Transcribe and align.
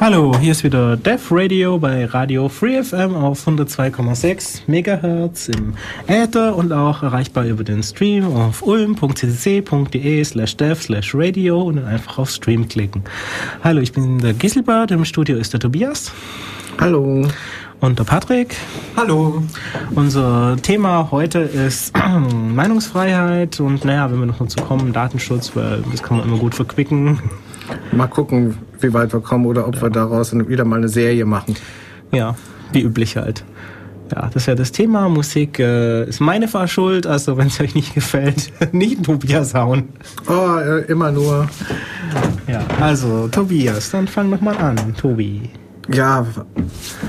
Hallo, 0.00 0.36
hier 0.40 0.50
ist 0.50 0.64
wieder 0.64 0.96
Dev 0.96 1.28
Radio 1.30 1.78
bei 1.78 2.04
Radio 2.06 2.48
Free 2.48 2.82
FM 2.82 3.14
auf 3.14 3.46
102,6 3.46 4.62
MHz 4.66 5.48
im 5.48 5.74
Äther 6.08 6.56
und 6.56 6.72
auch 6.72 7.04
erreichbar 7.04 7.44
über 7.44 7.62
den 7.62 7.80
Stream 7.80 8.26
auf 8.36 8.62
ulm.ccc.de 8.62 10.24
slash 10.24 10.56
dev 10.56 10.82
slash 10.82 11.14
radio 11.14 11.62
und 11.62 11.76
dann 11.76 11.86
einfach 11.86 12.18
auf 12.18 12.30
Stream 12.30 12.66
klicken. 12.66 13.04
Hallo, 13.62 13.80
ich 13.80 13.92
bin 13.92 14.18
der 14.18 14.34
Giselbert, 14.34 14.90
im 14.90 15.04
Studio 15.04 15.36
ist 15.36 15.52
der 15.52 15.60
Tobias. 15.60 16.10
Hallo. 16.80 17.28
Und 17.80 17.98
der 17.98 18.04
Patrick. 18.04 18.56
Hallo. 18.96 19.44
Unser 19.94 20.56
Thema 20.60 21.08
heute 21.12 21.38
ist 21.38 21.96
Meinungsfreiheit 22.54 23.60
und 23.60 23.84
naja, 23.84 24.10
wenn 24.10 24.18
wir 24.18 24.26
noch 24.26 24.38
dazu 24.38 24.60
kommen, 24.64 24.92
Datenschutz, 24.92 25.54
weil 25.54 25.84
das 25.92 26.02
kann 26.02 26.16
man 26.16 26.26
immer 26.26 26.38
gut 26.38 26.56
verquicken. 26.56 27.20
Mal 27.92 28.06
gucken, 28.06 28.56
wie 28.80 28.92
weit 28.92 29.12
wir 29.12 29.20
kommen 29.20 29.46
oder 29.46 29.66
ob 29.66 29.76
ja. 29.76 29.82
wir 29.82 29.90
daraus 29.90 30.32
wieder 30.48 30.64
mal 30.64 30.76
eine 30.76 30.88
Serie 30.88 31.24
machen. 31.24 31.54
Ja, 32.12 32.36
wie 32.72 32.82
üblich 32.82 33.16
halt. 33.16 33.44
Ja, 34.14 34.26
das 34.26 34.42
ist 34.42 34.46
ja 34.46 34.54
das 34.54 34.72
Thema. 34.72 35.08
Musik 35.08 35.58
äh, 35.58 36.04
ist 36.04 36.20
meine 36.20 36.46
Fahrschuld, 36.46 37.06
also 37.06 37.36
wenn 37.38 37.46
es 37.46 37.60
euch 37.60 37.74
nicht 37.74 37.94
gefällt, 37.94 38.52
nicht 38.72 39.02
Tobias 39.04 39.54
hauen. 39.54 39.88
Oh, 40.28 40.58
äh, 40.58 40.84
immer 40.86 41.10
nur. 41.10 41.48
Ja, 42.46 42.64
also 42.80 43.28
Tobias, 43.28 43.90
dann 43.90 44.06
fang 44.06 44.30
doch 44.30 44.40
mal 44.40 44.56
an, 44.56 44.94
Tobi. 44.96 45.50
Ja, 45.92 46.26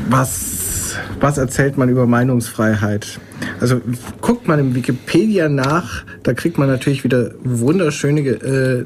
was, 0.10 0.96
was 1.20 1.38
erzählt 1.38 1.78
man 1.78 1.90
über 1.90 2.08
Meinungsfreiheit? 2.08 3.20
Also 3.60 3.82
guckt 4.22 4.48
man 4.48 4.60
im 4.60 4.76
Wikipedia 4.76 5.48
nach, 5.50 6.04
da 6.24 6.34
kriegt 6.34 6.58
man 6.58 6.68
natürlich 6.68 7.04
wieder 7.04 7.32
wunderschöne 7.44 8.22
äh, 8.22 8.86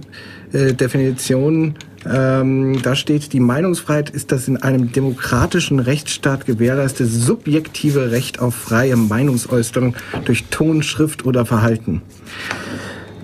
äh, 0.54 0.74
Definitionen. 0.74 1.76
Ähm, 2.06 2.82
da 2.82 2.96
steht, 2.96 3.34
die 3.34 3.40
Meinungsfreiheit 3.40 4.10
ist 4.10 4.32
das 4.32 4.48
in 4.48 4.58
einem 4.58 4.92
demokratischen 4.92 5.80
Rechtsstaat 5.80 6.46
gewährleistete 6.46 7.10
subjektive 7.10 8.12
Recht 8.12 8.40
auf 8.40 8.56
freie 8.56 8.96
Meinungsäußerung 8.96 9.96
durch 10.26 10.46
Ton, 10.46 10.82
Schrift 10.82 11.26
oder 11.26 11.46
Verhalten. 11.46 12.02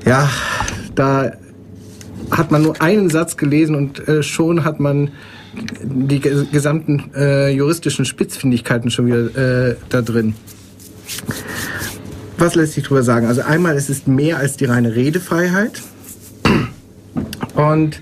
Ja, 0.05 0.29
da 0.93 1.31
hat 2.31 2.51
man 2.51 2.63
nur 2.63 2.81
einen 2.81 3.09
Satz 3.09 3.37
gelesen 3.37 3.75
und 3.75 4.07
äh, 4.07 4.23
schon 4.23 4.63
hat 4.63 4.79
man 4.79 5.11
die 5.81 6.19
gesamten 6.19 7.11
äh, 7.15 7.49
juristischen 7.49 8.05
Spitzfindigkeiten 8.05 8.91
schon 8.91 9.07
wieder 9.07 9.69
äh, 9.69 9.75
da 9.89 10.01
drin. 10.01 10.35
Was 12.37 12.55
lässt 12.55 12.73
sich 12.73 12.83
darüber 12.83 13.03
sagen? 13.03 13.27
Also 13.27 13.41
einmal, 13.41 13.77
es 13.77 13.89
ist 13.89 14.07
mehr 14.07 14.37
als 14.37 14.57
die 14.57 14.65
reine 14.65 14.95
Redefreiheit. 14.95 15.81
Und 17.55 18.01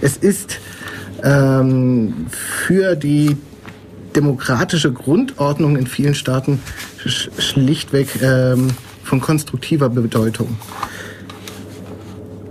es 0.00 0.16
ist 0.16 0.60
ähm, 1.22 2.26
für 2.30 2.96
die 2.96 3.36
demokratische 4.14 4.92
Grundordnung 4.92 5.76
in 5.76 5.86
vielen 5.86 6.14
Staaten 6.14 6.60
sch 7.06 7.30
schlichtweg 7.38 8.08
ähm, 8.22 8.68
von 9.02 9.20
konstruktiver 9.20 9.88
Bedeutung. 9.88 10.56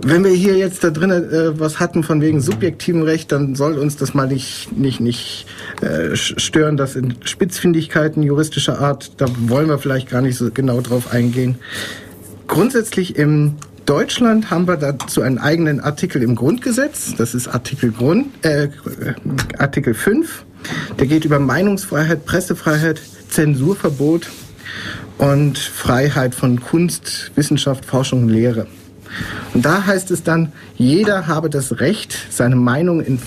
Wenn 0.04 0.24
wir 0.24 0.32
hier 0.32 0.56
jetzt 0.56 0.82
da 0.82 0.90
drinnen 0.90 1.30
äh, 1.30 1.60
was 1.60 1.78
hatten 1.78 2.02
von 2.02 2.20
wegen 2.20 2.40
subjektivem 2.40 3.02
Recht, 3.02 3.30
dann 3.30 3.54
soll 3.54 3.78
uns 3.78 3.96
das 3.96 4.14
mal 4.14 4.26
nicht, 4.26 4.76
nicht, 4.76 4.98
nicht 4.98 5.46
äh, 5.80 6.16
stören, 6.16 6.76
das 6.76 6.96
in 6.96 7.14
Spitzfindigkeiten 7.24 8.24
juristischer 8.24 8.80
Art, 8.80 9.12
da 9.18 9.26
wollen 9.46 9.68
wir 9.68 9.78
vielleicht 9.78 10.10
gar 10.10 10.20
nicht 10.20 10.36
so 10.36 10.50
genau 10.50 10.80
drauf 10.80 11.12
eingehen. 11.12 11.54
Grundsätzlich 12.48 13.16
im 13.16 13.54
Deutschland 13.86 14.50
haben 14.50 14.68
wir 14.68 14.76
dazu 14.76 15.22
einen 15.22 15.38
eigenen 15.38 15.80
Artikel 15.80 16.22
im 16.22 16.36
Grundgesetz. 16.36 17.14
Das 17.16 17.34
ist 17.34 17.48
Artikel, 17.48 17.90
Grund, 17.90 18.26
äh, 18.44 18.68
Artikel 19.58 19.94
5. 19.94 20.44
Der 20.98 21.06
geht 21.06 21.24
über 21.24 21.38
Meinungsfreiheit, 21.38 22.24
Pressefreiheit, 22.24 23.00
Zensurverbot 23.28 24.28
und 25.18 25.58
Freiheit 25.58 26.34
von 26.34 26.60
Kunst, 26.60 27.32
Wissenschaft, 27.34 27.84
Forschung 27.84 28.24
und 28.24 28.28
Lehre. 28.28 28.66
Und 29.52 29.64
da 29.64 29.84
heißt 29.84 30.10
es 30.10 30.22
dann, 30.22 30.52
jeder 30.76 31.26
habe 31.26 31.50
das 31.50 31.80
Recht, 31.80 32.16
seine 32.30 32.56
Meinung 32.56 33.00
in 33.00 33.18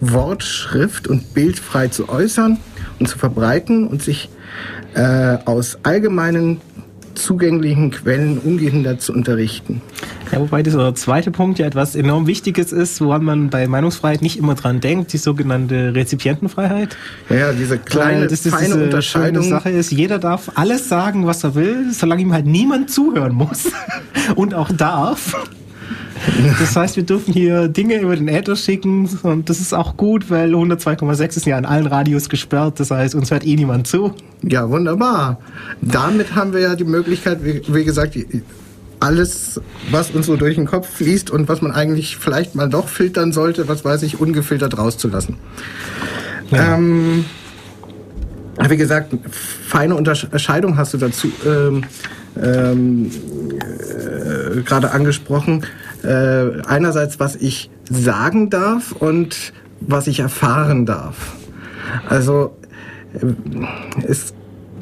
Wort, 0.00 0.42
Schrift 0.42 1.08
und 1.08 1.34
Bild 1.34 1.58
frei 1.58 1.88
zu 1.88 2.08
äußern 2.08 2.58
und 2.98 3.08
zu 3.08 3.18
verbreiten 3.18 3.86
und 3.86 4.02
sich 4.02 4.28
äh, 4.94 5.38
aus 5.44 5.78
allgemeinen 5.82 6.60
zugänglichen 7.14 7.90
Quellen 7.90 8.38
ungehindert 8.38 9.00
zu 9.00 9.12
unterrichten. 9.12 9.82
Ja, 10.32 10.40
wobei 10.40 10.62
dieser 10.62 10.94
zweite 10.94 11.30
Punkt 11.30 11.58
ja 11.58 11.66
etwas 11.66 11.94
enorm 11.94 12.26
Wichtiges 12.26 12.72
ist, 12.72 13.00
woran 13.00 13.24
man 13.24 13.50
bei 13.50 13.66
Meinungsfreiheit 13.66 14.22
nicht 14.22 14.38
immer 14.38 14.54
dran 14.54 14.80
denkt, 14.80 15.12
die 15.12 15.18
sogenannte 15.18 15.94
Rezipientenfreiheit. 15.94 16.96
Ja, 17.28 17.52
diese 17.52 17.78
kleine, 17.78 18.26
das 18.26 18.46
feine 18.46 18.66
diese 18.66 18.84
Unterscheidung. 18.84 19.44
Sache 19.44 19.70
ist, 19.70 19.90
jeder 19.92 20.18
darf 20.18 20.52
alles 20.54 20.88
sagen, 20.88 21.26
was 21.26 21.44
er 21.44 21.54
will, 21.54 21.92
solange 21.92 22.22
ihm 22.22 22.32
halt 22.32 22.46
niemand 22.46 22.90
zuhören 22.90 23.34
muss 23.34 23.70
und 24.34 24.54
auch 24.54 24.70
darf. 24.72 25.36
Das 26.58 26.74
heißt, 26.74 26.96
wir 26.96 27.02
dürfen 27.02 27.32
hier 27.32 27.68
Dinge 27.68 27.98
über 28.00 28.16
den 28.16 28.28
Äther 28.28 28.56
schicken 28.56 29.08
und 29.22 29.50
das 29.50 29.60
ist 29.60 29.74
auch 29.74 29.96
gut, 29.96 30.30
weil 30.30 30.54
102,6 30.54 31.36
ist 31.36 31.46
ja 31.46 31.56
an 31.56 31.64
allen 31.64 31.86
Radios 31.86 32.28
gesperrt. 32.28 32.80
Das 32.80 32.90
heißt, 32.90 33.14
uns 33.14 33.30
hört 33.30 33.46
eh 33.46 33.56
niemand 33.56 33.86
zu. 33.86 34.14
Ja, 34.42 34.68
wunderbar. 34.68 35.38
Damit 35.80 36.34
haben 36.34 36.52
wir 36.52 36.60
ja 36.60 36.76
die 36.76 36.84
Möglichkeit, 36.84 37.44
wie, 37.44 37.62
wie 37.68 37.84
gesagt, 37.84 38.16
alles, 39.00 39.60
was 39.90 40.10
uns 40.12 40.26
so 40.26 40.36
durch 40.36 40.54
den 40.54 40.66
Kopf 40.66 40.88
fließt 40.88 41.30
und 41.30 41.48
was 41.48 41.60
man 41.60 41.72
eigentlich 41.72 42.16
vielleicht 42.16 42.54
mal 42.54 42.68
doch 42.68 42.88
filtern 42.88 43.32
sollte, 43.32 43.68
was 43.68 43.84
weiß 43.84 44.02
ich, 44.02 44.20
ungefiltert 44.20 44.78
rauszulassen. 44.78 45.36
Ja. 46.50 46.74
Ähm, 46.74 47.24
wie 48.68 48.76
gesagt, 48.76 49.14
feine 49.30 49.94
Unterscheidung 49.96 50.76
hast 50.76 50.94
du 50.94 50.98
dazu 50.98 51.30
ähm, 51.44 51.84
ähm, 52.40 53.10
äh, 53.60 54.62
gerade 54.62 54.92
angesprochen 54.92 55.64
äh, 56.04 56.62
einerseits, 56.66 57.18
was 57.20 57.36
ich 57.36 57.70
sagen 57.90 58.50
darf 58.50 58.92
und 58.92 59.52
was 59.80 60.06
ich 60.06 60.20
erfahren 60.20 60.86
darf. 60.86 61.34
Also 62.08 62.56
äh, 63.14 64.06
ist 64.06 64.34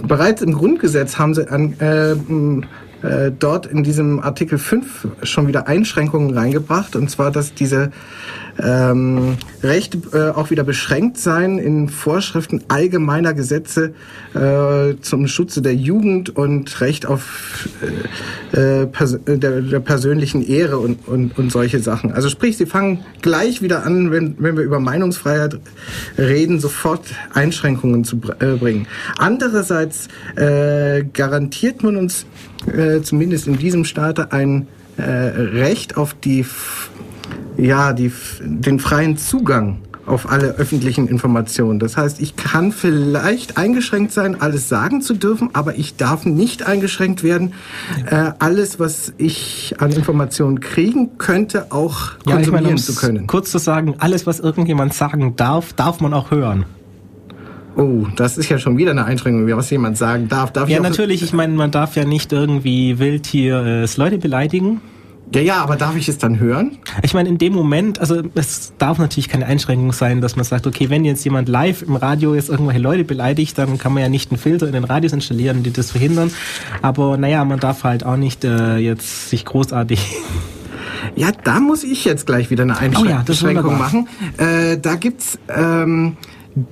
bereits 0.06 0.42
im 0.42 0.52
Grundgesetz 0.52 1.18
haben 1.18 1.34
sie 1.34 1.48
an, 1.48 1.74
äh, 1.80 2.14
äh, 3.02 3.30
dort 3.36 3.66
in 3.66 3.82
diesem 3.82 4.20
Artikel 4.20 4.58
5 4.58 5.08
schon 5.22 5.48
wieder 5.48 5.66
Einschränkungen 5.66 6.36
reingebracht. 6.36 6.96
Und 6.96 7.10
zwar, 7.10 7.30
dass 7.30 7.54
diese 7.54 7.90
ähm, 8.58 9.36
Rechte 9.62 9.98
äh, 10.12 10.36
auch 10.36 10.50
wieder 10.50 10.64
beschränkt 10.64 11.18
sein 11.18 11.58
in 11.58 11.88
Vorschriften 11.88 12.62
allgemeiner 12.68 13.34
Gesetze 13.34 13.94
äh, 14.34 15.00
zum 15.00 15.26
Schutze 15.26 15.62
der 15.62 15.74
Jugend 15.74 16.36
und 16.36 16.80
Recht 16.80 17.06
auf 17.06 17.68
äh, 18.52 18.82
äh 18.82 18.86
pers 18.86 19.19
der, 19.26 19.62
der, 19.62 19.80
persönlichen 19.80 20.46
Ehre 20.46 20.78
und, 20.78 21.08
und, 21.08 21.38
und 21.38 21.50
solche 21.50 21.80
Sachen. 21.80 22.12
Also 22.12 22.28
sprich, 22.28 22.56
sie 22.56 22.66
fangen 22.66 23.00
gleich 23.22 23.62
wieder 23.62 23.84
an, 23.84 24.10
wenn, 24.10 24.36
wenn 24.38 24.56
wir 24.56 24.64
über 24.64 24.80
Meinungsfreiheit 24.80 25.58
reden, 26.19 26.60
sofort 26.60 27.06
Einschränkungen 27.32 28.04
zu 28.04 28.20
äh, 28.38 28.56
bringen. 28.56 28.86
Andererseits 29.19 30.08
äh, 30.36 31.04
garantiert 31.12 31.82
man 31.82 31.96
uns 31.96 32.26
äh, 32.66 33.02
zumindest 33.02 33.46
in 33.46 33.58
diesem 33.58 33.84
Staate 33.84 34.32
ein 34.32 34.68
äh, 34.96 35.02
Recht 35.02 35.96
auf 35.96 36.14
die, 36.14 36.44
ja, 37.56 37.92
die, 37.92 38.12
den 38.42 38.78
freien 38.78 39.16
Zugang 39.16 39.78
auf 40.06 40.30
alle 40.30 40.56
öffentlichen 40.56 41.06
Informationen. 41.06 41.78
Das 41.78 41.96
heißt, 41.96 42.20
ich 42.20 42.36
kann 42.36 42.72
vielleicht 42.72 43.56
eingeschränkt 43.56 44.12
sein, 44.12 44.40
alles 44.40 44.68
sagen 44.68 45.00
zu 45.00 45.14
dürfen, 45.14 45.50
aber 45.52 45.76
ich 45.76 45.96
darf 45.96 46.24
nicht 46.24 46.66
eingeschränkt 46.66 47.22
werden, 47.22 47.54
äh, 48.10 48.32
alles, 48.38 48.80
was 48.80 49.12
ich 49.18 49.76
an 49.78 49.92
Informationen 49.92 50.60
kriegen 50.60 51.18
könnte, 51.18 51.70
auch 51.70 52.18
konsumieren 52.24 52.40
ja, 52.40 52.40
ich 52.40 52.50
meine, 52.50 52.74
zu 52.76 52.94
können. 52.94 53.26
Kurz 53.26 53.50
zu 53.50 53.58
sagen, 53.58 53.94
alles, 53.98 54.26
was 54.26 54.40
irgendjemand 54.40 54.92
sagen 54.92 55.36
darf, 55.36 55.72
darf 55.72 56.00
man 56.00 56.14
auch 56.14 56.30
hören. 56.30 56.64
Oh, 57.76 58.06
das 58.16 58.38
ist 58.38 58.48
ja 58.48 58.58
schon 58.58 58.76
wieder 58.76 58.90
eine 58.90 59.04
Einschränkung, 59.04 59.56
was 59.56 59.70
jemand 59.70 59.96
sagen 59.96 60.28
darf. 60.28 60.52
darf 60.52 60.69
ja, 60.69 60.76
ich 60.76 60.82
natürlich. 60.82 61.22
Ich 61.22 61.32
meine, 61.32 61.54
man 61.54 61.70
darf 61.70 61.96
ja 61.96 62.04
nicht 62.04 62.32
irgendwie 62.32 62.98
wild 62.98 63.26
hier 63.26 63.64
äh, 63.64 63.86
Leute 63.96 64.19
beleidigen. 64.19 64.80
Ja, 65.34 65.40
ja, 65.40 65.62
aber 65.62 65.76
darf 65.76 65.96
ich 65.96 66.08
es 66.08 66.19
dann 66.19 66.38
hören? 66.38 66.78
Ich 67.02 67.14
meine, 67.14 67.28
in 67.30 67.38
dem 67.38 67.54
Moment, 67.54 67.98
also 68.00 68.22
es 68.34 68.74
darf 68.76 68.98
natürlich 68.98 69.30
keine 69.30 69.46
Einschränkung 69.46 69.92
sein, 69.92 70.20
dass 70.20 70.36
man 70.36 70.44
sagt, 70.44 70.66
okay, 70.66 70.90
wenn 70.90 71.06
jetzt 71.06 71.24
jemand 71.24 71.48
live 71.48 71.80
im 71.80 71.96
Radio 71.96 72.34
jetzt 72.34 72.50
irgendwelche 72.50 72.80
Leute 72.80 73.04
beleidigt, 73.04 73.56
dann 73.56 73.78
kann 73.78 73.94
man 73.94 74.02
ja 74.02 74.10
nicht 74.10 74.30
einen 74.30 74.38
Filter 74.38 74.66
in 74.66 74.75
den 74.75 74.84
Radios 74.84 75.14
installieren, 75.14 75.62
die 75.62 75.72
das 75.72 75.92
verhindern. 75.92 76.30
Aber 76.82 77.16
naja, 77.16 77.46
man 77.46 77.60
darf 77.60 77.84
halt 77.84 78.04
auch 78.04 78.16
nicht 78.16 78.44
äh, 78.44 78.76
jetzt 78.76 79.30
sich 79.30 79.46
großartig 79.46 80.16
ja, 81.16 81.30
da 81.44 81.60
muss 81.60 81.82
ich 81.84 82.04
jetzt 82.04 82.26
gleich 82.26 82.50
wieder 82.50 82.64
eine 82.64 82.76
Einschränkung 82.76 83.64
oh 83.64 83.70
ja, 83.70 83.76
machen. 83.76 84.08
Äh, 84.36 84.76
da 84.78 84.96
gibt's 84.96 85.38
ähm, 85.48 86.16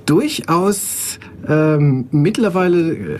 durchaus 0.05 1.19
ähm, 1.47 2.07
mittlerweile, 2.11 2.93
äh, 2.93 3.17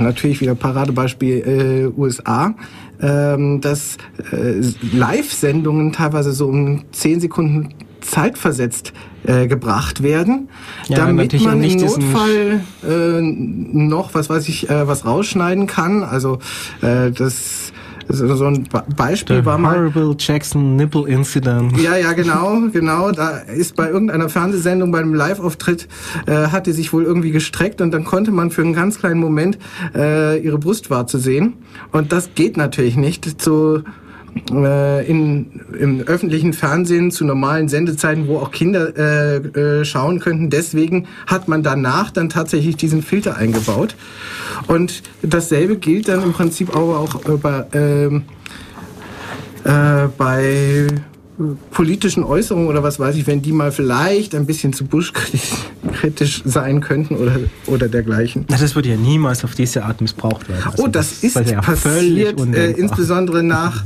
natürlich 0.00 0.40
wieder 0.40 0.54
Paradebeispiel 0.54 1.92
äh, 1.96 2.00
USA, 2.00 2.54
ähm, 3.00 3.60
dass 3.60 3.96
äh, 4.32 4.60
Live-Sendungen 4.92 5.92
teilweise 5.92 6.32
so 6.32 6.46
um 6.46 6.84
10 6.92 7.20
Sekunden 7.20 7.74
zeitversetzt 8.00 8.92
äh, 9.26 9.46
gebracht 9.46 10.02
werden, 10.02 10.48
Ja, 10.88 10.98
damit 10.98 11.32
natürlich 11.32 11.46
man 11.46 11.62
im 11.62 11.78
Notfall 11.78 12.60
äh, 12.86 13.20
noch, 13.20 14.14
was 14.14 14.28
weiß 14.28 14.48
ich, 14.48 14.68
äh, 14.68 14.86
was 14.86 15.06
rausschneiden 15.06 15.66
kann. 15.66 16.02
Also 16.02 16.38
äh, 16.82 17.10
das 17.10 17.72
so 18.08 18.34
so 18.34 18.46
ein 18.46 18.68
Beispiel 18.96 19.36
The 19.36 19.44
war 19.44 19.58
mal. 19.58 19.76
Horrible 19.76 20.16
Jackson 20.18 20.76
Nipple 20.76 21.08
Incident. 21.08 21.78
Ja, 21.80 21.96
ja, 21.96 22.12
genau, 22.12 22.62
genau. 22.72 23.10
Da 23.12 23.38
ist 23.38 23.76
bei 23.76 23.88
irgendeiner 23.90 24.28
Fernsehsendung, 24.28 24.90
bei 24.92 25.00
einem 25.00 25.14
Live-Auftritt, 25.14 25.88
äh, 26.26 26.48
hat 26.48 26.66
die 26.66 26.72
sich 26.72 26.92
wohl 26.92 27.04
irgendwie 27.04 27.30
gestreckt 27.30 27.80
und 27.80 27.92
dann 27.92 28.04
konnte 28.04 28.30
man 28.30 28.50
für 28.50 28.62
einen 28.62 28.74
ganz 28.74 28.98
kleinen 28.98 29.20
Moment 29.20 29.58
äh, 29.94 30.38
ihre 30.38 30.58
Brustwarze 30.58 31.18
sehen. 31.18 31.54
Und 31.92 32.12
das 32.12 32.30
geht 32.34 32.56
natürlich 32.56 32.96
nicht 32.96 33.40
zu 33.40 33.82
äh, 34.50 35.06
in, 35.06 35.60
im 35.78 36.00
öffentlichen 36.02 36.52
Fernsehen 36.52 37.10
zu 37.10 37.24
normalen 37.24 37.68
Sendezeiten, 37.68 38.28
wo 38.28 38.38
auch 38.38 38.50
Kinder 38.50 38.96
äh, 38.96 39.36
äh, 39.36 39.84
schauen 39.84 40.20
könnten. 40.20 40.50
Deswegen 40.50 41.06
hat 41.26 41.48
man 41.48 41.62
danach 41.62 42.10
dann 42.10 42.28
tatsächlich 42.28 42.76
diesen 42.76 43.02
Filter 43.02 43.36
eingebaut. 43.36 43.96
Und 44.66 45.02
dasselbe 45.22 45.76
gilt 45.76 46.08
dann 46.08 46.22
im 46.22 46.32
Prinzip 46.32 46.74
aber 46.74 46.98
auch 46.98 47.24
äh, 47.26 47.36
bei, 47.36 47.66
ähm, 47.72 48.22
äh, 49.64 50.08
bei 50.16 50.86
politischen 51.72 52.22
Äußerungen 52.22 52.68
oder 52.68 52.82
was 52.82 53.00
weiß 53.00 53.16
ich, 53.16 53.26
wenn 53.26 53.42
die 53.42 53.52
mal 53.52 53.72
vielleicht 53.72 54.34
ein 54.34 54.46
bisschen 54.46 54.72
zu 54.72 54.84
Bush-kritisch 54.84 56.42
sein 56.44 56.80
könnten 56.80 57.16
oder, 57.16 57.36
oder 57.66 57.88
dergleichen. 57.88 58.44
Na, 58.48 58.56
Das 58.56 58.74
würde 58.76 58.90
ja 58.90 58.96
niemals 58.96 59.44
auf 59.44 59.54
diese 59.54 59.84
Art 59.84 60.00
missbraucht 60.00 60.48
werden. 60.48 60.62
Also 60.64 60.84
Oh, 60.84 60.86
das 60.86 61.24
ist 61.24 61.36
ja 61.36 61.60
passiert, 61.60 62.40
äh, 62.54 62.70
insbesondere 62.72 63.42
nach, 63.42 63.84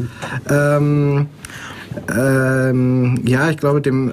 ähm, 0.51 1.27
ähm, 2.15 3.21
ja, 3.25 3.49
ich 3.51 3.57
glaube, 3.57 3.81
dem, 3.81 4.11
äh, 4.11 4.13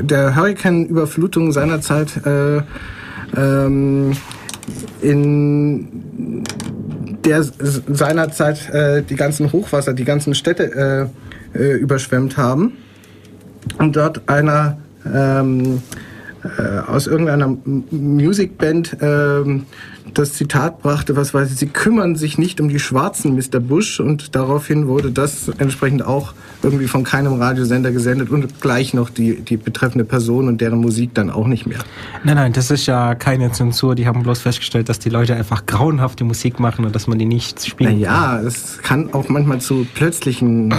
äh, 0.00 0.02
der 0.02 0.34
Hurrikanüberflutung 0.34 1.52
seinerzeit 1.52 2.26
äh, 2.26 2.62
ähm, 3.36 4.12
in 5.00 5.88
der 7.24 7.42
seinerzeit 7.42 8.68
äh, 8.70 9.02
die 9.02 9.16
ganzen 9.16 9.52
Hochwasser, 9.52 9.92
die 9.92 10.04
ganzen 10.04 10.34
Städte 10.34 11.10
äh, 11.54 11.58
äh, 11.58 11.76
überschwemmt 11.76 12.36
haben 12.36 12.72
und 13.78 13.96
dort 13.96 14.28
einer 14.28 14.78
ähm, 15.04 15.82
äh, 16.42 16.78
aus 16.86 17.06
irgendeiner 17.06 17.56
Musicband 17.90 18.96
ähm, 19.00 19.66
das 20.14 20.32
Zitat 20.32 20.80
brachte, 20.80 21.16
was 21.16 21.34
weiß 21.34 21.50
ich, 21.52 21.58
sie 21.58 21.68
kümmern 21.68 22.16
sich 22.16 22.38
nicht 22.38 22.60
um 22.60 22.68
die 22.68 22.78
Schwarzen, 22.78 23.34
Mr. 23.34 23.60
Bush, 23.60 24.00
und 24.00 24.34
daraufhin 24.34 24.88
wurde 24.88 25.10
das 25.10 25.48
entsprechend 25.58 26.04
auch 26.04 26.34
irgendwie 26.62 26.86
von 26.86 27.04
keinem 27.04 27.34
Radiosender 27.34 27.90
gesendet 27.92 28.30
und 28.30 28.60
gleich 28.60 28.94
noch 28.94 29.10
die, 29.10 29.40
die 29.40 29.56
betreffende 29.56 30.04
Person 30.04 30.48
und 30.48 30.60
deren 30.60 30.78
Musik 30.78 31.14
dann 31.14 31.30
auch 31.30 31.46
nicht 31.46 31.66
mehr. 31.66 31.78
Nein, 32.24 32.36
nein, 32.36 32.52
das 32.52 32.70
ist 32.70 32.86
ja 32.86 33.14
keine 33.14 33.52
Zensur. 33.52 33.94
Die 33.94 34.06
haben 34.06 34.22
bloß 34.22 34.40
festgestellt, 34.40 34.88
dass 34.88 34.98
die 34.98 35.10
Leute 35.10 35.34
einfach 35.34 35.66
grauenhafte 35.66 36.24
Musik 36.24 36.60
machen 36.60 36.84
und 36.84 36.94
dass 36.94 37.06
man 37.06 37.18
die 37.18 37.24
nicht 37.24 37.64
spielen 37.66 37.90
kann. 37.90 38.00
Naja, 38.00 38.40
es 38.40 38.78
kann 38.82 39.12
auch 39.12 39.28
manchmal 39.28 39.60
zu 39.60 39.86
plötzlichen 39.94 40.74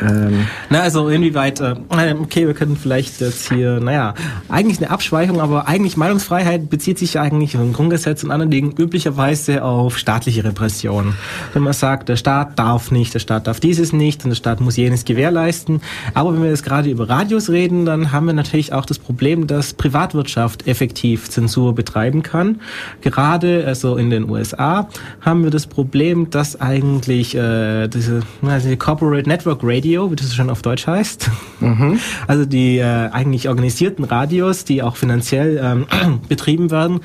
ähm, 0.00 0.46
Na, 0.70 0.80
also 0.80 1.08
inwieweit, 1.08 1.60
äh, 1.60 1.74
okay, 2.20 2.46
wir 2.46 2.54
können 2.54 2.76
vielleicht 2.76 3.20
jetzt 3.20 3.48
hier, 3.48 3.80
naja, 3.80 4.14
eigentlich 4.48 4.78
eine 4.78 4.90
Abschweichung, 4.90 5.40
aber 5.40 5.66
eigentlich 5.66 5.96
Meinungsfreiheit 5.96 6.70
bezieht 6.70 6.98
sich 6.98 7.18
eigentlich 7.18 7.54
im 7.54 7.72
Grundgesetz 7.72 8.22
und 8.24 8.30
anderen 8.30 8.50
Dingen 8.50 8.72
üblicherweise 8.76 9.64
auf 9.64 9.98
staatliche 9.98 10.44
Repression. 10.44 11.14
Wenn 11.52 11.62
man 11.62 11.72
sagt, 11.72 12.08
der 12.08 12.16
Staat 12.16 12.58
darf 12.58 12.90
nicht, 12.90 13.14
der 13.14 13.20
Staat 13.20 13.46
darf 13.46 13.60
dieses 13.60 13.92
nicht 13.92 14.24
und 14.24 14.30
der 14.30 14.36
Staat 14.36 14.60
muss 14.60 14.76
jenes 14.76 15.04
gewährleisten. 15.04 15.80
Aber 16.14 16.34
wenn 16.34 16.42
wir 16.42 16.50
jetzt 16.50 16.64
gerade 16.64 16.90
über 16.90 17.08
Radios 17.08 17.48
reden, 17.50 17.84
dann 17.84 18.12
haben 18.12 18.26
wir 18.26 18.34
natürlich 18.34 18.72
auch 18.72 18.84
das 18.84 18.98
Problem, 18.98 19.46
dass 19.46 19.74
Privatwirtschaft 19.74 20.66
effektiv 20.66 21.30
Zensur 21.30 21.74
betreiben 21.74 22.22
kann. 22.22 22.60
Gerade 23.00 23.64
also 23.66 23.96
in 23.96 24.10
den 24.10 24.28
USA 24.28 24.88
haben 25.20 25.44
wir 25.44 25.50
das 25.50 25.66
Problem, 25.66 26.30
dass 26.30 26.60
eigentlich 26.60 27.34
äh, 27.34 27.88
diese, 27.88 28.20
na, 28.42 28.58
diese 28.58 28.76
Corporate 28.76 29.28
Network 29.28 29.60
Radio, 29.62 29.77
wie 29.84 30.16
das 30.16 30.34
schon 30.34 30.50
auf 30.50 30.62
Deutsch 30.62 30.86
heißt, 30.86 31.30
also 32.26 32.44
die 32.44 32.78
äh, 32.78 33.08
eigentlich 33.10 33.48
organisierten 33.48 34.04
Radios, 34.04 34.64
die 34.64 34.82
auch 34.82 34.96
finanziell 34.96 35.60
ähm, 35.62 36.20
betrieben 36.28 36.70
werden, 36.70 37.00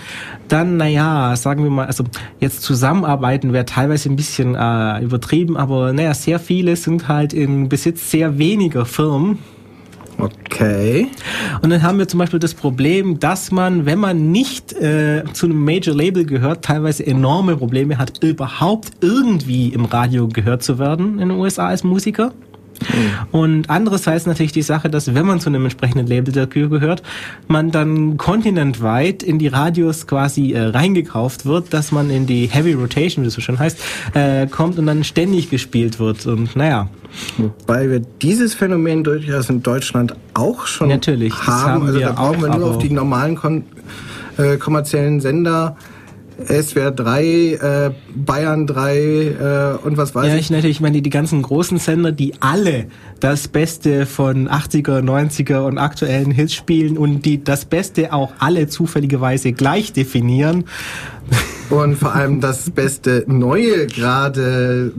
dann, 0.47 0.77
naja, 0.77 1.35
sagen 1.35 1.63
wir 1.63 1.71
mal, 1.71 1.87
also 1.87 2.03
jetzt 2.39 2.61
zusammenarbeiten 2.61 3.53
wäre 3.53 3.65
teilweise 3.65 4.09
ein 4.09 4.15
bisschen 4.15 4.55
äh, 4.55 5.01
übertrieben, 5.01 5.57
aber 5.57 5.93
naja, 5.93 6.13
sehr 6.13 6.39
viele 6.39 6.75
sind 6.75 7.07
halt 7.07 7.33
in 7.33 7.69
Besitz 7.69 8.11
sehr 8.11 8.37
weniger 8.37 8.85
Firmen, 8.85 9.39
okay. 10.17 11.07
und 11.61 11.69
dann 11.69 11.83
haben 11.83 11.97
wir 11.97 12.07
zum 12.07 12.19
Beispiel 12.19 12.39
das 12.39 12.53
Problem, 12.53 13.19
dass 13.19 13.51
man, 13.51 13.85
wenn 13.85 13.99
man 13.99 14.31
nicht 14.31 14.73
äh, 14.73 15.23
zu 15.33 15.45
einem 15.45 15.63
Major 15.63 15.95
Label 15.95 16.25
gehört, 16.25 16.63
teilweise 16.63 17.05
enorme 17.05 17.57
Probleme 17.57 17.97
hat, 17.97 18.23
überhaupt 18.23 18.91
irgendwie 19.01 19.69
im 19.69 19.85
Radio 19.85 20.27
gehört 20.27 20.63
zu 20.63 20.79
werden 20.79 21.19
in 21.19 21.29
den 21.29 21.37
USA 21.37 21.67
als 21.67 21.83
Musiker. 21.83 22.33
Und 23.31 23.69
andererseits 23.69 24.25
natürlich 24.25 24.51
die 24.51 24.61
Sache, 24.61 24.89
dass 24.89 25.13
wenn 25.13 25.25
man 25.25 25.39
zu 25.39 25.49
einem 25.49 25.63
entsprechenden 25.63 26.07
Label 26.07 26.33
dafür 26.33 26.69
gehört, 26.69 27.03
man 27.47 27.71
dann 27.71 28.17
kontinentweit 28.17 29.23
in 29.23 29.39
die 29.39 29.47
Radios 29.47 30.07
quasi 30.07 30.53
äh, 30.53 30.61
reingekauft 30.61 31.45
wird, 31.45 31.73
dass 31.73 31.91
man 31.91 32.09
in 32.09 32.25
die 32.25 32.47
Heavy 32.47 32.73
Rotation, 32.73 33.23
wie 33.23 33.27
das 33.27 33.33
so 33.33 33.41
schön 33.41 33.59
heißt, 33.59 33.79
äh, 34.13 34.47
kommt 34.47 34.77
und 34.77 34.85
dann 34.85 35.03
ständig 35.03 35.49
gespielt 35.49 35.99
wird. 35.99 36.25
Und 36.25 36.55
naja, 36.55 36.89
Wobei 37.37 37.89
wir 37.89 37.99
dieses 37.99 38.53
Phänomen 38.53 39.03
durchaus 39.03 39.49
in 39.49 39.61
Deutschland 39.61 40.15
auch 40.33 40.65
schon 40.65 40.89
Natürlich, 40.89 41.33
haben. 41.45 41.83
haben 41.83 41.85
also 41.87 41.99
da 41.99 42.11
brauchen 42.11 42.37
auch, 42.37 42.41
wir 42.41 42.57
nur 42.57 42.69
auf 42.71 42.77
die 42.79 42.89
normalen 42.89 43.35
kon 43.35 43.65
äh, 44.37 44.57
kommerziellen 44.57 45.21
Sender, 45.21 45.77
SWR 46.47 46.91
3, 46.91 47.23
äh, 47.25 47.91
Bayern 48.15 48.67
3 48.67 48.97
äh, 48.97 49.85
und 49.85 49.97
was 49.97 50.13
weiß 50.15 50.27
Ja, 50.27 50.35
ich. 50.35 50.41
ich 50.41 50.49
natürlich 50.51 50.81
meine 50.81 51.01
die 51.01 51.09
ganzen 51.09 51.41
großen 51.41 51.77
Sender, 51.77 52.11
die 52.11 52.33
alle 52.39 52.85
das 53.19 53.47
Beste 53.47 54.05
von 54.05 54.47
80er, 54.49 55.01
90er 55.01 55.65
und 55.65 55.77
aktuellen 55.77 56.31
Hits 56.31 56.53
spielen 56.53 56.97
und 56.97 57.25
die 57.25 57.43
das 57.43 57.65
Beste 57.65 58.13
auch 58.13 58.33
alle 58.39 58.67
zufälligerweise 58.67 59.53
gleich 59.53 59.93
definieren. 59.93 60.65
Und 61.69 61.95
vor 61.95 62.13
allem 62.13 62.39
das 62.39 62.69
beste 62.69 63.23
Neue 63.27 63.87
gerade 63.87 64.91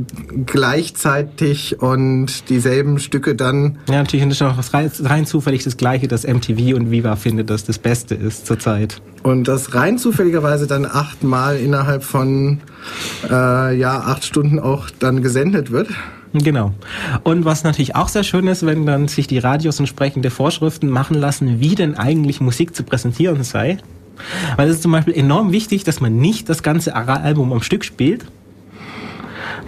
gleichzeitig 0.46 1.80
und 1.80 2.48
dieselben 2.48 2.98
Stücke 2.98 3.34
dann. 3.34 3.78
Ja, 3.88 3.96
natürlich 3.96 4.26
ist 4.26 4.42
auch 4.42 4.56
was 4.56 4.74
rein, 4.74 4.90
rein 5.02 5.26
zufällig 5.26 5.62
das 5.62 5.76
Gleiche, 5.76 6.08
dass 6.08 6.26
MTV 6.26 6.74
und 6.74 6.90
Viva 6.90 7.16
findet, 7.16 7.50
dass 7.50 7.64
das 7.64 7.78
Beste 7.78 8.14
ist 8.14 8.46
zurzeit. 8.46 9.00
Und 9.22 9.46
das 9.46 9.74
rein 9.74 9.98
zufälligerweise 9.98 10.66
dann 10.66 10.84
achtmal 10.84 11.58
innerhalb 11.58 12.02
von 12.02 12.60
äh, 13.30 13.76
ja, 13.76 14.00
acht 14.00 14.24
Stunden 14.24 14.58
auch 14.58 14.90
dann 14.98 15.22
gesendet 15.22 15.70
wird. 15.70 15.88
Genau. 16.34 16.74
Und 17.22 17.44
was 17.44 17.62
natürlich 17.62 17.94
auch 17.94 18.08
sehr 18.08 18.24
schön 18.24 18.48
ist, 18.48 18.66
wenn 18.66 18.84
dann 18.86 19.06
sich 19.06 19.28
die 19.28 19.38
Radios 19.38 19.78
entsprechende 19.78 20.30
Vorschriften 20.30 20.88
machen 20.88 21.14
lassen, 21.14 21.60
wie 21.60 21.76
denn 21.76 21.96
eigentlich 21.96 22.40
Musik 22.40 22.74
zu 22.74 22.82
präsentieren 22.82 23.44
sei. 23.44 23.78
Weil 24.56 24.68
es 24.68 24.76
ist 24.76 24.82
zum 24.82 24.92
Beispiel 24.92 25.14
enorm 25.14 25.52
wichtig, 25.52 25.84
dass 25.84 26.00
man 26.00 26.16
nicht 26.16 26.48
das 26.48 26.62
ganze 26.62 26.94
Album 26.94 27.52
am 27.52 27.62
Stück 27.62 27.84
spielt. 27.84 28.24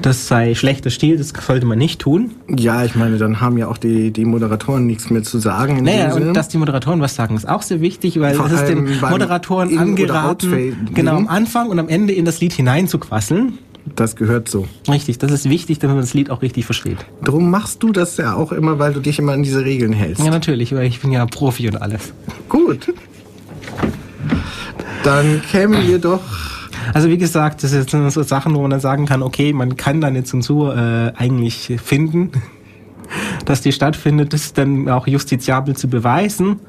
Das 0.03 0.29
sei 0.29 0.55
schlechter 0.55 0.91
Stil, 0.91 1.17
das 1.17 1.33
sollte 1.47 1.65
man 1.65 1.79
nicht 1.79 2.01
tun. 2.01 2.33
Ja, 2.55 2.85
ich 2.85 2.95
meine, 2.97 3.17
dann 3.17 3.41
haben 3.41 3.57
ja 3.57 3.67
auch 3.69 3.79
die, 3.79 4.11
die 4.11 4.25
Moderatoren 4.27 4.87
nichts 4.87 5.09
mehr 5.09 5.23
zu 5.23 5.39
sagen. 5.39 5.79
In 5.79 5.85
Naja, 5.85 6.07
dem 6.09 6.13
Sinne. 6.13 6.29
und 6.29 6.35
dass 6.35 6.49
die 6.49 6.59
Moderatoren 6.59 7.01
was 7.01 7.15
sagen, 7.15 7.35
ist 7.35 7.49
auch 7.49 7.63
sehr 7.63 7.81
wichtig, 7.81 8.21
weil 8.21 8.35
Vor 8.35 8.47
es 8.47 8.53
ist 8.53 8.67
den 8.69 8.85
Moderatoren 9.01 9.77
angeraten, 9.79 10.89
genau 10.93 11.17
am 11.17 11.29
Anfang 11.29 11.69
und 11.71 11.79
am 11.79 11.89
Ende 11.89 12.13
in 12.13 12.25
das 12.27 12.41
Lied 12.41 12.53
hineinzuquasseln. 12.53 13.59
das 13.95 14.17
gehört 14.17 14.49
so. 14.51 14.67
Richtig, 14.89 15.17
das 15.19 15.31
ist 15.33 15.49
wichtig, 15.49 15.79
damit 15.79 15.97
man 15.97 16.05
das 16.05 16.13
Lied 16.13 16.31
auch 16.31 16.43
richtig 16.43 16.67
versteht. 16.67 16.99
Drum 17.25 17.51
machst 17.51 17.83
du 17.83 17.91
das 17.91 18.19
ja 18.19 18.35
auch 18.35 18.53
immer, 18.53 18.79
weil 18.79 18.93
du 18.93 19.01
dich 19.01 19.19
immer 19.19 19.33
an 19.33 19.43
diese 19.45 19.65
Regeln 19.65 19.93
hältst. 19.95 20.23
Ja, 20.23 20.31
natürlich, 20.31 20.75
weil 20.75 20.87
ich 20.87 21.01
bin 21.01 21.11
ja 21.11 21.25
Profi 21.25 21.69
und 21.69 21.81
alles. 21.81 22.13
Gut. 22.51 22.93
Dann 25.03 25.43
kämen 25.51 25.87
wir 25.87 25.99
doch. 25.99 26.21
Also 26.95 27.09
wie 27.09 27.19
gesagt, 27.19 27.63
das 27.63 27.71
sind 27.71 28.11
so 28.11 28.23
Sachen, 28.23 28.55
wo 28.55 28.63
man 28.63 28.71
dann 28.71 28.81
sagen 28.81 29.07
kann, 29.07 29.23
okay, 29.23 29.53
man 29.53 29.77
kann 29.77 30.01
da 30.01 30.09
eine 30.09 30.25
Zensur 30.25 30.77
äh, 30.77 31.13
eigentlich 31.17 31.77
finden, 31.83 32.31
dass 33.45 33.61
die 33.61 33.73
stattfindet, 33.73 34.33
das 34.33 34.47
ist 34.47 34.59
dann 34.59 34.89
auch 34.89 35.07
justiziabel 35.07 35.77
zu 35.77 35.89
beweisen. 35.89 36.61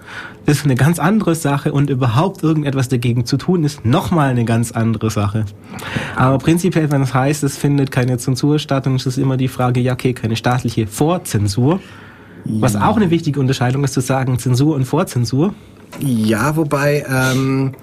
Das 0.46 0.58
ist 0.58 0.66
eine 0.66 0.76
ganz 0.76 1.00
andere 1.00 1.36
Sache 1.36 1.72
und 1.72 1.90
überhaupt 1.90 2.44
irgendetwas 2.44 2.90
dagegen 2.90 3.26
zu 3.26 3.38
tun, 3.38 3.64
ist 3.64 3.86
nochmal 3.86 4.30
eine 4.30 4.46
ganz 4.46 4.72
andere 4.72 5.10
Sache. 5.10 5.46
Aber 6.16 6.38
prinzipiell, 6.38 6.92
wenn 6.92 7.02
es 7.02 7.14
heißt, 7.14 7.44
es 7.44 7.58
findet 7.58 7.92
keine 7.92 8.18
Zensur 8.18 8.60
statt, 8.60 8.86
dann 8.86 8.96
ist 8.96 9.06
es 9.06 9.18
immer 9.18 9.38
die 9.38 9.48
Frage, 9.48 9.80
ja 9.82 9.94
okay, 9.94 10.14
keine 10.14 10.36
staatliche 10.36 10.88
Vorzensur. 10.88 11.80
Was 12.46 12.76
auch 12.78 12.96
eine 12.96 13.10
wichtige 13.10 13.40
Unterscheidung 13.40 13.84
ist, 13.84 13.94
zu 13.94 14.00
sagen 14.00 14.40
Zensur 14.40 14.76
und 14.76 14.86
Vorzensur. 14.86 15.54
Ja, 16.00 16.56
wobei 16.56 17.06
ähm, 17.10 17.74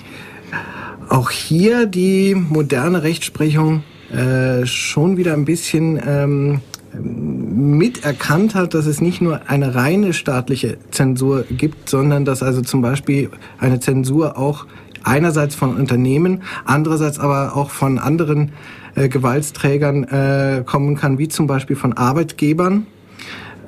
auch 1.08 1.30
hier 1.30 1.87
die 1.87 2.34
moderne 2.34 3.02
Rechtsprechung 3.02 3.82
äh, 4.12 4.66
schon 4.66 5.16
wieder 5.16 5.32
ein 5.34 5.44
bisschen 5.44 6.00
ähm, 6.06 6.61
miterkannt 7.02 8.54
hat, 8.54 8.75
dass 8.75 8.87
es 8.87 9.00
nicht 9.00 9.20
nur 9.20 9.49
eine 9.49 9.75
reine 9.75 10.12
staatliche 10.12 10.78
Zensur 10.90 11.44
gibt, 11.50 11.88
sondern 11.88 12.25
dass 12.25 12.42
also 12.42 12.62
zum 12.62 12.82
Beispiel 12.82 13.30
eine 13.58 13.80
Zensur 13.80 14.38
auch 14.38 14.66
einerseits 15.02 15.54
von 15.54 15.76
Unternehmen, 15.76 16.42
andererseits 16.64 17.18
aber 17.18 17.56
auch 17.56 17.70
von 17.70 17.99
anderen 17.99 18.52
äh, 18.94 19.08
Gewaltsträgern 19.08 20.04
äh, 20.04 20.62
kommen 20.64 20.96
kann, 20.96 21.18
wie 21.18 21.28
zum 21.28 21.46
Beispiel 21.46 21.76
von 21.76 21.92
Arbeitgebern. 21.92 22.87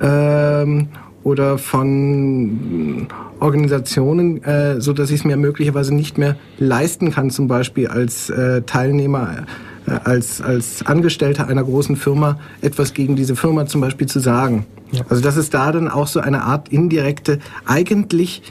Ähm, 0.01 0.89
oder 1.27 1.59
von 1.59 3.09
Organisationen, 3.41 4.45
äh, 4.45 4.81
so 4.81 4.93
dass 4.93 5.11
ich 5.11 5.17
es 5.17 5.25
mir 5.25 5.37
möglicherweise 5.37 5.93
nicht 5.93 6.19
mehr 6.19 6.37
leisten 6.61 7.11
kann, 7.11 7.31
zum 7.31 7.49
Beispiel 7.49 7.89
als 7.89 8.31
äh, 8.31 8.63
Teilnehmer 8.63 9.45
äh, 9.87 9.91
als, 10.05 10.41
als 10.41 10.87
Angestellter 10.87 11.49
einer 11.49 11.65
großen 11.65 11.97
Firma 11.97 12.39
etwas 12.61 12.95
gegen 12.95 13.17
diese 13.17 13.35
Firma 13.35 13.67
zum 13.67 13.81
Beispiel 13.81 14.07
zu 14.07 14.21
sagen. 14.21 14.67
Ja. 14.93 15.03
Also 15.09 15.21
das 15.21 15.37
ist 15.37 15.53
da 15.53 15.73
dann 15.73 15.89
auch 15.89 16.07
so 16.07 16.21
eine 16.21 16.45
Art 16.45 16.69
indirekte, 16.69 17.41
eigentlich 17.67 18.43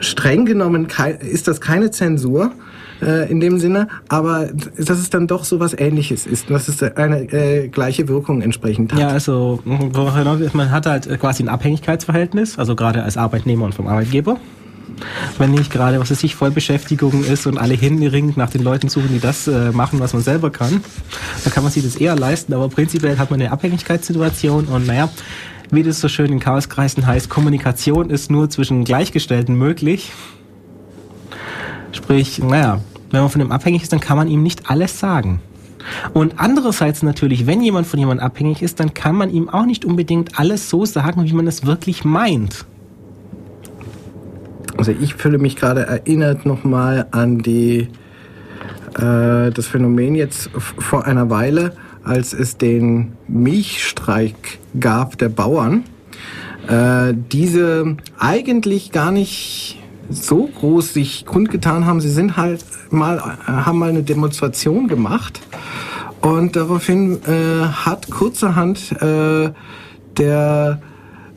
streng 0.00 0.44
genommen 0.44 0.88
ist 1.20 1.48
das 1.48 1.62
keine 1.62 1.90
Zensur, 1.90 2.52
äh, 3.02 3.30
in 3.30 3.40
dem 3.40 3.58
Sinne, 3.58 3.88
aber 4.08 4.48
dass 4.76 4.98
es 4.98 5.10
dann 5.10 5.26
doch 5.26 5.44
so 5.44 5.60
was 5.60 5.74
Ähnliches 5.74 6.26
ist, 6.26 6.50
dass 6.50 6.68
es 6.68 6.82
eine 6.82 7.32
äh, 7.32 7.68
gleiche 7.68 8.08
Wirkung 8.08 8.42
entsprechend 8.42 8.92
hat. 8.92 9.00
Ja, 9.00 9.08
also 9.08 9.60
man 9.64 10.70
hat 10.70 10.86
halt 10.86 11.20
quasi 11.20 11.42
ein 11.42 11.48
Abhängigkeitsverhältnis, 11.48 12.58
also 12.58 12.74
gerade 12.76 13.02
als 13.02 13.16
Arbeitnehmer 13.16 13.64
und 13.64 13.74
vom 13.74 13.86
Arbeitgeber. 13.86 14.38
Wenn 15.38 15.52
nicht 15.52 15.70
gerade, 15.70 16.00
was 16.00 16.10
es 16.10 16.20
sich 16.20 16.34
Vollbeschäftigung 16.34 17.24
ist 17.24 17.46
und 17.46 17.58
alle 17.58 17.74
händeringend 17.74 18.36
nach 18.36 18.50
den 18.50 18.64
Leuten 18.64 18.88
suchen, 18.88 19.10
die 19.12 19.20
das 19.20 19.46
äh, 19.46 19.70
machen, 19.70 20.00
was 20.00 20.12
man 20.12 20.22
selber 20.22 20.50
kann, 20.50 20.82
dann 21.44 21.52
kann 21.52 21.62
man 21.62 21.72
sich 21.72 21.84
das 21.84 21.96
eher 21.96 22.16
leisten, 22.16 22.52
aber 22.52 22.68
prinzipiell 22.68 23.18
hat 23.18 23.30
man 23.30 23.40
eine 23.40 23.52
Abhängigkeitssituation 23.52 24.66
und 24.66 24.86
naja, 24.86 25.08
wie 25.70 25.82
das 25.82 26.00
so 26.00 26.08
schön 26.08 26.32
in 26.32 26.40
Chaoskreisen 26.40 27.06
heißt, 27.06 27.28
Kommunikation 27.28 28.10
ist 28.10 28.30
nur 28.30 28.48
zwischen 28.48 28.84
Gleichgestellten 28.84 29.54
möglich. 29.54 30.12
Sprich, 31.98 32.38
naja, 32.38 32.80
wenn 33.10 33.22
man 33.22 33.28
von 33.28 33.40
ihm 33.40 33.50
abhängig 33.50 33.82
ist, 33.82 33.92
dann 33.92 33.98
kann 33.98 34.16
man 34.16 34.28
ihm 34.28 34.44
nicht 34.44 34.70
alles 34.70 35.00
sagen. 35.00 35.40
Und 36.14 36.34
andererseits 36.36 37.02
natürlich, 37.02 37.46
wenn 37.48 37.60
jemand 37.60 37.88
von 37.88 37.98
jemandem 37.98 38.24
abhängig 38.24 38.62
ist, 38.62 38.78
dann 38.78 38.94
kann 38.94 39.16
man 39.16 39.30
ihm 39.30 39.48
auch 39.48 39.66
nicht 39.66 39.84
unbedingt 39.84 40.38
alles 40.38 40.70
so 40.70 40.84
sagen, 40.84 41.24
wie 41.24 41.32
man 41.32 41.48
es 41.48 41.66
wirklich 41.66 42.04
meint. 42.04 42.66
Also 44.76 44.92
ich 44.92 45.14
fühle 45.14 45.38
mich 45.38 45.56
gerade 45.56 45.86
erinnert 45.86 46.46
nochmal 46.46 47.08
an 47.10 47.40
die, 47.40 47.88
äh, 48.96 49.50
das 49.50 49.66
Phänomen 49.66 50.14
jetzt 50.14 50.50
vor 50.56 51.04
einer 51.04 51.30
Weile, 51.30 51.72
als 52.04 52.32
es 52.32 52.58
den 52.58 53.14
Milchstreik 53.26 54.60
gab 54.78 55.18
der 55.18 55.30
Bauern. 55.30 55.82
Äh, 56.68 57.14
diese 57.32 57.96
eigentlich 58.20 58.92
gar 58.92 59.10
nicht 59.10 59.78
so 60.10 60.46
groß 60.46 60.94
sich 60.94 61.26
kundgetan 61.26 61.86
haben. 61.86 62.00
Sie 62.00 62.10
sind 62.10 62.36
halt 62.36 62.64
mal, 62.90 63.18
äh, 63.18 63.50
haben 63.50 63.78
mal 63.78 63.90
eine 63.90 64.02
Demonstration 64.02 64.88
gemacht 64.88 65.40
und 66.20 66.56
daraufhin 66.56 67.18
äh, 67.24 67.64
hat 67.64 68.10
kurzerhand 68.10 68.92
äh, 69.02 69.50
der 70.16 70.80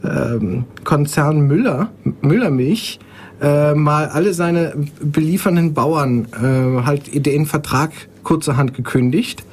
äh, 0.03 0.39
Konzern 0.83 1.41
Müller, 1.41 1.89
Müllermilch, 2.21 2.99
äh, 3.41 3.73
mal 3.73 4.07
alle 4.07 4.33
seine 4.33 4.73
beliefernden 5.01 5.73
Bauern 5.73 6.27
äh, 6.33 6.85
halt 6.85 7.25
den 7.25 7.45
Vertrag 7.45 7.91
kurzerhand 8.23 8.75
gekündigt 8.75 9.43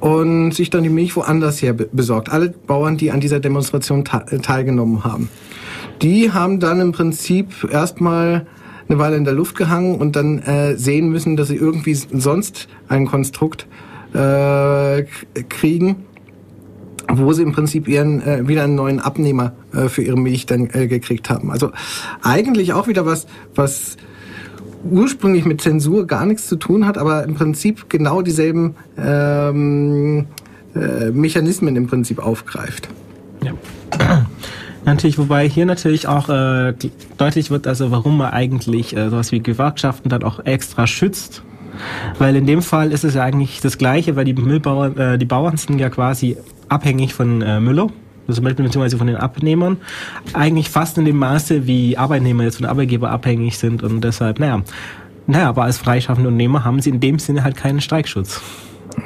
und 0.00 0.52
sich 0.52 0.68
dann 0.70 0.82
die 0.82 0.90
Milch 0.90 1.16
woanders 1.16 1.62
her 1.62 1.72
besorgt. 1.72 2.30
Alle 2.30 2.50
Bauern, 2.50 2.98
die 2.98 3.10
an 3.10 3.20
dieser 3.20 3.40
Demonstration 3.40 4.04
teilgenommen 4.04 5.04
haben. 5.04 5.30
Die 6.02 6.32
haben 6.32 6.60
dann 6.60 6.80
im 6.80 6.92
Prinzip 6.92 7.66
erstmal 7.70 8.46
eine 8.90 8.98
Weile 8.98 9.16
in 9.16 9.24
der 9.24 9.34
Luft 9.34 9.56
gehangen 9.56 9.94
und 9.94 10.16
dann 10.16 10.40
äh, 10.40 10.76
sehen 10.76 11.10
müssen, 11.10 11.36
dass 11.36 11.48
sie 11.48 11.56
irgendwie 11.56 11.94
sonst 11.94 12.68
ein 12.88 13.06
Konstrukt 13.06 13.66
äh, 14.12 15.04
kriegen, 15.48 16.04
wo 17.08 17.32
sie 17.32 17.42
im 17.42 17.52
Prinzip 17.52 17.86
ihren 17.86 18.20
äh, 18.20 18.48
wieder 18.48 18.64
einen 18.64 18.74
neuen 18.74 18.98
Abnehmer 18.98 19.52
äh, 19.72 19.88
für 19.88 20.02
ihre 20.02 20.18
Milch 20.18 20.46
dann 20.46 20.68
äh, 20.72 20.88
gekriegt 20.88 21.30
haben. 21.30 21.52
Also 21.52 21.70
eigentlich 22.22 22.72
auch 22.72 22.88
wieder 22.88 23.06
was, 23.06 23.26
was 23.54 23.96
ursprünglich 24.90 25.44
mit 25.44 25.60
Zensur 25.60 26.06
gar 26.06 26.26
nichts 26.26 26.48
zu 26.48 26.56
tun 26.56 26.86
hat, 26.86 26.98
aber 26.98 27.22
im 27.24 27.34
Prinzip 27.34 27.88
genau 27.88 28.22
dieselben 28.22 28.74
ähm, 28.98 30.26
äh, 30.74 31.10
Mechanismen 31.10 31.76
im 31.76 31.86
Prinzip 31.86 32.18
aufgreift. 32.18 32.88
Ja. 33.44 33.52
Natürlich, 34.84 35.18
wobei 35.18 35.48
hier 35.48 35.66
natürlich 35.66 36.08
auch 36.08 36.28
äh, 36.28 36.74
deutlich 37.18 37.50
wird, 37.50 37.66
also 37.66 37.90
warum 37.90 38.16
man 38.16 38.32
eigentlich 38.32 38.96
äh, 38.96 39.10
sowas 39.10 39.30
wie 39.30 39.40
Gewerkschaften 39.40 40.08
dann 40.08 40.22
auch 40.22 40.44
extra 40.44 40.86
schützt. 40.86 41.42
Weil 42.18 42.36
in 42.36 42.46
dem 42.46 42.62
Fall 42.62 42.92
ist 42.92 43.04
es 43.04 43.14
ja 43.14 43.22
eigentlich 43.22 43.60
das 43.60 43.78
Gleiche, 43.78 44.16
weil 44.16 44.24
die 44.24 44.34
Müllbauern, 44.34 44.96
äh, 44.96 45.18
die 45.18 45.24
Bauern 45.24 45.56
sind 45.56 45.78
ja 45.78 45.88
quasi 45.90 46.36
abhängig 46.68 47.14
von 47.14 47.42
äh, 47.42 47.60
Müller, 47.60 47.88
also 48.26 48.42
beziehungsweise 48.42 48.98
von 48.98 49.06
den 49.06 49.16
Abnehmern, 49.16 49.78
eigentlich 50.32 50.68
fast 50.68 50.98
in 50.98 51.04
dem 51.04 51.16
Maße, 51.16 51.66
wie 51.66 51.96
Arbeitnehmer 51.96 52.44
jetzt 52.44 52.56
von 52.56 52.66
Arbeitgeber 52.66 53.10
abhängig 53.10 53.58
sind 53.58 53.82
und 53.82 54.02
deshalb, 54.02 54.38
naja, 54.38 54.62
naja, 55.26 55.48
aber 55.48 55.64
als 55.64 55.78
freischaffende 55.78 56.28
Unternehmer 56.28 56.64
haben 56.64 56.80
sie 56.80 56.90
in 56.90 57.00
dem 57.00 57.18
Sinne 57.18 57.44
halt 57.44 57.56
keinen 57.56 57.80
Streikschutz. 57.80 58.40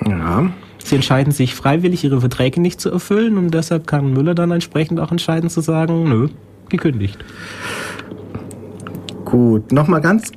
Ja. 0.07 0.50
Sie 0.85 0.95
entscheiden 0.95 1.33
sich 1.33 1.55
freiwillig, 1.55 2.05
ihre 2.05 2.21
Verträge 2.21 2.61
nicht 2.61 2.79
zu 2.79 2.91
erfüllen 2.91 3.38
und 3.38 3.53
deshalb 3.53 3.87
kann 3.87 4.12
Müller 4.12 4.35
dann 4.35 4.50
entsprechend 4.50 5.00
auch 5.00 5.11
entscheiden 5.11 5.49
zu 5.49 5.62
sagen, 5.62 6.05
nö, 6.05 6.29
gekündigt. 6.69 7.19
Gut, 9.25 9.73
nochmal 9.73 10.03
ganz 10.03 10.31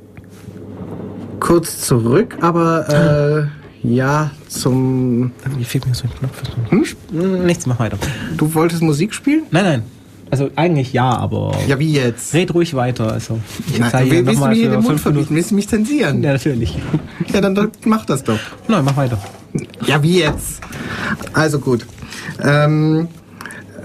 kurz 1.38 1.82
zurück, 1.82 2.38
aber 2.40 3.50
äh, 3.84 3.86
ja, 3.86 4.30
zum... 4.48 5.32
Wie 5.56 5.64
fehlt 5.64 5.86
mir 5.86 5.94
so 5.94 6.04
ein 6.04 6.14
Knopf? 6.18 6.42
Hm? 6.70 7.44
Nichts, 7.44 7.66
mach 7.66 7.78
weiter. 7.78 7.98
Du 8.38 8.52
wolltest 8.54 8.80
Musik 8.80 9.12
spielen? 9.12 9.42
Nein, 9.50 9.64
nein. 9.64 9.82
Also 10.30 10.50
eigentlich 10.56 10.92
ja, 10.92 11.10
aber. 11.10 11.56
Ja, 11.66 11.78
wie 11.78 11.92
jetzt? 11.92 12.34
Red 12.34 12.52
ruhig 12.54 12.74
weiter. 12.74 13.12
Also 13.12 13.38
ich 13.70 13.78
Nein, 13.78 13.90
zeige 13.90 14.26
willst 14.26 14.42
du 14.42 14.46
mir 14.48 14.70
den 14.70 14.82
Mund 14.82 15.00
verbieten? 15.00 15.34
Willst 15.34 15.50
du 15.50 15.54
mich 15.54 15.68
zensieren? 15.68 16.22
Ja, 16.22 16.32
natürlich. 16.32 16.76
Ja, 17.32 17.40
dann, 17.40 17.54
dann 17.54 17.70
mach 17.86 18.04
das 18.04 18.24
doch. 18.24 18.38
Nein, 18.66 18.84
mach 18.84 18.96
weiter. 18.96 19.18
Ja, 19.86 20.02
wie 20.02 20.20
jetzt? 20.20 20.60
Also 21.32 21.58
gut. 21.58 21.86
Ähm, 22.42 23.08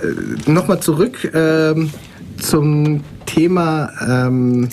äh, 0.02 0.52
Nochmal 0.52 0.80
zurück 0.80 1.32
ähm, 1.34 1.90
zum 2.38 3.02
Thema. 3.26 3.92
Ähm, 4.06 4.70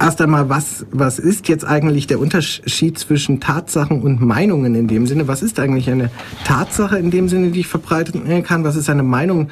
erst 0.00 0.20
einmal, 0.20 0.48
was, 0.48 0.86
was 0.90 1.18
ist 1.18 1.48
jetzt 1.48 1.64
eigentlich 1.64 2.06
der 2.06 2.20
Unterschied 2.20 2.98
zwischen 2.98 3.40
Tatsachen 3.40 4.02
und 4.02 4.20
Meinungen 4.20 4.74
in 4.74 4.88
dem 4.88 5.06
Sinne? 5.06 5.28
Was 5.28 5.42
ist 5.42 5.58
eigentlich 5.58 5.90
eine 5.90 6.10
Tatsache 6.44 6.98
in 6.98 7.10
dem 7.10 7.28
Sinne, 7.28 7.50
die 7.50 7.60
ich 7.60 7.68
verbreiten 7.68 8.42
kann? 8.44 8.64
Was 8.64 8.76
ist 8.76 8.88
eine 8.88 9.02
Meinung, 9.02 9.48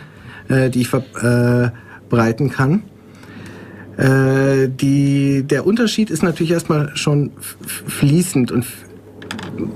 äh, 0.49 0.71
die 0.71 0.83
ich 0.83 0.89
verbreiten 0.89 2.51
kann? 2.51 2.83
Äh, 3.97 4.69
die, 4.69 5.43
der 5.45 5.67
Unterschied 5.67 6.11
ist 6.11 6.23
natürlich 6.23 6.53
erstmal 6.53 6.97
schon 6.97 7.33
fließend 7.87 8.53
und 8.53 8.67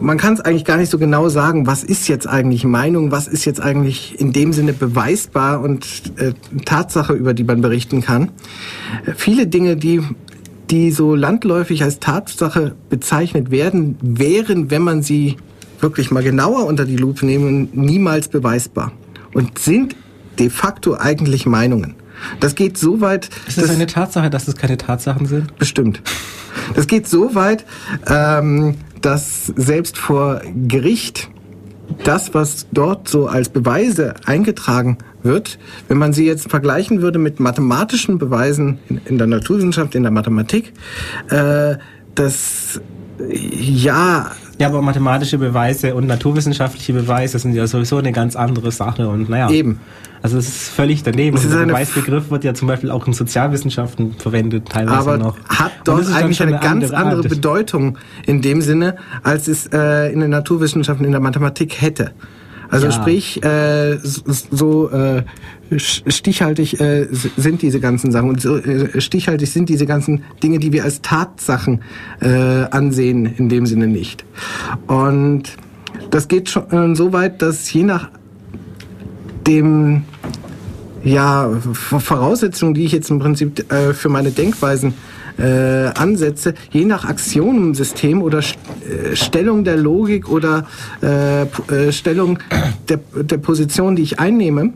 man 0.00 0.18
kann 0.18 0.34
es 0.34 0.40
eigentlich 0.40 0.64
gar 0.64 0.76
nicht 0.76 0.90
so 0.90 0.98
genau 0.98 1.28
sagen, 1.28 1.66
was 1.66 1.84
ist 1.84 2.06
jetzt 2.08 2.26
eigentlich 2.26 2.64
Meinung, 2.64 3.12
was 3.12 3.28
ist 3.28 3.46
jetzt 3.46 3.60
eigentlich 3.60 4.18
in 4.20 4.32
dem 4.32 4.52
Sinne 4.52 4.72
beweisbar 4.72 5.60
und 5.60 5.86
äh, 6.16 6.32
Tatsache, 6.64 7.14
über 7.14 7.32
die 7.32 7.44
man 7.44 7.62
berichten 7.62 8.02
kann. 8.02 8.30
Äh, 9.06 9.12
viele 9.16 9.46
Dinge, 9.46 9.76
die 9.76 10.02
die 10.70 10.92
so 10.92 11.14
landläufig 11.16 11.82
als 11.82 11.98
Tatsache 11.98 12.76
bezeichnet 12.88 13.50
werden, 13.50 13.96
wären, 14.02 14.70
wenn 14.70 14.82
man 14.82 15.02
sie 15.02 15.36
wirklich 15.80 16.10
mal 16.10 16.22
genauer 16.22 16.66
unter 16.66 16.84
die 16.84 16.96
Lupe 16.96 17.26
nehmen, 17.26 17.68
niemals 17.72 18.28
beweisbar 18.28 18.92
und 19.34 19.58
sind 19.58 19.96
de 20.38 20.48
facto 20.48 20.94
eigentlich 20.94 21.46
Meinungen. 21.46 21.96
Das 22.40 22.54
geht 22.54 22.78
so 22.78 23.00
weit. 23.00 23.30
Ist 23.46 23.60
das 23.60 23.70
eine 23.70 23.86
Tatsache, 23.86 24.30
dass 24.30 24.48
es 24.48 24.56
keine 24.56 24.76
Tatsachen 24.76 25.26
sind? 25.26 25.56
Bestimmt. 25.58 26.02
Das 26.74 26.86
geht 26.86 27.08
so 27.08 27.34
weit, 27.34 27.64
ähm, 28.06 28.76
dass 29.00 29.46
selbst 29.46 29.98
vor 29.98 30.42
Gericht 30.66 31.28
das, 32.04 32.34
was 32.34 32.66
dort 32.72 33.08
so 33.08 33.26
als 33.26 33.48
Beweise 33.48 34.14
eingetragen 34.24 34.98
wird, 35.22 35.58
wenn 35.88 35.98
man 35.98 36.12
sie 36.12 36.24
jetzt 36.24 36.48
vergleichen 36.48 37.02
würde 37.02 37.18
mit 37.18 37.40
mathematischen 37.40 38.18
Beweisen 38.18 38.78
in, 39.04 39.18
der 39.18 39.26
Naturwissenschaft, 39.26 39.94
in 39.94 40.02
der 40.02 40.12
Mathematik, 40.12 40.72
äh, 41.30 41.76
das 42.14 42.80
ja 43.28 44.30
ja, 44.60 44.66
aber 44.66 44.82
mathematische 44.82 45.38
Beweise 45.38 45.94
und 45.94 46.06
naturwissenschaftliche 46.06 46.92
Beweise 46.92 47.38
sind 47.38 47.54
ja 47.54 47.66
sowieso 47.66 47.96
eine 47.96 48.12
ganz 48.12 48.36
andere 48.36 48.70
Sache 48.70 49.08
und 49.08 49.30
naja. 49.30 49.48
Eben. 49.48 49.80
Also 50.22 50.38
es 50.38 50.48
ist 50.48 50.68
völlig 50.68 51.02
daneben. 51.02 51.36
Ist 51.36 51.50
der 51.50 51.64
Beweisbegriff 51.64 52.30
wird 52.30 52.44
ja 52.44 52.52
zum 52.52 52.68
Beispiel 52.68 52.90
auch 52.90 53.06
in 53.06 53.12
Sozialwissenschaften 53.12 54.14
verwendet, 54.14 54.68
teilweise 54.68 54.98
aber 54.98 55.18
noch. 55.18 55.36
hat 55.48 55.72
dort 55.84 56.12
eigentlich 56.12 56.42
eine, 56.42 56.58
eine, 56.58 56.60
ganz 56.60 56.90
andere, 56.90 56.96
andere 56.96 57.28
Bedeutung 57.28 57.96
in 58.26 58.42
dem 58.42 58.60
Sinne, 58.60 58.96
als 59.22 59.48
es 59.48 59.66
äh, 59.72 60.12
in 60.12 60.20
den 60.20 60.30
Naturwissenschaften, 60.30 61.04
in 61.06 61.12
der 61.12 61.20
Mathematik 61.20 61.80
hätte. 61.80 62.12
Also 62.68 62.86
Ja. 62.86 62.92
sprich, 62.92 63.42
äh, 63.42 63.98
so 64.02 64.90
äh, 64.90 65.24
stichhaltig 65.76 66.80
äh, 66.80 67.08
sind 67.10 67.62
diese 67.62 67.80
ganzen 67.80 68.12
Sachen 68.12 68.28
und 68.28 68.40
so 68.40 68.58
äh, 68.58 69.00
stichhaltig 69.00 69.50
sind 69.50 69.68
diese 69.68 69.86
ganzen 69.86 70.22
Dinge, 70.42 70.58
die 70.58 70.72
wir 70.72 70.84
als 70.84 71.00
Tatsachen 71.02 71.82
äh, 72.20 72.28
ansehen, 72.70 73.26
in 73.26 73.48
dem 73.48 73.66
Sinne 73.66 73.88
nicht. 73.88 74.24
Und 74.86 75.56
das 76.10 76.28
geht 76.28 76.48
schon 76.48 76.94
so 76.94 77.12
weit, 77.12 77.42
dass 77.42 77.72
je 77.72 77.82
nach 77.82 78.10
dem 79.50 80.04
ja, 81.02 81.50
Voraussetzungen, 81.73 82.75
die 82.75 82.85
ich 82.85 82.92
jetzt 82.92 83.11
im 83.11 83.19
Prinzip 83.19 83.73
äh, 83.73 83.95
für 83.95 84.09
meine 84.09 84.30
Denkweisen 84.30 84.95
äh, 85.38 85.87
ansetze, 85.95 86.54
je 86.71 86.85
nach 86.85 87.04
Axionensystem 87.04 88.23
oder 88.23 88.42
St 88.42 88.59
äh, 88.85 89.16
Stellung 89.16 89.64
der 89.64 89.76
Logik 89.76 90.28
oder 90.28 90.66
äh, 91.02 91.42
äh, 91.42 91.92
Stellung 91.92 92.38
der, 92.88 92.99
der 93.14 93.38
Position, 93.38 93.97
die 93.97 94.02
ich 94.02 94.19
einnehme, 94.19 94.73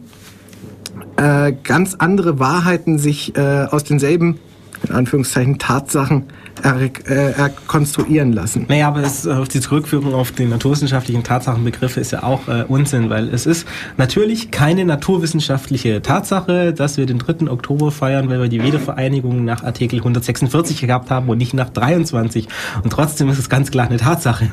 ganz 1.62 1.94
andere 1.94 2.40
Wahrheiten 2.40 2.98
sich 2.98 3.34
aus 3.36 3.84
denselben, 3.84 4.40
in 4.88 4.94
Anführungszeichen, 4.94 5.60
Tatsachen 5.60 6.24
er, 6.62 6.80
äh, 6.80 7.32
erkonstruieren 7.32 8.32
lassen. 8.32 8.66
Naja, 8.68 8.88
aber 8.88 9.02
es, 9.02 9.26
äh, 9.26 9.30
auf 9.30 9.48
die 9.48 9.60
Zurückführung 9.60 10.14
auf 10.14 10.32
die 10.32 10.46
naturwissenschaftlichen 10.46 11.22
Tatsachenbegriffe 11.22 12.00
ist 12.00 12.12
ja 12.12 12.22
auch 12.22 12.48
äh, 12.48 12.64
Unsinn, 12.68 13.10
weil 13.10 13.28
es 13.28 13.46
ist 13.46 13.66
natürlich 13.96 14.50
keine 14.50 14.84
naturwissenschaftliche 14.84 16.02
Tatsache, 16.02 16.72
dass 16.72 16.96
wir 16.96 17.06
den 17.06 17.18
3. 17.18 17.50
Oktober 17.50 17.90
feiern, 17.90 18.28
weil 18.28 18.40
wir 18.40 18.48
die 18.48 18.62
Wiedervereinigung 18.62 19.44
nach 19.44 19.64
Artikel 19.64 19.98
146 19.98 20.80
gehabt 20.80 21.10
haben 21.10 21.28
und 21.28 21.38
nicht 21.38 21.54
nach 21.54 21.70
23. 21.70 22.48
Und 22.82 22.90
trotzdem 22.90 23.28
ist 23.28 23.38
es 23.38 23.48
ganz 23.48 23.70
klar 23.70 23.86
eine 23.86 23.98
Tatsache. 23.98 24.50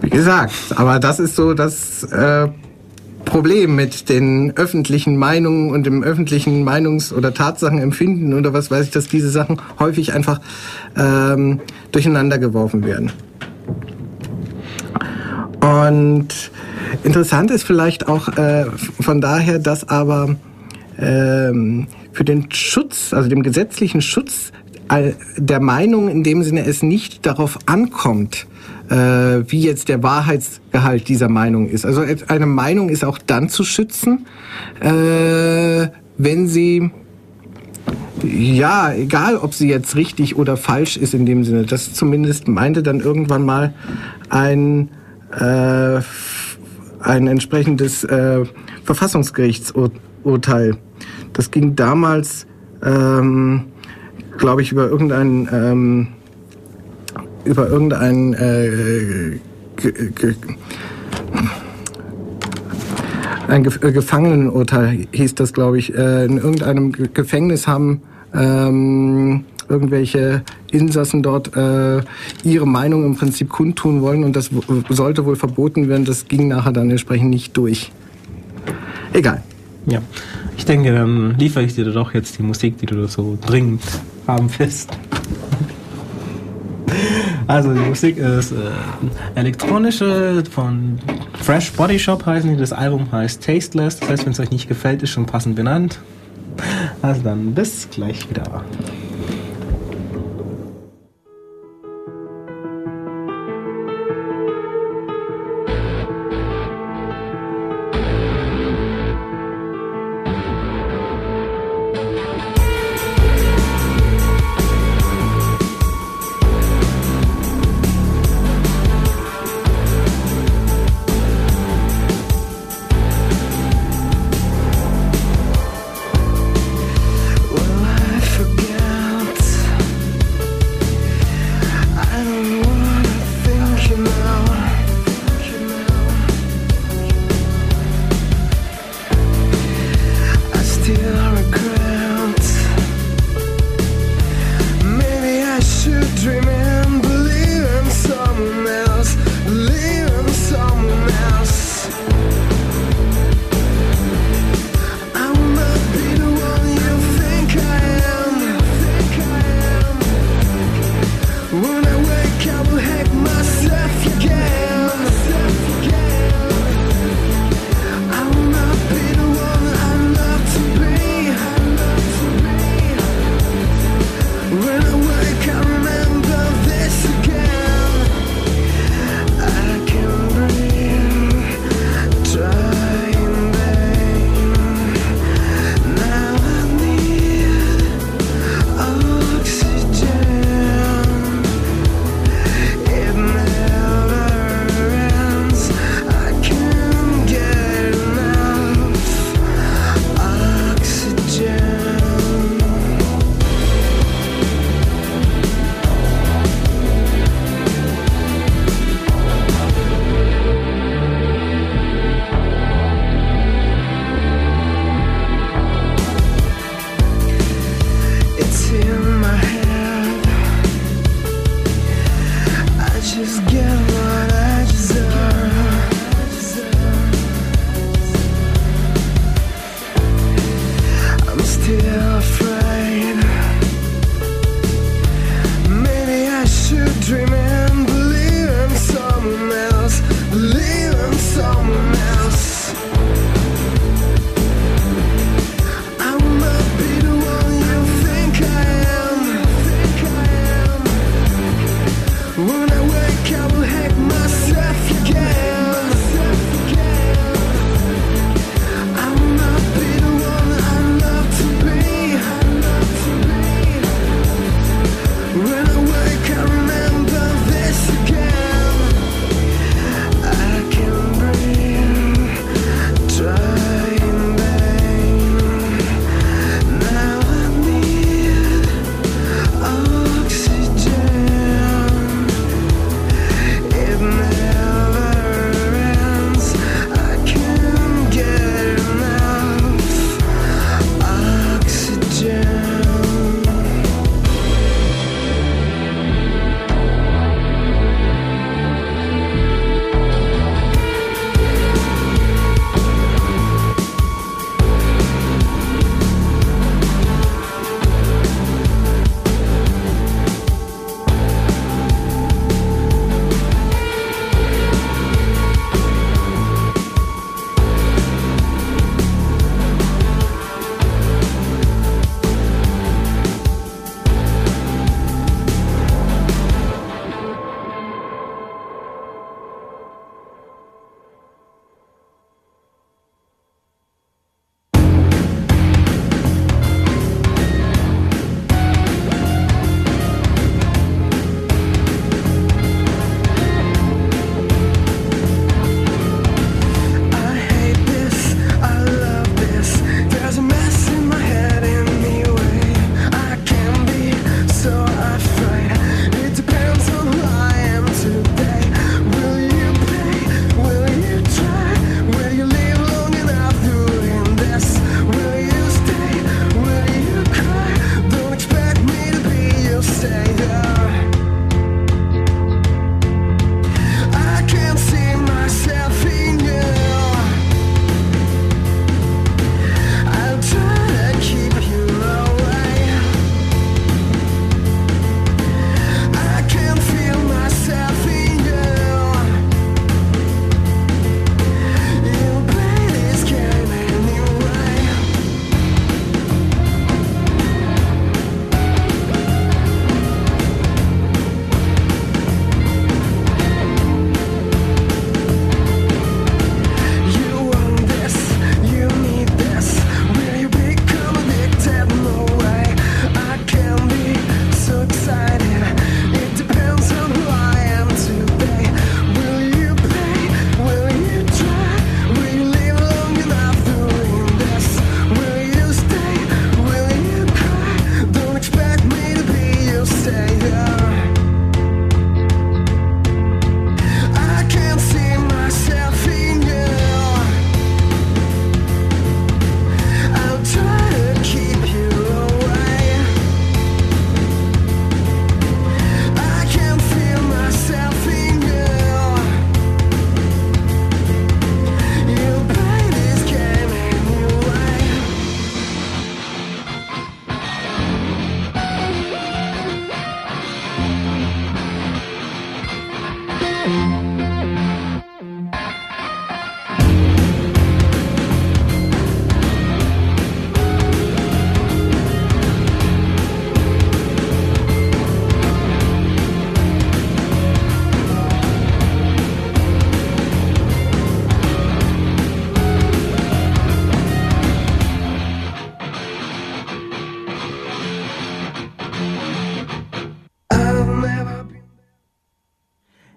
Wie 0.00 0.10
gesagt, 0.10 0.52
aber 0.76 1.00
das 1.00 1.18
ist 1.18 1.36
so 1.36 1.54
das 1.54 2.04
äh, 2.04 2.48
Problem 3.26 3.76
mit 3.76 4.08
den 4.08 4.56
öffentlichen 4.56 5.16
Meinungen 5.18 5.70
und 5.70 5.84
dem 5.84 6.02
öffentlichen 6.02 6.66
Meinungs- 6.66 7.12
oder 7.12 7.34
Tatsachenempfinden 7.34 8.32
oder 8.32 8.54
was 8.54 8.70
weiß 8.70 8.86
ich, 8.86 8.92
dass 8.92 9.08
diese 9.08 9.28
Sachen 9.28 9.60
häufig 9.78 10.14
einfach 10.14 10.40
ähm, 10.96 11.60
durcheinander 11.92 12.38
geworfen 12.38 12.84
werden. 12.84 13.12
Und 15.60 16.28
interessant 17.04 17.50
ist 17.50 17.64
vielleicht 17.64 18.08
auch 18.08 18.28
äh, 18.38 18.66
von 19.00 19.20
daher, 19.20 19.58
dass 19.58 19.88
aber 19.88 20.36
ähm, 20.98 21.88
für 22.12 22.24
den 22.24 22.50
Schutz, 22.52 23.12
also 23.12 23.28
dem 23.28 23.42
gesetzlichen 23.42 24.00
Schutz 24.00 24.52
der 25.36 25.60
Meinung 25.60 26.08
in 26.08 26.22
dem 26.22 26.44
Sinne 26.44 26.64
es 26.64 26.82
nicht 26.82 27.26
darauf 27.26 27.58
ankommt, 27.66 28.46
wie 28.88 29.60
jetzt 29.60 29.88
der 29.88 30.02
Wahrheitsgehalt 30.02 31.08
dieser 31.08 31.28
Meinung 31.28 31.68
ist. 31.68 31.84
Also 31.84 32.04
eine 32.28 32.46
Meinung 32.46 32.88
ist 32.88 33.04
auch 33.04 33.18
dann 33.18 33.48
zu 33.48 33.64
schützen, 33.64 34.26
äh, 34.80 35.88
wenn 36.18 36.46
sie 36.46 36.90
ja, 38.22 38.92
egal 38.92 39.36
ob 39.36 39.54
sie 39.54 39.68
jetzt 39.68 39.96
richtig 39.96 40.36
oder 40.36 40.56
falsch 40.56 40.96
ist 40.96 41.14
in 41.14 41.26
dem 41.26 41.44
Sinne. 41.44 41.64
Das 41.64 41.92
zumindest 41.92 42.48
meinte 42.48 42.82
dann 42.82 43.00
irgendwann 43.00 43.44
mal 43.44 43.74
ein, 44.30 44.90
äh, 45.38 46.00
ein 47.00 47.26
entsprechendes 47.26 48.04
äh, 48.04 48.44
Verfassungsgerichtsurteil. 48.84 50.76
Das 51.32 51.50
ging 51.50 51.76
damals, 51.76 52.46
ähm, 52.82 53.64
glaube 54.38 54.62
ich, 54.62 54.72
über 54.72 54.88
irgendein 54.88 55.48
ähm, 55.52 56.08
über 57.46 57.68
irgendein 57.68 58.34
äh, 58.34 59.38
ein 63.48 63.64
äh, 63.64 63.92
Gefangenenurteil 63.92 65.06
hieß 65.12 65.34
das, 65.36 65.52
glaube 65.52 65.78
ich. 65.78 65.94
Äh, 65.94 66.24
in 66.24 66.38
irgendeinem 66.38 66.92
Ge 66.92 67.08
Gefängnis 67.12 67.66
haben 67.66 68.02
ähm, 68.34 69.44
irgendwelche 69.68 70.42
Insassen 70.70 71.22
dort 71.22 71.56
äh, 71.56 72.02
ihre 72.44 72.66
Meinung 72.66 73.04
im 73.04 73.16
Prinzip 73.16 73.48
kundtun 73.48 74.02
wollen 74.02 74.24
und 74.24 74.36
das 74.36 74.50
sollte 74.88 75.24
wohl 75.24 75.36
verboten 75.36 75.88
werden. 75.88 76.04
Das 76.04 76.28
ging 76.28 76.48
nachher 76.48 76.72
dann 76.72 76.90
entsprechend 76.90 77.30
nicht 77.30 77.56
durch. 77.56 77.92
Egal. 79.12 79.42
Ja, 79.86 80.02
ich 80.56 80.64
denke, 80.64 80.92
dann 80.92 81.36
liefere 81.38 81.64
ich 81.64 81.74
dir 81.74 81.84
doch 81.84 82.12
jetzt 82.12 82.38
die 82.38 82.42
Musik, 82.42 82.78
die 82.78 82.86
du 82.86 83.06
so 83.06 83.38
dringend 83.46 83.82
haben 84.26 84.48
willst. 84.58 84.90
Also 87.46 87.72
die 87.72 87.80
Musik 87.80 88.18
ist 88.18 88.52
äh, 88.52 88.56
elektronische 89.36 90.42
von 90.50 90.98
Fresh 91.40 91.72
Body 91.72 91.98
Shop 91.98 92.26
heißen 92.26 92.50
die. 92.50 92.56
Das 92.56 92.72
Album 92.72 93.10
heißt 93.12 93.44
Tasteless. 93.44 94.00
Das 94.00 94.08
heißt, 94.08 94.26
wenn 94.26 94.32
es 94.32 94.40
euch 94.40 94.50
nicht 94.50 94.68
gefällt, 94.68 95.02
ist 95.02 95.10
schon 95.10 95.26
passend 95.26 95.54
benannt. 95.54 96.00
Also 97.02 97.22
dann 97.22 97.54
bis 97.54 97.88
gleich 97.90 98.28
wieder. 98.28 98.64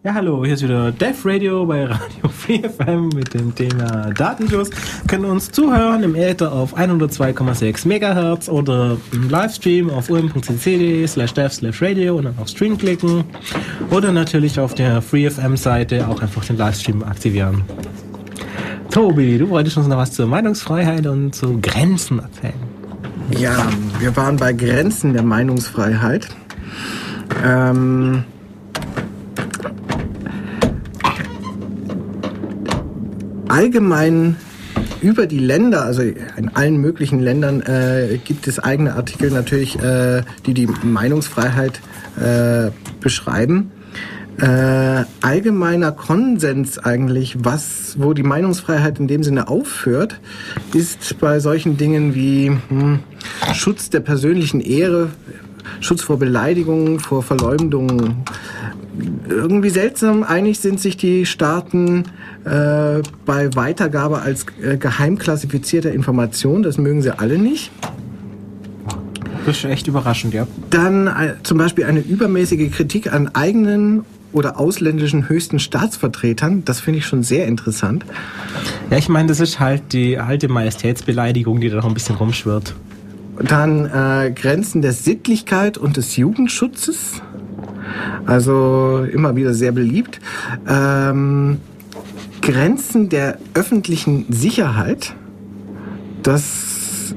Ja, 0.01 0.13
hallo, 0.13 0.45
hier 0.45 0.53
ist 0.53 0.63
wieder 0.63 0.93
Dev 0.93 1.27
Radio 1.27 1.65
bei 1.65 1.83
Radio 1.83 2.29
Free 2.29 2.61
FM 2.61 3.09
mit 3.09 3.33
dem 3.33 3.53
Thema 3.53 4.11
Datenschutz. 4.13 4.69
Können 5.09 5.25
uns 5.25 5.51
zuhören 5.51 6.03
im 6.03 6.15
Äther 6.15 6.53
auf 6.53 6.77
102,6 6.77 7.85
Megahertz 7.85 8.47
oder 8.47 8.95
im 9.11 9.29
Livestream 9.29 9.89
auf 9.89 10.09
um.cc 10.09 11.05
slash 11.05 11.33
dev 11.33 11.53
slash 11.53 11.81
radio 11.81 12.15
und 12.15 12.23
dann 12.23 12.37
auf 12.37 12.47
Stream 12.47 12.77
klicken. 12.77 13.25
Oder 13.91 14.13
natürlich 14.13 14.57
auf 14.57 14.73
der 14.73 15.01
Free 15.01 15.29
FM 15.29 15.57
Seite 15.57 16.07
auch 16.07 16.21
einfach 16.21 16.45
den 16.45 16.55
Livestream 16.55 17.03
aktivieren. 17.03 17.63
Tobi, 18.91 19.37
du 19.37 19.49
wolltest 19.49 19.75
uns 19.75 19.87
noch 19.87 19.97
was 19.97 20.13
zur 20.13 20.27
Meinungsfreiheit 20.27 21.07
und 21.07 21.35
zu 21.35 21.59
Grenzen 21.59 22.19
erzählen. 22.19 22.53
Ja, 23.37 23.67
wir 23.99 24.15
waren 24.15 24.37
bei 24.37 24.53
Grenzen 24.53 25.11
der 25.11 25.23
Meinungsfreiheit. 25.23 26.29
Ähm, 27.43 28.23
allgemein 33.49 34.37
über 35.01 35.27
die 35.27 35.39
Länder, 35.39 35.83
also 35.83 36.01
in 36.01 36.49
allen 36.53 36.77
möglichen 36.77 37.19
Ländern 37.19 37.61
äh, 37.61 38.19
gibt 38.23 38.47
es 38.47 38.59
eigene 38.59 38.95
Artikel 38.95 39.31
natürlich, 39.31 39.79
äh, 39.79 40.23
die 40.45 40.53
die 40.53 40.67
Meinungsfreiheit 40.83 41.79
äh, 42.19 42.71
beschreiben. 42.99 43.71
Äh, 44.41 45.03
allgemeiner 45.21 45.91
Konsens 45.91 46.79
eigentlich, 46.79 47.37
was, 47.43 47.95
wo 47.97 48.13
die 48.13 48.23
Meinungsfreiheit 48.23 48.99
in 48.99 49.07
dem 49.07 49.21
Sinne 49.23 49.49
aufhört, 49.49 50.19
ist 50.73 51.19
bei 51.19 51.39
solchen 51.39 51.75
Dingen 51.75 52.15
wie 52.15 52.51
hm, 52.69 52.99
Schutz 53.53 53.89
der 53.89 53.99
persönlichen 53.99 54.61
Ehre, 54.61 55.09
Schutz 55.81 56.01
vor 56.01 56.17
Beleidigungen, 56.19 56.99
vor 56.99 57.23
Verleumdungen. 57.23 58.23
Irgendwie 59.29 59.69
seltsam 59.69 60.23
einig 60.23 60.59
sind 60.59 60.79
sich 60.79 60.97
die 60.97 61.25
Staaten 61.25 62.03
äh, 62.45 63.01
bei 63.25 63.55
Weitergabe 63.55 64.21
als 64.21 64.45
äh, 64.61 64.77
geheim 64.77 65.17
klassifizierter 65.17 65.91
Information. 65.91 66.63
Das 66.63 66.77
mögen 66.77 67.01
sie 67.01 67.17
alle 67.17 67.37
nicht. 67.37 67.71
Das 69.45 69.57
ist 69.57 69.65
echt 69.65 69.87
überraschend, 69.87 70.33
ja. 70.33 70.47
Dann 70.69 71.07
äh, 71.07 71.35
zum 71.43 71.57
Beispiel 71.57 71.85
eine 71.85 71.99
übermäßige 71.99 72.71
Kritik 72.71 73.11
an 73.11 73.33
eigenen 73.33 74.05
oder 74.31 74.59
ausländischen 74.59 75.29
höchsten 75.29 75.59
Staatsvertretern. 75.59 76.63
Das 76.65 76.79
finde 76.79 76.99
ich 76.99 77.05
schon 77.05 77.23
sehr 77.23 77.47
interessant. 77.47 78.05
Ja, 78.91 78.97
ich 78.97 79.09
meine, 79.09 79.27
das 79.27 79.39
ist 79.39 79.59
halt 79.59 79.93
die 79.93 80.17
alte 80.17 80.47
Majestätsbeleidigung, 80.49 81.61
die 81.61 81.69
da 81.69 81.77
noch 81.77 81.85
ein 81.85 81.93
bisschen 81.93 82.15
rumschwirrt. 82.15 82.75
Dann 83.43 83.85
äh, 83.85 84.31
Grenzen 84.31 84.81
der 84.81 84.93
Sittlichkeit 84.93 85.77
und 85.77 85.97
des 85.97 86.17
Jugendschutzes. 86.17 87.21
Also 88.25 89.05
immer 89.11 89.35
wieder 89.35 89.53
sehr 89.53 89.71
beliebt. 89.71 90.19
Ähm, 90.67 91.57
Grenzen 92.41 93.09
der 93.09 93.37
öffentlichen 93.53 94.25
Sicherheit. 94.29 95.15
Das 96.23 97.13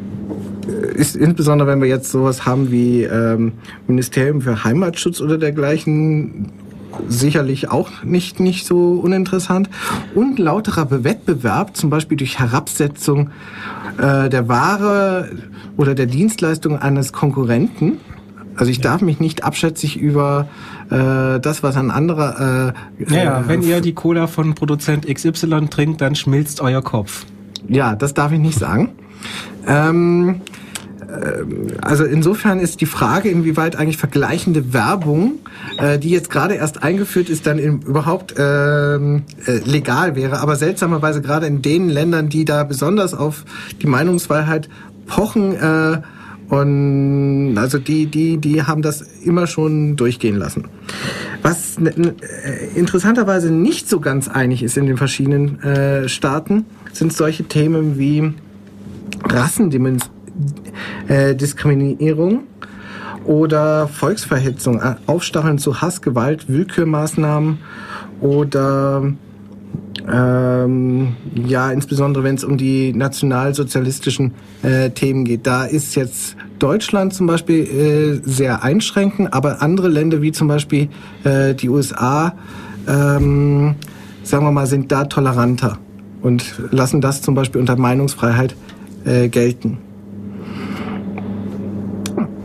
ist 0.94 1.16
insbesondere, 1.16 1.68
wenn 1.68 1.80
wir 1.80 1.88
jetzt 1.88 2.10
sowas 2.10 2.46
haben 2.46 2.70
wie 2.70 3.02
ähm, 3.02 3.52
Ministerium 3.86 4.40
für 4.40 4.64
Heimatschutz 4.64 5.20
oder 5.20 5.38
dergleichen, 5.38 6.52
sicherlich 7.08 7.70
auch 7.70 7.90
nicht, 8.04 8.40
nicht 8.40 8.66
so 8.66 9.00
uninteressant. 9.02 9.68
Und 10.14 10.38
lauterer 10.38 11.04
Wettbewerb, 11.04 11.76
zum 11.76 11.90
Beispiel 11.90 12.16
durch 12.16 12.38
Herabsetzung 12.38 13.30
äh, 13.98 14.28
der 14.28 14.48
Ware 14.48 15.30
oder 15.76 15.94
der 15.94 16.06
Dienstleistung 16.06 16.78
eines 16.78 17.12
Konkurrenten. 17.12 17.98
Also 18.54 18.70
ich 18.70 18.80
darf 18.80 19.00
mich 19.00 19.18
nicht 19.18 19.44
abschätzig 19.44 19.98
über 19.98 20.48
äh, 20.90 21.40
das, 21.40 21.62
was 21.62 21.76
ein 21.76 21.90
anderer... 21.90 22.74
Äh, 22.98 23.04
naja, 23.10 23.40
äh, 23.40 23.48
wenn 23.48 23.62
ihr 23.62 23.80
die 23.80 23.94
Cola 23.94 24.26
von 24.26 24.54
Produzent 24.54 25.06
XY 25.06 25.68
trinkt, 25.68 26.00
dann 26.00 26.14
schmilzt 26.14 26.60
euer 26.60 26.82
Kopf. 26.82 27.24
Ja, 27.68 27.94
das 27.94 28.14
darf 28.14 28.32
ich 28.32 28.40
nicht 28.40 28.58
sagen. 28.58 28.90
Ähm, 29.66 30.42
also 31.82 32.04
insofern 32.04 32.58
ist 32.60 32.80
die 32.80 32.86
Frage, 32.86 33.28
inwieweit 33.28 33.76
eigentlich 33.76 33.98
vergleichende 33.98 34.72
Werbung, 34.72 35.40
äh, 35.78 35.98
die 35.98 36.10
jetzt 36.10 36.30
gerade 36.30 36.54
erst 36.54 36.82
eingeführt 36.82 37.28
ist, 37.28 37.46
dann 37.46 37.58
in, 37.58 37.82
überhaupt 37.82 38.34
ähm, 38.38 39.24
äh, 39.46 39.58
legal 39.64 40.16
wäre. 40.16 40.40
Aber 40.40 40.56
seltsamerweise 40.56 41.20
gerade 41.20 41.46
in 41.46 41.60
den 41.60 41.88
Ländern, 41.88 42.28
die 42.28 42.44
da 42.44 42.64
besonders 42.64 43.14
auf 43.14 43.44
die 43.82 43.86
Meinungsfreiheit 43.86 44.68
pochen, 45.06 45.54
äh, 45.54 46.00
und 46.48 47.56
also 47.56 47.78
die, 47.78 48.04
die, 48.06 48.36
die 48.36 48.62
haben 48.62 48.82
das 48.82 49.00
immer 49.00 49.46
schon 49.46 49.96
durchgehen 49.96 50.36
lassen. 50.36 50.64
Was 51.40 51.78
äh, 51.78 52.12
interessanterweise 52.74 53.50
nicht 53.50 53.88
so 53.88 54.00
ganz 54.00 54.28
einig 54.28 54.62
ist 54.62 54.76
in 54.76 54.84
den 54.84 54.98
verschiedenen 54.98 55.62
äh, 55.62 56.10
Staaten, 56.10 56.66
sind 56.92 57.14
solche 57.14 57.44
Themen 57.44 57.98
wie 57.98 58.34
Rassendiskriminierung 59.24 60.21
äh, 61.08 61.34
oder 63.24 63.88
Volksverhetzung, 63.88 64.80
äh, 64.80 64.94
Aufstacheln 65.06 65.58
zu 65.58 65.80
Hass, 65.80 66.02
Gewalt, 66.02 66.48
Willkürmaßnahmen 66.48 67.58
oder 68.20 69.12
ähm, 70.10 71.16
ja, 71.34 71.70
insbesondere 71.70 72.24
wenn 72.24 72.34
es 72.34 72.44
um 72.44 72.56
die 72.56 72.92
nationalsozialistischen 72.92 74.34
äh, 74.62 74.90
Themen 74.90 75.24
geht. 75.24 75.46
Da 75.46 75.64
ist 75.64 75.94
jetzt 75.94 76.36
Deutschland 76.58 77.14
zum 77.14 77.26
Beispiel 77.26 78.20
äh, 78.24 78.28
sehr 78.28 78.62
einschränkend, 78.62 79.32
aber 79.32 79.62
andere 79.62 79.88
Länder 79.88 80.22
wie 80.22 80.32
zum 80.32 80.48
Beispiel 80.48 80.88
äh, 81.24 81.54
die 81.54 81.68
USA, 81.68 82.34
ähm, 82.88 83.76
sagen 84.22 84.44
wir 84.44 84.52
mal, 84.52 84.66
sind 84.66 84.90
da 84.90 85.04
toleranter 85.04 85.78
und 86.22 86.60
lassen 86.70 87.00
das 87.00 87.22
zum 87.22 87.34
Beispiel 87.34 87.60
unter 87.60 87.76
Meinungsfreiheit 87.76 88.56
äh, 89.04 89.28
gelten. 89.28 89.78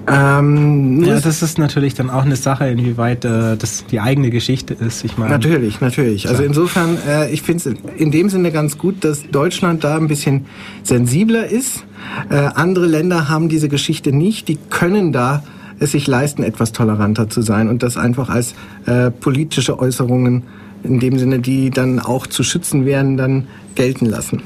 Ähm, 0.09 1.03
ja, 1.03 1.19
das 1.19 1.41
ist 1.41 1.57
natürlich 1.57 1.93
dann 1.93 2.09
auch 2.09 2.23
eine 2.23 2.37
Sache, 2.37 2.67
inwieweit 2.69 3.25
äh, 3.25 3.57
das 3.57 3.85
die 3.87 3.99
eigene 3.99 4.29
Geschichte 4.29 4.73
ist. 4.73 5.03
Ich 5.03 5.17
meine, 5.17 5.31
natürlich, 5.31 5.81
natürlich. 5.81 6.29
Also 6.29 6.43
insofern, 6.43 6.97
äh, 7.07 7.29
ich 7.29 7.41
finde 7.41 7.69
es 7.71 7.75
in 7.97 8.11
dem 8.11 8.29
Sinne 8.29 8.51
ganz 8.51 8.77
gut, 8.77 9.03
dass 9.03 9.29
Deutschland 9.29 9.83
da 9.83 9.97
ein 9.97 10.07
bisschen 10.07 10.45
sensibler 10.83 11.47
ist. 11.47 11.83
Äh, 12.29 12.35
andere 12.35 12.85
Länder 12.85 13.27
haben 13.27 13.49
diese 13.49 13.67
Geschichte 13.67 14.13
nicht. 14.13 14.47
Die 14.47 14.57
können 14.69 15.11
da 15.11 15.43
es 15.79 15.91
sich 15.91 16.07
leisten, 16.07 16.41
etwas 16.41 16.71
toleranter 16.71 17.29
zu 17.29 17.41
sein 17.41 17.67
und 17.67 17.83
das 17.83 17.97
einfach 17.97 18.29
als 18.29 18.55
äh, 18.85 19.11
politische 19.11 19.77
Äußerungen 19.77 20.43
in 20.83 20.99
dem 20.99 21.19
Sinne, 21.19 21.39
die 21.39 21.69
dann 21.69 21.99
auch 21.99 22.27
zu 22.27 22.43
schützen 22.43 22.85
wären, 22.85 23.17
dann 23.17 23.47
gelten 23.75 24.05
lassen. 24.05 24.41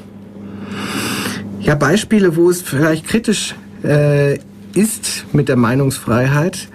Ja, 1.59 1.75
Beispiele, 1.75 2.35
wo 2.35 2.49
es 2.49 2.61
vielleicht 2.63 3.05
kritisch 3.05 3.53
äh, 3.83 4.39
ist 4.73 5.25
mit 5.33 5.49
der 5.49 5.57
Meinungsfreiheit. 5.57 6.69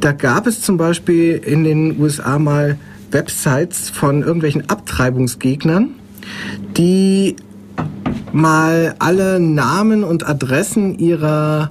Da 0.00 0.12
gab 0.12 0.46
es 0.46 0.60
zum 0.60 0.76
Beispiel 0.76 1.36
in 1.36 1.64
den 1.64 2.00
USA 2.00 2.38
mal 2.38 2.78
Websites 3.10 3.90
von 3.90 4.22
irgendwelchen 4.22 4.68
Abtreibungsgegnern, 4.68 5.90
die 6.76 7.36
mal 8.32 8.94
alle 8.98 9.40
Namen 9.40 10.04
und 10.04 10.28
Adressen 10.28 10.98
ihrer, 10.98 11.70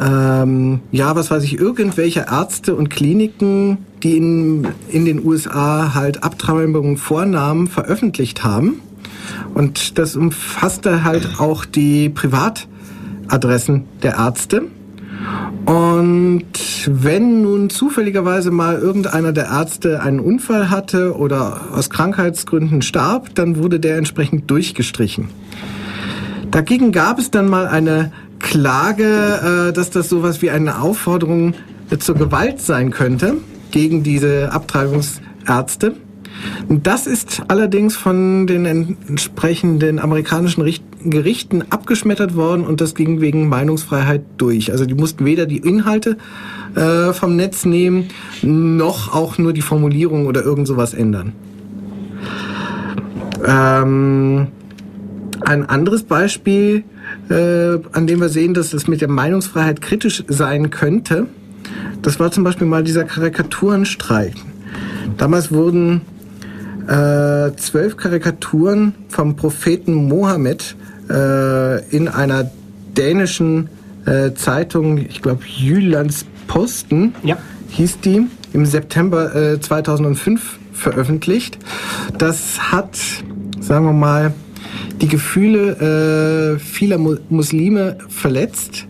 ähm, 0.00 0.80
ja, 0.90 1.16
was 1.16 1.30
weiß 1.30 1.42
ich, 1.44 1.58
irgendwelche 1.58 2.26
Ärzte 2.30 2.74
und 2.74 2.90
Kliniken, 2.90 3.78
die 4.02 4.16
in, 4.16 4.68
in 4.88 5.04
den 5.04 5.24
USA 5.24 5.94
halt 5.94 6.22
Abtreibungen 6.22 6.96
vornahmen, 6.96 7.66
veröffentlicht 7.66 8.44
haben. 8.44 8.80
Und 9.54 9.98
das 9.98 10.16
umfasste 10.16 11.04
halt 11.04 11.38
auch 11.38 11.64
die 11.64 12.08
Privatadressen 12.08 13.84
der 14.02 14.16
Ärzte. 14.16 14.64
Und 15.64 16.44
wenn 16.86 17.42
nun 17.42 17.70
zufälligerweise 17.70 18.50
mal 18.50 18.78
irgendeiner 18.78 19.32
der 19.32 19.46
Ärzte 19.46 20.02
einen 20.02 20.20
Unfall 20.20 20.70
hatte 20.70 21.16
oder 21.16 21.72
aus 21.72 21.90
Krankheitsgründen 21.90 22.82
starb, 22.82 23.34
dann 23.34 23.56
wurde 23.56 23.78
der 23.78 23.96
entsprechend 23.96 24.50
durchgestrichen. 24.50 25.28
Dagegen 26.50 26.92
gab 26.92 27.18
es 27.18 27.30
dann 27.30 27.48
mal 27.48 27.66
eine 27.66 28.12
Klage, 28.38 29.68
äh, 29.68 29.72
dass 29.72 29.90
das 29.90 30.08
sowas 30.08 30.42
wie 30.42 30.50
eine 30.50 30.80
Aufforderung 30.80 31.54
zur 31.98 32.16
Gewalt 32.16 32.60
sein 32.60 32.90
könnte 32.90 33.36
gegen 33.70 34.02
diese 34.02 34.52
Abtreibungsärzte. 34.52 35.94
Das 36.68 37.06
ist 37.06 37.42
allerdings 37.48 37.96
von 37.96 38.46
den 38.46 38.64
entsprechenden 38.64 39.98
amerikanischen 39.98 40.62
Gerichten 41.10 41.64
abgeschmettert 41.70 42.34
worden 42.34 42.64
und 42.64 42.80
das 42.80 42.94
ging 42.94 43.20
wegen 43.20 43.48
Meinungsfreiheit 43.48 44.22
durch. 44.36 44.70
Also 44.72 44.86
die 44.86 44.94
mussten 44.94 45.24
weder 45.24 45.46
die 45.46 45.58
Inhalte 45.58 46.16
äh, 46.74 47.12
vom 47.12 47.36
Netz 47.36 47.64
nehmen, 47.64 48.08
noch 48.42 49.14
auch 49.14 49.38
nur 49.38 49.52
die 49.52 49.62
Formulierung 49.62 50.26
oder 50.26 50.42
irgend 50.42 50.66
sowas 50.66 50.94
ändern. 50.94 51.32
Ähm, 53.46 54.48
ein 55.40 55.68
anderes 55.68 56.04
Beispiel, 56.04 56.84
äh, 57.28 57.78
an 57.92 58.06
dem 58.06 58.20
wir 58.20 58.28
sehen, 58.28 58.54
dass 58.54 58.72
es 58.72 58.86
mit 58.86 59.00
der 59.00 59.08
Meinungsfreiheit 59.08 59.80
kritisch 59.80 60.22
sein 60.28 60.70
könnte, 60.70 61.26
das 62.02 62.18
war 62.18 62.30
zum 62.30 62.44
Beispiel 62.44 62.66
mal 62.66 62.82
dieser 62.82 63.04
Karikaturenstreik. 63.04 64.34
Damals 65.16 65.52
wurden 65.52 66.02
äh, 66.88 67.54
zwölf 67.56 67.96
Karikaturen 67.96 68.94
vom 69.08 69.36
Propheten 69.36 69.94
Mohammed 69.94 70.76
in 71.08 72.08
einer 72.08 72.50
dänischen 72.96 73.68
äh, 74.06 74.32
Zeitung, 74.34 74.98
ich 74.98 75.22
glaube 75.22 75.42
Jyllands 75.44 76.26
Posten, 76.46 77.14
Ja. 77.22 77.36
hieß 77.70 78.00
die, 78.00 78.26
im 78.52 78.66
September 78.66 79.34
äh, 79.34 79.60
2005 79.60 80.58
veröffentlicht. 80.72 81.58
Das 82.18 82.72
hat, 82.72 82.98
sagen 83.60 83.86
wir 83.86 83.92
mal, 83.92 84.32
die 85.00 85.08
Gefühle 85.08 86.56
äh, 86.56 86.58
vieler 86.58 86.98
Mu 86.98 87.16
Muslime 87.30 87.98
verletzt 88.08 88.86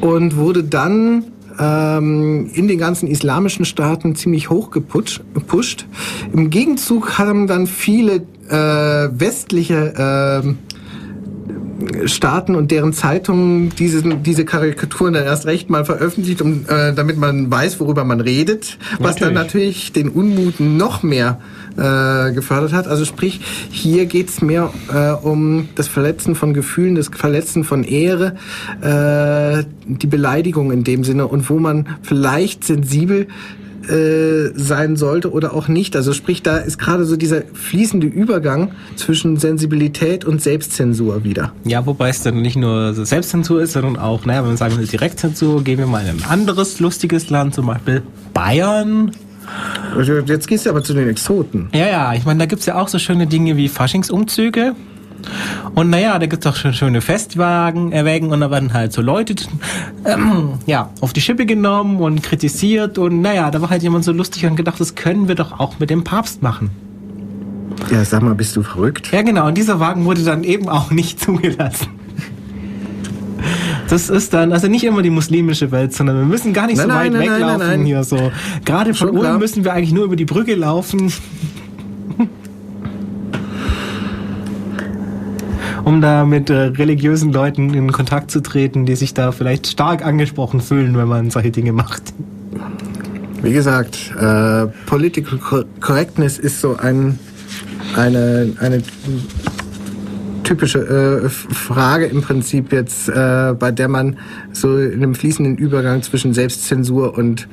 und 0.00 0.36
wurde 0.36 0.64
dann 0.64 1.24
ähm, 1.58 2.50
in 2.54 2.68
den 2.68 2.78
ganzen 2.78 3.06
islamischen 3.06 3.64
Staaten 3.64 4.14
ziemlich 4.14 4.50
hoch 4.50 4.70
gepusht. 4.70 5.86
Im 6.32 6.50
Gegenzug 6.50 7.18
haben 7.18 7.46
dann 7.46 7.66
viele 7.66 8.22
äh, 8.48 9.08
westliche 9.18 9.94
ähm, 9.96 10.58
Staaten 12.06 12.54
und 12.54 12.70
deren 12.70 12.92
Zeitungen 12.92 13.70
diese, 13.78 14.02
diese 14.02 14.44
Karikaturen 14.44 15.14
dann 15.14 15.24
erst 15.24 15.46
recht 15.46 15.70
mal 15.70 15.84
veröffentlicht, 15.84 16.42
um, 16.42 16.64
äh, 16.68 16.92
damit 16.92 17.16
man 17.16 17.50
weiß, 17.50 17.80
worüber 17.80 18.04
man 18.04 18.20
redet, 18.20 18.78
was 18.98 19.16
dann 19.16 19.34
natürlich 19.34 19.92
den 19.92 20.08
Unmut 20.08 20.60
noch 20.60 21.02
mehr 21.02 21.40
äh, 21.76 22.32
gefördert 22.32 22.72
hat. 22.72 22.86
Also 22.86 23.04
sprich, 23.04 23.40
hier 23.70 24.06
geht's 24.06 24.42
mehr 24.42 24.72
äh, 24.92 25.10
um 25.10 25.68
das 25.74 25.88
Verletzen 25.88 26.34
von 26.34 26.54
Gefühlen, 26.54 26.94
das 26.94 27.08
Verletzen 27.08 27.64
von 27.64 27.84
Ehre, 27.84 28.36
äh, 28.80 29.64
die 29.86 30.06
Beleidigung 30.06 30.72
in 30.72 30.84
dem 30.84 31.04
Sinne 31.04 31.26
und 31.26 31.48
wo 31.48 31.58
man 31.58 31.88
vielleicht 32.02 32.64
sensibel 32.64 33.26
äh, 33.88 34.52
sein 34.54 34.96
sollte 34.96 35.32
oder 35.32 35.54
auch 35.54 35.68
nicht. 35.68 35.96
Also 35.96 36.12
sprich, 36.12 36.42
da 36.42 36.58
ist 36.58 36.78
gerade 36.78 37.04
so 37.04 37.16
dieser 37.16 37.42
fließende 37.52 38.06
Übergang 38.06 38.72
zwischen 38.96 39.36
Sensibilität 39.36 40.24
und 40.24 40.42
Selbstzensur 40.42 41.24
wieder. 41.24 41.52
Ja, 41.64 41.84
wobei 41.86 42.08
es 42.08 42.22
dann 42.22 42.42
nicht 42.42 42.56
nur 42.56 42.94
Selbstzensur 42.94 43.62
ist, 43.62 43.72
sondern 43.72 43.96
auch, 43.96 44.24
naja, 44.24 44.42
wenn 44.42 44.50
wir 44.50 44.56
sagen, 44.56 44.76
eine 44.76 44.86
Direktzensur, 44.86 45.62
gehen 45.64 45.78
wir 45.78 45.86
mal 45.86 46.02
in 46.02 46.08
ein 46.08 46.24
anderes 46.28 46.80
lustiges 46.80 47.30
Land, 47.30 47.54
zum 47.54 47.66
Beispiel 47.66 48.02
Bayern. 48.32 49.12
Also 49.96 50.12
Jetzt 50.18 50.46
gehst 50.48 50.66
du 50.66 50.70
aber 50.70 50.82
zu 50.82 50.94
den 50.94 51.08
Exoten. 51.08 51.68
Ja, 51.72 51.88
ja, 51.88 52.14
ich 52.14 52.24
meine, 52.24 52.38
da 52.40 52.46
gibt's 52.46 52.66
ja 52.66 52.80
auch 52.80 52.88
so 52.88 52.98
schöne 52.98 53.26
Dinge 53.26 53.56
wie 53.56 53.68
Faschingsumzüge. 53.68 54.74
Und 55.74 55.90
naja, 55.90 56.18
da 56.18 56.26
gibt's 56.26 56.46
auch 56.46 56.56
schon 56.56 56.74
schöne 56.74 57.00
Festwagen, 57.00 57.92
äh, 57.92 58.04
Wägen 58.04 58.32
und 58.32 58.40
da 58.40 58.50
werden 58.50 58.72
halt 58.72 58.92
so 58.92 59.02
Leute 59.02 59.34
ähm, 60.04 60.54
ja, 60.66 60.90
auf 61.00 61.12
die 61.12 61.20
Schippe 61.20 61.46
genommen 61.46 62.00
und 62.00 62.22
kritisiert 62.22 62.98
und 62.98 63.20
naja, 63.20 63.50
da 63.50 63.60
war 63.62 63.70
halt 63.70 63.82
jemand 63.82 64.04
so 64.04 64.12
lustig 64.12 64.44
und 64.46 64.56
gedacht, 64.56 64.80
das 64.80 64.94
können 64.94 65.28
wir 65.28 65.34
doch 65.34 65.58
auch 65.58 65.78
mit 65.78 65.90
dem 65.90 66.04
Papst 66.04 66.42
machen. 66.42 66.70
Ja, 67.90 68.04
sag 68.04 68.22
mal, 68.22 68.34
bist 68.34 68.54
du 68.56 68.62
verrückt? 68.62 69.10
Ja, 69.12 69.22
genau, 69.22 69.46
und 69.46 69.56
dieser 69.56 69.80
Wagen 69.80 70.04
wurde 70.04 70.22
dann 70.22 70.44
eben 70.44 70.68
auch 70.68 70.90
nicht 70.90 71.20
zugelassen. 71.24 71.88
Das 73.88 74.08
ist 74.08 74.32
dann, 74.32 74.52
also 74.52 74.68
nicht 74.68 74.84
immer 74.84 75.02
die 75.02 75.10
muslimische 75.10 75.70
Welt, 75.70 75.92
sondern 75.92 76.16
wir 76.16 76.24
müssen 76.24 76.52
gar 76.52 76.66
nicht 76.66 76.78
Nein, 76.78 76.88
so 76.88 76.94
weit 76.94 77.12
nein, 77.12 77.20
weglaufen 77.20 77.58
nein, 77.58 77.84
hier 77.84 78.04
so. 78.04 78.32
Gerade 78.64 78.94
von 78.94 79.08
Schon 79.08 79.18
klar. 79.18 79.32
Ulm 79.32 79.40
müssen 79.40 79.64
wir 79.64 79.72
eigentlich 79.72 79.92
nur 79.92 80.04
über 80.04 80.16
die 80.16 80.24
Brücke 80.24 80.54
laufen. 80.54 81.12
Um 85.84 86.00
da 86.00 86.24
mit 86.24 86.50
äh, 86.50 86.54
religiösen 86.54 87.32
Leuten 87.32 87.74
in 87.74 87.92
Kontakt 87.92 88.30
zu 88.30 88.40
treten, 88.40 88.86
die 88.86 88.96
sich 88.96 89.14
da 89.14 89.32
vielleicht 89.32 89.66
stark 89.66 90.04
angesprochen 90.04 90.60
fühlen, 90.60 90.96
wenn 90.96 91.08
man 91.08 91.30
solche 91.30 91.50
Dinge 91.50 91.72
macht. 91.72 92.14
Wie 93.42 93.52
gesagt, 93.52 94.12
äh, 94.18 94.66
Political 94.86 95.38
Cor- 95.38 95.64
Correctness 95.80 96.38
ist 96.38 96.60
so 96.60 96.76
ein, 96.76 97.18
eine, 97.96 98.52
eine 98.60 98.82
typische 100.44 100.78
äh, 101.24 101.28
Frage 101.28 102.06
im 102.06 102.22
Prinzip 102.22 102.72
jetzt, 102.72 103.08
äh, 103.08 103.54
bei 103.58 103.72
der 103.72 103.88
man 103.88 104.16
so 104.52 104.78
in 104.78 105.02
einem 105.02 105.14
fließenden 105.14 105.56
Übergang 105.56 106.02
zwischen 106.02 106.34
Selbstzensur 106.34 107.16
und, 107.16 107.48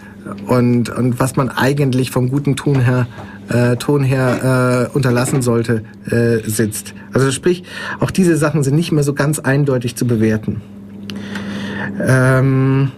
und, 0.47 0.89
und 0.89 1.19
was 1.19 1.35
man 1.35 1.49
eigentlich 1.49 2.11
vom 2.11 2.29
guten 2.29 2.55
Ton 2.55 2.81
her, 2.81 3.07
äh, 3.49 3.75
Ton 3.77 4.03
her 4.03 4.89
äh, 4.91 4.95
unterlassen 4.95 5.41
sollte, 5.41 5.83
äh, 6.09 6.47
sitzt. 6.47 6.93
Also 7.13 7.31
sprich, 7.31 7.63
auch 7.99 8.11
diese 8.11 8.37
Sachen 8.37 8.63
sind 8.63 8.75
nicht 8.75 8.91
mehr 8.91 9.03
so 9.03 9.13
ganz 9.13 9.39
eindeutig 9.39 9.95
zu 9.95 10.05
bewerten. 10.05 10.61
Ähm, 12.01 12.91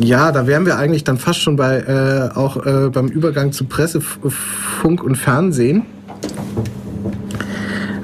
ja, 0.00 0.32
da 0.32 0.46
wären 0.46 0.64
wir 0.64 0.78
eigentlich 0.78 1.04
dann 1.04 1.18
fast 1.18 1.40
schon 1.40 1.56
bei 1.56 1.80
äh, 1.80 2.30
auch 2.34 2.64
äh, 2.64 2.88
beim 2.90 3.08
Übergang 3.08 3.52
zu 3.52 3.64
Presse, 3.64 4.00
Funk 4.00 5.02
und 5.02 5.16
Fernsehen. 5.16 5.82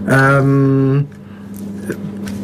Ähm, 0.09 1.07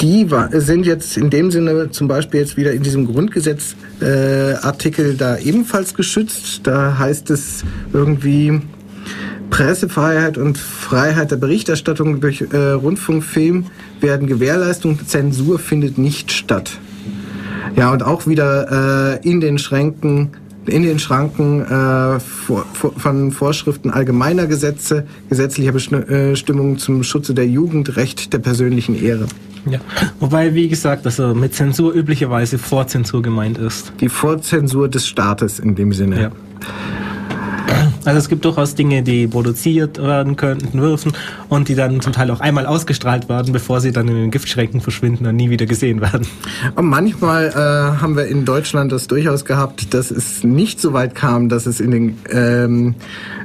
die 0.00 0.28
sind 0.52 0.86
jetzt 0.86 1.16
in 1.16 1.30
dem 1.30 1.50
Sinne 1.50 1.90
zum 1.90 2.06
Beispiel 2.08 2.40
jetzt 2.40 2.58
wieder 2.58 2.72
in 2.72 2.82
diesem 2.82 3.06
Grundgesetzartikel 3.06 5.12
äh, 5.12 5.16
da 5.16 5.38
ebenfalls 5.38 5.94
geschützt. 5.94 6.60
Da 6.64 6.98
heißt 6.98 7.30
es 7.30 7.64
irgendwie 7.92 8.60
Pressefreiheit 9.50 10.38
und 10.38 10.58
Freiheit 10.58 11.30
der 11.30 11.36
Berichterstattung 11.36 12.20
durch 12.20 12.42
äh, 12.52 12.56
Rundfunkfilm 12.56 13.66
werden 14.00 14.26
Gewährleistung, 14.26 14.98
Zensur 15.06 15.58
findet 15.58 15.98
nicht 15.98 16.32
statt. 16.32 16.78
Ja, 17.76 17.92
und 17.92 18.02
auch 18.02 18.26
wieder 18.26 19.20
äh, 19.22 19.28
in 19.28 19.40
den 19.40 19.58
Schränken, 19.58 20.30
in 20.66 20.82
den 20.82 20.98
Schranken 20.98 21.62
äh, 21.62 22.20
vor, 22.20 22.66
vor, 22.72 22.92
von 22.96 23.32
Vorschriften 23.32 23.90
allgemeiner 23.90 24.46
Gesetze, 24.46 25.06
gesetzlicher 25.28 25.74
äh, 26.08 26.30
Bestimmungen 26.30 26.78
zum 26.78 27.02
Schutze 27.02 27.34
der 27.34 27.46
Jugend, 27.46 27.96
Recht 27.96 28.32
der 28.32 28.38
persönlichen 28.38 28.94
Ehre. 28.94 29.26
Ja. 29.66 29.80
Wobei, 30.20 30.54
wie 30.54 30.68
gesagt, 30.68 31.06
also 31.06 31.34
mit 31.34 31.54
Zensur 31.54 31.94
üblicherweise 31.94 32.58
Vorzensur 32.58 33.22
gemeint 33.22 33.58
ist. 33.58 33.92
Die 34.00 34.08
Vorzensur 34.08 34.88
des 34.88 35.06
Staates 35.06 35.58
in 35.58 35.74
dem 35.74 35.92
Sinne. 35.92 36.20
Ja. 36.20 36.30
Also 38.04 38.18
es 38.18 38.28
gibt 38.28 38.44
durchaus 38.44 38.74
Dinge, 38.74 39.02
die 39.02 39.26
produziert 39.26 39.98
werden 39.98 40.36
könnten, 40.36 40.78
dürfen 40.78 41.12
und 41.48 41.68
die 41.68 41.74
dann 41.74 42.00
zum 42.00 42.12
Teil 42.12 42.30
auch 42.30 42.40
einmal 42.40 42.66
ausgestrahlt 42.66 43.28
werden, 43.28 43.52
bevor 43.52 43.80
sie 43.80 43.92
dann 43.92 44.08
in 44.08 44.14
den 44.14 44.30
Giftschränken 44.30 44.82
verschwinden 44.82 45.26
und 45.26 45.36
nie 45.36 45.48
wieder 45.48 45.64
gesehen 45.64 46.00
werden. 46.00 46.26
Und 46.74 46.86
manchmal 46.86 47.48
äh, 47.48 48.00
haben 48.02 48.16
wir 48.16 48.26
in 48.26 48.44
Deutschland 48.44 48.92
das 48.92 49.06
durchaus 49.06 49.44
gehabt, 49.46 49.94
dass 49.94 50.10
es 50.10 50.44
nicht 50.44 50.80
so 50.80 50.92
weit 50.92 51.14
kam, 51.14 51.48
dass 51.48 51.64
es 51.64 51.80
in 51.80 51.90
den, 51.90 52.18
ähm, 52.30 52.94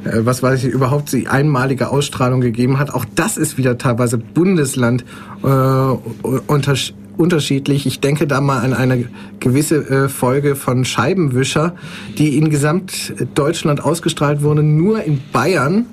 äh, 0.04 0.26
was 0.26 0.44
weiß 0.44 0.64
ich, 0.64 0.74
überhaupt 0.74 1.14
die 1.14 1.28
einmalige 1.28 1.90
Ausstrahlung 1.90 2.42
gegeben 2.42 2.80
hat. 2.80 2.94
Auch 2.94 3.06
das 3.16 3.38
ist 3.38 3.58
wieder 3.58 3.78
teilweise 3.78 4.18
Bundesland 4.18 5.06
äh, 5.44 5.48
untersch 5.48 6.94
unterschiedlich. 7.20 7.86
Ich 7.86 8.00
denke 8.00 8.26
da 8.28 8.40
mal 8.40 8.60
an 8.60 8.74
eine 8.74 9.06
gewisse 9.40 9.76
äh, 9.90 10.10
Folge 10.10 10.56
von 10.56 10.86
Scheibenwischer, 10.86 11.76
die 12.18 12.38
in 12.38 12.50
gesamt 12.50 13.14
Deutschland 13.36 13.84
ausgestrahlt 13.84 14.42
wurde, 14.42 14.64
nur 14.64 15.04
in 15.04 15.20
Bayern 15.34 15.86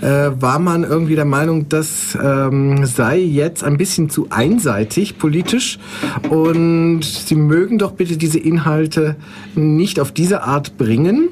äh, 0.00 0.30
war 0.40 0.58
man 0.58 0.82
irgendwie 0.82 1.14
der 1.14 1.24
Meinung, 1.24 1.68
das 1.68 2.18
ähm, 2.20 2.84
sei 2.84 3.18
jetzt 3.18 3.62
ein 3.62 3.76
bisschen 3.76 4.10
zu 4.10 4.26
einseitig 4.30 5.18
politisch 5.18 5.78
und 6.28 7.04
sie 7.04 7.36
mögen 7.36 7.78
doch 7.78 7.92
bitte 7.92 8.16
diese 8.16 8.40
Inhalte 8.40 9.16
nicht 9.54 10.00
auf 10.00 10.10
diese 10.10 10.42
Art 10.42 10.76
bringen. 10.78 11.28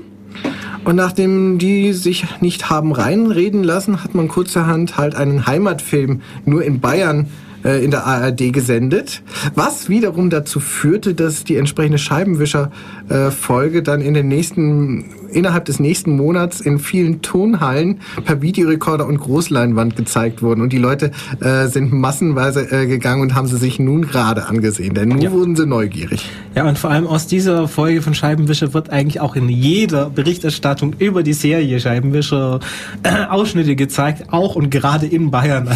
Und 0.85 0.97
nachdem 0.97 1.59
die 1.59 1.93
sich 1.93 2.25
nicht 2.41 2.71
haben 2.71 2.93
reinreden 2.93 3.65
lassen, 3.65 4.03
hat 4.03 4.15
man 4.15 4.29
kurzerhand 4.29 4.97
halt 4.97 5.15
einen 5.15 5.47
Heimatfilm 5.47 6.23
nur 6.47 6.63
in 6.63 6.81
Bayern 6.81 7.27
äh, 7.27 7.50
in 7.63 7.91
der 7.91 8.07
ARD 8.07 8.53
gesendet, 8.53 9.23
was 9.55 9.89
wiederum 9.89 10.31
dazu 10.31 10.61
führte, 10.61 11.15
dass 11.15 11.45
die 11.45 11.57
entsprechende 11.57 11.99
Scheibenwischer-Folge 11.99 13.83
dann 13.83 14.01
in 14.01 14.15
den 14.15 14.29
nächsten, 14.29 15.05
innerhalb 15.33 15.65
des 15.67 15.79
nächsten 15.81 16.17
Monats 16.17 16.61
in 16.61 16.79
vielen 16.79 17.23
Tonhallen 17.23 18.01
per 18.25 18.41
Videorekorder 18.43 19.07
und 19.07 19.19
Großleinwand 19.19 19.97
gezeigt 19.97 20.43
wurden. 20.43 20.61
Und 20.63 20.73
die 20.73 20.79
Leute 20.79 21.11
äh, 21.41 21.67
sind 21.67 21.93
massenweise 21.93 22.71
äh, 22.71 22.87
gegangen 22.87 23.21
und 23.23 23.35
haben 23.35 23.47
sie 23.47 23.57
sich 23.59 23.79
nun 23.79 24.03
gerade 24.03 24.47
angesehen, 24.47 24.95
denn 24.95 25.11
nun 25.11 25.21
Ja. 25.21 25.33
wurden 25.33 25.57
sie 25.57 25.67
neugierig. 25.67 26.29
Ja, 26.55 26.69
und 26.69 26.79
vor 26.79 26.91
allem 26.91 27.07
aus 27.07 27.27
dieser 27.27 27.69
Folge 27.69 28.03
von 28.03 28.15
Scheibenwischer 28.15 28.73
wird 28.75 28.91
eigentlich 28.91 29.21
auch 29.21 29.37
in 29.37 29.49
jeder 29.49 30.11
Berichterstattung 30.11 30.95
über 30.99 31.23
die 31.23 31.33
Serie 31.35 31.79
Scheibenwischer 31.81 32.61
äh, 33.03 33.27
Ausschnitte 33.29 33.77
gezeigt, 33.77 34.33
auch 34.33 34.57
und 34.57 34.71
gerade 34.71 35.07
in 35.07 35.31
Bayern. 35.31 35.69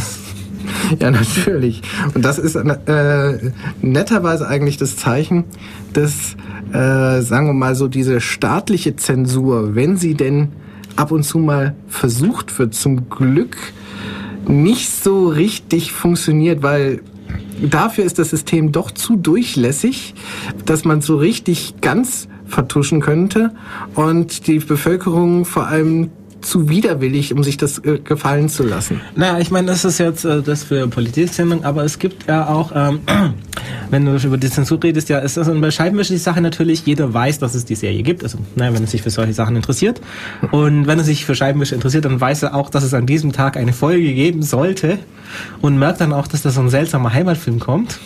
Ja, 1.00 1.10
natürlich. 1.10 1.82
Und 2.14 2.24
das 2.24 2.38
ist 2.38 2.54
äh, 2.56 3.52
netterweise 3.80 4.46
eigentlich 4.46 4.76
das 4.76 4.96
Zeichen, 4.96 5.44
dass, 5.92 6.36
äh, 6.72 7.20
sagen 7.22 7.46
wir 7.46 7.52
mal 7.52 7.74
so, 7.74 7.88
diese 7.88 8.20
staatliche 8.20 8.96
Zensur, 8.96 9.74
wenn 9.74 9.96
sie 9.96 10.14
denn 10.14 10.48
ab 10.96 11.10
und 11.10 11.24
zu 11.24 11.38
mal 11.38 11.74
versucht 11.88 12.58
wird, 12.58 12.74
zum 12.74 13.08
Glück 13.08 13.56
nicht 14.46 14.90
so 14.90 15.28
richtig 15.28 15.92
funktioniert, 15.92 16.62
weil 16.62 17.00
dafür 17.62 18.04
ist 18.04 18.18
das 18.18 18.30
System 18.30 18.72
doch 18.72 18.90
zu 18.90 19.16
durchlässig, 19.16 20.14
dass 20.66 20.84
man 20.84 21.00
so 21.00 21.16
richtig 21.16 21.74
ganz 21.80 22.28
vertuschen 22.46 23.00
könnte 23.00 23.52
und 23.94 24.46
die 24.46 24.58
Bevölkerung 24.58 25.44
vor 25.44 25.66
allem 25.66 26.10
zu 26.44 26.68
widerwillig, 26.68 27.32
um 27.34 27.42
sich 27.42 27.56
das 27.56 27.78
äh, 27.78 27.98
gefallen 27.98 28.48
zu 28.48 28.62
lassen. 28.62 29.00
Naja, 29.16 29.38
ich 29.38 29.50
meine, 29.50 29.66
das 29.68 29.84
ist 29.84 29.98
jetzt 29.98 30.24
äh, 30.24 30.42
das 30.42 30.64
für 30.64 30.86
Politik-Sendung, 30.88 31.64
aber 31.64 31.84
es 31.84 31.98
gibt 31.98 32.28
ja 32.28 32.46
auch, 32.48 32.72
ähm, 32.74 33.00
wenn 33.90 34.04
du 34.04 34.16
über 34.16 34.36
die 34.36 34.50
Zensur 34.50 34.82
redest, 34.82 35.08
ja, 35.08 35.18
ist 35.18 35.36
das 35.36 35.48
bei 35.48 35.70
Scheibenwischer 35.70 36.14
die 36.14 36.18
Sache 36.18 36.40
natürlich, 36.40 36.84
jeder 36.86 37.12
weiß, 37.12 37.38
dass 37.38 37.54
es 37.54 37.64
die 37.64 37.74
Serie 37.74 38.02
gibt, 38.02 38.22
also 38.22 38.38
naja, 38.56 38.74
wenn 38.74 38.82
er 38.82 38.86
sich 38.88 39.02
für 39.02 39.10
solche 39.10 39.32
Sachen 39.32 39.56
interessiert. 39.56 40.00
Und 40.50 40.86
wenn 40.86 40.98
er 40.98 41.04
sich 41.04 41.24
für 41.24 41.34
Scheibenwischer 41.34 41.74
interessiert, 41.76 42.04
dann 42.04 42.20
weiß 42.20 42.42
er 42.44 42.54
auch, 42.54 42.70
dass 42.70 42.84
es 42.84 42.94
an 42.94 43.06
diesem 43.06 43.32
Tag 43.32 43.56
eine 43.56 43.72
Folge 43.72 44.12
geben 44.14 44.42
sollte 44.42 44.98
und 45.60 45.78
merkt 45.78 46.00
dann 46.00 46.12
auch, 46.12 46.26
dass 46.26 46.42
da 46.42 46.50
so 46.50 46.60
ein 46.60 46.68
seltsamer 46.68 47.12
Heimatfilm 47.12 47.58
kommt. 47.58 47.98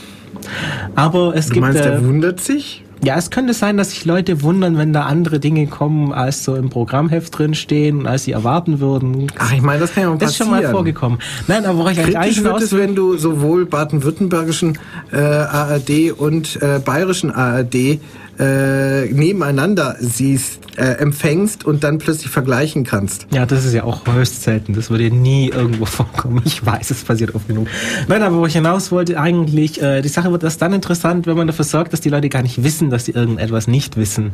Aber 0.94 1.34
es 1.34 1.46
Du 1.46 1.54
gibt. 1.54 1.66
meinst, 1.66 1.80
äh, 1.80 1.90
er 1.90 2.04
wundert 2.04 2.40
sich? 2.40 2.84
Ja, 3.03 3.16
es 3.16 3.30
könnte 3.30 3.55
sein, 3.55 3.76
dass 3.76 3.90
sich 3.90 4.05
Leute 4.05 4.42
wundern, 4.42 4.76
wenn 4.76 4.92
da 4.92 5.03
andere 5.03 5.38
Dinge 5.40 5.66
kommen, 5.66 6.12
als 6.12 6.44
so 6.44 6.57
im 6.57 6.68
Programmheft 6.70 7.38
drin 7.38 7.55
stehen 7.55 8.01
und 8.01 8.07
als 8.07 8.24
sie 8.24 8.32
erwarten 8.32 8.80
würden. 8.80 9.28
Ach, 9.38 9.53
ich 9.53 9.62
meine, 9.62 9.80
das 9.80 9.94
kann 9.94 10.03
ja 10.05 10.11
mal 10.11 10.18
Das 10.18 10.30
ist 10.32 10.36
schon 10.38 10.49
passieren. 10.49 10.70
mal 10.72 10.76
vorgekommen. 10.76 11.18
Nein, 11.46 11.64
aber 11.64 11.78
worauf 11.78 11.92
ich 11.92 11.99
eigentlich 12.01 12.36
Kritisch 12.36 12.42
wird 12.42 12.62
es, 12.62 12.72
wenn 12.76 12.94
du 12.94 13.16
sowohl 13.16 13.66
baden-württembergischen 13.66 14.78
äh, 15.12 15.16
ARD 15.18 16.12
und 16.16 16.61
äh, 16.62 16.80
bayerischen 16.84 17.30
ARD 17.30 18.01
äh, 18.39 19.07
nebeneinander 19.07 19.97
siehst, 19.99 20.61
äh, 20.76 20.84
empfängst 20.99 21.64
und 21.64 21.82
dann 21.84 21.99
plötzlich 21.99 22.30
vergleichen 22.30 22.84
kannst. 22.84 23.26
Ja, 23.32 23.47
das 23.47 23.64
ist 23.64 23.74
ja 23.74 23.84
auch 23.84 24.03
höchst 24.07 24.43
selten. 24.43 24.74
Das 24.74 24.91
würde 24.91 25.11
nie 25.11 25.49
irgendwo 25.51 25.84
vorkommen. 25.86 26.43
Ich 26.45 26.64
weiß, 26.64 26.91
es 26.91 27.05
passiert 27.05 27.34
oft 27.34 27.49
genug. 27.49 27.68
Nein, 28.07 28.22
aber 28.22 28.36
wo 28.36 28.47
ich 28.47 28.53
hinaus 28.53 28.93
wollte, 28.93 29.18
eigentlich, 29.18 29.82
äh, 29.82 30.03
die 30.03 30.09
Sache 30.09 30.30
wird 30.30 30.43
erst 30.43 30.62
dann 30.62 30.72
interessant, 30.72 31.26
wenn 31.26 31.36
man 31.36 31.47
dafür 31.47 31.64
sorgt, 31.64 31.93
dass 31.93 32.01
die 32.01 32.11
Leute 32.11 32.28
gar 32.28 32.43
nicht 32.43 32.62
wissen, 32.62 32.91
dass 32.91 33.05
sie 33.05 33.12
irgendetwas 33.12 33.66
nicht 33.66 33.97
wissen. 33.97 34.32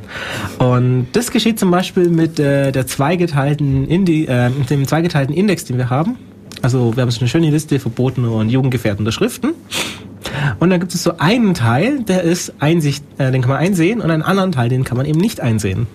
Und 0.58 1.08
das 1.12 1.30
geschieht 1.30 1.58
zum 1.58 1.70
Beispiel 1.70 2.08
mit 2.08 2.38
äh, 2.38 2.72
der 2.72 2.86
zweigeteilten 2.86 3.86
Indi 3.86 4.26
äh, 4.26 4.50
dem 4.68 4.86
zweigeteilten 4.86 5.34
Index, 5.34 5.64
den 5.64 5.78
wir 5.78 5.90
haben. 5.90 6.16
Also 6.62 6.96
wir 6.96 7.02
haben 7.02 7.10
so 7.10 7.20
eine 7.20 7.28
schöne 7.28 7.50
Liste 7.50 7.78
verbotener 7.78 8.32
und 8.32 8.48
jugendgefährdender 8.48 9.12
Schriften. 9.12 9.52
Und 10.60 10.70
dann 10.70 10.80
gibt 10.80 10.94
es 10.94 11.02
so 11.02 11.18
einen 11.18 11.54
Teil, 11.54 12.02
der 12.02 12.22
ist 12.22 12.54
Einsicht, 12.60 13.04
äh, 13.18 13.30
den 13.30 13.42
kann 13.42 13.50
man 13.50 13.58
einsehen, 13.58 14.00
und 14.00 14.10
einen 14.10 14.22
anderen 14.22 14.52
Teil, 14.52 14.68
den 14.68 14.84
kann 14.84 14.96
man 14.96 15.06
eben 15.06 15.20
nicht 15.20 15.40
einsehen. 15.40 15.86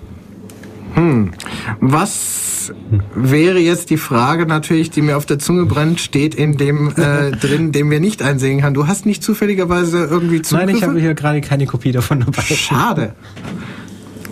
Was 1.79 2.73
wäre 3.15 3.59
jetzt 3.59 3.89
die 3.89 3.97
Frage 3.97 4.45
natürlich, 4.45 4.91
die 4.91 5.01
mir 5.01 5.17
auf 5.17 5.25
der 5.25 5.39
Zunge 5.39 5.65
brennt, 5.65 5.99
steht 5.99 6.35
in 6.35 6.57
dem 6.57 6.89
äh, 6.97 7.31
drin, 7.39 7.71
den 7.71 7.89
wir 7.89 7.99
nicht 7.99 8.21
einsehen 8.21 8.61
kann. 8.61 8.73
Du 8.73 8.87
hast 8.87 9.05
nicht 9.05 9.23
zufälligerweise 9.23 10.05
irgendwie 10.05 10.41
Zugriffe? 10.41 10.67
Nein, 10.67 10.75
ich 10.77 10.83
habe 10.83 10.99
hier 10.99 11.13
gerade 11.13 11.41
keine 11.41 11.65
Kopie 11.65 11.91
davon 11.91 12.19
dabei. 12.21 12.41
Schade. 12.41 13.13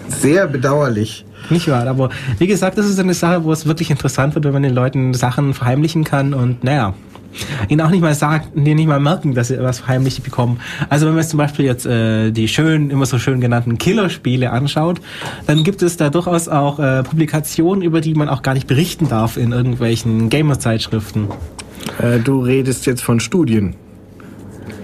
Sehr 0.10 0.48
bedauerlich. 0.48 1.26
Nicht 1.50 1.70
wahr, 1.70 1.88
aber 1.88 2.10
wie 2.40 2.48
gesagt, 2.48 2.78
das 2.78 2.88
ist 2.88 3.00
eine 3.00 3.14
Sache, 3.14 3.44
wo 3.46 3.52
es 3.54 3.66
wirklich 3.66 3.90
interessant 3.90 4.36
wird, 4.36 4.44
wenn 4.44 4.52
man 4.52 4.64
den 4.64 4.74
Leuten 4.74 5.14
Sachen 5.14 5.54
verheimlichen 5.54 6.04
kann 6.04 6.34
und 6.34 6.64
naja, 6.64 6.94
ihnen 7.70 7.82
auch 7.82 7.90
nicht 7.90 8.02
mal 8.02 8.16
sagt, 8.16 8.50
die 8.56 8.76
nicht 8.76 8.88
mal 8.88 9.00
merken, 9.00 9.34
dass 9.34 9.50
sie 9.50 9.60
was 9.60 9.80
verheimlicht 9.80 10.24
bekommen. 10.24 10.60
Also 10.90 11.06
wenn 11.06 11.14
man 11.14 11.22
jetzt 11.22 11.32
zum 11.32 11.38
Beispiel 11.38 11.66
jetzt 11.66 11.86
äh, 11.86 12.32
die 12.32 12.48
schön, 12.48 12.90
immer 12.90 13.06
so 13.06 13.20
schön 13.20 13.42
genannten 13.42 13.78
Killerspiele 13.78 14.52
anschaut, 14.52 15.02
dann 15.46 15.64
gibt 15.64 15.82
es 15.82 15.98
da 15.98 16.10
durchaus 16.10 16.48
auch 16.48 16.80
äh, 16.80 17.04
Publikationen, 17.04 17.82
über 17.82 18.02
die 18.02 18.16
man 18.16 18.30
auch 18.30 18.42
gar 18.42 18.54
nicht 18.54 18.68
berichten 18.68 19.10
darf 19.10 19.38
in 19.38 19.52
irgendwelchen 19.52 20.30
Gamer-Zeitschriften. 20.30 21.28
Äh, 22.00 22.20
du 22.20 22.40
redest 22.42 22.86
jetzt 22.86 23.02
von 23.02 23.20
Studien, 23.20 23.76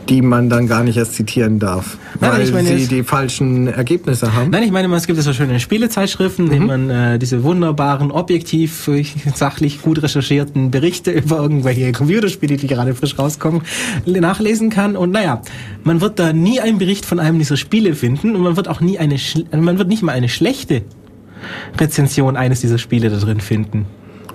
die 0.09 0.21
man 0.21 0.49
dann 0.49 0.67
gar 0.67 0.83
nicht 0.83 0.97
erst 0.97 1.15
zitieren 1.15 1.59
darf, 1.59 1.97
Nein, 2.19 2.31
weil 2.31 2.51
meine 2.51 2.77
sie 2.77 2.87
die 2.87 3.03
falschen 3.03 3.67
Ergebnisse 3.67 4.33
haben. 4.33 4.49
Nein, 4.51 4.63
ich 4.63 4.71
meine, 4.71 4.93
es 4.95 5.07
gibt 5.07 5.21
so 5.21 5.33
schöne 5.33 5.59
Spielezeitschriften, 5.59 6.45
in 6.45 6.51
denen 6.51 6.67
man 6.67 6.89
äh, 6.89 7.19
diese 7.19 7.43
wunderbaren, 7.43 8.11
objektiv, 8.11 8.89
sachlich 9.35 9.81
gut 9.81 10.01
recherchierten 10.03 10.71
Berichte 10.71 11.11
über 11.23 11.37
irgendwelche 11.37 11.91
Computerspiele, 11.91 12.57
die 12.57 12.67
gerade 12.67 12.93
frisch 12.95 13.17
rauskommen, 13.17 13.61
nachlesen 14.05 14.69
kann. 14.69 14.95
Und 14.95 15.11
naja, 15.11 15.41
man 15.83 16.01
wird 16.01 16.19
da 16.19 16.33
nie 16.33 16.59
einen 16.59 16.77
Bericht 16.77 17.05
von 17.05 17.19
einem 17.19 17.39
dieser 17.39 17.57
Spiele 17.57 17.95
finden 17.95 18.35
und 18.35 18.41
man 18.41 18.57
wird 18.57 18.67
auch 18.67 18.81
nie 18.81 18.99
eine, 18.99 19.15
schl- 19.15 19.45
man 19.55 19.77
wird 19.77 19.87
nicht 19.87 20.03
mal 20.03 20.11
eine 20.13 20.29
schlechte 20.29 20.83
Rezension 21.79 22.35
eines 22.37 22.61
dieser 22.61 22.77
Spiele 22.77 23.09
da 23.09 23.17
drin 23.17 23.39
finden. 23.39 23.85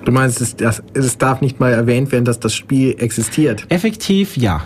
Du 0.04 0.12
meinst, 0.12 0.40
es, 0.40 0.56
es 0.94 1.18
darf 1.18 1.40
nicht 1.40 1.60
mal 1.60 1.72
erwähnt 1.72 2.12
werden, 2.12 2.24
dass 2.24 2.40
das 2.40 2.54
Spiel 2.54 2.94
existiert. 2.98 3.66
Effektiv, 3.68 4.36
ja. 4.36 4.62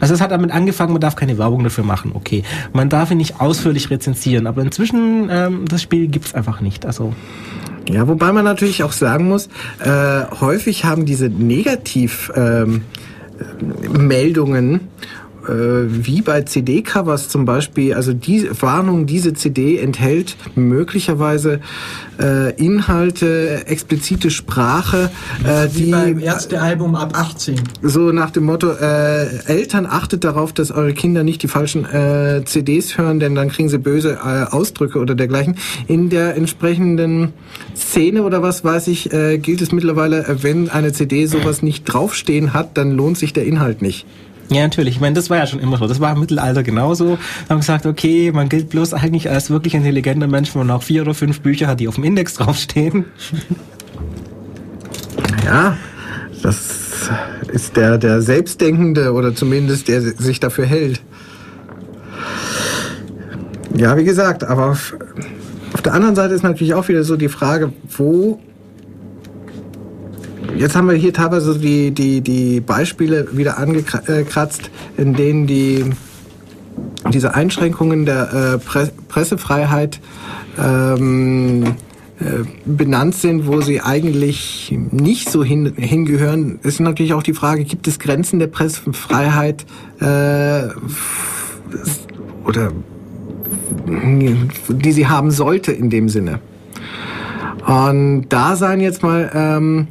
Also 0.00 0.14
es 0.14 0.20
hat 0.20 0.30
damit 0.30 0.50
angefangen, 0.52 0.92
man 0.92 1.00
darf 1.00 1.16
keine 1.16 1.38
Werbung 1.38 1.62
dafür 1.62 1.84
machen, 1.84 2.12
okay. 2.14 2.42
Man 2.72 2.88
darf 2.88 3.10
ihn 3.10 3.18
nicht 3.18 3.40
ausführlich 3.40 3.90
rezensieren, 3.90 4.46
aber 4.46 4.62
inzwischen, 4.62 5.28
ähm, 5.30 5.64
das 5.68 5.82
Spiel 5.82 6.08
gibt's 6.08 6.34
einfach 6.34 6.60
nicht. 6.60 6.86
Also 6.86 7.12
Ja, 7.88 8.06
wobei 8.06 8.32
man 8.32 8.44
natürlich 8.44 8.82
auch 8.82 8.92
sagen 8.92 9.28
muss, 9.28 9.48
äh, 9.80 10.22
häufig 10.40 10.84
haben 10.84 11.06
diese 11.06 11.28
Negativ-Meldungen, 11.28 12.82
ähm, 13.96 14.06
Meldungen, 14.06 14.74
äh, 14.74 14.80
wie 15.50 16.22
bei 16.22 16.42
CD-Covers 16.42 17.28
zum 17.28 17.44
Beispiel, 17.44 17.94
also 17.94 18.12
die 18.12 18.48
Warnung, 18.60 19.06
diese 19.06 19.34
CD 19.34 19.78
enthält 19.78 20.36
möglicherweise 20.54 21.60
äh, 22.20 22.54
Inhalte, 22.56 23.66
explizite 23.66 24.30
Sprache, 24.30 25.10
äh, 25.44 25.68
Wie 25.72 25.84
die 25.84 25.90
beim 25.90 26.18
Ärztealbum 26.18 26.94
ab 26.94 27.12
18. 27.14 27.56
so 27.82 28.12
nach 28.12 28.30
dem 28.30 28.44
Motto, 28.44 28.70
äh, 28.70 29.26
Eltern 29.46 29.86
achtet 29.86 30.24
darauf, 30.24 30.52
dass 30.52 30.70
eure 30.70 30.92
Kinder 30.92 31.24
nicht 31.24 31.42
die 31.42 31.48
falschen 31.48 31.84
äh, 31.84 32.42
CDs 32.44 32.98
hören, 32.98 33.20
denn 33.20 33.34
dann 33.34 33.48
kriegen 33.48 33.68
sie 33.68 33.78
böse 33.78 34.18
äh, 34.24 34.44
Ausdrücke 34.50 34.98
oder 34.98 35.14
dergleichen. 35.14 35.56
In 35.86 36.10
der 36.10 36.36
entsprechenden 36.36 37.32
Szene 37.74 38.22
oder 38.22 38.42
was 38.42 38.64
weiß 38.64 38.88
ich, 38.88 39.12
äh, 39.12 39.38
gilt 39.38 39.62
es 39.62 39.72
mittlerweile, 39.72 40.26
äh, 40.26 40.42
wenn 40.42 40.68
eine 40.68 40.92
CD 40.92 41.26
sowas 41.26 41.62
nicht 41.62 41.84
draufstehen 41.84 42.52
hat, 42.52 42.76
dann 42.76 42.92
lohnt 42.92 43.18
sich 43.18 43.32
der 43.32 43.46
Inhalt 43.46 43.82
nicht. 43.82 44.06
Ja, 44.50 44.62
natürlich. 44.62 44.96
Ich 44.96 45.00
meine, 45.00 45.14
das 45.14 45.30
war 45.30 45.38
ja 45.38 45.46
schon 45.46 45.60
immer 45.60 45.78
so. 45.78 45.86
Das 45.86 46.00
war 46.00 46.12
im 46.12 46.20
Mittelalter 46.20 46.64
genauso. 46.64 47.18
Da 47.46 47.54
haben 47.54 47.60
gesagt, 47.60 47.86
okay, 47.86 48.32
man 48.32 48.48
gilt 48.48 48.68
bloß 48.68 48.94
eigentlich 48.94 49.30
als 49.30 49.48
wirklich 49.48 49.74
intelligenter 49.74 50.26
Mensch, 50.26 50.54
wenn 50.54 50.66
man 50.66 50.76
auch 50.76 50.82
vier 50.82 51.02
oder 51.02 51.14
fünf 51.14 51.40
Bücher 51.40 51.68
hat, 51.68 51.78
die 51.78 51.86
auf 51.86 51.94
dem 51.94 52.04
Index 52.04 52.34
draufstehen. 52.34 53.04
Ja, 55.44 55.76
das 56.42 57.10
ist 57.52 57.76
der, 57.76 57.98
der 57.98 58.22
Selbstdenkende 58.22 59.12
oder 59.12 59.34
zumindest 59.34 59.88
der 59.88 60.02
sich 60.02 60.40
dafür 60.40 60.66
hält. 60.66 61.00
Ja, 63.76 63.96
wie 63.96 64.04
gesagt, 64.04 64.42
aber 64.42 64.70
auf, 64.70 64.96
auf 65.72 65.82
der 65.82 65.94
anderen 65.94 66.16
Seite 66.16 66.34
ist 66.34 66.42
natürlich 66.42 66.74
auch 66.74 66.88
wieder 66.88 67.04
so 67.04 67.16
die 67.16 67.28
Frage, 67.28 67.72
wo. 67.96 68.40
Jetzt 70.56 70.76
haben 70.76 70.88
wir 70.88 70.96
hier 70.96 71.12
teilweise 71.12 71.58
die, 71.58 71.90
die, 71.90 72.20
die 72.20 72.60
Beispiele 72.60 73.28
wieder 73.32 73.58
angekratzt, 73.58 74.70
in 74.96 75.14
denen 75.14 75.46
die, 75.46 75.84
diese 77.12 77.34
Einschränkungen 77.34 78.04
der 78.04 78.54
äh, 78.54 78.58
Pre 78.58 78.90
Pressefreiheit 79.08 80.00
ähm, 80.58 81.64
äh, 82.20 82.44
benannt 82.64 83.14
sind, 83.14 83.46
wo 83.46 83.60
sie 83.60 83.80
eigentlich 83.80 84.76
nicht 84.90 85.30
so 85.30 85.42
hin, 85.42 85.72
hingehören, 85.76 86.60
ist 86.62 86.78
natürlich 86.80 87.14
auch 87.14 87.22
die 87.22 87.34
Frage, 87.34 87.64
gibt 87.64 87.88
es 87.88 87.98
Grenzen 87.98 88.38
der 88.38 88.48
Pressefreiheit 88.48 89.64
äh, 90.00 90.68
oder 92.44 92.72
die 94.68 94.92
sie 94.92 95.06
haben 95.08 95.30
sollte 95.30 95.72
in 95.72 95.90
dem 95.90 96.08
Sinne. 96.08 96.40
Und 97.66 98.26
da 98.28 98.56
seien 98.56 98.80
jetzt 98.80 99.02
mal 99.02 99.30
ähm, 99.34 99.88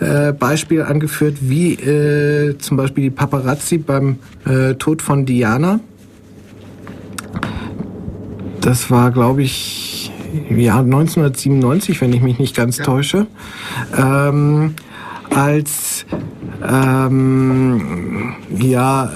äh, 0.00 0.32
Beispiele 0.32 0.86
angeführt, 0.86 1.38
wie 1.40 1.74
äh, 1.74 2.56
zum 2.58 2.76
Beispiel 2.76 3.04
die 3.04 3.10
Paparazzi 3.10 3.78
beim 3.78 4.18
äh, 4.46 4.74
Tod 4.74 5.02
von 5.02 5.26
Diana. 5.26 5.80
Das 8.60 8.90
war, 8.90 9.10
glaube 9.10 9.42
ich, 9.42 10.12
ja 10.50 10.78
1997, 10.80 12.00
wenn 12.00 12.12
ich 12.12 12.22
mich 12.22 12.38
nicht 12.38 12.54
ganz 12.54 12.76
täusche. 12.76 13.26
Ähm, 13.96 14.74
als 15.34 16.06
ähm, 16.66 18.34
ja, 18.58 19.10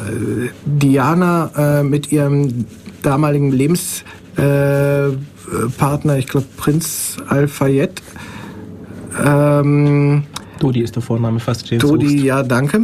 Diana 0.64 1.50
äh, 1.56 1.82
mit 1.82 2.12
ihrem 2.12 2.66
damaligen 3.02 3.50
Lebenspartner, 3.50 5.16
äh, 6.14 6.18
ich 6.18 6.26
glaube 6.28 6.46
Prinz 6.56 7.16
Al-Fayed, 7.28 8.02
ähm, 9.24 10.24
Dodi 10.62 10.80
ist 10.80 10.94
der 10.94 11.02
Vorname, 11.02 11.40
fast 11.40 11.66
stehen 11.66 11.80
Dodi, 11.80 12.24
ja, 12.24 12.42
danke. 12.42 12.82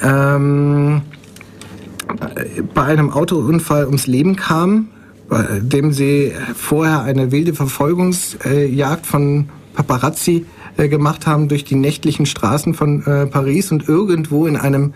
Ähm, 0.00 1.02
bei 2.72 2.82
einem 2.82 3.10
Autounfall 3.10 3.86
ums 3.86 4.06
Leben 4.06 4.36
kam, 4.36 4.88
bei 5.28 5.60
dem 5.60 5.92
sie 5.92 6.32
vorher 6.54 7.02
eine 7.02 7.32
wilde 7.32 7.52
Verfolgungsjagd 7.52 9.06
von 9.06 9.48
Paparazzi 9.74 10.46
äh, 10.76 10.88
gemacht 10.88 11.26
haben 11.26 11.48
durch 11.48 11.64
die 11.64 11.74
nächtlichen 11.74 12.26
Straßen 12.26 12.74
von 12.74 13.04
äh, 13.04 13.26
Paris 13.26 13.72
und 13.72 13.88
irgendwo 13.88 14.46
in 14.46 14.56
einem 14.56 14.94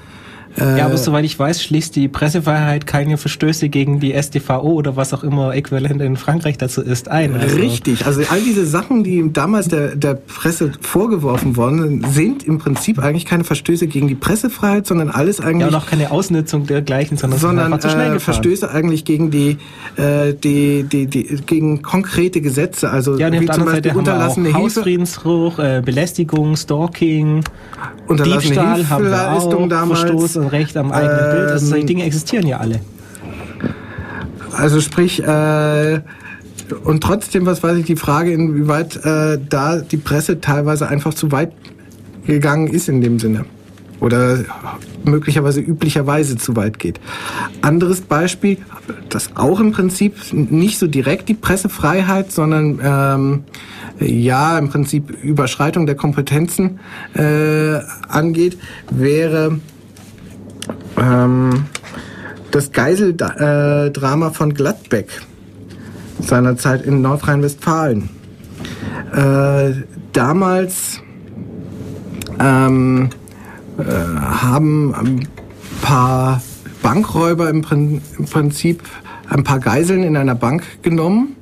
Äh, 0.58 0.78
ja, 0.78 0.86
aber 0.86 0.96
soweit 0.96 1.24
ich 1.24 1.38
weiß, 1.38 1.62
schließt 1.62 1.96
die 1.96 2.08
Pressefreiheit 2.08 2.86
keine 2.86 3.16
Verstöße 3.16 3.68
gegen 3.68 3.98
die 3.98 4.14
StVO 4.20 4.72
oder 4.72 4.96
was 4.96 5.12
auch 5.12 5.24
immer 5.24 5.54
äquivalent 5.54 6.00
in 6.00 6.16
Frankreich 6.16 6.58
dazu 6.58 6.80
ist 6.80 7.08
ein. 7.08 7.34
Also 7.34 7.56
Richtig, 7.56 8.06
also 8.06 8.22
all 8.30 8.40
diese 8.40 8.64
Sachen, 8.64 9.02
die 9.02 9.32
damals 9.32 9.68
der, 9.68 9.96
der 9.96 10.14
Presse 10.14 10.72
vorgeworfen 10.80 11.56
worden 11.56 12.06
sind, 12.10 12.44
im 12.44 12.58
Prinzip 12.58 13.00
eigentlich 13.00 13.26
keine 13.26 13.44
Verstöße 13.44 13.88
gegen 13.88 14.06
die 14.06 14.14
Pressefreiheit, 14.14 14.86
sondern 14.86 15.10
alles 15.10 15.40
eigentlich... 15.40 15.60
Ja, 15.60 15.66
und 15.68 15.74
auch 15.74 15.86
keine 15.86 16.10
Ausnutzung 16.10 16.66
dergleichen, 16.66 17.16
sondern, 17.16 17.40
sondern 17.40 17.72
einfach 17.72 17.88
zu 17.88 17.90
schnell 17.90 18.16
äh, 18.16 18.20
Verstöße 18.20 18.70
eigentlich 18.70 19.04
gegen 19.04 19.30
die, 19.30 19.58
äh, 19.96 20.34
die, 20.34 20.84
die, 20.84 21.06
die, 21.06 21.24
gegen 21.46 21.82
konkrete 21.82 22.40
Gesetze, 22.40 22.90
also 22.90 23.18
ja, 23.18 23.32
wie 23.32 23.46
zum 23.46 23.64
Beispiel 23.64 23.92
unterlassene 23.92 24.48
Hilfe. 24.48 24.60
Hausfriedensbruch, 24.60 25.58
äh, 25.58 25.82
Belästigung, 25.84 26.56
Stalking, 26.56 27.42
Diebstahl 28.08 28.88
haben 28.88 29.04
wir 29.04 29.32
auch, 29.32 29.68
damals. 29.68 30.00
Verstoß 30.00 30.36
und 30.44 30.50
Recht 30.50 30.76
am 30.76 30.92
eigenen 30.92 31.24
ähm, 31.24 31.36
Bild. 31.36 31.50
Also 31.50 31.66
solche 31.66 31.80
ähm, 31.82 31.86
Dinge 31.86 32.04
existieren 32.04 32.46
ja 32.46 32.58
alle. 32.58 32.80
Also 34.56 34.80
sprich, 34.80 35.22
äh, 35.22 36.00
und 36.84 37.02
trotzdem, 37.02 37.46
was 37.46 37.62
weiß 37.62 37.78
ich, 37.78 37.86
die 37.86 37.96
Frage, 37.96 38.32
inwieweit 38.32 38.96
äh, 39.04 39.38
da 39.48 39.78
die 39.78 39.96
Presse 39.96 40.40
teilweise 40.40 40.88
einfach 40.88 41.14
zu 41.14 41.32
weit 41.32 41.52
gegangen 42.26 42.68
ist 42.68 42.88
in 42.88 43.00
dem 43.00 43.18
Sinne. 43.18 43.44
Oder 44.00 44.44
möglicherweise 45.04 45.60
üblicherweise 45.60 46.36
zu 46.36 46.56
weit 46.56 46.78
geht. 46.78 47.00
Anderes 47.62 48.00
Beispiel, 48.00 48.58
das 49.08 49.36
auch 49.36 49.60
im 49.60 49.72
Prinzip 49.72 50.16
nicht 50.32 50.78
so 50.78 50.86
direkt 50.86 51.28
die 51.28 51.34
Pressefreiheit, 51.34 52.32
sondern 52.32 52.80
ähm, 52.82 53.44
ja 54.00 54.58
im 54.58 54.68
Prinzip 54.68 55.10
Überschreitung 55.22 55.86
der 55.86 55.94
Kompetenzen 55.94 56.80
äh, 57.14 57.78
angeht, 58.08 58.58
wäre 58.90 59.58
ähm, 60.98 61.66
das 62.50 62.72
Geiseldrama 62.72 64.30
von 64.30 64.54
Gladbeck 64.54 65.08
seinerzeit 66.20 66.82
in 66.82 67.02
Nordrhein-Westfalen. 67.02 68.08
Äh, 69.12 69.72
damals 70.12 71.00
ähm, 72.38 73.10
äh, 73.78 73.82
haben 73.84 74.94
ein 74.94 75.28
paar 75.82 76.42
Bankräuber 76.82 77.48
im, 77.48 77.62
Prinzip 77.62 78.82
ein 79.28 79.42
paar 79.42 79.58
Geiseln 79.58 80.02
in 80.02 80.16
einer 80.16 80.34
Bank 80.34 80.62
genommen 80.82 81.36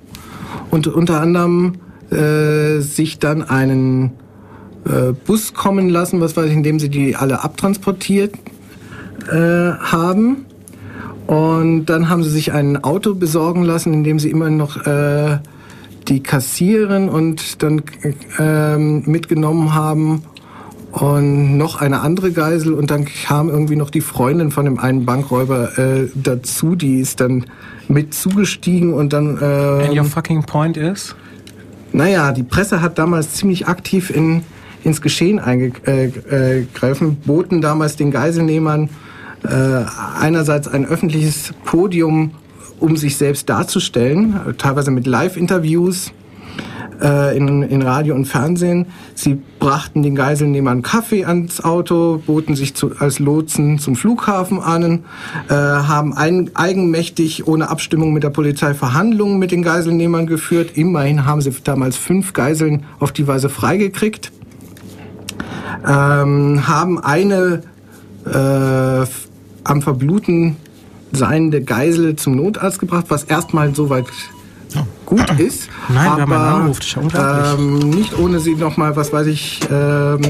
und 0.70 0.86
unter 0.86 1.20
anderem 1.20 1.74
äh, 2.11 2.80
sich 2.80 3.18
dann 3.18 3.42
einen 3.42 4.12
äh, 4.84 5.12
Bus 5.26 5.53
kommen 5.53 5.88
lassen, 5.88 6.20
was 6.20 6.36
weiß 6.36 6.46
ich, 6.46 6.53
indem 6.53 6.78
sie 6.78 6.88
die 6.88 7.16
alle 7.16 7.42
abtransportiert 7.42 8.34
äh, 9.28 9.72
haben. 9.78 10.46
Und 11.26 11.86
dann 11.86 12.08
haben 12.08 12.22
sie 12.24 12.30
sich 12.30 12.52
ein 12.52 12.82
Auto 12.82 13.14
besorgen 13.14 13.62
lassen, 13.62 13.92
in 13.94 14.04
dem 14.04 14.18
sie 14.18 14.30
immer 14.30 14.50
noch 14.50 14.86
äh, 14.86 15.38
die 16.08 16.22
kassieren 16.22 17.08
und 17.08 17.62
dann 17.62 17.82
äh, 18.38 18.76
mitgenommen 18.76 19.74
haben 19.74 20.22
und 20.92 21.56
noch 21.56 21.80
eine 21.80 22.00
andere 22.00 22.32
Geisel 22.32 22.74
und 22.74 22.90
dann 22.90 23.06
kam 23.06 23.48
irgendwie 23.48 23.76
noch 23.76 23.88
die 23.88 24.02
Freundin 24.02 24.50
von 24.50 24.66
dem 24.66 24.78
einen 24.78 25.06
Bankräuber 25.06 25.78
äh, 25.78 26.08
dazu, 26.14 26.74
die 26.74 27.00
ist 27.00 27.20
dann 27.20 27.46
mit 27.88 28.12
zugestiegen 28.12 28.92
und 28.92 29.12
dann. 29.12 29.38
Äh, 29.40 29.86
And 29.86 29.96
your 29.96 30.04
fucking 30.04 30.42
point 30.42 30.76
is? 30.76 31.14
Naja, 31.92 32.32
die 32.32 32.42
Presse 32.42 32.82
hat 32.82 32.98
damals 32.98 33.34
ziemlich 33.34 33.68
aktiv 33.68 34.10
in, 34.10 34.42
ins 34.84 35.00
Geschehen 35.00 35.38
eingegriffen, 35.38 36.26
äh, 36.30 37.12
äh, 37.12 37.16
boten 37.26 37.60
damals 37.60 37.96
den 37.96 38.10
Geiselnehmern 38.10 38.90
einerseits 39.45 40.68
ein 40.68 40.86
öffentliches 40.86 41.53
Podium, 41.64 42.32
um 42.78 42.97
sich 42.97 43.16
selbst 43.16 43.49
darzustellen, 43.49 44.55
teilweise 44.59 44.90
mit 44.90 45.07
Live-Interviews 45.07 46.12
äh, 47.03 47.36
in, 47.36 47.62
in 47.62 47.82
Radio 47.82 48.14
und 48.14 48.26
Fernsehen. 48.26 48.86
Sie 49.14 49.40
brachten 49.59 50.03
den 50.03 50.14
Geiselnehmern 50.14 50.82
Kaffee 50.82 51.24
ans 51.24 51.62
Auto, 51.62 52.22
boten 52.24 52.55
sich 52.55 52.74
zu, 52.74 52.93
als 52.99 53.18
Lotsen 53.18 53.78
zum 53.78 53.97
Flughafen 53.97 54.61
an, 54.61 55.05
äh, 55.49 55.55
haben 55.55 56.14
ein, 56.14 56.51
eigenmächtig 56.55 57.47
ohne 57.47 57.68
Abstimmung 57.68 58.12
mit 58.12 58.22
der 58.22 58.30
Polizei 58.30 58.74
Verhandlungen 58.74 59.38
mit 59.38 59.51
den 59.51 59.62
Geiselnehmern 59.62 60.26
geführt. 60.26 60.76
Immerhin 60.76 61.26
haben 61.26 61.40
sie 61.40 61.53
damals 61.64 61.97
fünf 61.97 62.32
Geiseln 62.32 62.84
auf 63.01 63.12
die 63.12 63.26
Weise 63.26 63.49
freigekriegt. 63.49 64.32
Ähm, 65.86 66.68
haben 66.68 67.01
eine 67.01 67.62
äh, 68.24 69.07
am 69.64 69.82
Verbluten 69.82 70.56
seiende 71.12 71.62
Geisel 71.62 72.16
zum 72.16 72.36
Notarzt 72.36 72.78
gebracht, 72.78 73.06
was 73.08 73.24
erstmal 73.24 73.74
soweit 73.74 74.06
gut 75.04 75.28
ist. 75.38 75.68
Nein, 75.88 76.08
aber, 76.08 76.26
wir 76.26 76.38
haben 76.38 76.72
angerufen, 76.72 77.10
ähm, 77.16 77.90
nicht 77.90 78.18
ohne 78.18 78.38
sie 78.40 78.54
nochmal, 78.54 78.96
was 78.96 79.12
weiß 79.12 79.26
ich, 79.26 79.60
ähm, 79.70 80.20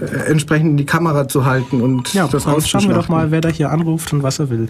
äh, 0.00 0.30
entsprechend 0.30 0.70
in 0.70 0.76
die 0.76 0.86
Kamera 0.86 1.28
zu 1.28 1.44
halten 1.44 1.80
und 1.80 2.14
ja, 2.14 2.26
das 2.26 2.44
Schauen 2.68 2.88
wir 2.88 2.94
doch 2.94 3.08
mal, 3.08 3.30
wer 3.30 3.40
da 3.40 3.48
hier 3.48 3.70
anruft 3.70 4.12
und 4.12 4.22
was 4.22 4.38
er 4.38 4.48
will. 4.48 4.68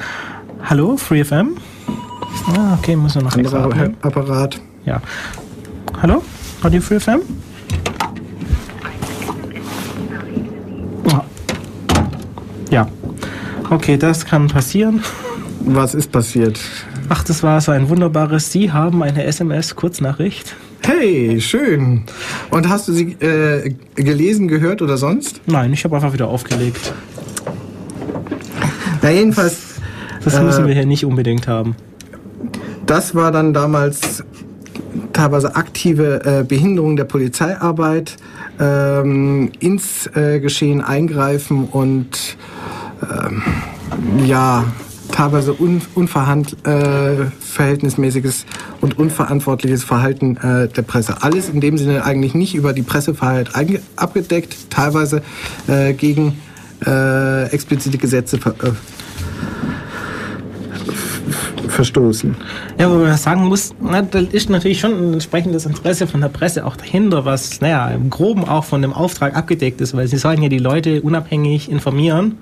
Hallo, 0.64 0.96
FreeFM? 0.96 1.56
Ah, 2.56 2.74
okay, 2.78 2.96
muss 2.96 3.14
er 3.14 3.22
noch 3.22 3.36
Anderer 3.36 3.70
Apparat. 4.02 4.60
Ja. 4.84 5.00
Hallo, 6.02 6.22
Radio 6.62 6.80
FreeFM? 6.80 7.20
Ja. 12.70 12.86
Okay, 13.70 13.98
das 13.98 14.24
kann 14.24 14.48
passieren. 14.48 15.02
Was 15.60 15.94
ist 15.94 16.10
passiert? 16.10 16.58
Ach, 17.10 17.22
das 17.22 17.42
war 17.42 17.60
so 17.60 17.72
ein 17.72 17.88
wunderbares. 17.88 18.50
Sie 18.50 18.72
haben 18.72 19.02
eine 19.02 19.24
SMS-Kurznachricht. 19.24 20.56
Hey, 20.82 21.40
schön. 21.40 22.04
Und 22.50 22.68
hast 22.68 22.88
du 22.88 22.92
sie 22.92 23.12
äh, 23.20 23.74
gelesen, 23.94 24.48
gehört 24.48 24.80
oder 24.80 24.96
sonst? 24.96 25.40
Nein, 25.46 25.72
ich 25.72 25.84
habe 25.84 25.96
einfach 25.96 26.12
wieder 26.12 26.28
aufgelegt. 26.28 26.94
Na 29.02 29.10
jedenfalls. 29.10 29.80
Das 30.24 30.40
müssen 30.40 30.64
äh, 30.64 30.68
wir 30.68 30.74
hier 30.74 30.86
nicht 30.86 31.04
unbedingt 31.04 31.46
haben. 31.46 31.76
Das 32.86 33.14
war 33.14 33.32
dann 33.32 33.52
damals 33.52 34.24
teilweise 35.12 35.56
aktive 35.56 36.24
äh, 36.24 36.44
Behinderung 36.44 36.96
der 36.96 37.04
Polizeiarbeit, 37.04 38.16
ähm, 38.58 39.50
ins 39.60 40.06
äh, 40.14 40.40
Geschehen 40.40 40.80
eingreifen 40.80 41.66
und 41.66 42.36
ähm, 43.02 43.42
ja, 44.26 44.64
teilweise 45.12 45.54
un, 45.54 45.80
unverhältnismäßiges 45.94 48.42
äh, 48.42 48.46
und 48.80 48.98
unverantwortliches 48.98 49.84
Verhalten 49.84 50.36
äh, 50.36 50.68
der 50.68 50.82
Presse. 50.82 51.22
Alles 51.22 51.48
in 51.48 51.60
dem 51.60 51.78
Sinne 51.78 52.04
eigentlich 52.04 52.34
nicht 52.34 52.54
über 52.54 52.72
die 52.72 52.82
Pressefreiheit 52.82 53.50
abgedeckt, 53.96 54.70
teilweise 54.70 55.22
äh, 55.66 55.94
gegen 55.94 56.38
äh, 56.86 57.50
explizite 57.50 57.98
Gesetze 57.98 58.38
ver 58.38 58.54
äh, 58.62 58.70
verstoßen. 61.78 62.34
Ja, 62.76 62.90
wo 62.90 62.96
man 62.96 63.16
sagen 63.16 63.44
muss, 63.44 63.72
na, 63.80 64.02
da 64.02 64.18
ist 64.18 64.50
natürlich 64.50 64.80
schon 64.80 64.90
ein 64.90 65.12
entsprechendes 65.12 65.64
Interesse 65.64 66.08
von 66.08 66.20
der 66.20 66.28
Presse 66.28 66.66
auch 66.66 66.74
dahinter, 66.74 67.24
was, 67.24 67.60
naja, 67.60 67.88
im 67.90 68.10
Groben 68.10 68.44
auch 68.44 68.64
von 68.64 68.82
dem 68.82 68.92
Auftrag 68.92 69.36
abgedeckt 69.36 69.80
ist, 69.80 69.96
weil 69.96 70.08
sie 70.08 70.16
sollen 70.16 70.42
ja 70.42 70.48
die 70.48 70.58
Leute 70.58 71.02
unabhängig 71.02 71.70
informieren. 71.70 72.38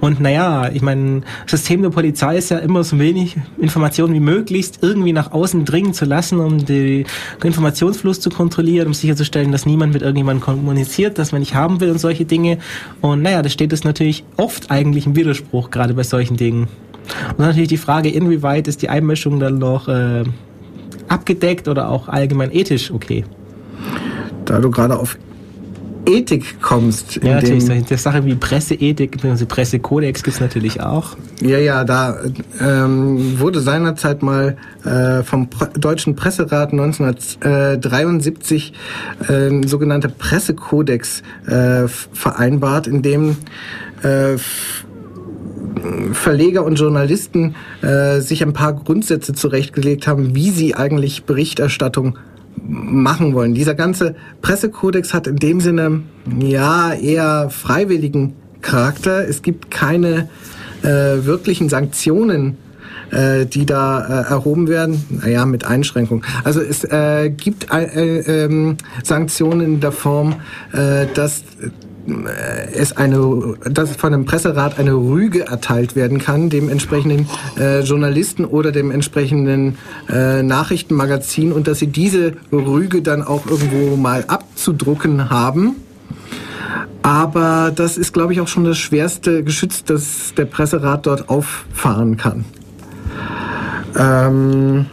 Und 0.00 0.20
naja, 0.20 0.70
ich 0.72 0.82
meine, 0.82 1.22
das 1.42 1.60
System 1.62 1.82
der 1.82 1.90
Polizei 1.90 2.38
ist 2.38 2.50
ja 2.50 2.58
immer 2.58 2.84
so 2.84 2.96
wenig 3.00 3.36
Informationen 3.58 4.14
wie 4.14 4.20
möglichst 4.20 4.78
irgendwie 4.82 5.12
nach 5.12 5.32
außen 5.32 5.64
dringen 5.64 5.92
zu 5.92 6.04
lassen, 6.04 6.38
um 6.38 6.64
den 6.64 7.06
Informationsfluss 7.42 8.20
zu 8.20 8.30
kontrollieren, 8.30 8.86
um 8.86 8.94
sicherzustellen, 8.94 9.50
dass 9.50 9.66
niemand 9.66 9.92
mit 9.92 10.02
irgendjemandem 10.02 10.44
kommuniziert, 10.44 11.18
dass 11.18 11.32
man 11.32 11.40
nicht 11.40 11.56
haben 11.56 11.80
will 11.80 11.90
und 11.90 11.98
solche 11.98 12.24
Dinge. 12.24 12.58
Und 13.00 13.22
naja, 13.22 13.42
da 13.42 13.48
steht 13.48 13.72
es 13.72 13.82
natürlich 13.82 14.22
oft 14.36 14.70
eigentlich 14.70 15.06
im 15.06 15.16
Widerspruch, 15.16 15.70
gerade 15.70 15.92
bei 15.92 16.04
solchen 16.04 16.36
Dingen. 16.36 16.68
Und 17.30 17.40
natürlich 17.40 17.68
die 17.68 17.76
Frage, 17.76 18.10
inwieweit 18.10 18.68
ist 18.68 18.82
die 18.82 18.88
Einmischung 18.88 19.40
dann 19.40 19.58
noch 19.58 19.88
äh, 19.88 20.24
abgedeckt 21.08 21.68
oder 21.68 21.88
auch 21.88 22.08
allgemein 22.08 22.52
ethisch 22.52 22.90
okay? 22.90 23.24
Da 24.44 24.58
du 24.58 24.70
gerade 24.70 24.98
auf 24.98 25.16
Ethik 26.06 26.60
kommst. 26.60 27.20
ja, 27.22 27.34
natürlich. 27.34 27.66
Solche 27.66 27.98
Sache 27.98 28.24
wie 28.24 28.34
Presseethik, 28.34 29.24
also 29.24 29.46
Pressekodex 29.46 30.22
gibt 30.22 30.34
es 30.34 30.40
natürlich 30.40 30.80
auch. 30.80 31.16
Ja, 31.42 31.58
ja, 31.58 31.84
da 31.84 32.16
ähm, 32.60 33.38
wurde 33.38 33.60
seinerzeit 33.60 34.22
mal 34.22 34.56
äh, 34.84 35.22
vom 35.22 35.48
Deutschen 35.74 36.16
Presserat 36.16 36.72
1973 36.72 38.72
äh, 39.28 39.48
ein 39.48 39.66
sogenannter 39.66 40.08
Pressekodex 40.08 41.22
äh, 41.46 41.86
vereinbart, 41.88 42.86
in 42.86 43.02
dem 43.02 43.36
äh, 44.02 44.36
Verleger 46.12 46.64
und 46.64 46.76
Journalisten 46.76 47.54
äh, 47.82 48.20
sich 48.20 48.42
ein 48.42 48.52
paar 48.52 48.74
Grundsätze 48.74 49.32
zurechtgelegt 49.32 50.06
haben, 50.06 50.34
wie 50.34 50.50
sie 50.50 50.74
eigentlich 50.74 51.24
Berichterstattung 51.24 52.18
machen 52.66 53.34
wollen. 53.34 53.54
Dieser 53.54 53.74
ganze 53.74 54.14
Pressekodex 54.42 55.14
hat 55.14 55.26
in 55.26 55.36
dem 55.36 55.60
Sinne 55.60 56.02
ja 56.40 56.92
eher 56.92 57.50
freiwilligen 57.50 58.34
Charakter. 58.60 59.26
Es 59.26 59.42
gibt 59.42 59.70
keine 59.70 60.28
äh, 60.82 61.24
wirklichen 61.24 61.68
Sanktionen 61.68 62.58
äh, 63.10 63.46
die 63.46 63.66
da 63.66 64.00
äh, 64.00 64.30
erhoben 64.30 64.68
werden. 64.68 65.04
Naja, 65.10 65.44
mit 65.46 65.64
Einschränkungen. 65.64 66.24
Also 66.44 66.60
es 66.60 66.84
äh, 66.84 67.30
gibt 67.30 67.72
äh, 67.72 68.44
äh, 68.44 68.76
Sanktionen 69.02 69.60
in 69.62 69.80
der 69.80 69.92
Form, 69.92 70.36
äh, 70.72 71.06
dass 71.14 71.42
es 72.72 72.96
eine, 72.96 73.54
dass 73.64 73.96
von 73.96 74.14
einem 74.14 74.24
Presserat 74.24 74.78
eine 74.78 74.94
Rüge 74.94 75.46
erteilt 75.46 75.96
werden 75.96 76.18
kann, 76.18 76.50
dem 76.50 76.68
entsprechenden 76.68 77.28
äh, 77.58 77.80
Journalisten 77.80 78.44
oder 78.44 78.72
dem 78.72 78.90
entsprechenden 78.90 79.78
äh, 80.08 80.42
Nachrichtenmagazin 80.42 81.52
und 81.52 81.66
dass 81.66 81.78
sie 81.78 81.88
diese 81.88 82.34
Rüge 82.52 83.02
dann 83.02 83.22
auch 83.22 83.46
irgendwo 83.46 83.96
mal 83.96 84.24
abzudrucken 84.26 85.30
haben. 85.30 85.76
Aber 87.02 87.72
das 87.74 87.96
ist, 87.96 88.12
glaube 88.12 88.32
ich, 88.32 88.40
auch 88.40 88.48
schon 88.48 88.64
das 88.64 88.78
schwerste 88.78 89.42
Geschütz, 89.42 89.84
das 89.84 90.34
der 90.36 90.44
Presserat 90.44 91.06
dort 91.06 91.28
auffahren 91.28 92.16
kann. 92.16 92.44
Ähm 93.98 94.86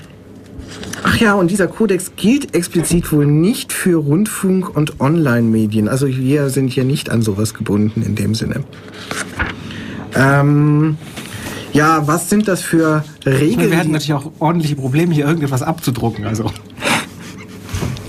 Ach 1.04 1.18
ja, 1.18 1.34
und 1.36 1.52
dieser 1.52 1.68
Kodex 1.68 2.12
gilt 2.16 2.56
explizit 2.56 3.12
wohl 3.12 3.26
nicht 3.26 3.74
für 3.74 3.98
Rundfunk 3.98 4.76
und 4.76 5.00
Online-Medien. 5.00 5.88
Also 5.88 6.08
wir 6.08 6.50
sind 6.50 6.70
hier 6.70 6.84
nicht 6.84 7.10
an 7.10 7.22
sowas 7.22 7.54
gebunden 7.54 8.02
in 8.02 8.16
dem 8.16 8.36
Sinne. 8.36 8.64
Ähm, 10.16 10.98
ja, 11.74 12.08
was 12.08 12.30
sind 12.30 12.48
das 12.48 12.62
für 12.62 13.04
Regeln? 13.26 13.72
Wir 13.72 13.78
hatten 13.78 13.92
natürlich 13.92 14.14
auch 14.14 14.32
ordentliche 14.40 14.76
Probleme, 14.76 15.14
hier 15.14 15.26
irgendetwas 15.26 15.62
abzudrucken. 15.62 16.26
Also. 16.26 16.52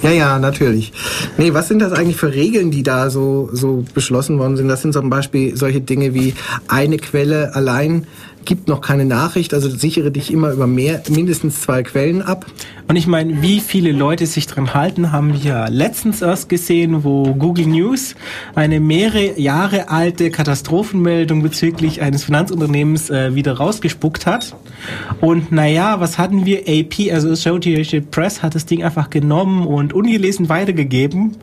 Ja, 0.00 0.10
ja, 0.10 0.38
natürlich. 0.38 0.92
Nee, 1.38 1.54
was 1.54 1.66
sind 1.66 1.80
das 1.80 1.92
eigentlich 1.92 2.16
für 2.16 2.32
Regeln, 2.32 2.70
die 2.70 2.84
da 2.84 3.10
so, 3.10 3.48
so 3.52 3.84
beschlossen 3.94 4.38
worden 4.38 4.56
sind? 4.56 4.68
Das 4.68 4.80
sind 4.80 4.92
zum 4.92 5.10
Beispiel 5.10 5.56
solche 5.56 5.80
Dinge 5.80 6.14
wie 6.14 6.34
eine 6.68 6.98
Quelle 6.98 7.56
allein 7.56 8.06
gibt 8.48 8.66
noch 8.66 8.80
keine 8.80 9.04
Nachricht, 9.04 9.52
also 9.52 9.68
sichere 9.68 10.10
dich 10.10 10.32
immer 10.32 10.52
über 10.52 10.66
mehr, 10.66 11.02
mindestens 11.10 11.60
zwei 11.60 11.82
Quellen 11.82 12.22
ab. 12.22 12.46
Und 12.88 12.96
ich 12.96 13.06
meine, 13.06 13.42
wie 13.42 13.60
viele 13.60 13.92
Leute 13.92 14.24
sich 14.24 14.46
dran 14.46 14.72
halten, 14.72 15.12
haben 15.12 15.34
wir 15.34 15.40
ja 15.40 15.68
letztens 15.68 16.22
erst 16.22 16.48
gesehen, 16.48 17.04
wo 17.04 17.34
Google 17.34 17.66
News 17.66 18.14
eine 18.54 18.80
mehrere 18.80 19.38
Jahre 19.38 19.90
alte 19.90 20.30
Katastrophenmeldung 20.30 21.42
bezüglich 21.42 22.00
eines 22.00 22.24
Finanzunternehmens 22.24 23.10
äh, 23.10 23.34
wieder 23.34 23.58
rausgespuckt 23.58 24.24
hat. 24.24 24.56
Und 25.20 25.52
naja, 25.52 26.00
was 26.00 26.16
hatten 26.16 26.46
wir? 26.46 26.60
AP, 26.60 27.12
also 27.12 27.30
Associated 27.30 28.10
Press, 28.10 28.42
hat 28.42 28.54
das 28.54 28.64
Ding 28.64 28.82
einfach 28.82 29.10
genommen 29.10 29.66
und 29.66 29.92
ungelesen 29.92 30.48
weitergegeben. 30.48 31.36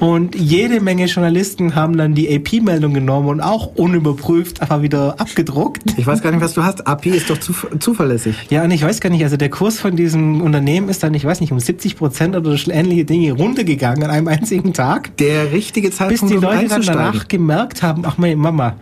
Und 0.00 0.34
jede 0.34 0.82
Menge 0.82 1.06
Journalisten 1.06 1.74
haben 1.74 1.96
dann 1.96 2.14
die 2.14 2.28
AP-Meldung 2.36 2.92
genommen 2.92 3.28
und 3.28 3.40
auch 3.40 3.74
unüberprüft 3.76 4.60
einfach 4.60 4.82
wieder 4.82 5.18
abgedruckt. 5.18 5.94
Ich 5.96 6.06
weiß 6.06 6.20
gar 6.20 6.30
nicht, 6.30 6.41
was 6.42 6.54
du 6.54 6.62
hast. 6.62 6.86
AP 6.86 7.06
ist 7.06 7.30
doch 7.30 7.38
zu, 7.38 7.54
zuverlässig. 7.78 8.36
Ja, 8.50 8.64
und 8.64 8.70
ich 8.70 8.82
weiß 8.82 9.00
gar 9.00 9.10
nicht, 9.10 9.22
also 9.22 9.36
der 9.36 9.50
Kurs 9.50 9.80
von 9.80 9.96
diesem 9.96 10.40
Unternehmen 10.40 10.88
ist 10.88 11.02
dann, 11.02 11.14
ich 11.14 11.24
weiß 11.24 11.40
nicht, 11.40 11.52
um 11.52 11.60
70 11.60 11.96
Prozent 11.96 12.36
oder 12.36 12.56
ähnliche 12.68 13.04
Dinge 13.04 13.32
runtergegangen 13.32 14.02
an 14.02 14.10
einem 14.10 14.28
einzigen 14.28 14.72
Tag. 14.72 15.16
Der 15.16 15.52
richtige 15.52 15.90
Zeitpunkt, 15.90 16.22
Bis 16.22 16.30
die 16.30 16.36
Leute 16.36 16.68
dann 16.68 16.82
danach 16.82 17.28
gemerkt 17.28 17.82
haben, 17.82 18.04
ach 18.04 18.18
meine 18.18 18.36
Mama, 18.36 18.76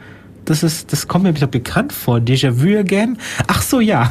das 0.45 0.63
ist, 0.63 0.93
das 0.93 1.07
kommt 1.07 1.25
mir 1.25 1.35
wieder 1.35 1.47
bekannt 1.47 1.93
vor. 1.93 2.19
Déjà-vu 2.19 2.79
again. 2.79 3.19
Ach 3.47 3.63
so, 3.63 3.81
ja. 3.81 4.11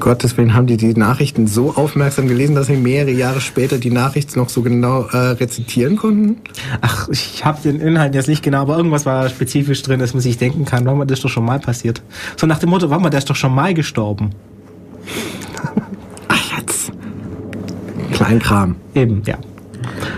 Gottes 0.00 0.36
Willen 0.36 0.54
haben 0.54 0.66
die 0.66 0.76
die 0.76 0.94
Nachrichten 0.94 1.46
so 1.46 1.74
aufmerksam 1.76 2.26
gelesen, 2.26 2.54
dass 2.54 2.66
sie 2.66 2.76
mehrere 2.76 3.12
Jahre 3.12 3.40
später 3.40 3.78
die 3.78 3.90
Nachricht 3.90 4.36
noch 4.36 4.48
so 4.48 4.62
genau 4.62 5.02
äh, 5.02 5.16
rezitieren 5.16 5.96
konnten? 5.96 6.36
Ach, 6.80 7.08
ich 7.10 7.44
habe 7.44 7.60
den 7.62 7.80
Inhalt 7.80 8.14
jetzt 8.14 8.28
nicht 8.28 8.42
genau, 8.42 8.62
aber 8.62 8.76
irgendwas 8.76 9.06
war 9.06 9.28
spezifisch 9.28 9.82
drin, 9.82 10.00
dass 10.00 10.14
man 10.14 10.20
sich 10.20 10.38
denken 10.38 10.64
kann, 10.64 10.84
warum 10.86 11.06
das 11.06 11.20
doch 11.20 11.28
schon 11.28 11.44
mal 11.44 11.60
passiert. 11.60 12.02
So 12.36 12.46
nach 12.46 12.58
dem 12.58 12.70
Motto, 12.70 12.90
warum 12.90 13.08
der 13.08 13.18
ist 13.18 13.30
doch 13.30 13.36
schon 13.36 13.54
mal 13.54 13.74
gestorben. 13.74 14.30
Ach 16.28 16.58
jetzt. 16.58 16.92
Kleinkram. 18.12 18.76
Eben, 18.94 19.22
ja. 19.26 19.38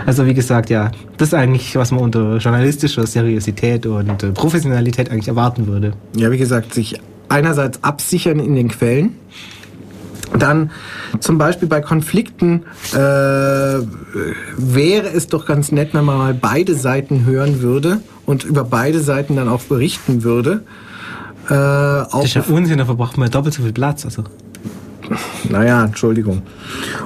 Also 0.06 0.26
wie 0.26 0.34
gesagt, 0.34 0.70
ja, 0.70 0.90
das 1.16 1.28
ist 1.28 1.34
eigentlich, 1.34 1.76
was 1.76 1.90
man 1.90 2.00
unter 2.00 2.38
journalistischer 2.38 3.06
Seriosität 3.06 3.86
und 3.86 4.22
äh, 4.22 4.30
Professionalität 4.32 5.10
eigentlich 5.10 5.28
erwarten 5.28 5.66
würde. 5.66 5.92
Ja, 6.16 6.30
wie 6.30 6.38
gesagt, 6.38 6.74
sich 6.74 7.00
einerseits 7.28 7.82
absichern 7.82 8.38
in 8.38 8.54
den 8.54 8.68
Quellen, 8.68 9.16
dann 10.38 10.70
zum 11.20 11.38
Beispiel 11.38 11.68
bei 11.68 11.80
Konflikten 11.80 12.62
äh, 12.92 12.96
wäre 12.96 15.08
es 15.14 15.28
doch 15.28 15.46
ganz 15.46 15.72
nett, 15.72 15.90
wenn 15.92 16.04
man 16.04 16.18
mal 16.18 16.34
beide 16.34 16.74
Seiten 16.74 17.24
hören 17.24 17.62
würde 17.62 18.00
und 18.26 18.44
über 18.44 18.64
beide 18.64 19.00
Seiten 19.00 19.36
dann 19.36 19.48
auch 19.48 19.62
berichten 19.62 20.22
würde. 20.22 20.62
Äh, 21.46 21.50
das 21.50 22.24
ist 22.24 22.34
ja 22.34 22.44
Unsinn, 22.48 22.78
da 22.78 22.84
verbraucht 22.84 23.18
man 23.18 23.26
ja 23.26 23.30
doppelt 23.30 23.54
so 23.54 23.62
viel 23.62 23.72
Platz. 23.72 24.04
Also. 24.04 24.24
Naja, 25.48 25.84
Entschuldigung. 25.84 26.42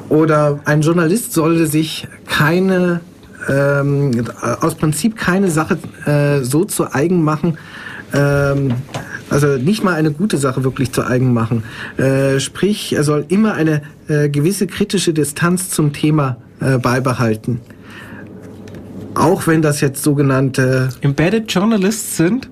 Oder 0.08 0.60
ein 0.64 0.82
Journalist 0.82 1.32
sollte 1.32 1.66
sich 1.66 2.06
keine, 2.26 3.00
ähm, 3.48 4.26
aus 4.60 4.74
Prinzip 4.74 5.16
keine 5.16 5.50
Sache 5.50 5.78
äh, 6.04 6.44
so 6.44 6.64
zu 6.64 6.92
eigen 6.92 7.24
machen, 7.24 7.58
ähm, 8.12 8.74
also 9.30 9.56
nicht 9.56 9.82
mal 9.82 9.94
eine 9.94 10.12
gute 10.12 10.38
Sache 10.38 10.64
wirklich 10.64 10.92
zu 10.92 11.04
eigen 11.04 11.32
machen. 11.32 11.64
Äh, 11.96 12.38
sprich, 12.40 12.94
er 12.94 13.04
soll 13.04 13.24
immer 13.28 13.54
eine 13.54 13.82
äh, 14.08 14.28
gewisse 14.28 14.66
kritische 14.66 15.12
Distanz 15.12 15.70
zum 15.70 15.92
Thema 15.92 16.36
äh, 16.60 16.78
beibehalten. 16.78 17.60
Auch 19.14 19.46
wenn 19.46 19.62
das 19.62 19.80
jetzt 19.80 20.02
sogenannte 20.02 20.90
Embedded 21.00 21.50
Journalists 21.50 22.16
sind, 22.16 22.50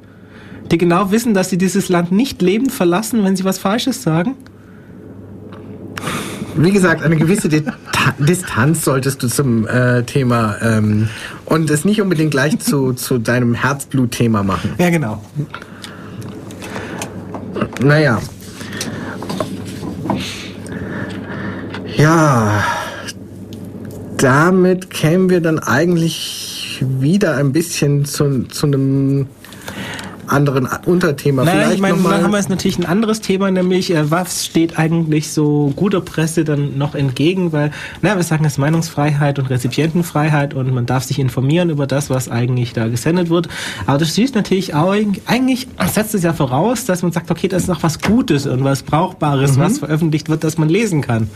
die 0.71 0.79
genau 0.79 1.11
wissen, 1.11 1.35
dass 1.35 1.51
sie 1.51 1.59
dieses 1.59 1.89
Land 1.89 2.11
nicht 2.11 2.41
lebend 2.41 2.73
verlassen, 2.73 3.23
wenn 3.23 3.37
sie 3.37 3.45
was 3.45 3.59
Falsches 3.59 4.03
sagen? 4.03 4.35
Wie 6.57 6.71
gesagt, 6.71 7.03
eine 7.03 7.17
gewisse 7.17 7.49
Distanz 8.19 8.85
solltest 8.85 9.23
du 9.23 9.29
zum 9.29 9.67
äh, 9.67 10.05
Thema 10.05 10.57
ähm, 10.63 11.09
und 11.45 11.69
es 11.69 11.85
nicht 11.85 12.01
unbedingt 12.01 12.31
gleich 12.31 12.59
zu, 12.61 12.93
zu 12.93 13.19
deinem 13.19 13.55
Herzblutthema 13.55 14.43
machen. 14.43 14.71
Ja, 14.79 14.91
genau. 14.91 15.23
Naja. 17.83 18.21
Ja. 21.97 22.65
Damit 24.19 24.91
kämen 24.91 25.29
wir 25.29 25.41
dann 25.41 25.59
eigentlich 25.59 26.83
wieder 27.01 27.37
ein 27.37 27.53
bisschen 27.53 28.05
zu, 28.05 28.45
zu 28.49 28.67
einem 28.67 29.27
anderen 30.29 30.69
Unterthema. 30.87 31.45
Naja, 31.45 31.57
Vielleicht 31.57 31.75
ich 31.75 31.81
meine, 31.81 32.03
dann 32.03 32.23
haben 32.23 32.31
wir 32.31 32.39
jetzt 32.39 32.51
natürlich 32.51 32.79
ein 32.79 32.87
anderes 32.87 33.21
Thema, 33.21 33.51
nämlich 33.51 33.91
äh, 33.91 34.11
was 34.11 34.47
steht 34.47 34.79
eigentlich 34.79 35.33
so 35.33 35.73
guter 35.77 36.01
Presse 36.01 36.45
dann 36.45 36.79
noch 36.79 36.95
entgegen, 36.95 37.53
weil, 37.53 37.71
na, 38.03 38.17
wir 38.17 38.23
sagen 38.23 38.45
es 38.45 38.59
Meinungsfreiheit 38.59 39.39
und 39.39 39.51
Rezipientenfreiheit 39.51 40.55
und 40.55 40.73
man 40.73 40.87
darf 40.87 41.05
sich 41.05 41.19
informieren 41.19 41.71
über 41.71 41.87
das, 41.87 42.11
was 42.11 42.29
eigentlich 42.29 42.73
da 42.73 42.89
gesendet 42.89 43.31
wird. 43.31 43.49
Aber 43.87 43.99
das 43.99 44.17
ist 44.17 44.35
natürlich 44.35 44.75
auch, 44.75 44.95
eigentlich 45.27 45.69
setzt 45.93 46.15
es 46.15 46.23
ja 46.23 46.33
voraus, 46.33 46.85
dass 46.85 47.03
man 47.03 47.13
sagt, 47.13 47.31
okay, 47.31 47.49
das 47.49 47.63
ist 47.63 47.69
noch 47.69 47.83
was 47.83 48.01
Gutes 48.01 48.47
und 48.47 48.65
was 48.65 48.83
Brauchbares, 48.83 49.57
mhm. 49.57 49.61
was 49.61 49.79
veröffentlicht 49.79 50.29
wird, 50.29 50.45
dass 50.45 50.59
man 50.59 50.69
lesen 50.69 51.01
kann. 51.01 51.29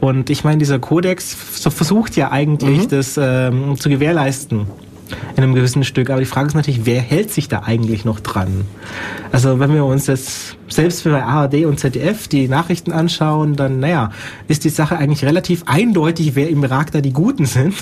Und 0.00 0.30
ich 0.30 0.44
meine, 0.44 0.58
dieser 0.58 0.78
Kodex 0.78 1.34
versucht 1.34 2.16
ja 2.16 2.30
eigentlich, 2.30 2.84
mhm. 2.84 2.88
das 2.88 3.18
ähm, 3.20 3.78
zu 3.78 3.88
gewährleisten 3.88 4.66
in 5.36 5.42
einem 5.42 5.54
gewissen 5.54 5.84
Stück. 5.84 6.10
Aber 6.10 6.20
die 6.20 6.26
Frage 6.26 6.48
ist 6.48 6.54
natürlich, 6.54 6.84
wer 6.84 7.00
hält 7.00 7.30
sich 7.30 7.48
da 7.48 7.62
eigentlich 7.64 8.04
noch 8.04 8.20
dran? 8.20 8.64
Also 9.32 9.60
wenn 9.60 9.74
wir 9.74 9.84
uns 9.84 10.06
jetzt 10.06 10.56
selbst 10.68 11.04
bei 11.04 11.22
ARD 11.22 11.64
und 11.64 11.78
ZDF 11.78 12.28
die 12.28 12.48
Nachrichten 12.48 12.92
anschauen, 12.92 13.56
dann 13.56 13.80
naja, 13.80 14.10
ist 14.48 14.64
die 14.64 14.70
Sache 14.70 14.96
eigentlich 14.96 15.24
relativ 15.24 15.62
eindeutig, 15.66 16.34
wer 16.34 16.48
im 16.48 16.62
Irak 16.62 16.92
da 16.92 17.00
die 17.00 17.12
Guten 17.12 17.46
sind. 17.46 17.74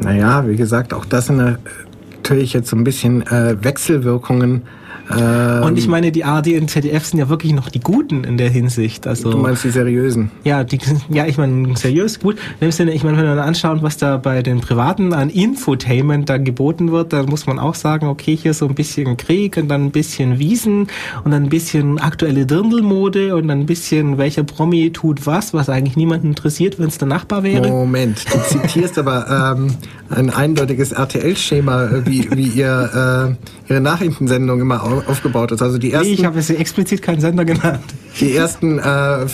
Naja, 0.00 0.46
wie 0.48 0.56
gesagt, 0.56 0.94
auch 0.94 1.04
das 1.04 1.26
sind 1.26 1.36
natürlich 1.36 2.52
jetzt 2.52 2.70
so 2.70 2.76
ein 2.76 2.84
bisschen 2.84 3.26
äh, 3.26 3.62
Wechselwirkungen 3.62 4.62
ähm, 5.10 5.64
und 5.64 5.78
ich 5.78 5.88
meine, 5.88 6.12
die 6.12 6.24
ARD 6.24 6.60
und 6.60 6.68
ZDF 6.68 7.04
sind 7.04 7.18
ja 7.18 7.28
wirklich 7.28 7.52
noch 7.52 7.68
die 7.68 7.80
Guten 7.80 8.24
in 8.24 8.36
der 8.36 8.50
Hinsicht. 8.50 9.06
Also, 9.06 9.30
du 9.30 9.38
meinst 9.38 9.64
die 9.64 9.70
seriösen? 9.70 10.30
Ja, 10.44 10.64
die, 10.64 10.78
ja 11.08 11.26
ich 11.26 11.38
meine, 11.38 11.76
seriös, 11.76 12.20
gut. 12.20 12.36
In 12.60 12.68
dem 12.68 12.72
Sinne, 12.72 12.92
ich 12.92 13.04
meine, 13.04 13.16
wenn 13.18 13.24
wir 13.24 13.34
dann 13.34 13.46
anschauen, 13.46 13.82
was 13.82 13.96
da 13.96 14.16
bei 14.16 14.42
den 14.42 14.60
Privaten 14.60 15.12
an 15.12 15.30
Infotainment 15.30 16.28
da 16.28 16.38
geboten 16.38 16.92
wird, 16.92 17.12
dann 17.12 17.26
muss 17.26 17.46
man 17.46 17.58
auch 17.58 17.74
sagen, 17.74 18.06
okay, 18.06 18.36
hier 18.36 18.54
so 18.54 18.68
ein 18.68 18.74
bisschen 18.74 19.16
Krieg 19.16 19.56
und 19.56 19.68
dann 19.68 19.86
ein 19.86 19.90
bisschen 19.90 20.38
Wiesen 20.38 20.88
und 21.24 21.32
dann 21.32 21.44
ein 21.44 21.48
bisschen 21.48 21.98
aktuelle 21.98 22.46
Dirndlmode 22.46 23.34
und 23.36 23.48
dann 23.48 23.60
ein 23.60 23.66
bisschen, 23.66 24.18
welcher 24.18 24.44
Promi 24.44 24.90
tut 24.92 25.26
was, 25.26 25.52
was 25.52 25.68
eigentlich 25.68 25.96
niemanden 25.96 26.28
interessiert, 26.28 26.78
wenn 26.78 26.88
es 26.88 26.98
der 26.98 27.08
Nachbar 27.08 27.42
wäre. 27.42 27.68
Moment, 27.68 28.24
du 28.32 28.38
zitierst 28.40 28.98
aber 28.98 29.56
ähm, 29.56 29.74
ein 30.10 30.30
eindeutiges 30.30 30.92
RTL-Schema, 30.92 31.84
äh, 31.86 32.06
wie, 32.06 32.28
wie 32.32 32.48
ihr 32.48 33.36
äh, 33.38 33.72
ihre 33.72 33.80
Nachrichtensendung 33.80 34.60
immer 34.60 34.82
aufgebaut 35.06 35.52
ist. 35.52 35.62
Also 35.62 35.78
die 35.78 35.92
ersten. 35.92 36.08
Nee, 36.08 36.14
ich 36.14 36.24
habe 36.24 36.38
jetzt 36.38 36.50
explizit 36.50 37.02
keinen 37.02 37.20
Sender 37.20 37.44
genannt. 37.44 37.84
Die 38.20 38.34
ersten 38.34 38.78
äh, 38.78 39.22
äh, 39.22 39.26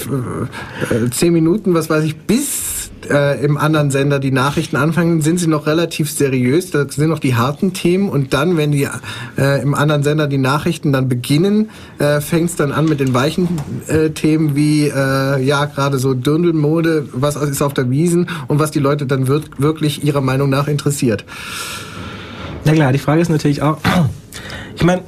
zehn 1.10 1.32
Minuten, 1.32 1.74
was 1.74 1.90
weiß 1.90 2.04
ich, 2.04 2.16
bis 2.16 2.90
äh, 3.10 3.42
im 3.44 3.56
anderen 3.56 3.90
Sender 3.90 4.18
die 4.18 4.30
Nachrichten 4.30 4.76
anfangen, 4.76 5.22
sind 5.22 5.38
sie 5.38 5.46
noch 5.46 5.66
relativ 5.66 6.10
seriös. 6.10 6.70
Da 6.70 6.88
sind 6.88 7.08
noch 7.08 7.18
die 7.18 7.34
harten 7.34 7.72
Themen. 7.72 8.08
Und 8.08 8.34
dann, 8.34 8.56
wenn 8.56 8.72
die 8.72 8.88
äh, 9.36 9.62
im 9.62 9.74
anderen 9.74 10.02
Sender 10.02 10.26
die 10.26 10.38
Nachrichten 10.38 10.92
dann 10.92 11.08
beginnen, 11.08 11.70
äh, 11.98 12.20
fängt 12.20 12.50
es 12.50 12.56
dann 12.56 12.72
an 12.72 12.86
mit 12.86 13.00
den 13.00 13.14
weichen 13.14 13.48
äh, 13.86 14.10
Themen 14.10 14.54
wie 14.54 14.88
äh, 14.88 15.42
ja 15.42 15.64
gerade 15.64 15.98
so 15.98 16.14
Dirndlmode, 16.14 17.08
was 17.12 17.36
ist 17.36 17.62
auf 17.62 17.74
der 17.74 17.90
Wiesen 17.90 18.28
und 18.46 18.58
was 18.58 18.70
die 18.70 18.80
Leute 18.80 19.06
dann 19.06 19.28
wirklich 19.28 20.04
ihrer 20.04 20.20
Meinung 20.20 20.50
nach 20.50 20.68
interessiert. 20.68 21.24
Na 22.64 22.72
klar, 22.72 22.92
die 22.92 22.98
Frage 22.98 23.22
ist 23.22 23.30
natürlich 23.30 23.62
auch, 23.62 23.78
ich 24.76 24.84
meine, 24.84 25.02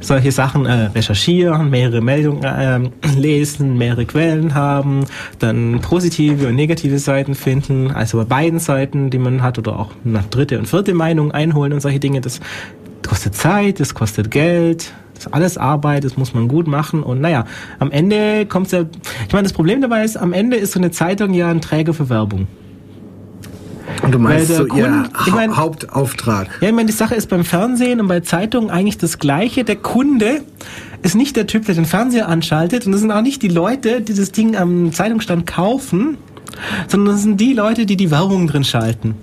solche 0.00 0.32
Sachen 0.32 0.66
äh, 0.66 0.86
recherchieren, 0.86 1.70
mehrere 1.70 2.00
Meldungen 2.00 2.44
äh, 2.44 2.80
lesen, 3.16 3.78
mehrere 3.78 4.06
Quellen 4.06 4.54
haben, 4.54 5.04
dann 5.38 5.80
positive 5.80 6.48
und 6.48 6.54
negative 6.54 6.98
Seiten 6.98 7.34
finden, 7.34 7.90
also 7.90 8.18
bei 8.18 8.24
beiden 8.24 8.58
Seiten, 8.58 9.10
die 9.10 9.18
man 9.18 9.42
hat, 9.42 9.58
oder 9.58 9.78
auch 9.78 9.90
eine 10.04 10.24
dritte 10.30 10.58
und 10.58 10.66
vierte 10.66 10.94
Meinung 10.94 11.32
einholen 11.32 11.72
und 11.72 11.80
solche 11.80 12.00
Dinge, 12.00 12.20
das 12.20 12.40
kostet 13.06 13.34
Zeit, 13.34 13.80
das 13.80 13.94
kostet 13.94 14.30
Geld, 14.30 14.92
das 15.14 15.26
ist 15.26 15.34
alles 15.34 15.58
Arbeit, 15.58 16.04
das 16.04 16.16
muss 16.16 16.32
man 16.32 16.48
gut 16.48 16.66
machen 16.66 17.02
und 17.02 17.20
naja, 17.20 17.44
am 17.78 17.90
Ende 17.90 18.46
kommt 18.46 18.72
ja, 18.72 18.86
ich 19.26 19.32
meine, 19.32 19.44
das 19.44 19.52
Problem 19.52 19.80
dabei 19.80 20.04
ist, 20.04 20.16
am 20.16 20.32
Ende 20.32 20.56
ist 20.56 20.72
so 20.72 20.80
eine 20.80 20.90
Zeitung 20.90 21.34
ja 21.34 21.48
ein 21.50 21.60
Träger 21.60 21.92
für 21.92 22.08
Werbung. 22.08 22.46
Und 24.10 24.14
du 24.14 24.18
meinst 24.18 24.52
so 24.52 24.66
Kunde, 24.66 24.82
ihr 24.82 25.10
ich 25.24 25.32
mein, 25.32 25.56
Hauptauftrag. 25.56 26.48
Ja, 26.60 26.68
ich 26.68 26.74
meine, 26.74 26.86
die 26.86 26.96
Sache 26.96 27.14
ist 27.14 27.28
beim 27.28 27.44
Fernsehen 27.44 28.00
und 28.00 28.08
bei 28.08 28.18
Zeitungen 28.18 28.68
eigentlich 28.68 28.98
das 28.98 29.20
Gleiche. 29.20 29.62
Der 29.62 29.76
Kunde 29.76 30.42
ist 31.02 31.14
nicht 31.14 31.36
der 31.36 31.46
Typ, 31.46 31.64
der 31.66 31.76
den 31.76 31.84
Fernseher 31.84 32.28
anschaltet 32.28 32.86
und 32.86 32.92
das 32.92 33.02
sind 33.02 33.12
auch 33.12 33.22
nicht 33.22 33.40
die 33.42 33.48
Leute, 33.48 34.00
die 34.00 34.14
das 34.14 34.32
Ding 34.32 34.56
am 34.56 34.92
Zeitungsstand 34.92 35.46
kaufen, 35.46 36.18
sondern 36.88 37.14
das 37.14 37.22
sind 37.22 37.40
die 37.40 37.52
Leute, 37.52 37.86
die 37.86 37.96
die 37.96 38.10
Werbung 38.10 38.48
drin 38.48 38.64
schalten. 38.64 39.14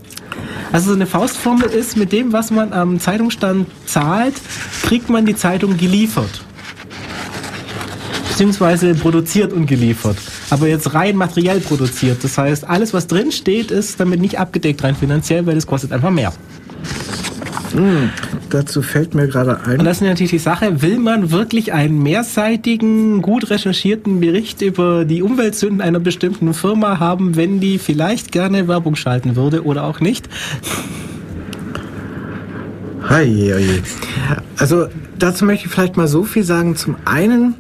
Also 0.72 0.92
so 0.92 0.96
eine 0.96 1.06
Faustformel 1.06 1.70
ist, 1.70 1.98
mit 1.98 2.14
dem, 2.14 2.32
was 2.32 2.50
man 2.50 2.72
am 2.72 3.02
Zeitungsstand 3.02 3.68
zahlt, 3.86 4.36
kriegt 4.84 5.10
man 5.10 5.26
die 5.26 5.36
Zeitung 5.36 5.76
geliefert 5.76 6.46
beziehungsweise 8.30 8.94
produziert 8.94 9.52
und 9.52 9.66
geliefert. 9.66 10.16
Aber 10.50 10.68
jetzt 10.68 10.94
rein 10.94 11.16
materiell 11.16 11.60
produziert. 11.60 12.24
Das 12.24 12.38
heißt, 12.38 12.68
alles, 12.68 12.94
was 12.94 13.08
drin 13.08 13.32
steht, 13.32 13.72
ist 13.72 14.00
damit 14.00 14.22
nicht 14.22 14.40
abgedeckt 14.40 14.84
rein 14.84 14.96
finanziell, 14.96 15.46
weil 15.46 15.58
es 15.58 15.68
kostet 15.68 15.92
einfach 15.92 16.12
mehr. 16.12 16.32
Hm, 17.74 18.10
dazu 18.50 18.82
fällt 18.82 19.14
mir 19.14 19.28
gerade 19.28 19.60
ein. 19.66 19.80
Und 19.80 19.86
das 19.86 19.98
ist 19.98 20.04
natürlich 20.04 20.32
die 20.32 20.40
Sache, 20.40 20.82
will 20.82 21.00
man 21.00 21.32
wirklich 21.32 21.74
einen 21.74 22.02
mehrseitigen, 22.02 23.22
gut 23.22 23.50
recherchierten 23.50 24.22
Bericht 24.22 24.62
über 24.62 25.04
die 25.04 25.22
Umweltsünden 25.22 25.82
einer 25.82 26.00
bestimmten 26.00 26.54
Firma 26.54 27.00
haben, 27.00 27.36
wenn 27.36 27.60
die 27.60 27.78
vielleicht 27.78 28.32
gerne 28.32 28.68
Werbung 28.70 28.96
schalten 28.96 29.36
würde 29.36 29.66
oder 29.66 29.84
auch 29.84 30.00
nicht? 30.00 30.30
Hei, 33.10 33.26
hei. 33.26 33.82
Also 34.58 34.88
dazu 35.20 35.46
möchte 35.46 35.68
ich 35.68 35.72
vielleicht 35.72 35.98
mal 35.98 36.08
so 36.08 36.24
viel 36.24 36.44
sagen. 36.44 36.76
Zum 36.76 36.96
einen 37.06 37.56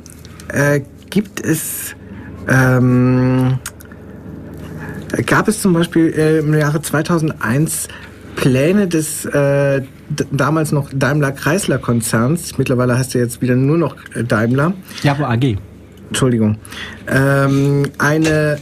äh, 0.50 0.82
gibt 1.10 1.40
es 1.40 1.96
ähm, 2.48 3.60
gab 5.26 5.48
es 5.48 5.62
zum 5.62 5.74
Beispiel 5.74 6.14
äh, 6.16 6.40
im 6.40 6.54
Jahre 6.54 6.82
2001 6.82 7.88
Pläne 8.36 8.88
des 8.88 9.26
äh, 9.26 9.82
damals 10.32 10.72
noch 10.72 10.90
Daimler 10.94 11.32
Chrysler 11.32 11.80
Konzerns, 11.80 12.58
mittlerweile 12.58 12.98
heißt 12.98 13.16
er 13.16 13.22
jetzt 13.22 13.42
wieder 13.42 13.56
nur 13.56 13.78
noch 13.78 13.96
äh, 14.16 14.24
Daimler. 14.24 14.74
Ja, 15.04 15.14
aber 15.14 15.30
AG. 15.30 15.58
Entschuldigung. 16.10 16.58
Ähm, 17.08 17.90
eine 17.98 18.60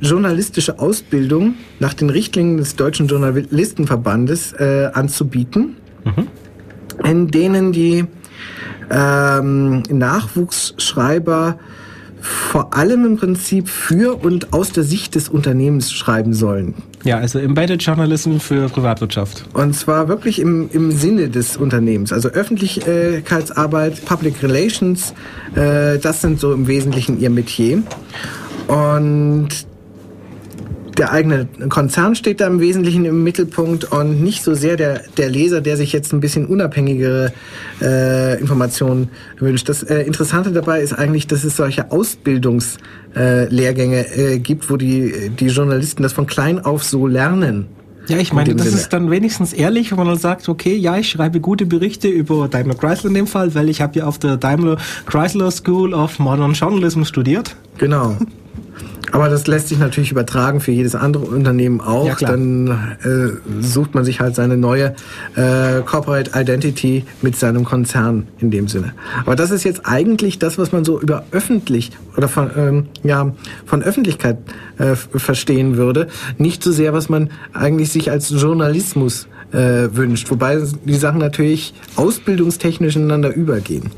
journalistische 0.00 0.78
Ausbildung 0.78 1.54
nach 1.80 1.94
den 1.94 2.10
Richtlinien 2.10 2.58
des 2.58 2.76
Deutschen 2.76 3.08
Journalistenverbandes 3.08 4.52
äh, 4.52 4.90
anzubieten, 4.92 5.76
mhm. 6.04 6.26
in 7.04 7.28
denen 7.28 7.72
die 7.72 8.04
ähm, 8.90 9.82
Nachwuchsschreiber 9.90 11.58
vor 12.26 12.74
allem 12.74 13.04
im 13.04 13.16
Prinzip 13.16 13.68
für 13.68 14.16
und 14.16 14.52
aus 14.52 14.72
der 14.72 14.82
Sicht 14.82 15.14
des 15.14 15.28
Unternehmens 15.28 15.92
schreiben 15.92 16.34
sollen. 16.34 16.74
Ja, 17.04 17.18
also 17.18 17.38
Embedded 17.38 17.82
Journalism 17.82 18.38
für 18.38 18.68
Privatwirtschaft. 18.68 19.44
Und 19.52 19.74
zwar 19.74 20.08
wirklich 20.08 20.40
im, 20.40 20.68
im 20.72 20.90
Sinne 20.90 21.28
des 21.28 21.56
Unternehmens. 21.56 22.12
Also 22.12 22.28
Öffentlichkeitsarbeit, 22.28 24.04
Public 24.04 24.42
Relations, 24.42 25.14
äh, 25.54 25.98
das 25.98 26.20
sind 26.20 26.40
so 26.40 26.52
im 26.52 26.66
Wesentlichen 26.66 27.20
ihr 27.20 27.30
Metier. 27.30 27.82
Und 28.66 29.48
der 30.98 31.12
eigene 31.12 31.46
Konzern 31.68 32.14
steht 32.14 32.40
da 32.40 32.46
im 32.46 32.60
Wesentlichen 32.60 33.04
im 33.04 33.22
Mittelpunkt 33.22 33.92
und 33.92 34.22
nicht 34.22 34.42
so 34.42 34.54
sehr 34.54 34.76
der, 34.76 35.02
der 35.16 35.28
Leser, 35.28 35.60
der 35.60 35.76
sich 35.76 35.92
jetzt 35.92 36.12
ein 36.12 36.20
bisschen 36.20 36.46
unabhängigere 36.46 37.32
äh, 37.82 38.40
Informationen 38.40 39.10
wünscht. 39.38 39.68
Das 39.68 39.82
äh, 39.82 40.02
Interessante 40.02 40.52
dabei 40.52 40.80
ist 40.80 40.92
eigentlich, 40.92 41.26
dass 41.26 41.42
es 41.44 41.56
solche 41.56 41.90
Ausbildungslehrgänge 41.90 44.06
äh, 44.06 44.34
äh, 44.34 44.38
gibt, 44.38 44.70
wo 44.70 44.76
die, 44.76 45.30
die 45.30 45.48
Journalisten 45.48 46.02
das 46.02 46.12
von 46.12 46.26
klein 46.26 46.64
auf 46.64 46.84
so 46.84 47.06
lernen. 47.06 47.66
Ja, 48.08 48.18
ich 48.18 48.32
meine, 48.32 48.54
das 48.54 48.68
Sinne. 48.68 48.80
ist 48.80 48.92
dann 48.92 49.10
wenigstens 49.10 49.52
ehrlich, 49.52 49.90
wenn 49.90 49.98
man 49.98 50.06
dann 50.06 50.18
sagt, 50.18 50.48
okay, 50.48 50.76
ja, 50.76 50.96
ich 50.96 51.10
schreibe 51.10 51.40
gute 51.40 51.66
Berichte 51.66 52.06
über 52.08 52.46
Daimler 52.48 52.76
Chrysler 52.76 53.08
in 53.08 53.14
dem 53.14 53.26
Fall, 53.26 53.52
weil 53.56 53.68
ich 53.68 53.80
habe 53.80 53.98
ja 53.98 54.06
auf 54.06 54.20
der 54.20 54.36
Daimler 54.36 54.76
Chrysler 55.06 55.50
School 55.50 55.92
of 55.92 56.20
Modern 56.20 56.52
Journalism 56.52 57.02
studiert. 57.02 57.56
Genau. 57.78 58.16
Aber 59.12 59.28
das 59.28 59.46
lässt 59.46 59.68
sich 59.68 59.78
natürlich 59.78 60.10
übertragen 60.10 60.60
für 60.60 60.72
jedes 60.72 60.94
andere 60.94 61.24
Unternehmen 61.24 61.80
auch. 61.80 62.20
Ja, 62.20 62.28
Dann 62.28 62.68
äh, 63.02 63.62
sucht 63.62 63.94
man 63.94 64.04
sich 64.04 64.20
halt 64.20 64.34
seine 64.34 64.56
neue 64.56 64.94
äh, 65.36 65.80
Corporate 65.84 66.32
Identity 66.34 67.04
mit 67.22 67.36
seinem 67.36 67.64
Konzern 67.64 68.26
in 68.40 68.50
dem 68.50 68.68
Sinne. 68.68 68.92
Aber 69.24 69.36
das 69.36 69.50
ist 69.50 69.64
jetzt 69.64 69.82
eigentlich 69.84 70.38
das, 70.38 70.58
was 70.58 70.72
man 70.72 70.84
so 70.84 71.00
über 71.00 71.24
öffentlich 71.30 71.92
oder 72.16 72.28
von, 72.28 72.50
ähm, 72.56 72.86
ja, 73.04 73.32
von 73.64 73.82
Öffentlichkeit 73.82 74.38
äh, 74.78 74.96
verstehen 74.96 75.76
würde. 75.76 76.08
Nicht 76.38 76.62
so 76.62 76.72
sehr, 76.72 76.92
was 76.92 77.08
man 77.08 77.30
eigentlich 77.52 77.90
sich 77.90 78.10
als 78.10 78.30
Journalismus 78.30 79.28
äh, 79.52 79.88
wünscht. 79.92 80.30
Wobei 80.30 80.60
die 80.84 80.94
Sachen 80.94 81.18
natürlich 81.18 81.74
ausbildungstechnisch 81.96 82.96
ineinander 82.96 83.34
übergehen. 83.34 83.90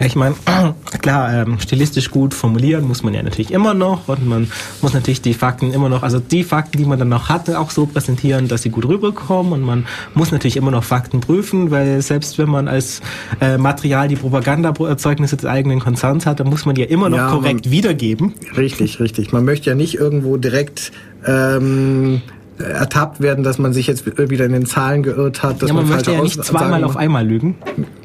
Ja, 0.00 0.06
ich 0.06 0.16
meine, 0.16 0.34
klar, 1.02 1.32
ähm, 1.32 1.58
stilistisch 1.60 2.10
gut 2.10 2.32
formulieren 2.32 2.88
muss 2.88 3.02
man 3.02 3.12
ja 3.12 3.22
natürlich 3.22 3.50
immer 3.50 3.74
noch 3.74 4.08
und 4.08 4.26
man 4.26 4.50
muss 4.80 4.94
natürlich 4.94 5.20
die 5.20 5.34
Fakten 5.34 5.72
immer 5.72 5.90
noch, 5.90 6.02
also 6.02 6.18
die 6.18 6.42
Fakten, 6.42 6.78
die 6.78 6.86
man 6.86 6.98
dann 6.98 7.10
noch 7.10 7.28
hat, 7.28 7.50
auch 7.50 7.70
so 7.70 7.84
präsentieren, 7.84 8.48
dass 8.48 8.62
sie 8.62 8.70
gut 8.70 8.88
rüberkommen 8.88 9.52
und 9.52 9.60
man 9.60 9.86
muss 10.14 10.32
natürlich 10.32 10.56
immer 10.56 10.70
noch 10.70 10.84
Fakten 10.84 11.20
prüfen, 11.20 11.70
weil 11.70 12.00
selbst 12.00 12.38
wenn 12.38 12.48
man 12.48 12.66
als 12.66 13.02
äh, 13.42 13.58
Material 13.58 14.08
die 14.08 14.16
Propagandaerzeugnisse 14.16 15.36
des 15.36 15.44
eigenen 15.44 15.80
Konzerns 15.80 16.24
hat, 16.24 16.40
dann 16.40 16.48
muss 16.48 16.64
man 16.64 16.74
die 16.74 16.80
ja 16.80 16.86
immer 16.86 17.10
noch 17.10 17.18
ja, 17.18 17.28
korrekt 17.28 17.66
man, 17.66 17.72
wiedergeben. 17.72 18.32
Richtig, 18.56 19.00
richtig. 19.00 19.32
Man 19.32 19.44
möchte 19.44 19.68
ja 19.68 19.76
nicht 19.76 19.96
irgendwo 19.96 20.38
direkt 20.38 20.92
ähm, 21.26 22.22
ertappt 22.60 23.20
werden, 23.20 23.44
dass 23.44 23.58
man 23.58 23.72
sich 23.72 23.86
jetzt 23.86 24.06
wieder 24.06 24.44
in 24.44 24.52
den 24.52 24.66
Zahlen 24.66 25.02
geirrt 25.02 25.42
hat. 25.42 25.62
Dass 25.62 25.68
ja, 25.68 25.74
man, 25.74 25.84
man 25.84 25.94
möchte 25.96 26.12
ja 26.12 26.22
nicht 26.22 26.44
zweimal 26.44 26.84
auf 26.84 26.96
einmal 26.96 27.26
lügen. 27.26 27.56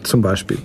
Zum 0.04 0.22
Beispiel. 0.22 0.58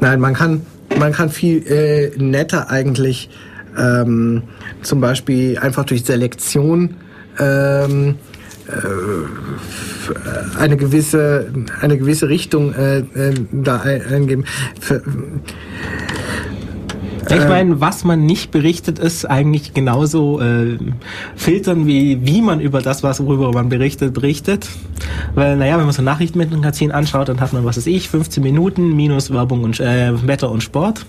Nein, 0.00 0.20
man 0.20 0.34
kann, 0.34 0.62
man 0.98 1.12
kann 1.12 1.30
viel 1.30 1.66
äh, 1.66 2.10
netter 2.16 2.70
eigentlich 2.70 3.30
ähm, 3.76 4.42
zum 4.82 5.00
Beispiel 5.00 5.58
einfach 5.58 5.84
durch 5.84 6.04
Selektion 6.04 6.96
ähm, 7.38 8.16
äh, 8.66 8.72
eine 10.58 10.76
gewisse 10.76 11.52
eine 11.80 11.98
gewisse 11.98 12.28
Richtung 12.28 12.74
äh, 12.74 12.98
äh 12.98 13.34
da 13.52 13.80
eingeben. 13.80 14.44
Für, 14.80 15.02
ich 17.30 17.42
ähm. 17.42 17.48
meine, 17.48 17.80
was 17.80 18.04
man 18.04 18.26
nicht 18.26 18.50
berichtet, 18.50 18.98
ist 18.98 19.24
eigentlich 19.24 19.74
genauso 19.74 20.40
äh, 20.40 20.78
filtern, 21.36 21.86
wie, 21.86 22.26
wie 22.26 22.42
man 22.42 22.60
über 22.60 22.82
das, 22.82 23.02
was 23.02 23.24
worüber 23.24 23.52
man 23.52 23.68
berichtet, 23.68 24.14
berichtet. 24.14 24.68
Weil, 25.34 25.56
naja, 25.56 25.78
wenn 25.78 25.84
man 25.84 25.92
so 25.92 26.02
ein 26.02 26.06
Nachrichtenmagazin 26.06 26.92
anschaut, 26.92 27.28
dann 27.28 27.40
hat 27.40 27.52
man, 27.52 27.64
was 27.64 27.76
weiß 27.76 27.86
ich, 27.86 28.08
15 28.08 28.42
Minuten 28.42 28.94
minus 28.94 29.32
Werbung 29.32 29.64
und 29.64 29.80
äh, 29.80 30.12
Wetter 30.26 30.50
und 30.50 30.62
Sport. 30.62 31.06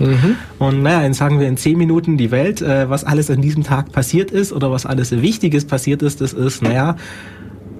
Mhm. 0.00 0.36
Und 0.58 0.82
naja, 0.82 1.02
dann 1.02 1.14
sagen 1.14 1.38
wir 1.38 1.46
in 1.46 1.56
10 1.56 1.78
Minuten 1.78 2.16
die 2.16 2.30
Welt, 2.30 2.62
äh, 2.62 2.90
was 2.90 3.04
alles 3.04 3.30
an 3.30 3.40
diesem 3.40 3.62
Tag 3.62 3.92
passiert 3.92 4.30
ist 4.30 4.52
oder 4.52 4.70
was 4.70 4.86
alles 4.86 5.10
Wichtiges 5.12 5.64
passiert 5.64 6.02
ist, 6.02 6.20
das 6.20 6.32
ist, 6.32 6.62
naja, 6.62 6.96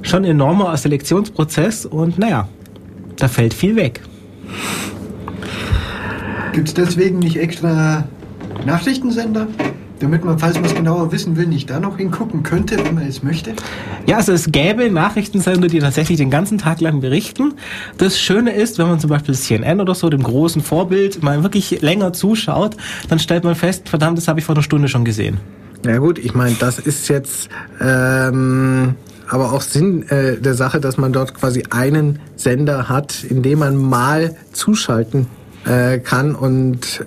schon 0.03 0.25
ein 0.25 0.33
enormer 0.33 0.77
Selektionsprozess 0.77 1.87
und 1.87 2.19
naja, 2.19 2.49
da 3.17 3.29
fällt 3.29 3.55
viel 3.55 3.77
weg. 3.77 4.03
Gibt 6.55 6.69
es 6.69 6.75
deswegen 6.75 7.19
nicht 7.19 7.37
extra 7.37 8.05
Nachrichtensender? 8.65 9.49
Damit 9.99 10.25
man, 10.25 10.39
falls 10.39 10.55
man 10.55 10.67
es 10.67 10.75
genauer 10.75 11.11
wissen 11.11 11.37
will, 11.37 11.49
nicht 11.49 11.69
da 11.69 11.81
noch 11.81 11.97
hingucken 11.97 12.45
könnte, 12.45 12.77
wenn 12.85 12.95
man 12.95 13.09
es 13.09 13.25
möchte? 13.25 13.55
Ja, 14.07 14.19
also 14.19 14.31
es 14.31 14.53
gäbe 14.53 14.89
Nachrichtensender, 14.89 15.67
die 15.67 15.81
tatsächlich 15.81 16.17
den 16.17 16.31
ganzen 16.31 16.59
Tag 16.59 16.81
lang 16.81 17.01
berichten. 17.01 17.55
Das 17.99 18.21
Schöne 18.21 18.53
ist, 18.53 18.79
wenn 18.79 18.87
man 18.87 19.01
zum 19.01 19.11
Beispiel 19.11 19.35
CNN 19.35 19.81
oder 19.81 19.97
so, 19.97 20.09
dem 20.09 20.23
großen 20.23 20.63
Vorbild, 20.63 21.25
mal 21.25 21.43
wirklich 21.43 21.81
länger 21.83 22.13
zuschaut, 22.13 22.77
dann 23.09 23.19
stellt 23.19 23.43
man 23.43 23.57
fest, 23.57 23.89
verdammt, 23.89 24.17
das 24.17 24.29
habe 24.29 24.39
ich 24.39 24.47
vor 24.47 24.55
einer 24.55 24.63
Stunde 24.63 24.87
schon 24.87 25.05
gesehen. 25.05 25.39
Ja 25.85 25.99
gut, 25.99 26.21
ich 26.21 26.35
meine, 26.35 26.55
das 26.61 26.79
ist 26.79 27.09
jetzt 27.09 27.49
ähm, 27.81 28.95
aber 29.29 29.53
auch 29.53 29.63
Sinn 29.63 30.09
äh, 30.09 30.37
der 30.37 30.55
Sache, 30.55 30.79
dass 30.81 30.99
man 30.99 31.13
dort 31.13 31.35
quasi 31.35 31.65
einen 31.71 32.21
Sender 32.37 32.89
hat, 32.89 33.25
in 33.25 33.43
dem 33.43 33.59
man 33.59 33.77
mal 33.77 34.37
zuschalten 34.53 35.27
äh, 35.65 35.99
kann 35.99 36.35
und 36.35 37.05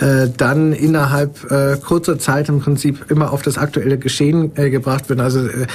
äh, 0.00 0.28
dann 0.36 0.72
innerhalb 0.72 1.50
äh, 1.50 1.76
kurzer 1.76 2.18
Zeit 2.18 2.48
im 2.48 2.60
Prinzip 2.60 3.10
immer 3.10 3.32
auf 3.32 3.42
das 3.42 3.58
aktuelle 3.58 3.98
Geschehen 3.98 4.52
äh, 4.56 4.70
gebracht 4.70 5.08
wird. 5.08 5.20
Also 5.20 5.46
äh, 5.46 5.66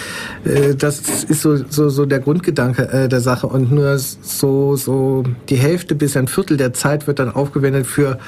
äh, 0.49 0.76
das 0.76 0.99
ist 1.24 1.41
so, 1.41 1.57
so, 1.70 1.89
so 1.89 2.05
der 2.05 2.20
Grundgedanke 2.20 2.89
äh, 2.89 3.10
der 3.10 3.22
Sache 3.22 3.47
und 3.47 3.72
nur 3.72 3.97
so, 3.97 4.76
so 4.76 5.24
die 5.49 5.55
Hälfte 5.55 5.95
bis 5.95 6.18
ein 6.18 6.28
Viertel 6.28 6.57
der 6.57 6.74
Zeit 6.74 7.07
wird 7.07 7.20
dann 7.20 7.32
aufgewendet 7.32 7.88
für 7.88 8.20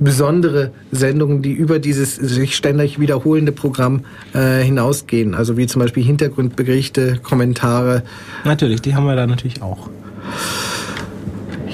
besondere 0.00 0.72
Sendungen, 0.90 1.42
die 1.42 1.52
über 1.52 1.78
dieses 1.78 2.16
sich 2.16 2.56
ständig 2.56 2.98
wiederholende 2.98 3.52
Programm 3.52 4.04
äh, 4.32 4.62
hinausgehen. 4.62 5.34
Also 5.34 5.56
wie 5.56 5.66
zum 5.66 5.82
Beispiel 5.82 6.02
Hintergrundberichte, 6.02 7.20
Kommentare. 7.22 8.02
Natürlich, 8.44 8.82
die 8.82 8.94
haben 8.94 9.04
wir 9.04 9.14
da 9.14 9.26
natürlich 9.26 9.62
auch. 9.62 9.88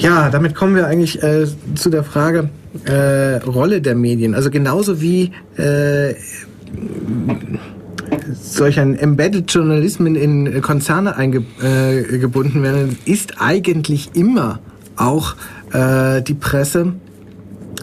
Ja, 0.01 0.31
damit 0.31 0.55
kommen 0.55 0.75
wir 0.75 0.87
eigentlich 0.87 1.23
äh, 1.23 1.47
zu 1.75 1.91
der 1.91 2.05
Frage 2.05 2.49
äh, 2.87 3.37
Rolle 3.37 3.83
der 3.83 3.95
Medien. 3.95 4.35
Also 4.35 4.51
genauso 4.51 5.03
wie 5.03 5.33
äh, 5.57 6.15
solch 8.33 8.81
ein 8.81 8.97
Embedded 8.97 9.53
Journalismus 9.53 10.17
in 10.17 10.63
Konzerne 10.63 11.17
eingebunden 11.17 12.61
äh, 12.61 12.63
werden, 12.63 12.99
ist 13.05 13.43
eigentlich 13.43 14.13
immer 14.15 14.61
auch 14.97 15.35
äh, 15.73 16.23
die 16.23 16.35
Presse 16.35 16.95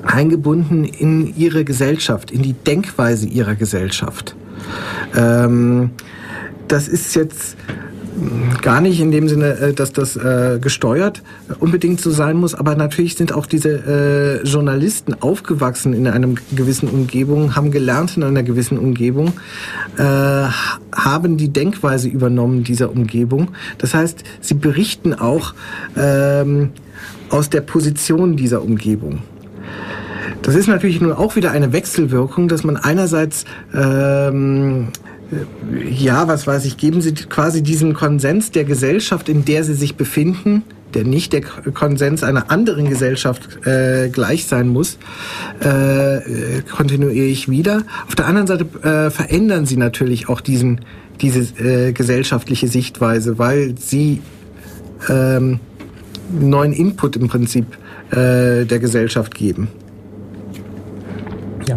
eingebunden 0.03 0.85
in 0.85 1.35
ihre 1.37 1.65
Gesellschaft, 1.65 2.31
in 2.31 2.41
die 2.41 2.53
Denkweise 2.53 3.27
ihrer 3.27 3.53
Gesellschaft. 3.53 4.35
Ähm, 5.15 5.91
das 6.67 6.87
ist 6.87 7.13
jetzt 7.15 7.57
gar 8.61 8.81
nicht 8.81 8.99
in 8.99 9.11
dem 9.11 9.27
Sinne, 9.27 9.57
äh, 9.57 9.73
dass 9.73 9.93
das 9.93 10.15
äh, 10.15 10.59
gesteuert 10.61 11.21
unbedingt 11.59 12.01
so 12.01 12.11
sein 12.11 12.37
muss, 12.37 12.55
aber 12.55 12.75
natürlich 12.75 13.15
sind 13.15 13.33
auch 13.33 13.45
diese 13.45 14.41
äh, 14.43 14.47
Journalisten 14.47 15.13
aufgewachsen 15.21 15.93
in 15.93 16.07
einer 16.07 16.27
gewissen 16.55 16.89
Umgebung, 16.89 17.55
haben 17.55 17.71
gelernt 17.71 18.17
in 18.17 18.23
einer 18.23 18.43
gewissen 18.43 18.77
Umgebung, 18.77 19.33
äh, 19.97 20.03
haben 20.03 21.37
die 21.37 21.49
Denkweise 21.49 22.09
übernommen 22.09 22.63
dieser 22.63 22.91
Umgebung. 22.91 23.49
Das 23.77 23.93
heißt, 23.93 24.23
sie 24.41 24.55
berichten 24.55 25.13
auch 25.13 25.53
ähm, 25.95 26.69
aus 27.29 27.49
der 27.49 27.61
Position 27.61 28.37
dieser 28.37 28.61
Umgebung. 28.61 29.19
Das 30.41 30.55
ist 30.55 30.67
natürlich 30.67 31.01
nur 31.01 31.19
auch 31.19 31.35
wieder 31.35 31.51
eine 31.51 31.73
Wechselwirkung, 31.73 32.47
dass 32.47 32.63
man 32.63 32.77
einerseits 32.77 33.45
ähm, 33.73 34.89
ja, 35.89 36.27
was 36.27 36.47
weiß 36.47 36.65
ich, 36.65 36.77
geben 36.77 37.01
Sie 37.01 37.13
quasi 37.13 37.61
diesen 37.61 37.93
Konsens 37.93 38.51
der 38.51 38.63
Gesellschaft, 38.63 39.29
in 39.29 39.45
der 39.45 39.63
Sie 39.63 39.73
sich 39.73 39.95
befinden, 39.95 40.63
der 40.93 41.03
nicht 41.03 41.33
der 41.33 41.41
Konsens 41.41 42.23
einer 42.23 42.49
anderen 42.49 42.89
Gesellschaft 42.89 43.65
äh, 43.65 44.09
gleich 44.09 44.45
sein 44.45 44.69
muss, 44.69 44.97
äh, 45.59 46.61
kontinuierlich 46.71 47.49
wieder. 47.49 47.83
Auf 48.07 48.15
der 48.15 48.25
anderen 48.25 48.47
Seite 48.47 48.65
äh, 48.83 49.09
verändern 49.09 49.65
Sie 49.65 49.77
natürlich 49.77 50.29
auch 50.29 50.39
diesen, 50.39 50.81
diese 51.19 51.39
äh, 51.61 51.91
gesellschaftliche 51.91 52.67
Sichtweise, 52.67 53.37
weil 53.37 53.75
Sie 53.77 54.21
ähm, 55.09 55.59
neuen 56.31 56.73
Input 56.73 57.17
im 57.17 57.27
Prinzip 57.27 57.65
äh, 58.11 58.65
der 58.65 58.79
Gesellschaft 58.79 59.35
geben. 59.35 59.67
Ja. 61.67 61.75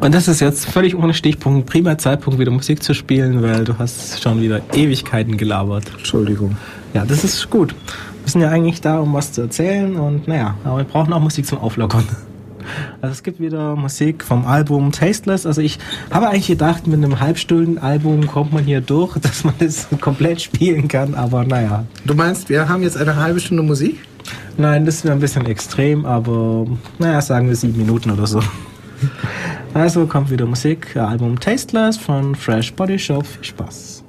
Und 0.00 0.14
das 0.14 0.28
ist 0.28 0.40
jetzt 0.40 0.64
völlig 0.64 0.96
ohne 0.96 1.12
Stichpunkt, 1.12 1.68
prima 1.68 1.98
Zeitpunkt, 1.98 2.38
wieder 2.38 2.50
Musik 2.50 2.82
zu 2.82 2.94
spielen, 2.94 3.42
weil 3.42 3.64
du 3.64 3.78
hast 3.78 4.22
schon 4.22 4.40
wieder 4.40 4.62
Ewigkeiten 4.72 5.36
gelabert. 5.36 5.84
Entschuldigung. 5.98 6.56
Ja, 6.94 7.04
das 7.04 7.22
ist 7.22 7.50
gut. 7.50 7.74
Wir 8.24 8.30
sind 8.30 8.40
ja 8.40 8.48
eigentlich 8.48 8.80
da, 8.80 8.98
um 9.00 9.12
was 9.12 9.32
zu 9.32 9.42
erzählen 9.42 9.96
und 9.96 10.26
naja, 10.26 10.56
aber 10.64 10.78
wir 10.78 10.84
brauchen 10.84 11.12
auch 11.12 11.20
Musik 11.20 11.44
zum 11.44 11.58
Auflockern. 11.58 12.04
Also 13.02 13.12
es 13.12 13.22
gibt 13.22 13.40
wieder 13.40 13.76
Musik 13.76 14.24
vom 14.24 14.46
Album 14.46 14.90
Tasteless. 14.90 15.44
Also 15.44 15.60
ich 15.60 15.78
habe 16.10 16.28
eigentlich 16.28 16.46
gedacht, 16.46 16.86
mit 16.86 17.02
einem 17.02 17.20
Halbstunden-Album 17.20 18.26
kommt 18.26 18.52
man 18.54 18.64
hier 18.64 18.80
durch, 18.80 19.18
dass 19.20 19.44
man 19.44 19.54
das 19.58 19.86
komplett 20.00 20.40
spielen 20.40 20.88
kann, 20.88 21.14
aber 21.14 21.44
naja. 21.44 21.84
Du 22.06 22.14
meinst, 22.14 22.48
wir 22.48 22.70
haben 22.70 22.82
jetzt 22.82 22.96
eine 22.96 23.16
halbe 23.16 23.40
Stunde 23.40 23.62
Musik? 23.62 23.98
Nein, 24.56 24.86
das 24.86 25.04
wäre 25.04 25.14
ein 25.14 25.20
bisschen 25.20 25.44
extrem, 25.44 26.06
aber 26.06 26.66
naja, 26.98 27.20
sagen 27.20 27.48
wir 27.48 27.56
sieben 27.56 27.76
Minuten 27.76 28.10
oder 28.10 28.26
so. 28.26 28.40
Also 29.74 30.06
kommt 30.06 30.30
wieder 30.30 30.46
Musik, 30.46 30.96
Album 30.96 31.38
Tasteless 31.38 31.96
von 31.96 32.34
Fresh 32.34 32.72
Body 32.74 32.98
Shop. 32.98 33.24
Viel 33.24 33.44
Spaß. 33.44 34.04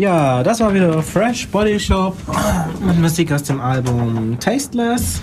Ja, 0.00 0.42
das 0.42 0.60
war 0.60 0.72
wieder 0.72 1.02
Fresh 1.02 1.46
Body 1.48 1.78
Shop 1.78 2.16
mit 2.86 2.98
Musik 2.98 3.30
aus 3.32 3.42
dem 3.42 3.60
Album 3.60 4.34
Tasteless. 4.40 5.20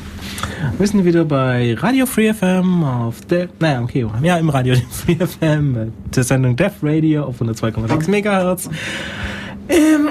Wir 0.78 0.86
sind 0.88 1.03
wieder 1.03 1.25
bei 1.25 1.75
Radio 1.80 2.05
Free 2.05 2.32
FM 2.32 2.84
auf 2.84 3.19
der, 3.21 3.49
naja, 3.59 3.82
okay, 3.82 4.05
ja, 4.21 4.38
im 4.38 4.49
Radio 4.51 4.75
Free 4.91 5.15
FM 5.15 5.91
der 6.15 6.23
Sendung 6.23 6.55
Death 6.55 6.75
Radio 6.84 7.23
auf 7.23 7.41
102,6 7.41 8.07
MHz. 8.07 8.69
Im 9.67 10.09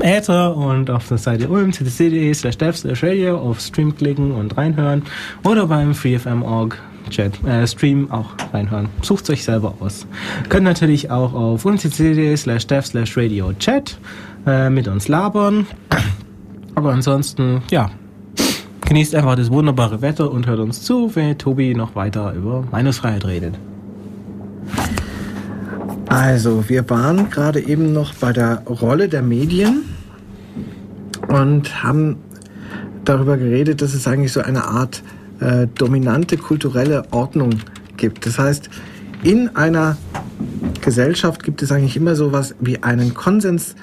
Äther 0.00 0.56
und 0.56 0.88
auf 0.88 1.06
der 1.06 1.18
Seite 1.18 1.50
ulm.cc.de 1.50 2.32
slash 2.32 2.56
dev 2.56 2.74
slash 2.74 3.02
radio 3.02 3.36
auf 3.36 3.60
Stream 3.60 3.94
klicken 3.94 4.32
und 4.32 4.56
reinhören 4.56 5.02
oder 5.44 5.66
beim 5.66 5.94
freefm.org 5.94 6.78
Chat, 7.10 7.44
äh, 7.44 7.66
Stream 7.66 8.10
auch 8.10 8.30
reinhören. 8.56 8.88
Sucht 9.02 9.28
euch 9.30 9.44
selber 9.44 9.74
aus. 9.80 10.06
Könnt 10.48 10.64
natürlich 10.64 11.10
auch 11.10 11.34
auf 11.34 11.64
unccd 11.64 12.36
slash 12.36 12.66
dev 12.66 12.86
slash 12.86 13.16
radio 13.16 13.52
chat 13.58 13.98
äh, 14.46 14.70
mit 14.70 14.88
uns 14.88 15.08
labern. 15.08 15.66
Aber 16.74 16.92
ansonsten, 16.92 17.62
ja, 17.70 17.90
genießt 18.86 19.14
einfach 19.14 19.36
das 19.36 19.50
wunderbare 19.50 20.02
Wetter 20.02 20.30
und 20.30 20.46
hört 20.46 20.60
uns 20.60 20.82
zu, 20.82 21.14
wenn 21.14 21.36
Tobi 21.38 21.74
noch 21.74 21.94
weiter 21.94 22.32
über 22.34 22.64
Meinungsfreiheit 22.70 23.24
redet. 23.24 23.54
Also, 26.08 26.68
wir 26.68 26.88
waren 26.88 27.30
gerade 27.30 27.60
eben 27.60 27.92
noch 27.92 28.14
bei 28.14 28.32
der 28.32 28.62
Rolle 28.66 29.08
der 29.08 29.22
Medien 29.22 29.82
und 31.28 31.82
haben 31.82 32.16
darüber 33.04 33.36
geredet, 33.36 33.82
dass 33.82 33.92
es 33.94 34.06
eigentlich 34.06 34.32
so 34.32 34.40
eine 34.40 34.64
Art 34.64 35.02
äh, 35.40 35.66
dominante 35.66 36.36
kulturelle 36.36 37.04
Ordnung 37.10 37.54
gibt. 37.96 38.26
Das 38.26 38.38
heißt, 38.38 38.70
in 39.22 39.54
einer 39.56 39.96
Gesellschaft 40.82 41.42
gibt 41.42 41.62
es 41.62 41.72
eigentlich 41.72 41.96
immer 41.96 42.14
so 42.14 42.32
was 42.32 42.54
wie 42.60 42.82
einen 42.82 43.14
Konsens 43.14 43.74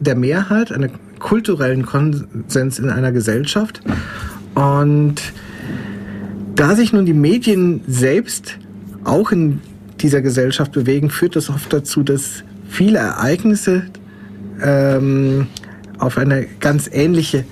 der 0.00 0.14
Mehrheit, 0.14 0.72
einen 0.72 0.90
kulturellen 1.18 1.86
Konsens 1.86 2.78
in 2.78 2.90
einer 2.90 3.12
Gesellschaft. 3.12 3.80
Und 4.54 5.16
da 6.54 6.76
sich 6.76 6.92
nun 6.92 7.06
die 7.06 7.14
Medien 7.14 7.80
selbst 7.86 8.58
auch 9.04 9.32
in 9.32 9.60
dieser 10.00 10.20
Gesellschaft 10.20 10.72
bewegen, 10.72 11.10
führt 11.10 11.36
das 11.36 11.50
oft 11.50 11.72
dazu, 11.72 12.02
dass 12.02 12.44
viele 12.68 12.98
Ereignisse 12.98 13.84
ähm, 14.62 15.46
auf 15.98 16.18
eine 16.18 16.46
ganz 16.60 16.88
ähnliche 16.92 17.44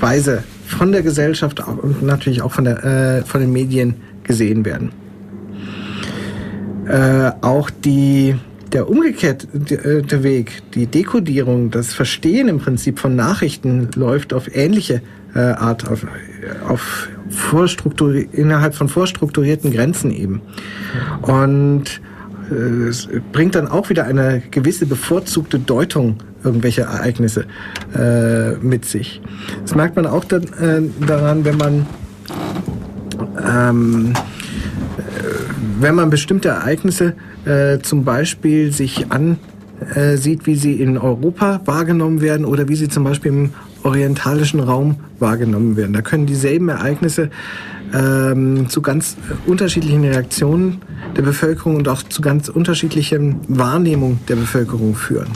Weise 0.00 0.44
von 0.66 0.92
der 0.92 1.02
Gesellschaft 1.02 1.60
und 1.60 2.02
natürlich 2.02 2.42
auch 2.42 2.52
von, 2.52 2.64
der, 2.64 2.84
äh, 2.84 3.22
von 3.22 3.40
den 3.40 3.52
Medien 3.52 3.94
gesehen 4.22 4.64
werden. 4.64 4.92
Äh, 6.86 7.32
auch 7.40 7.70
die, 7.70 8.36
Der 8.72 8.88
umgekehrte 8.88 9.46
äh, 9.74 10.22
Weg, 10.22 10.62
die 10.74 10.86
Dekodierung, 10.86 11.70
das 11.70 11.94
Verstehen 11.94 12.48
im 12.48 12.58
Prinzip 12.58 12.98
von 12.98 13.14
Nachrichten 13.14 13.88
läuft 13.94 14.34
auf 14.34 14.54
ähnliche 14.54 15.00
äh, 15.34 15.38
Art, 15.38 15.88
auf, 15.88 16.06
auf 16.68 17.08
innerhalb 18.32 18.74
von 18.74 18.88
vorstrukturierten 18.88 19.72
Grenzen 19.72 20.10
eben. 20.10 20.42
Und 21.22 22.00
äh, 22.50 22.88
es 22.88 23.08
bringt 23.32 23.54
dann 23.54 23.68
auch 23.68 23.90
wieder 23.90 24.04
eine 24.04 24.42
gewisse 24.50 24.86
bevorzugte 24.86 25.58
Deutung 25.58 26.18
irgendwelche 26.44 26.82
Ereignisse 26.82 27.46
äh, 27.96 28.56
mit 28.56 28.84
sich. 28.84 29.20
Das 29.62 29.74
merkt 29.74 29.96
man 29.96 30.06
auch 30.06 30.24
dann, 30.24 30.42
äh, 30.42 30.82
daran, 31.06 31.44
wenn 31.44 31.56
man 31.56 31.86
ähm, 33.42 34.12
äh, 34.12 34.33
wenn 35.80 35.94
man 35.94 36.10
bestimmte 36.10 36.48
Ereignisse 36.48 37.14
äh, 37.44 37.78
zum 37.80 38.04
Beispiel 38.04 38.72
sich 38.72 39.06
ansieht, 39.10 40.46
wie 40.46 40.54
sie 40.54 40.74
in 40.74 40.98
Europa 40.98 41.60
wahrgenommen 41.64 42.20
werden 42.20 42.46
oder 42.46 42.68
wie 42.68 42.76
sie 42.76 42.88
zum 42.88 43.04
Beispiel 43.04 43.32
im 43.32 43.50
orientalischen 43.82 44.60
Raum 44.60 44.96
wahrgenommen 45.18 45.76
werden. 45.76 45.92
Da 45.92 46.00
können 46.00 46.26
dieselben 46.26 46.68
Ereignisse 46.68 47.30
ähm, 47.92 48.68
zu 48.68 48.82
ganz 48.82 49.16
unterschiedlichen 49.46 50.04
Reaktionen 50.04 50.80
der 51.16 51.22
Bevölkerung 51.22 51.76
und 51.76 51.88
auch 51.88 52.02
zu 52.02 52.22
ganz 52.22 52.48
unterschiedlichen 52.48 53.40
Wahrnehmungen 53.48 54.20
der 54.28 54.36
Bevölkerung 54.36 54.94
führen. 54.94 55.28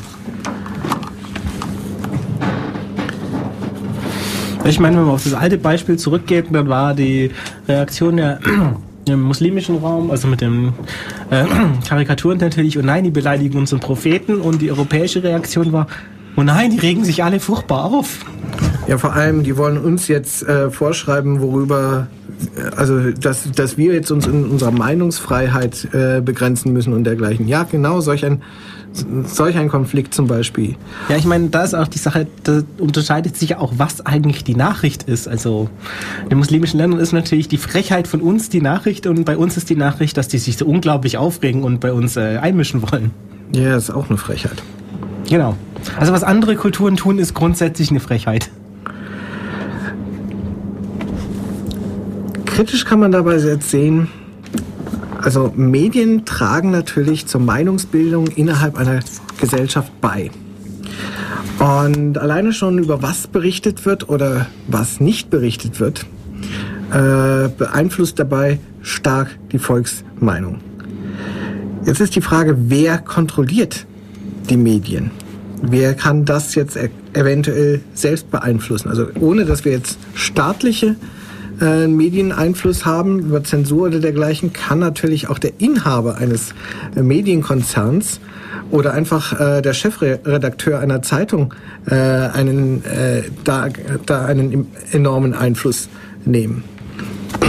Ich 4.64 4.80
meine, 4.80 4.96
wenn 4.96 5.04
man 5.04 5.14
auf 5.14 5.24
das 5.24 5.34
alte 5.34 5.56
Beispiel 5.56 5.96
zurückgeht, 5.96 6.46
dann 6.50 6.68
war 6.68 6.94
die 6.94 7.30
Reaktion 7.68 8.16
der 8.16 8.38
im 9.08 9.22
muslimischen 9.22 9.78
Raum, 9.78 10.10
also 10.10 10.28
mit 10.28 10.40
den 10.40 10.72
äh, 11.30 11.44
Karikaturen 11.88 12.38
natürlich, 12.38 12.78
und 12.78 12.86
nein, 12.86 13.04
die 13.04 13.10
beleidigen 13.10 13.58
unseren 13.58 13.80
Propheten 13.80 14.40
und 14.40 14.60
die 14.60 14.70
europäische 14.70 15.22
Reaktion 15.22 15.72
war, 15.72 15.86
oh 16.36 16.42
nein, 16.42 16.70
die 16.70 16.78
regen 16.78 17.04
sich 17.04 17.24
alle 17.24 17.40
furchtbar 17.40 17.84
auf. 17.84 18.24
Ja, 18.86 18.96
vor 18.96 19.12
allem, 19.12 19.42
die 19.42 19.56
wollen 19.56 19.78
uns 19.78 20.08
jetzt 20.08 20.42
äh, 20.42 20.70
vorschreiben, 20.70 21.40
worüber, 21.40 22.06
äh, 22.56 22.76
also 22.76 23.10
dass, 23.10 23.50
dass 23.52 23.76
wir 23.76 23.92
jetzt 23.92 24.10
uns 24.10 24.26
in 24.26 24.44
unserer 24.44 24.70
Meinungsfreiheit 24.70 25.88
äh, 25.92 26.20
begrenzen 26.20 26.72
müssen 26.72 26.92
und 26.92 27.04
dergleichen. 27.04 27.48
Ja, 27.48 27.64
genau, 27.64 28.00
solch 28.00 28.24
ein 28.24 28.42
solch 28.92 29.56
ein 29.56 29.68
Konflikt 29.68 30.14
zum 30.14 30.26
Beispiel. 30.26 30.76
Ja, 31.08 31.16
ich 31.16 31.24
meine, 31.24 31.48
da 31.48 31.62
ist 31.62 31.74
auch 31.74 31.88
die 31.88 31.98
Sache, 31.98 32.26
da 32.44 32.62
unterscheidet 32.78 33.36
sich 33.36 33.50
ja 33.50 33.58
auch, 33.58 33.74
was 33.76 34.04
eigentlich 34.04 34.44
die 34.44 34.54
Nachricht 34.54 35.04
ist. 35.04 35.28
Also 35.28 35.68
in 36.24 36.30
den 36.30 36.38
muslimischen 36.38 36.78
Ländern 36.78 37.00
ist 37.00 37.12
natürlich 37.12 37.48
die 37.48 37.58
Frechheit 37.58 38.08
von 38.08 38.20
uns 38.20 38.48
die 38.48 38.60
Nachricht 38.60 39.06
und 39.06 39.24
bei 39.24 39.36
uns 39.36 39.56
ist 39.56 39.70
die 39.70 39.76
Nachricht, 39.76 40.16
dass 40.16 40.28
die 40.28 40.38
sich 40.38 40.56
so 40.56 40.66
unglaublich 40.66 41.18
aufregen 41.18 41.62
und 41.64 41.80
bei 41.80 41.92
uns 41.92 42.16
äh, 42.16 42.38
einmischen 42.38 42.82
wollen. 42.90 43.10
Ja, 43.52 43.76
ist 43.76 43.90
auch 43.90 44.08
eine 44.08 44.18
Frechheit. 44.18 44.62
Genau. 45.28 45.54
Also 45.98 46.12
was 46.12 46.24
andere 46.24 46.56
Kulturen 46.56 46.96
tun, 46.96 47.18
ist 47.18 47.34
grundsätzlich 47.34 47.90
eine 47.90 48.00
Frechheit. 48.00 48.50
Kritisch 52.44 52.84
kann 52.84 52.98
man 52.98 53.12
dabei 53.12 53.36
jetzt 53.36 53.70
sehen, 53.70 54.08
also 55.18 55.52
Medien 55.56 56.24
tragen 56.24 56.70
natürlich 56.70 57.26
zur 57.26 57.40
Meinungsbildung 57.40 58.28
innerhalb 58.28 58.76
einer 58.76 59.00
Gesellschaft 59.40 59.92
bei. 60.00 60.30
Und 61.58 62.18
alleine 62.18 62.52
schon 62.52 62.78
über 62.78 63.02
was 63.02 63.26
berichtet 63.26 63.84
wird 63.84 64.08
oder 64.08 64.46
was 64.68 65.00
nicht 65.00 65.28
berichtet 65.28 65.80
wird, 65.80 66.06
äh, 66.92 67.48
beeinflusst 67.48 68.18
dabei 68.18 68.60
stark 68.80 69.28
die 69.50 69.58
Volksmeinung. 69.58 70.60
Jetzt 71.84 72.00
ist 72.00 72.14
die 72.14 72.20
Frage, 72.20 72.56
wer 72.68 72.98
kontrolliert 72.98 73.86
die 74.48 74.56
Medien? 74.56 75.10
Wer 75.62 75.94
kann 75.94 76.24
das 76.24 76.54
jetzt 76.54 76.76
e 76.76 76.90
eventuell 77.14 77.80
selbst 77.94 78.30
beeinflussen? 78.30 78.88
Also 78.88 79.06
ohne 79.18 79.44
dass 79.44 79.64
wir 79.64 79.72
jetzt 79.72 79.98
staatliche 80.14 80.96
äh, 81.60 81.86
Medieneinfluss 81.86 82.84
haben 82.84 83.18
über 83.20 83.44
Zensur 83.44 83.88
oder 83.88 84.00
dergleichen, 84.00 84.52
kann 84.52 84.78
natürlich 84.78 85.28
auch 85.28 85.38
der 85.38 85.52
Inhaber 85.58 86.16
eines 86.16 86.54
äh, 86.96 87.02
Medienkonzerns 87.02 88.20
oder 88.70 88.94
einfach 88.94 89.38
äh, 89.38 89.62
der 89.62 89.72
Chefredakteur 89.72 90.78
einer 90.78 91.02
Zeitung 91.02 91.54
äh, 91.86 91.94
einen, 91.94 92.84
äh, 92.84 93.22
da, 93.44 93.68
da 94.06 94.24
einen 94.24 94.66
enormen 94.92 95.34
Einfluss 95.34 95.88
nehmen. 96.24 96.64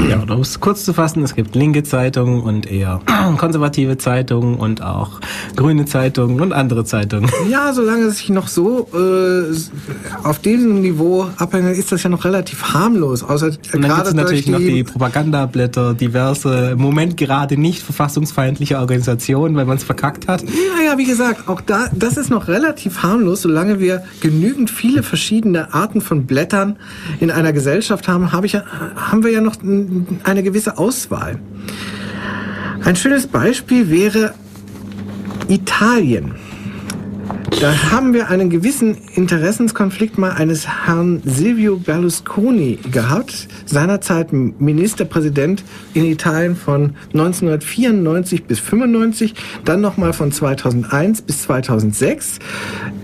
Ja, 0.08 0.22
oder 0.22 0.36
um 0.36 0.42
es 0.42 0.60
kurz 0.60 0.86
zu 0.86 0.94
fassen, 0.94 1.24
es 1.24 1.36
gibt 1.36 1.56
linke 1.56 1.84
Zeitungen 1.84 2.42
und 2.42 2.72
eher 2.72 3.02
konservative 3.38 3.98
Zeitungen 3.98 4.56
und 4.56 4.82
auch 4.82 5.20
grüne 5.56 5.86
Zeitungen 5.86 6.40
und 6.42 6.54
andere 6.54 6.86
Zeitungen. 6.86 7.30
Ja, 7.50 7.74
solange 7.74 8.04
es 8.04 8.20
sich 8.20 8.30
noch 8.30 8.48
so 8.48 8.88
äh, 8.94 9.56
auf 10.24 10.40
diesem 10.40 10.82
Niveau 10.82 11.28
abhängt, 11.38 11.76
ist 11.76 11.92
das 11.92 12.04
ja 12.04 12.10
noch 12.10 12.26
relativ 12.26 12.74
harmlos. 12.74 13.24
Außer 13.24 13.48
und 13.74 13.82
dann 13.82 13.96
gibt 13.96 14.08
es 14.08 14.14
natürlich 14.14 14.46
die 14.46 14.52
noch 14.52 14.60
die 14.60 14.84
Propagandablätter, 14.84 15.96
diverse, 15.96 16.72
im 16.72 16.80
Moment 16.80 17.18
gerade 17.18 17.58
nicht 17.58 17.82
verfassungsfeindliche 17.82 18.78
Organisationen, 18.78 19.56
weil 19.56 19.66
man 19.66 19.78
es 19.78 19.84
verkackt 19.84 20.28
hat. 20.28 20.44
Ja, 20.44 20.92
ja, 20.92 20.98
wie 20.98 21.06
gesagt, 21.06 21.48
auch 21.48 21.62
da, 21.62 21.88
das 21.94 22.18
ist 22.18 22.30
noch 22.30 22.48
relativ 22.48 23.02
harmlos, 23.02 23.42
solange 23.42 23.80
wir 23.80 24.04
genügend 24.22 24.70
viele 24.70 25.02
verschiedene 25.02 25.74
Arten 25.74 26.02
von 26.02 26.28
Blättern 26.28 26.78
in 27.20 27.32
einer 27.32 27.52
Gesellschaft 27.52 28.08
haben, 28.08 28.32
hab 28.32 28.46
ich, 28.46 28.56
haben 28.56 29.24
wir 29.24 29.32
ja 29.32 29.42
noch 29.42 29.56
eine 30.24 30.44
gewisse 30.44 30.78
Auswahl. 30.78 31.40
Ein 32.84 32.96
schönes 32.96 33.28
Beispiel 33.28 33.90
wäre 33.90 34.34
Italien. 35.48 36.36
Da 37.60 37.92
haben 37.92 38.14
wir 38.14 38.30
einen 38.30 38.50
gewissen 38.50 38.96
Interessenskonflikt 39.16 40.18
mal 40.18 40.32
eines 40.32 40.66
Herrn 40.66 41.22
Silvio 41.26 41.76
Berlusconi 41.76 42.80
gehabt, 42.90 43.50
seinerzeit 43.66 44.32
Ministerpräsident 44.32 45.66
in 45.94 46.06
Italien 46.06 46.56
von 46.56 46.96
1994 47.14 48.46
bis 48.46 48.60
95, 48.60 49.36
dann 49.66 49.82
nochmal 49.82 50.14
von 50.14 50.32
2001 50.32 51.24
bis 51.24 51.42
2006 51.42 52.40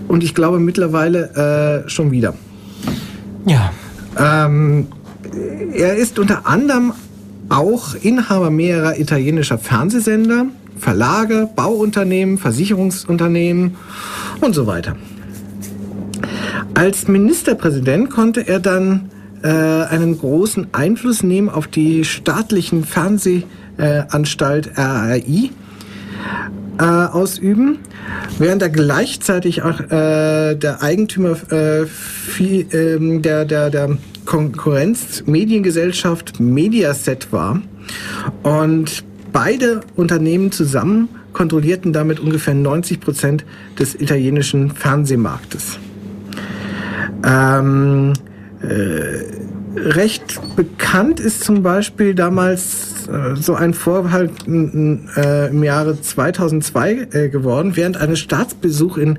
und 0.08 0.24
ich 0.24 0.34
glaube 0.34 0.58
mittlerweile 0.58 1.84
äh, 1.84 1.88
schon 1.90 2.10
wieder. 2.10 2.32
Ja. 3.44 3.72
Ähm, 4.18 4.86
er 5.72 5.96
ist 5.96 6.18
unter 6.18 6.46
anderem 6.46 6.92
auch 7.48 7.94
Inhaber 7.94 8.50
mehrerer 8.50 8.98
italienischer 8.98 9.58
Fernsehsender, 9.58 10.46
Verlage, 10.78 11.48
Bauunternehmen, 11.54 12.38
Versicherungsunternehmen 12.38 13.76
und 14.40 14.54
so 14.54 14.66
weiter. 14.66 14.96
Als 16.74 17.08
Ministerpräsident 17.08 18.10
konnte 18.10 18.46
er 18.46 18.60
dann 18.60 19.10
äh, 19.42 19.48
einen 19.48 20.18
großen 20.18 20.68
Einfluss 20.72 21.22
nehmen 21.22 21.48
auf 21.48 21.66
die 21.68 22.04
staatlichen 22.04 22.84
Fernsehanstalt 22.84 24.66
äh, 24.76 24.80
RAI 24.80 25.50
äh, 26.78 26.82
ausüben, 26.82 27.78
während 28.38 28.62
er 28.62 28.68
gleichzeitig 28.68 29.62
auch 29.62 29.80
äh, 29.80 30.54
der 30.54 30.82
Eigentümer 30.82 31.36
äh, 31.50 31.86
viel, 31.86 32.66
ähm, 32.72 33.22
der, 33.22 33.44
der, 33.44 33.70
der 33.70 33.96
Konkurrenz 34.26 35.24
Mediengesellschaft 35.26 36.38
Mediaset 36.40 37.32
war. 37.32 37.62
Und 38.42 39.04
beide 39.32 39.80
Unternehmen 39.94 40.52
zusammen 40.52 41.08
kontrollierten 41.32 41.92
damit 41.92 42.20
ungefähr 42.20 42.54
90 42.54 43.00
Prozent 43.00 43.44
des 43.78 43.94
italienischen 43.94 44.70
Fernsehmarktes. 44.70 45.78
Ähm, 47.24 48.12
äh, 48.62 49.78
recht 49.78 50.40
bekannt 50.56 51.20
ist 51.20 51.44
zum 51.44 51.62
Beispiel 51.62 52.14
damals 52.14 53.06
äh, 53.08 53.36
so 53.36 53.54
ein 53.54 53.74
Vorfall 53.74 54.30
äh, 54.46 55.50
im 55.50 55.62
Jahre 55.62 56.00
2002 56.00 57.08
äh, 57.12 57.28
geworden, 57.28 57.76
während 57.76 57.98
eines 57.98 58.20
Staatsbesuchs 58.20 58.96
in 58.96 59.18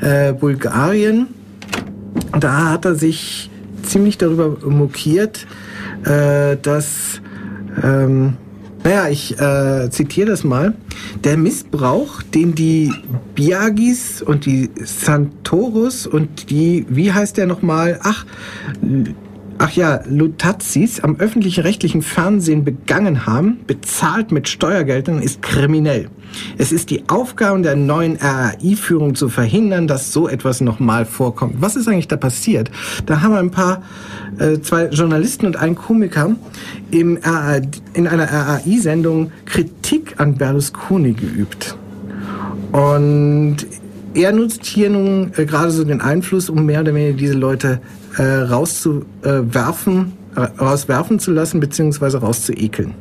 äh, 0.00 0.32
Bulgarien. 0.32 1.26
Da 2.40 2.70
hat 2.70 2.84
er 2.84 2.94
sich 2.94 3.50
ziemlich 3.88 4.18
darüber 4.18 4.56
mokiert, 4.68 5.46
äh, 6.04 6.56
dass, 6.60 7.20
ähm, 7.82 8.36
naja, 8.84 9.08
ich 9.08 9.38
äh, 9.38 9.90
zitiere 9.90 10.28
das 10.30 10.44
mal, 10.44 10.74
der 11.24 11.36
Missbrauch, 11.36 12.22
den 12.22 12.54
die 12.54 12.92
Biagis 13.34 14.22
und 14.22 14.46
die 14.46 14.70
Santoros 14.84 16.06
und 16.06 16.50
die, 16.50 16.86
wie 16.88 17.12
heißt 17.12 17.36
der 17.36 17.46
nochmal, 17.46 17.98
ach, 18.02 18.24
ach 19.58 19.72
ja, 19.72 20.00
Lutazis 20.08 21.00
am 21.00 21.16
öffentlich-rechtlichen 21.16 22.02
Fernsehen 22.02 22.64
begangen 22.64 23.26
haben, 23.26 23.60
bezahlt 23.66 24.32
mit 24.32 24.48
Steuergeldern, 24.48 25.20
ist 25.20 25.42
kriminell. 25.42 26.08
Es 26.58 26.72
ist 26.72 26.90
die 26.90 27.08
Aufgabe 27.08 27.60
der 27.62 27.76
neuen 27.76 28.16
RAI-Führung 28.16 29.14
zu 29.14 29.28
verhindern, 29.28 29.88
dass 29.88 30.12
so 30.12 30.28
etwas 30.28 30.60
nochmal 30.60 31.04
vorkommt. 31.04 31.56
Was 31.60 31.76
ist 31.76 31.88
eigentlich 31.88 32.08
da 32.08 32.16
passiert? 32.16 32.70
Da 33.06 33.22
haben 33.22 33.34
ein 33.34 33.50
paar, 33.50 33.82
äh, 34.38 34.60
zwei 34.60 34.86
Journalisten 34.86 35.46
und 35.46 35.56
ein 35.56 35.74
Komiker 35.74 36.36
im 36.90 37.18
RAI, 37.22 37.62
in 37.94 38.06
einer 38.06 38.30
RAI-Sendung 38.30 39.32
Kritik 39.44 40.14
an 40.18 40.34
Berlusconi 40.36 41.12
geübt. 41.12 41.76
Und 42.72 43.56
er 44.14 44.32
nutzt 44.32 44.64
hier 44.64 44.90
nun 44.90 45.32
äh, 45.36 45.44
gerade 45.44 45.70
so 45.70 45.84
den 45.84 46.00
Einfluss, 46.00 46.50
um 46.50 46.66
mehr 46.66 46.80
oder 46.80 46.94
weniger 46.94 47.16
diese 47.16 47.34
Leute 47.34 47.80
äh, 48.18 48.22
rauszuwerfen, 48.22 50.12
äh, 50.36 50.40
rauswerfen 50.40 51.18
zu 51.18 51.32
lassen, 51.32 51.60
beziehungsweise 51.60 52.18
rauszuekeln. 52.18 52.94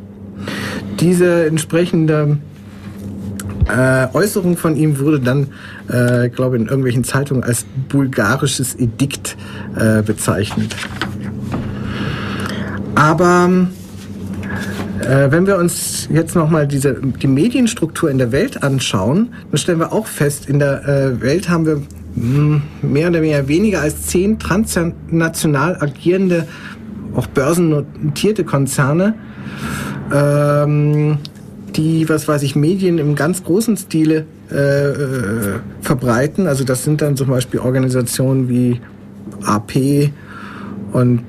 Diese 0.99 1.45
entsprechende 1.45 2.37
äh, 3.67 4.07
Äußerung 4.13 4.57
von 4.57 4.75
ihm 4.75 4.99
wurde 4.99 5.19
dann, 5.19 5.47
äh, 5.89 6.29
glaube 6.29 6.55
in 6.55 6.67
irgendwelchen 6.67 7.03
Zeitungen 7.03 7.43
als 7.43 7.65
bulgarisches 7.89 8.75
Edikt 8.75 9.35
äh, 9.75 10.01
bezeichnet. 10.01 10.75
Aber 12.95 13.67
äh, 15.01 15.31
wenn 15.31 15.45
wir 15.45 15.57
uns 15.57 16.07
jetzt 16.11 16.35
nochmal 16.35 16.67
die 16.67 17.27
Medienstruktur 17.27 18.09
in 18.09 18.17
der 18.17 18.31
Welt 18.31 18.63
anschauen, 18.63 19.33
dann 19.51 19.57
stellen 19.57 19.79
wir 19.79 19.93
auch 19.93 20.07
fest, 20.07 20.49
in 20.49 20.59
der 20.59 20.87
äh, 20.87 21.21
Welt 21.21 21.49
haben 21.49 21.65
wir 21.65 21.81
mehr 22.81 23.09
oder 23.09 23.21
weniger 23.21 23.47
weniger 23.47 23.81
als 23.81 24.07
zehn 24.07 24.39
transnational 24.39 25.77
agierende, 25.79 26.47
auch 27.15 27.27
börsennotierte 27.27 28.43
Konzerne, 28.43 29.13
ähm, 30.13 31.19
die, 31.75 32.09
was 32.09 32.27
weiß 32.27 32.43
ich, 32.43 32.55
Medien 32.55 32.97
im 32.97 33.15
ganz 33.15 33.43
großen 33.43 33.77
Stile 33.77 34.25
äh, 34.51 34.55
äh 34.55 35.59
verbreiten. 35.81 36.47
Also 36.47 36.63
das 36.63 36.83
sind 36.83 37.01
dann 37.01 37.15
zum 37.15 37.27
Beispiel 37.27 37.59
Organisationen 37.59 38.49
wie 38.49 38.81
AP 39.45 40.11
und 40.91 41.21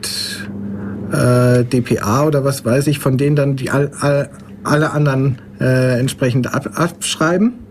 äh, 1.12 1.64
DPA 1.64 2.26
oder 2.26 2.44
was 2.44 2.64
weiß 2.64 2.86
ich, 2.86 2.98
von 2.98 3.18
denen 3.18 3.36
dann 3.36 3.56
die 3.56 3.70
all, 3.70 3.90
all, 4.00 4.30
alle 4.62 4.92
anderen 4.92 5.38
äh, 5.60 5.98
entsprechend 5.98 6.54
ab, 6.54 6.70
abschreiben. 6.74 7.67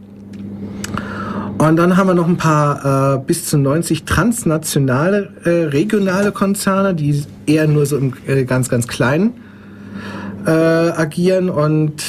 Und 1.58 1.76
dann 1.78 1.98
haben 1.98 2.08
wir 2.08 2.14
noch 2.14 2.28
ein 2.28 2.38
paar 2.38 3.16
äh, 3.16 3.20
bis 3.26 3.46
zu 3.46 3.58
90 3.58 4.06
transnationale, 4.06 5.30
äh, 5.44 5.50
regionale 5.50 6.32
Konzerne, 6.32 6.94
die 6.94 7.24
eher 7.48 7.68
nur 7.68 7.88
so 7.88 7.98
im 7.98 8.14
äh, 8.28 8.44
ganz, 8.44 8.70
ganz 8.70 8.88
kleinen 8.88 9.34
äh, 10.46 10.52
agieren. 10.52 11.50
Und 11.50 12.04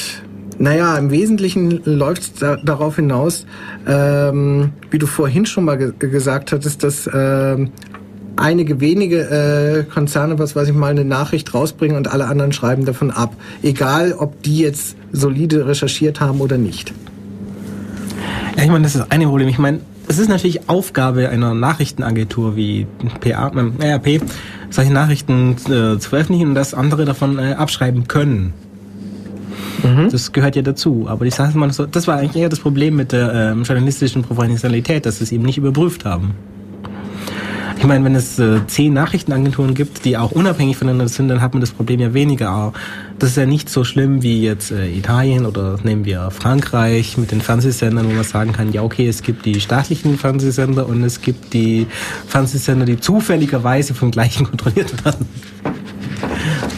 naja, 0.58 0.98
im 0.98 1.10
Wesentlichen 1.10 1.80
läuft 1.84 2.22
es 2.22 2.34
da, 2.34 2.56
darauf 2.56 2.96
hinaus, 2.96 3.46
ähm, 3.86 4.72
wie 4.90 4.98
du 4.98 5.06
vorhin 5.06 5.46
schon 5.46 5.64
mal 5.64 5.78
ge 5.78 5.92
gesagt 5.98 6.52
hattest, 6.52 6.84
dass 6.84 7.06
äh, 7.06 7.66
einige 8.36 8.80
wenige 8.80 9.30
äh, 9.30 9.84
Konzerne, 9.84 10.38
was 10.38 10.56
weiß 10.56 10.68
ich 10.68 10.74
mal, 10.74 10.90
eine 10.90 11.06
Nachricht 11.06 11.54
rausbringen 11.54 11.96
und 11.96 12.08
alle 12.08 12.26
anderen 12.26 12.52
schreiben 12.52 12.84
davon 12.84 13.10
ab. 13.10 13.34
Egal, 13.62 14.12
ob 14.12 14.42
die 14.42 14.58
jetzt 14.58 14.96
solide 15.10 15.66
recherchiert 15.66 16.20
haben 16.20 16.42
oder 16.42 16.58
nicht. 16.58 16.92
Ja, 18.58 18.64
ich 18.64 18.70
meine, 18.70 18.82
das 18.82 18.96
ist 18.96 19.02
das 19.02 19.10
eine 19.12 19.28
Problem. 19.28 19.46
Ich 19.46 19.58
meine, 19.58 19.78
es 20.08 20.18
ist 20.18 20.28
natürlich 20.28 20.68
Aufgabe 20.68 21.28
einer 21.28 21.54
Nachrichtenagentur 21.54 22.56
wie 22.56 22.88
PA, 23.20 23.52
äh, 23.78 23.92
RP, 23.92 24.20
solche 24.68 24.92
Nachrichten 24.92 25.52
äh, 25.52 25.96
zu 26.00 26.08
veröffentlichen 26.08 26.48
und 26.48 26.54
dass 26.56 26.74
andere 26.74 27.04
davon 27.04 27.38
äh, 27.38 27.52
abschreiben 27.52 28.08
können. 28.08 28.52
Mhm. 29.84 30.08
Das 30.10 30.32
gehört 30.32 30.56
ja 30.56 30.62
dazu. 30.62 31.06
Aber 31.08 31.24
ich 31.24 31.36
sage 31.36 31.56
mal 31.56 31.72
so, 31.72 31.86
das 31.86 32.08
war 32.08 32.16
eigentlich 32.16 32.42
eher 32.42 32.48
das 32.48 32.58
Problem 32.58 32.96
mit 32.96 33.12
der 33.12 33.32
ähm, 33.32 33.62
journalistischen 33.62 34.22
Professionalität, 34.22 35.06
dass 35.06 35.18
sie 35.18 35.24
es 35.24 35.30
eben 35.30 35.44
nicht 35.44 35.58
überprüft 35.58 36.04
haben. 36.04 36.34
Ich 37.78 37.86
meine, 37.86 38.04
wenn 38.04 38.16
es 38.16 38.40
äh, 38.40 38.66
zehn 38.66 38.92
Nachrichtenagenturen 38.92 39.72
gibt, 39.72 40.04
die 40.04 40.16
auch 40.16 40.32
unabhängig 40.32 40.76
voneinander 40.76 41.06
sind, 41.06 41.28
dann 41.28 41.40
hat 41.40 41.54
man 41.54 41.60
das 41.60 41.70
Problem 41.70 42.00
ja 42.00 42.12
weniger. 42.12 42.48
Aber 42.50 42.72
das 43.20 43.30
ist 43.30 43.36
ja 43.36 43.46
nicht 43.46 43.70
so 43.70 43.84
schlimm 43.84 44.20
wie 44.20 44.42
jetzt 44.42 44.72
äh, 44.72 44.90
Italien 44.90 45.46
oder 45.46 45.78
nehmen 45.84 46.04
wir 46.04 46.32
Frankreich 46.32 47.16
mit 47.18 47.30
den 47.30 47.40
Fernsehsendern, 47.40 48.08
wo 48.08 48.12
man 48.12 48.24
sagen 48.24 48.52
kann, 48.52 48.72
ja 48.72 48.82
okay, 48.82 49.06
es 49.06 49.22
gibt 49.22 49.46
die 49.46 49.60
staatlichen 49.60 50.18
Fernsehsender 50.18 50.88
und 50.88 51.04
es 51.04 51.20
gibt 51.20 51.54
die 51.54 51.86
Fernsehsender, 52.26 52.84
die 52.84 52.98
zufälligerweise 52.98 53.94
vom 53.94 54.10
gleichen 54.10 54.44
kontrolliert 54.50 55.04
werden. 55.04 55.26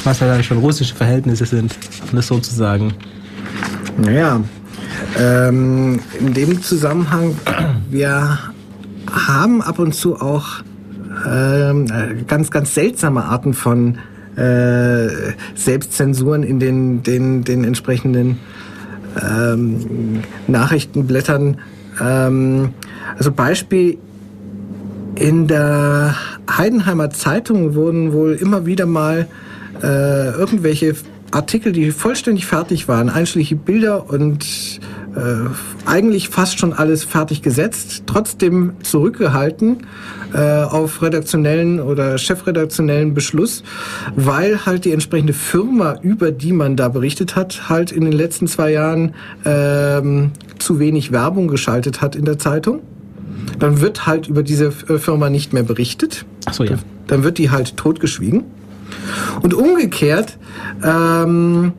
Was 0.04 0.20
ja 0.20 0.26
dann 0.26 0.44
schon 0.44 0.58
russische 0.58 0.94
Verhältnisse 0.94 1.46
sind, 1.46 1.74
um 2.10 2.16
das 2.16 2.26
sozusagen. 2.26 2.92
Naja, 3.96 4.42
ähm, 5.18 5.98
in 6.18 6.34
dem 6.34 6.62
Zusammenhang, 6.62 7.36
wir 7.88 8.38
haben 9.10 9.62
ab 9.62 9.78
und 9.78 9.94
zu 9.94 10.20
auch 10.20 10.62
äh, 11.24 12.24
ganz, 12.26 12.50
ganz 12.50 12.74
seltsame 12.74 13.24
Arten 13.24 13.54
von 13.54 13.98
äh, 14.36 15.08
Selbstzensuren 15.54 16.42
in 16.42 16.60
den, 16.60 17.02
den, 17.02 17.44
den 17.44 17.64
entsprechenden 17.64 18.38
ähm, 19.20 20.22
Nachrichtenblättern. 20.46 21.58
Ähm, 22.00 22.70
also 23.18 23.32
Beispiel 23.32 23.98
in 25.16 25.48
der 25.48 26.14
Heidenheimer 26.50 27.10
Zeitung 27.10 27.74
wurden 27.74 28.12
wohl 28.12 28.34
immer 28.34 28.66
wieder 28.66 28.86
mal 28.86 29.28
äh, 29.82 30.30
irgendwelche 30.30 30.94
Artikel, 31.30 31.72
die 31.72 31.90
vollständig 31.90 32.46
fertig 32.46 32.88
waren, 32.88 33.08
einschließlich 33.08 33.58
Bilder 33.60 34.08
und 34.10 34.80
äh, 35.16 35.88
eigentlich 35.88 36.28
fast 36.28 36.58
schon 36.58 36.72
alles 36.72 37.04
fertig 37.04 37.42
gesetzt, 37.42 38.04
trotzdem 38.06 38.74
zurückgehalten 38.82 39.86
äh, 40.32 40.62
auf 40.62 41.02
redaktionellen 41.02 41.80
oder 41.80 42.18
chefredaktionellen 42.18 43.14
Beschluss, 43.14 43.62
weil 44.14 44.66
halt 44.66 44.84
die 44.84 44.92
entsprechende 44.92 45.32
Firma, 45.32 45.98
über 46.02 46.30
die 46.30 46.52
man 46.52 46.76
da 46.76 46.88
berichtet 46.88 47.36
hat, 47.36 47.68
halt 47.68 47.92
in 47.92 48.04
den 48.04 48.12
letzten 48.12 48.46
zwei 48.46 48.72
Jahren 48.72 49.14
ähm, 49.44 50.32
zu 50.58 50.78
wenig 50.78 51.12
Werbung 51.12 51.48
geschaltet 51.48 52.00
hat 52.00 52.14
in 52.14 52.24
der 52.24 52.38
Zeitung. 52.38 52.80
Dann 53.58 53.80
wird 53.80 54.06
halt 54.06 54.28
über 54.28 54.42
diese 54.42 54.66
äh, 54.66 54.98
Firma 54.98 55.30
nicht 55.30 55.52
mehr 55.52 55.64
berichtet. 55.64 56.24
Ach 56.46 56.54
so, 56.54 56.64
ja. 56.64 56.76
Dann 57.06 57.24
wird 57.24 57.38
die 57.38 57.50
halt 57.50 57.76
totgeschwiegen. 57.76 58.44
Und 59.42 59.54
umgekehrt 59.54 60.38
ähm, 60.84 61.72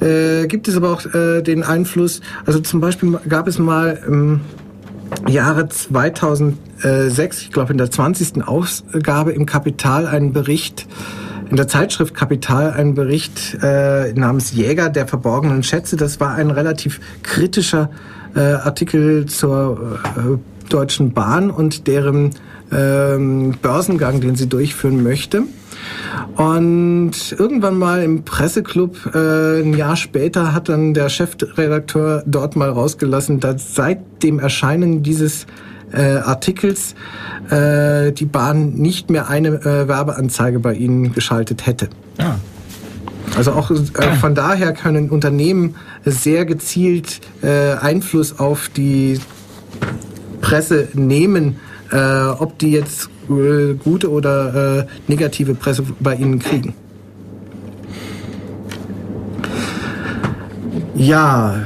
äh, 0.00 0.46
gibt 0.46 0.68
es 0.68 0.76
aber 0.76 0.90
auch 0.90 1.04
äh, 1.14 1.42
den 1.42 1.62
Einfluss, 1.62 2.20
also 2.44 2.60
zum 2.60 2.80
Beispiel 2.80 3.18
gab 3.28 3.48
es 3.48 3.58
mal 3.58 3.98
im 4.06 4.40
Jahre 5.28 5.68
2006, 5.68 7.42
ich 7.42 7.50
glaube 7.52 7.72
in 7.72 7.78
der 7.78 7.90
20. 7.90 8.46
Ausgabe 8.46 9.32
im 9.32 9.46
Kapital 9.46 10.06
einen 10.06 10.32
Bericht, 10.32 10.86
in 11.50 11.56
der 11.56 11.68
Zeitschrift 11.68 12.14
Kapital 12.14 12.72
einen 12.72 12.94
Bericht 12.94 13.56
äh, 13.62 14.12
namens 14.12 14.52
Jäger 14.52 14.88
der 14.88 15.06
verborgenen 15.06 15.62
Schätze. 15.62 15.96
Das 15.96 16.18
war 16.18 16.34
ein 16.34 16.50
relativ 16.50 17.00
kritischer 17.22 17.90
äh, 18.34 18.40
Artikel 18.40 19.26
zur 19.26 20.00
äh, 20.16 20.68
Deutschen 20.68 21.12
Bahn 21.12 21.50
und 21.50 21.86
deren 21.86 22.30
ähm, 22.72 23.54
Börsengang, 23.62 24.20
den 24.20 24.34
sie 24.34 24.48
durchführen 24.48 25.02
möchte. 25.02 25.44
Und 26.36 27.34
irgendwann 27.38 27.78
mal 27.78 28.02
im 28.02 28.24
Presseclub, 28.24 29.14
äh, 29.14 29.62
ein 29.62 29.74
Jahr 29.74 29.96
später, 29.96 30.52
hat 30.52 30.68
dann 30.68 30.94
der 30.94 31.08
Chefredakteur 31.08 32.22
dort 32.26 32.56
mal 32.56 32.68
rausgelassen, 32.68 33.40
dass 33.40 33.74
seit 33.74 34.22
dem 34.22 34.38
Erscheinen 34.38 35.02
dieses 35.02 35.46
äh, 35.92 36.16
Artikels 36.16 36.94
äh, 37.50 38.12
die 38.12 38.26
Bahn 38.26 38.74
nicht 38.74 39.10
mehr 39.10 39.28
eine 39.28 39.48
äh, 39.48 39.88
Werbeanzeige 39.88 40.58
bei 40.58 40.74
ihnen 40.74 41.12
geschaltet 41.12 41.66
hätte. 41.66 41.88
Ah. 42.18 42.36
Also 43.36 43.52
auch 43.52 43.70
äh, 43.70 43.76
von 44.20 44.34
daher 44.34 44.72
können 44.72 45.10
Unternehmen 45.10 45.76
sehr 46.04 46.44
gezielt 46.44 47.20
äh, 47.42 47.72
Einfluss 47.74 48.38
auf 48.38 48.68
die 48.68 49.20
Presse 50.40 50.88
nehmen, 50.94 51.56
äh, 51.92 51.98
ob 51.98 52.58
die 52.58 52.70
jetzt 52.70 53.10
äh, 53.28 53.74
gute 53.74 54.10
oder 54.10 54.80
äh, 54.80 54.86
negative 55.08 55.54
Presse 55.54 55.84
bei 56.00 56.14
Ihnen 56.14 56.38
kriegen. 56.38 56.74
Ja, 60.94 61.56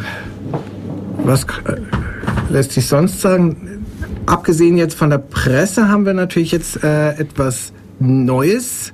was 1.25 1.45
äh, 1.45 1.77
lässt 2.51 2.73
sich 2.73 2.87
sonst 2.87 3.21
sagen? 3.21 3.85
Abgesehen 4.27 4.77
jetzt 4.77 4.95
von 4.95 5.11
der 5.11 5.19
Presse 5.19 5.89
haben 5.89 6.05
wir 6.07 6.15
natürlich 6.15 6.53
jetzt 6.53 6.83
äh, 6.83 7.11
etwas 7.11 7.73
Neues, 8.01 8.93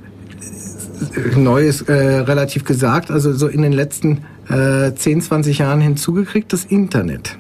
Neues 1.37 1.83
äh, 1.83 1.93
relativ 1.93 2.65
gesagt, 2.65 3.11
also 3.11 3.33
so 3.33 3.49
in 3.49 3.63
den 3.63 3.73
letzten 3.73 4.25
äh, 4.49 4.93
10, 4.95 5.23
20 5.23 5.59
Jahren 5.59 5.81
hinzugekriegt, 5.81 6.53
das 6.53 6.65
Internet. 6.65 7.37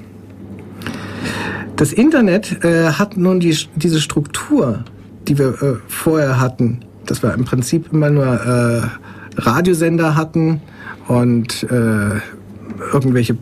Das 1.76 1.92
Internet 1.92 2.64
äh, 2.64 2.92
hat 2.92 3.16
nun 3.16 3.40
die, 3.40 3.56
diese 3.74 4.00
Struktur, 4.00 4.84
die 5.28 5.38
wir 5.38 5.62
äh, 5.62 5.76
vorher 5.88 6.40
hatten, 6.40 6.80
dass 7.06 7.22
wir 7.22 7.34
im 7.34 7.44
Prinzip 7.44 7.92
immer 7.92 8.10
nur 8.10 8.26
äh, 8.26 9.40
Radiosender 9.40 10.16
hatten 10.16 10.60
und 11.08 11.64
äh, 11.64 12.20
irgendwelche 12.92 13.36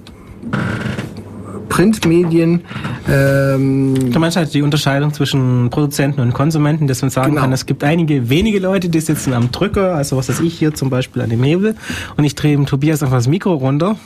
Printmedien. 1.69 2.62
Ähm, 3.09 4.12
du 4.12 4.19
meinst 4.19 4.36
halt 4.36 4.55
die 4.55 4.62
Unterscheidung 4.62 5.12
zwischen 5.12 5.70
Produzenten 5.70 6.20
und 6.20 6.32
Konsumenten, 6.32 6.86
dass 6.86 7.02
man 7.02 7.11
sagen 7.11 7.31
genau. 7.31 7.43
kann, 7.43 7.52
es 7.52 7.66
gibt 7.66 7.82
einige 7.82 8.31
wenige 8.31 8.61
Leute, 8.61 8.89
die 8.89 9.01
sitzen 9.01 9.32
am 9.32 9.51
Drücker, 9.51 9.94
also 9.94 10.16
was 10.16 10.28
weiß 10.28 10.40
ich 10.40 10.56
hier 10.56 10.74
zum 10.74 10.89
Beispiel 10.89 11.23
an 11.23 11.31
dem 11.31 11.43
Hebel, 11.43 11.74
und 12.16 12.24
ich 12.24 12.35
drehe 12.35 12.56
dem 12.56 12.66
Tobias 12.66 13.02
einfach 13.02 13.16
das 13.16 13.28
Mikro 13.28 13.55
runter 13.55 13.97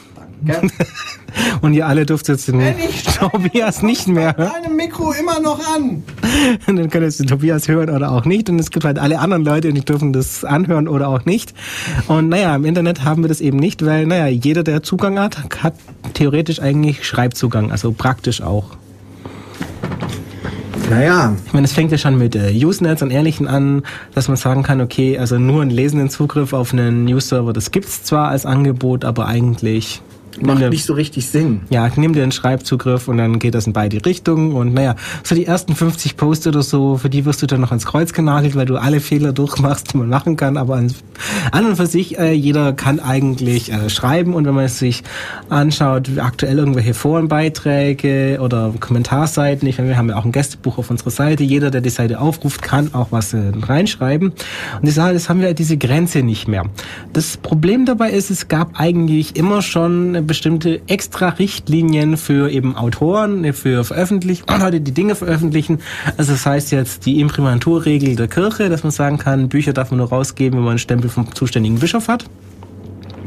Gern. 0.44 0.70
Und 1.60 1.74
ihr 1.74 1.86
alle 1.86 2.06
dürft 2.06 2.28
jetzt 2.28 2.48
den 2.48 2.58
Wenn 2.58 2.78
ich 2.78 3.02
Tobias 3.18 3.82
nicht 3.82 4.08
mehr 4.08 4.36
hören. 4.36 4.50
Deinem 4.62 4.76
Mikro 4.76 5.12
immer 5.12 5.40
noch 5.40 5.60
an. 5.74 6.02
Und 6.66 6.76
dann 6.76 6.90
könnt 6.90 7.04
ihr 7.04 7.10
den 7.10 7.26
Tobias 7.26 7.68
hören 7.68 7.90
oder 7.90 8.10
auch 8.12 8.24
nicht. 8.24 8.48
Und 8.48 8.58
es 8.58 8.70
gibt 8.70 8.84
halt 8.84 8.98
alle 8.98 9.18
anderen 9.18 9.44
Leute, 9.44 9.72
die 9.72 9.80
dürfen 9.80 10.12
das 10.12 10.44
anhören 10.44 10.88
oder 10.88 11.08
auch 11.08 11.24
nicht. 11.24 11.54
Und 12.06 12.28
naja, 12.28 12.54
im 12.54 12.64
Internet 12.64 13.04
haben 13.04 13.22
wir 13.22 13.28
das 13.28 13.40
eben 13.40 13.58
nicht, 13.58 13.84
weil, 13.84 14.06
naja, 14.06 14.26
jeder, 14.26 14.62
der 14.62 14.82
Zugang 14.82 15.18
hat, 15.18 15.38
hat 15.62 15.74
theoretisch 16.14 16.60
eigentlich 16.60 17.06
Schreibzugang, 17.06 17.70
also 17.70 17.92
praktisch 17.92 18.42
auch. 18.42 18.76
Naja, 20.90 21.36
Ich 21.46 21.52
meine, 21.52 21.66
es 21.66 21.74
fängt 21.74 21.92
ja 21.92 21.98
schon 21.98 22.16
mit 22.16 22.34
äh, 22.34 22.50
Usenets 22.64 23.02
und 23.02 23.10
Ähnlichen 23.10 23.46
an, 23.46 23.82
dass 24.14 24.28
man 24.28 24.38
sagen 24.38 24.62
kann, 24.62 24.80
okay, 24.80 25.18
also 25.18 25.38
nur 25.38 25.60
einen 25.60 25.70
lesenden 25.70 26.08
Zugriff 26.08 26.54
auf 26.54 26.72
einen 26.72 27.04
News-Server, 27.04 27.52
das 27.52 27.72
gibt's 27.72 28.04
zwar 28.04 28.28
als 28.28 28.46
Angebot, 28.46 29.04
aber 29.04 29.26
eigentlich 29.26 30.00
macht 30.42 30.60
dir- 30.60 30.70
nicht 30.70 30.84
so 30.84 30.94
richtig 30.94 31.26
Sinn. 31.26 31.60
ja, 31.70 31.90
nimm 31.96 32.12
dir 32.12 32.22
einen 32.22 32.32
Schreibzugriff 32.32 33.08
und 33.08 33.18
dann 33.18 33.38
geht 33.38 33.54
das 33.54 33.66
in 33.66 33.72
beide 33.72 34.04
Richtungen. 34.04 34.52
Und 34.52 34.74
naja, 34.74 34.94
so 35.24 35.34
die 35.34 35.46
ersten 35.46 35.74
50 35.74 36.16
Posts 36.16 36.46
oder 36.48 36.62
so, 36.62 36.96
für 36.96 37.08
die 37.10 37.24
wirst 37.24 37.42
du 37.42 37.46
dann 37.46 37.60
noch 37.60 37.72
ins 37.72 37.86
Kreuz 37.86 38.12
genagelt, 38.12 38.54
weil 38.56 38.66
du 38.66 38.76
alle 38.76 39.00
Fehler 39.00 39.32
durchmachst, 39.32 39.92
die 39.92 39.96
man 39.98 40.08
machen 40.08 40.36
kann, 40.36 40.56
aber 40.56 40.76
an, 40.76 40.92
an 41.52 41.66
und 41.66 41.76
für 41.76 41.86
sich, 41.86 42.18
äh, 42.18 42.32
jeder 42.32 42.72
kann 42.72 43.00
eigentlich 43.00 43.72
äh, 43.72 43.88
schreiben. 43.90 44.34
Und 44.34 44.44
wenn 44.46 44.54
man 44.54 44.68
sich 44.68 45.02
anschaut, 45.48 46.10
aktuell 46.18 46.58
irgendwelche 46.58 46.94
Forenbeiträge 46.94 48.38
oder 48.40 48.72
Kommentarseiten, 48.78 49.66
ich 49.68 49.78
meine, 49.78 49.90
wir 49.90 49.96
haben 49.96 50.08
ja 50.08 50.16
auch 50.16 50.24
ein 50.24 50.32
Gästebuch 50.32 50.78
auf 50.78 50.90
unserer 50.90 51.10
Seite, 51.10 51.42
jeder, 51.44 51.70
der 51.70 51.80
die 51.80 51.90
Seite 51.90 52.20
aufruft, 52.20 52.62
kann 52.62 52.94
auch 52.94 53.08
was 53.10 53.32
äh, 53.34 53.38
reinschreiben. 53.62 54.32
Und 54.80 54.88
ich 54.88 54.94
sage, 54.94 55.14
das 55.14 55.28
haben 55.28 55.40
wir 55.40 55.54
diese 55.54 55.76
Grenze 55.76 56.22
nicht 56.22 56.48
mehr. 56.48 56.64
Das 57.12 57.36
Problem 57.36 57.86
dabei 57.86 58.10
ist, 58.10 58.30
es 58.30 58.48
gab 58.48 58.78
eigentlich 58.80 59.36
immer 59.36 59.62
schon 59.62 60.26
bestimmte 60.28 60.80
extra 60.86 61.30
Richtlinien 61.30 62.16
für 62.16 62.48
eben 62.50 62.76
Autoren, 62.76 63.52
für 63.52 63.82
Veröffentlichen, 63.82 64.44
Leute, 64.60 64.80
die 64.80 64.92
Dinge 64.92 65.16
veröffentlichen. 65.16 65.80
Also 66.16 66.30
das 66.30 66.46
heißt 66.46 66.70
jetzt 66.70 67.04
die 67.06 67.18
Imprimaturregel 67.18 68.14
der 68.14 68.28
Kirche, 68.28 68.68
dass 68.68 68.84
man 68.84 68.92
sagen 68.92 69.18
kann, 69.18 69.48
Bücher 69.48 69.72
darf 69.72 69.90
man 69.90 69.98
nur 69.98 70.10
rausgeben, 70.10 70.58
wenn 70.58 70.64
man 70.64 70.70
einen 70.72 70.78
Stempel 70.78 71.10
vom 71.10 71.34
zuständigen 71.34 71.80
Bischof 71.80 72.06
hat. 72.06 72.26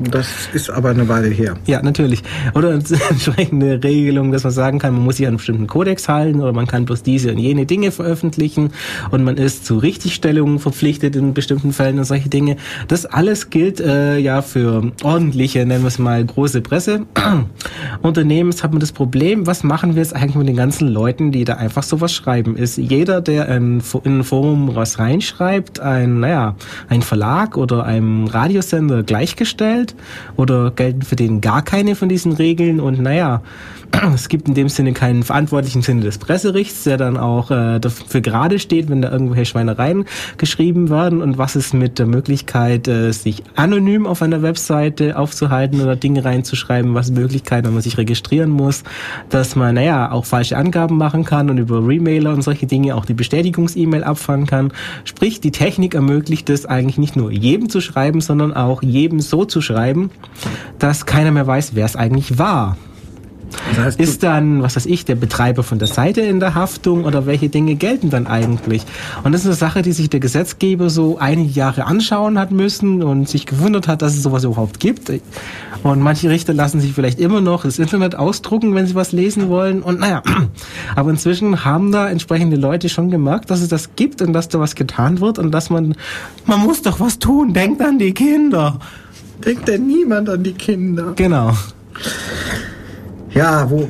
Das 0.10 0.28
ist 0.54 0.70
aber 0.70 0.90
eine 0.90 1.08
Weile 1.08 1.28
her. 1.28 1.56
Ja, 1.68 1.82
natürlich. 1.82 2.24
Oder 2.56 2.74
entsprechende 2.74 3.82
Regelung, 3.84 4.32
dass 4.32 4.44
man 4.44 4.52
sagen 4.52 4.80
kann, 4.80 4.94
man 4.94 5.04
muss 5.04 5.18
sich 5.18 5.26
an 5.26 5.32
einen 5.32 5.38
bestimmten 5.38 5.68
Kodex 5.68 6.10
halten 6.10 6.42
oder 6.42 6.54
man 6.54 6.68
kann 6.68 6.86
bloß 6.86 7.04
diese 7.04 7.32
und 7.32 7.38
jene 7.38 7.66
Dinge 7.66 7.92
veröffentlichen 7.92 8.72
und 9.12 9.24
man 9.24 9.38
ist 9.38 9.66
zu 9.66 9.78
Richtigstellungen 9.78 10.60
verpflichtet 10.60 11.16
in 11.16 11.34
bestimmten 11.34 11.74
Fällen 11.74 12.00
und 12.00 12.06
solche 12.06 12.30
Dinge. 12.30 12.58
Das 12.88 13.06
alles 13.06 13.50
gilt 13.50 13.80
äh, 13.80 14.18
ja 14.18 14.42
für 14.42 14.92
ordentliche, 15.04 15.66
nennen 15.66 15.84
wir 15.84 15.90
es 15.90 16.00
mal, 16.00 16.24
große 16.24 16.62
Presse. 16.62 17.06
Unternehmens 18.02 18.64
hat 18.64 18.72
man 18.72 18.80
das 18.80 18.92
Problem, 18.92 19.46
was 19.46 19.64
machen 19.64 19.96
wir 19.96 20.02
jetzt 20.02 20.16
eigentlich 20.16 20.36
mit 20.36 20.48
den 20.48 20.56
ganzen 20.56 20.88
Leuten, 20.88 21.32
die 21.32 21.44
da 21.44 21.56
einfach 21.56 21.84
sowas 21.84 22.14
schreiben? 22.14 22.56
Ist 22.56 22.78
jeder, 22.78 23.22
der 23.22 23.48
in, 23.50 23.82
in 24.04 24.20
ein 24.20 24.24
Forum 24.24 24.76
was 24.76 25.00
reinschreibt, 25.00 25.80
ein, 25.80 26.22
naja, 26.22 26.56
ein 26.90 27.02
Verlag 27.02 27.58
oder 27.58 27.86
einem 27.86 28.26
Radiosender 28.28 29.04
gleichgestellt? 29.04 29.91
Oder 30.36 30.72
gelten 30.72 31.02
für 31.02 31.16
den 31.16 31.42
gar 31.42 31.62
keine 31.62 31.96
von 31.96 32.10
diesen 32.10 32.34
Regeln? 32.34 32.80
Und 32.80 33.00
naja, 33.00 33.42
es 34.14 34.30
gibt 34.30 34.48
in 34.48 34.54
dem 34.54 34.70
Sinne 34.70 34.94
keinen 34.94 35.24
verantwortlichen 35.24 35.82
Sinne 35.82 36.02
des 36.02 36.18
Presserichts, 36.18 36.84
der 36.84 36.98
dann 36.98 37.18
auch 37.18 37.52
äh, 37.52 37.80
dafür 37.80 38.22
gerade 38.22 38.60
steht, 38.60 38.90
wenn 38.90 39.02
da 39.02 39.12
irgendwelche 39.12 39.46
Schweinereien 39.46 40.06
geschrieben 40.38 40.90
werden. 40.90 41.22
Und 41.22 41.38
was 41.38 41.56
ist 41.56 41.74
mit 41.74 42.00
der 42.00 42.06
Möglichkeit, 42.06 42.88
äh, 42.88 43.12
sich 43.12 43.44
anonym 43.56 44.06
auf 44.06 44.22
einer 44.22 44.42
Webseite 44.42 45.18
aufzuhalten 45.18 45.82
oder 45.82 45.96
Dinge 45.96 46.24
reinzuschreiben? 46.24 46.94
Was 46.94 47.12
Möglichkeit, 47.12 47.66
wenn 47.66 47.74
man 47.74 47.82
sich 47.82 47.98
registrieren 47.98 48.50
muss, 48.50 48.84
dass 49.30 49.56
man, 49.56 49.76
naja, 49.76 50.12
auch 50.12 50.26
falsche 50.26 50.58
Angaben 50.58 50.98
machen 50.98 51.26
kann 51.26 51.50
und 51.50 51.58
über 51.58 51.86
Remailer 51.86 52.34
und 52.34 52.42
solche 52.42 52.68
Dinge 52.68 52.96
auch 52.96 53.06
die 53.06 53.14
Bestätigungs-E-Mail 53.14 54.04
abfangen 54.04 54.48
kann. 54.48 54.72
Sprich, 55.04 55.42
die 55.42 55.52
Technik 55.52 55.96
ermöglicht 55.96 56.50
es 56.50 56.66
eigentlich 56.66 56.98
nicht 56.98 57.16
nur 57.16 57.32
jedem 57.32 57.70
zu 57.70 57.82
schreiben, 57.82 58.22
sondern 58.22 58.54
auch 58.54 58.82
jedem 58.82 59.20
so 59.20 59.46
zu 59.46 59.62
schreiben, 59.62 60.12
dass 60.80 61.06
keiner 61.06 61.32
mehr 61.32 61.48
weiß, 61.48 61.76
wer 61.76 61.86
es 61.86 61.96
eigentlich 61.96 62.38
war. 62.38 62.78
Das 63.70 63.78
heißt, 63.78 64.00
Ist 64.00 64.24
dann, 64.24 64.62
was 64.62 64.76
weiß 64.76 64.86
ich, 64.86 65.06
der 65.06 65.16
Betreiber 65.16 65.64
von 65.64 65.80
der 65.80 65.88
Seite 65.88 66.22
in 66.22 66.40
der 66.40 66.56
Haftung 66.56 67.06
oder 67.06 67.26
welche 67.26 67.50
Dinge 67.50 67.76
gelten 67.76 68.10
dann 68.10 68.28
eigentlich? 68.28 68.84
Und 69.24 69.34
das 69.34 69.42
ist 69.42 69.48
eine 69.48 69.56
Sache, 69.56 69.82
die 69.82 69.92
sich 69.92 70.10
der 70.10 70.20
Gesetzgeber 70.20 70.90
so 70.90 71.18
einige 71.18 71.52
Jahre 71.52 71.86
anschauen 71.86 72.40
hat 72.40 72.52
müssen 72.52 73.04
und 73.04 73.28
sich 73.28 73.46
gewundert 73.46 73.88
hat, 73.88 74.02
dass 74.02 74.16
es 74.16 74.24
sowas 74.24 74.44
überhaupt 74.44 74.80
gibt. 74.80 75.12
Und 75.84 76.00
manche 76.02 76.30
Richter 76.30 76.54
lassen 76.54 76.80
sich 76.80 76.94
vielleicht 76.94 77.20
immer 77.20 77.42
noch 77.42 77.64
das 77.64 77.80
Internet 77.80 78.16
ausdrucken, 78.16 78.76
wenn 78.76 78.86
sie 78.86 78.96
was 78.96 79.12
lesen 79.12 79.50
wollen. 79.50 79.82
Und 79.82 80.00
naja, 80.00 80.22
aber 80.96 81.10
inzwischen 81.10 81.66
haben 81.66 81.92
da 81.92 82.10
entsprechende 82.10 82.56
Leute 82.56 82.88
schon 82.90 83.10
gemerkt, 83.10 83.50
dass 83.50 83.62
es 83.62 83.70
das 83.70 83.96
gibt 83.96 84.22
und 84.22 84.34
dass 84.34 84.48
da 84.48 84.60
was 84.60 84.76
getan 84.76 85.20
wird 85.20 85.40
und 85.40 85.52
dass 85.52 85.70
man, 85.70 85.96
man 86.46 86.60
muss 86.60 86.82
doch 86.82 87.00
was 87.00 87.20
tun, 87.20 87.54
denkt 87.54 87.82
an 87.82 87.98
die 87.98 88.14
Kinder. 88.14 88.80
denkt 89.44 89.68
denn 89.68 89.88
niemand 89.88 90.30
an 90.30 90.44
die 90.44 90.54
Kinder? 90.54 91.14
Genau. 91.16 91.54
Ja, 93.34 93.70
wo, 93.70 93.88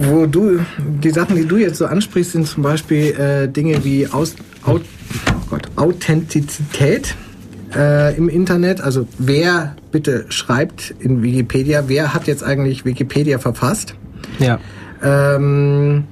wo 0.00 0.26
du, 0.26 0.60
die 1.02 1.10
Sachen, 1.10 1.36
die 1.36 1.46
du 1.46 1.56
jetzt 1.56 1.78
so 1.78 1.86
ansprichst, 1.86 2.32
sind 2.32 2.46
zum 2.46 2.62
Beispiel 2.62 3.14
äh, 3.18 3.48
Dinge 3.48 3.84
wie 3.84 4.06
Aus, 4.08 4.34
Au, 4.64 4.76
oh 4.76 4.80
Gott, 5.50 5.68
Authentizität 5.76 7.14
äh, 7.74 8.16
im 8.16 8.28
Internet. 8.28 8.80
Also 8.80 9.06
wer 9.18 9.76
bitte 9.92 10.26
schreibt 10.28 10.94
in 10.98 11.22
Wikipedia, 11.22 11.84
wer 11.86 12.14
hat 12.14 12.26
jetzt 12.26 12.42
eigentlich 12.42 12.84
Wikipedia 12.84 13.38
verfasst? 13.38 13.94
Ja. 14.38 14.58
Ähm, 15.02 16.04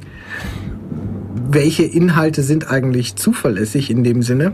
welche 1.51 1.82
Inhalte 1.82 2.43
sind 2.43 2.70
eigentlich 2.70 3.16
zuverlässig 3.16 3.90
in 3.90 4.05
dem 4.05 4.23
Sinne? 4.23 4.53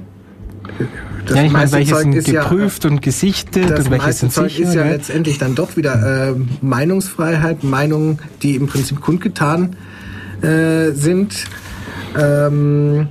Das 1.29 1.37
ja, 1.37 1.45
ich 1.45 1.53
meine, 1.53 1.71
welche 1.73 1.93
Zeug 1.93 2.03
sind 2.03 2.15
ist 2.15 2.29
ja- 2.29 2.43
geprüft 2.43 2.85
und 2.87 3.03
gesichtet 3.03 3.71
das 3.71 3.87
und 3.87 3.91
welche 3.91 4.13
sind 4.13 4.33
Zeug 4.33 4.51
sicher. 4.51 4.69
ist 4.69 4.75
ja 4.75 4.83
gell? 4.85 4.93
letztendlich 4.93 5.39
dann 5.39 5.55
doch 5.55 5.77
wieder 5.77 6.31
äh, 6.31 6.35
Meinungsfreiheit, 6.63 7.65
Meinungen, 7.65 8.19
die 8.43 8.57
im 8.57 8.67
Prinzip 8.67 9.01
kundgetan 9.01 9.77
äh, 10.43 10.93
sind. 10.93 11.45
Ähm, 12.19 13.09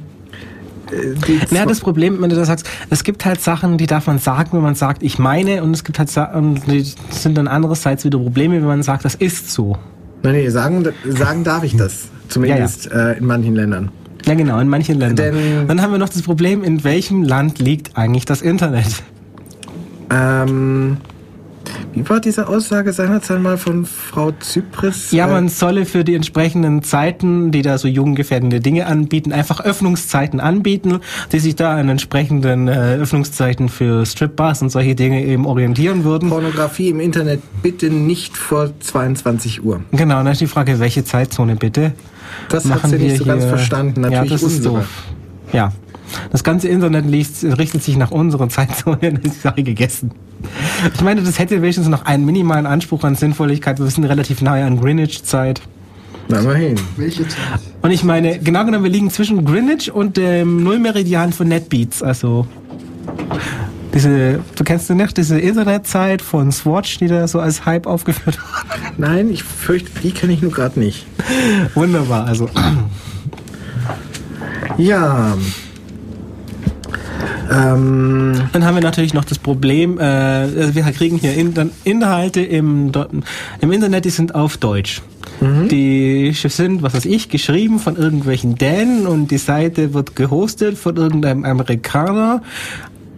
äh, 0.91 1.13
die 1.27 1.55
Ja, 1.55 1.65
das 1.65 1.79
Problem, 1.79 2.21
wenn 2.21 2.29
du 2.29 2.35
das 2.35 2.47
sagst, 2.47 2.67
es 2.89 3.03
gibt 3.03 3.25
halt 3.25 3.41
Sachen, 3.41 3.77
die 3.77 3.85
darf 3.85 4.07
man 4.07 4.19
sagen, 4.19 4.49
wenn 4.53 4.61
man 4.61 4.75
sagt, 4.75 5.03
ich 5.03 5.19
meine, 5.19 5.61
und 5.63 5.73
es 5.73 5.83
gibt 5.83 5.99
halt 5.99 6.09
Sachen, 6.09 6.61
die 6.67 6.85
sind 7.11 7.37
dann 7.37 7.47
andererseits 7.47 8.03
wieder 8.05 8.17
Probleme, 8.17 8.55
wenn 8.55 8.65
man 8.65 8.83
sagt, 8.83 9.05
das 9.05 9.15
ist 9.15 9.51
so. 9.51 9.77
Nein, 10.23 10.33
nee, 10.33 10.49
sagen, 10.49 10.85
sagen 11.05 11.43
darf 11.43 11.63
ich 11.63 11.75
das. 11.75 12.07
Zumindest 12.29 12.91
Äh, 12.91 13.13
in 13.19 13.25
manchen 13.25 13.55
Ländern. 13.55 13.89
Ja, 14.27 14.33
genau, 14.35 14.59
in 14.59 14.67
manchen 14.67 14.99
Ländern. 14.99 15.33
Denn- 15.33 15.67
dann 15.67 15.81
haben 15.81 15.91
wir 15.91 15.97
noch 15.99 16.09
das 16.09 16.21
Problem, 16.21 16.63
in 16.63 16.83
welchem 16.83 17.23
Land 17.23 17.59
liegt 17.59 17.97
eigentlich 17.97 18.25
das 18.25 18.41
Internet? 18.41 19.01
Ähm, 20.11 20.97
wie 21.93 22.07
war 22.09 22.19
diese 22.19 22.47
Aussage 22.47 22.93
seinerzeit 22.93 23.41
mal 23.41 23.57
von 23.57 23.85
Frau 23.85 24.31
Zypris? 24.39 25.11
Ja, 25.11 25.27
man 25.27 25.49
solle 25.49 25.85
für 25.85 26.03
die 26.03 26.13
entsprechenden 26.15 26.83
Zeiten, 26.83 27.51
die 27.51 27.61
da 27.61 27.77
so 27.77 27.87
jugendgefährdende 27.87 28.59
Dinge 28.59 28.85
anbieten, 28.85 29.31
einfach 29.33 29.61
Öffnungszeiten 29.61 30.39
anbieten, 30.39 30.99
die 31.31 31.39
sich 31.39 31.55
da 31.55 31.75
an 31.75 31.89
entsprechenden 31.89 32.67
äh, 32.67 32.95
Öffnungszeiten 32.95 33.67
für 33.69 34.05
Stripbars 34.05 34.61
und 34.61 34.69
solche 34.69 34.95
Dinge 34.95 35.23
eben 35.23 35.45
orientieren 35.45 36.03
würden. 36.03 36.29
Pornografie 36.29 36.89
im 36.89 36.99
Internet 36.99 37.41
bitte 37.63 37.89
nicht 37.89 38.37
vor 38.37 38.69
22 38.79 39.63
Uhr. 39.63 39.81
Genau, 39.91 40.15
dann 40.15 40.27
ist 40.27 40.41
die 40.41 40.47
Frage, 40.47 40.79
welche 40.79 41.03
Zeitzone 41.03 41.55
bitte? 41.55 41.93
Das 42.49 42.69
hat 42.69 42.87
sie 42.87 42.97
nicht 42.97 43.17
so 43.17 43.25
ganz 43.25 43.45
verstanden. 43.45 44.01
Natürlich 44.01 44.31
ja, 44.31 44.37
das 44.37 44.43
ist 44.43 44.57
unsere. 44.57 44.75
doof. 44.75 45.03
Ja. 45.53 45.71
Das 46.31 46.43
ganze 46.43 46.67
Internet 46.69 47.05
liest, 47.05 47.43
richtet 47.43 47.83
sich 47.83 47.97
nach 47.97 48.11
unserer 48.11 48.47
Zeitzone, 48.49 48.97
dann 49.01 49.15
ist 49.17 49.35
die 49.35 49.39
Sache 49.39 49.63
gegessen. 49.63 50.11
Ich 50.93 51.01
meine, 51.01 51.21
das 51.21 51.39
hätte 51.39 51.61
wenigstens 51.61 51.87
noch 51.87 52.05
einen 52.05 52.25
minimalen 52.25 52.65
Anspruch 52.65 53.03
an 53.03 53.15
Sinnvolligkeit. 53.15 53.79
Wir 53.79 53.87
sind 53.87 54.05
relativ 54.05 54.41
nahe 54.41 54.63
an 54.63 54.79
Greenwich-Zeit. 54.79 55.61
Na, 56.29 56.39
immerhin. 56.39 56.75
Welche 56.97 57.27
Zeit? 57.27 57.59
Und 57.81 57.91
ich 57.91 58.03
meine, 58.03 58.39
genau 58.39 58.65
genommen, 58.65 58.83
wir 58.83 58.91
liegen 58.91 59.09
zwischen 59.09 59.45
Greenwich 59.45 59.91
und 59.91 60.17
dem 60.17 60.63
Nullmeridian 60.63 61.33
von 61.33 61.47
NetBeats. 61.47 62.03
Also, 62.03 62.45
diese, 63.97 64.41
du 64.55 64.63
kennst 64.63 64.91
du 64.91 64.93
nicht, 64.93 65.17
diese 65.17 65.39
Internetzeit 65.39 66.21
von 66.21 66.51
Swatch, 66.51 66.99
die 66.99 67.07
da 67.07 67.27
so 67.27 67.39
als 67.39 67.65
Hype 67.65 67.87
aufgeführt 67.87 68.37
wurde. 68.37 68.93
Nein, 68.97 69.31
ich 69.31 69.41
fürchte, 69.41 69.89
die 70.03 70.11
kenne 70.11 70.33
ich 70.33 70.41
nur 70.43 70.51
gerade 70.51 70.79
nicht. 70.79 71.07
Wunderbar, 71.73 72.27
also. 72.27 72.47
Ja. 74.77 75.35
Ähm, 77.51 78.33
Dann 78.51 78.65
haben 78.65 78.75
wir 78.75 78.83
natürlich 78.83 79.15
noch 79.15 79.25
das 79.25 79.39
Problem, 79.39 79.97
äh, 79.97 80.75
wir 80.75 80.83
kriegen 80.91 81.17
hier 81.17 81.33
in, 81.33 81.71
Inhalte 81.83 82.41
im, 82.41 82.91
im 83.61 83.71
Internet, 83.71 84.05
die 84.05 84.11
sind 84.11 84.35
auf 84.35 84.57
Deutsch. 84.57 85.01
Die 85.39 86.31
sind, 86.33 86.81
was 86.81 86.95
weiß 86.95 87.05
ich, 87.05 87.29
geschrieben 87.29 87.77
von 87.77 87.95
irgendwelchen 87.95 88.55
Dänen 88.55 89.05
und 89.05 89.29
die 89.29 89.37
Seite 89.37 89.93
wird 89.93 90.15
gehostet 90.15 90.79
von 90.79 90.95
irgendeinem 90.95 91.45
Amerikaner. 91.45 92.41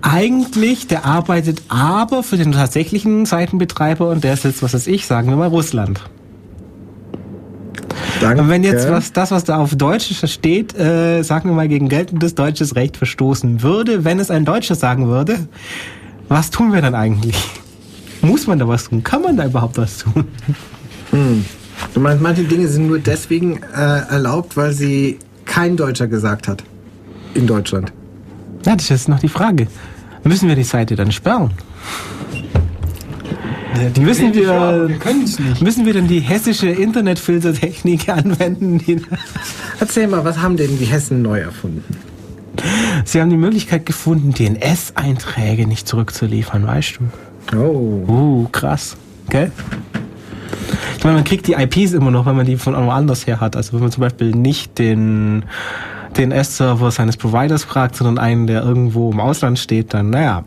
Eigentlich, 0.01 0.88
der 0.88 1.05
arbeitet 1.05 1.61
aber 1.67 2.23
für 2.23 2.38
den 2.38 2.51
tatsächlichen 2.51 3.26
Seitenbetreiber 3.26 4.09
und 4.09 4.23
der 4.23 4.34
ist 4.34 4.43
jetzt, 4.45 4.63
was 4.63 4.73
weiß 4.73 4.88
ich, 4.88 5.05
sagen 5.05 5.30
wir 5.30 5.35
mal 5.35 5.47
Russland. 5.47 6.01
Danke. 8.21 8.41
Und 8.41 8.49
wenn 8.49 8.63
jetzt 8.63 8.89
was, 8.89 9.13
das, 9.13 9.31
was 9.31 9.43
da 9.45 9.57
auf 9.57 9.76
Deutsch 9.76 10.13
steht, 10.26 10.77
äh, 10.77 11.21
sagen 11.21 11.49
wir 11.49 11.55
mal, 11.55 11.67
gegen 11.67 11.88
geltendes 11.89 12.35
deutsches 12.35 12.76
Recht 12.76 12.97
verstoßen 12.97 13.61
würde, 13.61 14.03
wenn 14.03 14.19
es 14.19 14.30
ein 14.30 14.45
Deutscher 14.45 14.76
sagen 14.76 15.07
würde, 15.07 15.47
was 16.27 16.51
tun 16.51 16.73
wir 16.73 16.81
dann 16.81 16.95
eigentlich? 16.95 17.35
Muss 18.21 18.47
man 18.47 18.59
da 18.59 18.67
was 18.67 18.85
tun? 18.85 19.03
Kann 19.03 19.21
man 19.21 19.38
da 19.38 19.45
überhaupt 19.45 19.77
was 19.77 19.99
tun? 19.99 20.26
Hm. 21.11 21.45
Du 21.93 21.99
meinst, 22.01 22.21
manche 22.21 22.43
Dinge 22.43 22.67
sind 22.67 22.88
nur 22.88 22.99
deswegen 22.99 23.61
äh, 23.73 24.01
erlaubt, 24.09 24.57
weil 24.57 24.73
sie 24.73 25.17
kein 25.45 25.77
Deutscher 25.77 26.07
gesagt 26.07 26.47
hat 26.47 26.63
in 27.34 27.47
Deutschland. 27.47 27.93
Ja, 28.65 28.76
das 28.76 28.91
ist 28.91 29.07
noch 29.07 29.19
die 29.19 29.30
Frage. 29.30 29.67
Müssen 30.24 30.48
wir 30.48 30.56
die 30.56 30.64
Seite 30.64 30.96
dann 30.96 31.12
sperren? 31.12 31.52
Die 33.96 34.02
müssen 34.02 34.34
wir, 34.34 34.90
wir 34.90 35.14
nicht. 35.14 35.62
Müssen 35.62 35.86
wir 35.86 35.94
denn 35.94 36.08
die 36.08 36.20
hessische 36.20 36.70
Internetfiltertechnik 36.70 38.10
anwenden? 38.10 39.06
Erzähl 39.80 40.08
mal, 40.08 40.26
was 40.26 40.40
haben 40.40 40.58
denn 40.58 40.78
die 40.78 40.86
Hessen 40.86 41.22
neu 41.22 41.40
erfunden? 41.40 41.84
Sie 43.06 43.22
haben 43.22 43.30
die 43.30 43.38
Möglichkeit 43.38 43.86
gefunden, 43.86 44.34
DNS-Einträge 44.34 45.66
nicht 45.66 45.88
zurückzuliefern, 45.88 46.68
weißt 46.68 47.00
du? 47.00 47.58
Oh. 47.58 48.12
Uh, 48.12 48.48
krass. 48.52 48.98
Gell? 49.30 49.52
Ich 50.98 51.04
meine, 51.04 51.16
man 51.16 51.24
kriegt 51.24 51.48
die 51.48 51.54
IPs 51.54 51.94
immer 51.94 52.12
noch, 52.12 52.26
wenn 52.26 52.36
man 52.36 52.46
die 52.46 52.58
von 52.58 52.76
woanders 52.76 53.26
her 53.26 53.40
hat. 53.40 53.56
Also 53.56 53.74
wenn 53.74 53.80
man 53.80 53.91
zum 53.91 54.02
Beispiel 54.02 54.32
nicht 54.32 54.78
den 54.78 55.46
DNS-Server 56.18 56.91
seines 56.91 57.18
Providers 57.18 57.64
fragt, 57.64 57.95
sondern 57.95 58.18
einen, 58.18 58.48
der 58.48 58.64
irgendwo 58.64 59.11
im 59.11 59.19
Ausland 59.19 59.60
steht, 59.60 59.94
dann, 59.94 60.10
naja. 60.10 60.44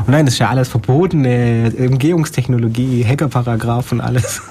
Und 0.00 0.08
nein, 0.08 0.26
das 0.26 0.34
ist 0.34 0.40
ja 0.40 0.50
alles 0.50 0.68
verbotene 0.68 1.72
Umgehungstechnologie, 1.78 3.04
Hackerparagraph 3.04 3.92
und 3.92 4.00
alles. 4.00 4.42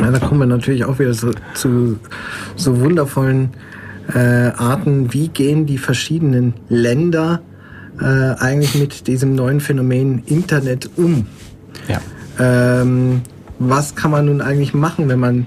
Ja, 0.00 0.10
da 0.10 0.18
kommen 0.18 0.40
wir 0.40 0.46
natürlich 0.46 0.84
auch 0.84 0.98
wieder 0.98 1.12
so, 1.12 1.32
zu 1.54 1.98
so 2.56 2.80
wundervollen 2.80 3.50
äh, 4.14 4.52
Arten, 4.56 5.12
wie 5.12 5.28
gehen 5.28 5.66
die 5.66 5.78
verschiedenen 5.78 6.54
Länder 6.68 7.42
äh, 8.00 8.04
eigentlich 8.04 8.74
mit 8.74 9.06
diesem 9.06 9.34
neuen 9.34 9.60
Phänomen 9.60 10.22
Internet 10.26 10.88
um? 10.96 11.26
Ja. 11.88 12.00
Ähm, 12.38 13.22
was 13.58 13.96
kann 13.96 14.10
man 14.10 14.26
nun 14.26 14.40
eigentlich 14.40 14.72
machen, 14.72 15.08
wenn 15.08 15.18
man 15.18 15.46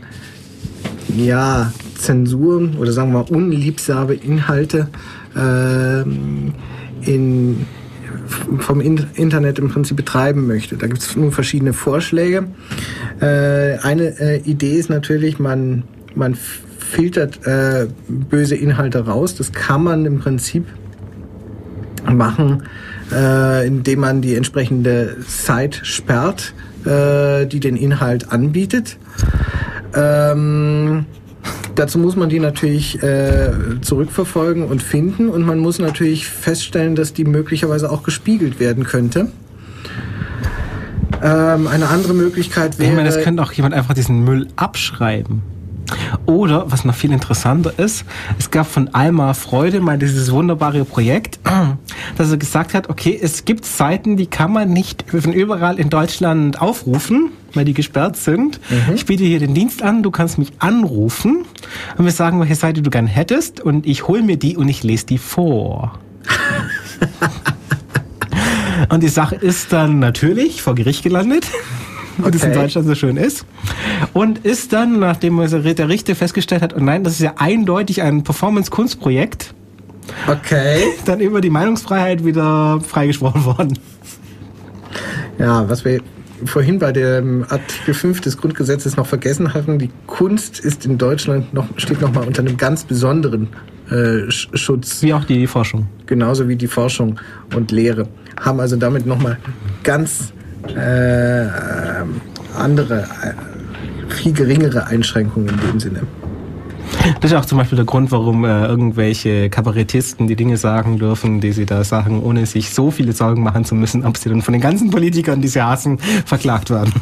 ja 1.15 1.71
Zensuren 2.01 2.77
oder 2.77 2.91
sagen 2.91 3.13
wir 3.13 3.31
unliebsame 3.31 4.13
Inhalte 4.13 4.87
äh, 5.35 6.01
in, 7.09 7.65
vom 8.59 8.81
Internet 8.81 9.59
im 9.59 9.69
Prinzip 9.69 9.97
betreiben 9.97 10.47
möchte. 10.47 10.77
Da 10.77 10.87
gibt 10.87 10.99
es 10.99 11.15
nun 11.15 11.31
verschiedene 11.31 11.73
Vorschläge. 11.73 12.47
Äh, 13.19 13.77
eine 13.79 14.19
äh, 14.19 14.41
Idee 14.41 14.77
ist 14.77 14.89
natürlich, 14.89 15.39
man, 15.39 15.83
man 16.15 16.35
filtert 16.79 17.45
äh, 17.45 17.87
böse 18.07 18.55
Inhalte 18.55 19.05
raus. 19.05 19.35
Das 19.35 19.51
kann 19.51 19.83
man 19.83 20.05
im 20.05 20.19
Prinzip 20.19 20.65
machen, 22.11 22.63
äh, 23.11 23.65
indem 23.65 23.99
man 23.99 24.21
die 24.21 24.35
entsprechende 24.35 25.17
Site 25.25 25.85
sperrt, 25.85 26.53
äh, 26.85 27.45
die 27.45 27.59
den 27.59 27.77
Inhalt 27.77 28.31
anbietet. 28.31 28.97
Ähm, 29.93 31.05
Dazu 31.75 31.99
muss 31.99 32.15
man 32.15 32.29
die 32.29 32.39
natürlich 32.39 33.01
äh, 33.01 33.51
zurückverfolgen 33.81 34.65
und 34.65 34.83
finden 34.83 35.29
und 35.29 35.43
man 35.43 35.59
muss 35.59 35.79
natürlich 35.79 36.27
feststellen, 36.27 36.95
dass 36.95 37.13
die 37.13 37.23
möglicherweise 37.23 37.89
auch 37.89 38.03
gespiegelt 38.03 38.59
werden 38.59 38.83
könnte. 38.83 39.31
Ähm, 41.23 41.67
eine 41.67 41.87
andere 41.89 42.13
Möglichkeit 42.13 42.77
wäre. 42.79 42.89
Ich 42.89 42.95
meine, 42.95 43.09
das 43.09 43.23
könnte 43.23 43.41
auch 43.43 43.51
jemand 43.53 43.73
einfach 43.73 43.93
diesen 43.93 44.23
Müll 44.23 44.47
abschreiben. 44.55 45.41
Oder, 46.25 46.71
was 46.71 46.85
noch 46.85 46.95
viel 46.95 47.11
interessanter 47.11 47.73
ist, 47.77 48.05
es 48.39 48.49
gab 48.51 48.67
von 48.67 48.89
Alma 48.93 49.33
Freude 49.33 49.81
mal 49.81 49.97
dieses 49.97 50.31
wunderbare 50.31 50.85
Projekt, 50.85 51.39
dass 52.17 52.31
er 52.31 52.37
gesagt 52.37 52.73
hat, 52.73 52.89
okay, 52.89 53.17
es 53.21 53.45
gibt 53.45 53.65
Seiten, 53.65 54.17
die 54.17 54.27
kann 54.27 54.53
man 54.53 54.69
nicht 54.69 55.05
von 55.09 55.33
überall 55.33 55.79
in 55.79 55.89
Deutschland 55.89 56.61
aufrufen, 56.61 57.31
weil 57.53 57.65
die 57.65 57.73
gesperrt 57.73 58.17
sind. 58.17 58.59
Mhm. 58.69 58.95
Ich 58.95 59.05
biete 59.05 59.23
hier 59.23 59.39
den 59.39 59.53
Dienst 59.53 59.81
an, 59.83 60.03
du 60.03 60.11
kannst 60.11 60.37
mich 60.37 60.51
anrufen 60.59 61.45
und 61.97 62.05
mir 62.05 62.11
sagen, 62.11 62.39
welche 62.39 62.55
Seite 62.55 62.81
du 62.81 62.89
gern 62.89 63.07
hättest 63.07 63.61
und 63.61 63.85
ich 63.85 64.07
hole 64.07 64.21
mir 64.21 64.37
die 64.37 64.57
und 64.57 64.69
ich 64.69 64.83
lese 64.83 65.05
die 65.05 65.17
vor. 65.17 65.99
und 68.89 69.03
die 69.03 69.09
Sache 69.09 69.35
ist 69.35 69.73
dann 69.73 69.99
natürlich 69.99 70.61
vor 70.61 70.75
Gericht 70.75 71.03
gelandet 71.03 71.47
wie 72.17 72.23
okay. 72.23 72.31
das 72.31 72.43
in 72.43 72.53
Deutschland 72.53 72.87
so 72.87 72.95
schön 72.95 73.17
ist. 73.17 73.45
Und 74.13 74.39
ist 74.39 74.73
dann, 74.73 74.99
nachdem 74.99 75.37
der 75.37 75.89
Richter 75.89 76.15
festgestellt 76.15 76.61
hat, 76.61 76.75
oh 76.75 76.79
nein, 76.79 77.03
das 77.03 77.13
ist 77.13 77.21
ja 77.21 77.33
eindeutig 77.37 78.01
ein 78.01 78.23
Performance-Kunstprojekt, 78.23 79.53
okay. 80.27 80.83
dann 81.05 81.19
über 81.19 81.41
die 81.41 81.49
Meinungsfreiheit 81.49 82.25
wieder 82.25 82.81
freigesprochen 82.81 83.45
worden. 83.45 83.79
Ja, 85.39 85.67
was 85.69 85.85
wir 85.85 86.01
vorhin 86.45 86.79
bei 86.79 86.91
dem 86.91 87.45
Artikel 87.49 87.93
5 87.93 88.21
des 88.21 88.37
Grundgesetzes 88.37 88.97
noch 88.97 89.07
vergessen 89.07 89.53
hatten, 89.53 89.79
die 89.79 89.89
Kunst 90.07 90.59
ist 90.59 90.85
in 90.85 90.97
Deutschland 90.97 91.53
noch, 91.53 91.67
steht 91.77 92.01
nochmal 92.01 92.27
unter 92.27 92.41
einem 92.41 92.57
ganz 92.57 92.83
besonderen 92.83 93.49
äh, 93.89 94.29
Schutz. 94.29 95.01
Wie 95.01 95.13
auch 95.13 95.25
die 95.25 95.47
Forschung. 95.47 95.87
Genauso 96.05 96.47
wie 96.47 96.55
die 96.55 96.67
Forschung 96.67 97.19
und 97.55 97.71
Lehre. 97.71 98.07
Haben 98.39 98.59
also 98.59 98.75
damit 98.75 99.05
nochmal 99.05 99.37
ganz 99.83 100.33
äh, 100.75 101.47
andere, 102.57 103.07
äh, 103.23 104.11
viel 104.11 104.33
geringere 104.33 104.87
Einschränkungen 104.87 105.49
in 105.49 105.59
dem 105.59 105.79
Sinne. 105.79 106.01
Das 107.19 107.31
ist 107.31 107.37
auch 107.37 107.45
zum 107.45 107.57
Beispiel 107.57 107.75
der 107.75 107.85
Grund, 107.85 108.11
warum 108.11 108.45
äh, 108.45 108.65
irgendwelche 108.65 109.49
Kabarettisten 109.49 110.27
die 110.27 110.35
Dinge 110.35 110.57
sagen 110.57 110.99
dürfen, 110.99 111.41
die 111.41 111.51
sie 111.51 111.65
da 111.65 111.83
sagen, 111.83 112.21
ohne 112.21 112.45
sich 112.45 112.71
so 112.71 112.91
viele 112.91 113.13
Sorgen 113.13 113.43
machen 113.43 113.65
zu 113.65 113.75
müssen, 113.75 114.05
ob 114.05 114.17
sie 114.17 114.29
dann 114.29 114.41
von 114.41 114.53
den 114.53 114.61
ganzen 114.61 114.89
Politikern, 114.89 115.41
die 115.41 115.47
sie 115.47 115.61
hassen, 115.61 115.97
verklagt 116.25 116.69
werden. 116.69 116.93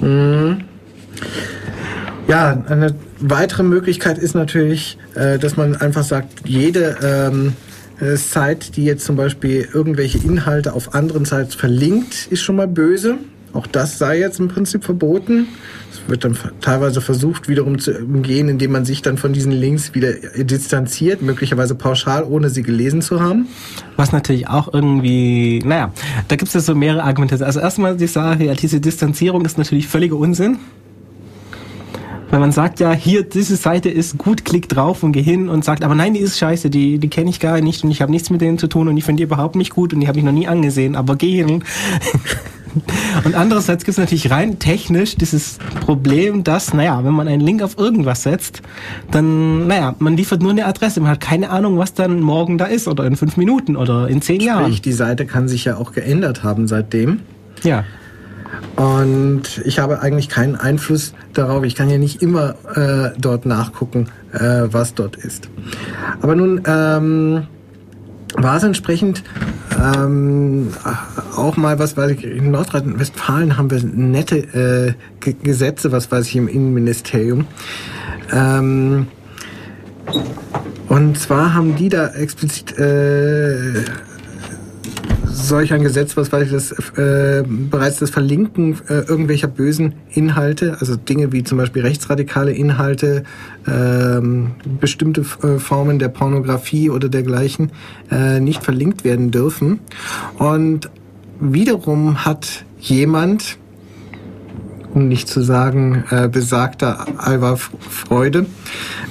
Mhm. 0.00 0.64
Ja, 2.28 2.62
eine 2.68 2.94
weitere 3.18 3.62
Möglichkeit 3.62 4.18
ist 4.18 4.34
natürlich, 4.34 4.98
äh, 5.14 5.38
dass 5.38 5.56
man 5.56 5.76
einfach 5.76 6.04
sagt, 6.04 6.48
jede 6.48 6.96
ähm, 7.02 7.52
äh, 8.00 8.16
Site, 8.16 8.72
die 8.72 8.84
jetzt 8.84 9.04
zum 9.04 9.16
Beispiel 9.16 9.68
irgendwelche 9.72 10.18
Inhalte 10.18 10.72
auf 10.72 10.94
anderen 10.94 11.24
Sites 11.24 11.54
verlinkt, 11.54 12.28
ist 12.30 12.42
schon 12.42 12.56
mal 12.56 12.68
böse. 12.68 13.18
Auch 13.52 13.66
das 13.66 13.98
sei 13.98 14.18
jetzt 14.18 14.40
im 14.40 14.48
Prinzip 14.48 14.82
verboten. 14.82 15.46
Es 15.90 16.00
wird 16.08 16.24
dann 16.24 16.36
teilweise 16.62 17.02
versucht, 17.02 17.48
wiederum 17.48 17.78
zu 17.78 17.92
umgehen, 17.98 18.48
indem 18.48 18.72
man 18.72 18.86
sich 18.86 19.02
dann 19.02 19.18
von 19.18 19.34
diesen 19.34 19.52
Links 19.52 19.94
wieder 19.94 20.12
distanziert, 20.38 21.20
möglicherweise 21.20 21.74
pauschal, 21.74 22.24
ohne 22.24 22.48
sie 22.48 22.62
gelesen 22.62 23.02
zu 23.02 23.20
haben. 23.20 23.48
Was 23.96 24.10
natürlich 24.10 24.48
auch 24.48 24.72
irgendwie, 24.72 25.60
naja, 25.64 25.92
da 26.28 26.36
gibt 26.36 26.48
es 26.48 26.54
ja 26.54 26.60
so 26.60 26.74
mehrere 26.74 27.04
Argumente. 27.04 27.44
Also 27.44 27.60
erstmal 27.60 27.96
die 27.96 28.06
Sache, 28.06 28.44
ja, 28.44 28.54
diese 28.54 28.80
Distanzierung 28.80 29.44
ist 29.44 29.58
natürlich 29.58 29.86
völliger 29.86 30.16
Unsinn. 30.16 30.58
Weil 32.30 32.40
man 32.40 32.52
sagt 32.52 32.80
ja, 32.80 32.94
hier, 32.94 33.24
diese 33.24 33.56
Seite 33.56 33.90
ist 33.90 34.16
gut, 34.16 34.46
klick 34.46 34.66
drauf 34.66 35.02
und 35.02 35.12
geh 35.12 35.20
hin 35.20 35.50
und 35.50 35.66
sagt, 35.66 35.84
aber 35.84 35.94
nein, 35.94 36.14
die 36.14 36.20
ist 36.20 36.38
scheiße, 36.38 36.70
die, 36.70 36.98
die 36.98 37.08
kenne 37.08 37.28
ich 37.28 37.40
gar 37.40 37.60
nicht 37.60 37.84
und 37.84 37.90
ich 37.90 38.00
habe 38.00 38.10
nichts 38.10 38.30
mit 38.30 38.40
denen 38.40 38.56
zu 38.56 38.68
tun 38.68 38.88
und 38.88 38.96
ich 38.96 39.04
finde 39.04 39.18
die 39.18 39.24
überhaupt 39.24 39.54
nicht 39.54 39.74
gut 39.74 39.92
und 39.92 40.00
die 40.00 40.08
habe 40.08 40.18
ich 40.18 40.24
noch 40.24 40.32
nie 40.32 40.48
angesehen, 40.48 40.96
aber 40.96 41.16
geh 41.16 41.44
hin. 41.44 41.62
Und 43.24 43.34
andererseits 43.34 43.84
gibt 43.84 43.96
es 43.96 43.98
natürlich 43.98 44.30
rein 44.30 44.58
technisch 44.58 45.16
dieses 45.16 45.58
Problem, 45.80 46.44
dass, 46.44 46.74
naja, 46.74 47.04
wenn 47.04 47.12
man 47.12 47.28
einen 47.28 47.40
Link 47.40 47.62
auf 47.62 47.78
irgendwas 47.78 48.22
setzt, 48.22 48.62
dann, 49.10 49.66
naja, 49.66 49.94
man 49.98 50.16
liefert 50.16 50.42
nur 50.42 50.50
eine 50.50 50.66
Adresse. 50.66 51.00
Man 51.00 51.10
hat 51.10 51.20
keine 51.20 51.50
Ahnung, 51.50 51.78
was 51.78 51.94
dann 51.94 52.20
morgen 52.20 52.58
da 52.58 52.66
ist 52.66 52.88
oder 52.88 53.04
in 53.04 53.16
fünf 53.16 53.36
Minuten 53.36 53.76
oder 53.76 54.08
in 54.08 54.22
zehn 54.22 54.36
Sprich, 54.36 54.46
Jahren. 54.46 54.80
Die 54.82 54.92
Seite 54.92 55.26
kann 55.26 55.48
sich 55.48 55.64
ja 55.64 55.76
auch 55.76 55.92
geändert 55.92 56.42
haben 56.42 56.66
seitdem. 56.66 57.20
Ja. 57.62 57.84
Und 58.76 59.62
ich 59.64 59.78
habe 59.78 60.00
eigentlich 60.00 60.28
keinen 60.28 60.56
Einfluss 60.56 61.14
darauf. 61.32 61.64
Ich 61.64 61.74
kann 61.74 61.90
ja 61.90 61.98
nicht 61.98 62.22
immer 62.22 62.54
äh, 62.74 63.10
dort 63.18 63.46
nachgucken, 63.46 64.08
äh, 64.32 64.62
was 64.66 64.94
dort 64.94 65.16
ist. 65.16 65.48
Aber 66.20 66.34
nun 66.34 66.62
ähm, 66.66 67.46
war 68.34 68.56
es 68.56 68.62
entsprechend 68.62 69.22
ähm, 69.78 70.72
auch 71.36 71.56
mal, 71.56 71.78
was 71.78 71.96
weiß 71.96 72.12
ich, 72.12 72.24
in 72.24 72.50
Nordrhein-Westfalen 72.50 73.56
haben 73.56 73.70
wir 73.70 73.82
nette 73.82 74.96
äh, 75.20 75.32
Gesetze, 75.42 75.92
was 75.92 76.10
weiß 76.10 76.26
ich, 76.28 76.36
im 76.36 76.48
Innenministerium. 76.48 77.46
Ähm, 78.32 79.06
und 80.88 81.18
zwar 81.18 81.54
haben 81.54 81.76
die 81.76 81.88
da 81.88 82.08
explizit 82.08 82.78
äh, 82.78 83.84
solch 85.32 85.72
ein 85.72 85.82
Gesetz, 85.82 86.16
was 86.16 86.32
weiß 86.32 86.44
ich, 86.44 86.52
das, 86.52 86.72
äh, 86.96 87.42
bereits 87.46 87.98
das 87.98 88.10
Verlinken 88.10 88.78
äh, 88.88 89.00
irgendwelcher 89.00 89.48
bösen 89.48 89.94
Inhalte, 90.10 90.76
also 90.80 90.96
Dinge 90.96 91.32
wie 91.32 91.42
zum 91.42 91.58
Beispiel 91.58 91.82
rechtsradikale 91.82 92.52
Inhalte, 92.52 93.24
ähm, 93.66 94.52
bestimmte 94.80 95.22
äh, 95.42 95.58
Formen 95.58 95.98
der 95.98 96.08
Pornografie 96.08 96.90
oder 96.90 97.08
dergleichen 97.08 97.72
äh, 98.10 98.40
nicht 98.40 98.62
verlinkt 98.62 99.04
werden 99.04 99.30
dürfen. 99.30 99.80
Und 100.38 100.90
wiederum 101.40 102.24
hat 102.24 102.64
jemand, 102.78 103.58
um 104.94 105.08
nicht 105.08 105.28
zu 105.28 105.40
sagen 105.40 106.04
äh, 106.10 106.28
besagter 106.28 107.06
Alva 107.16 107.56
Freude, 107.56 108.46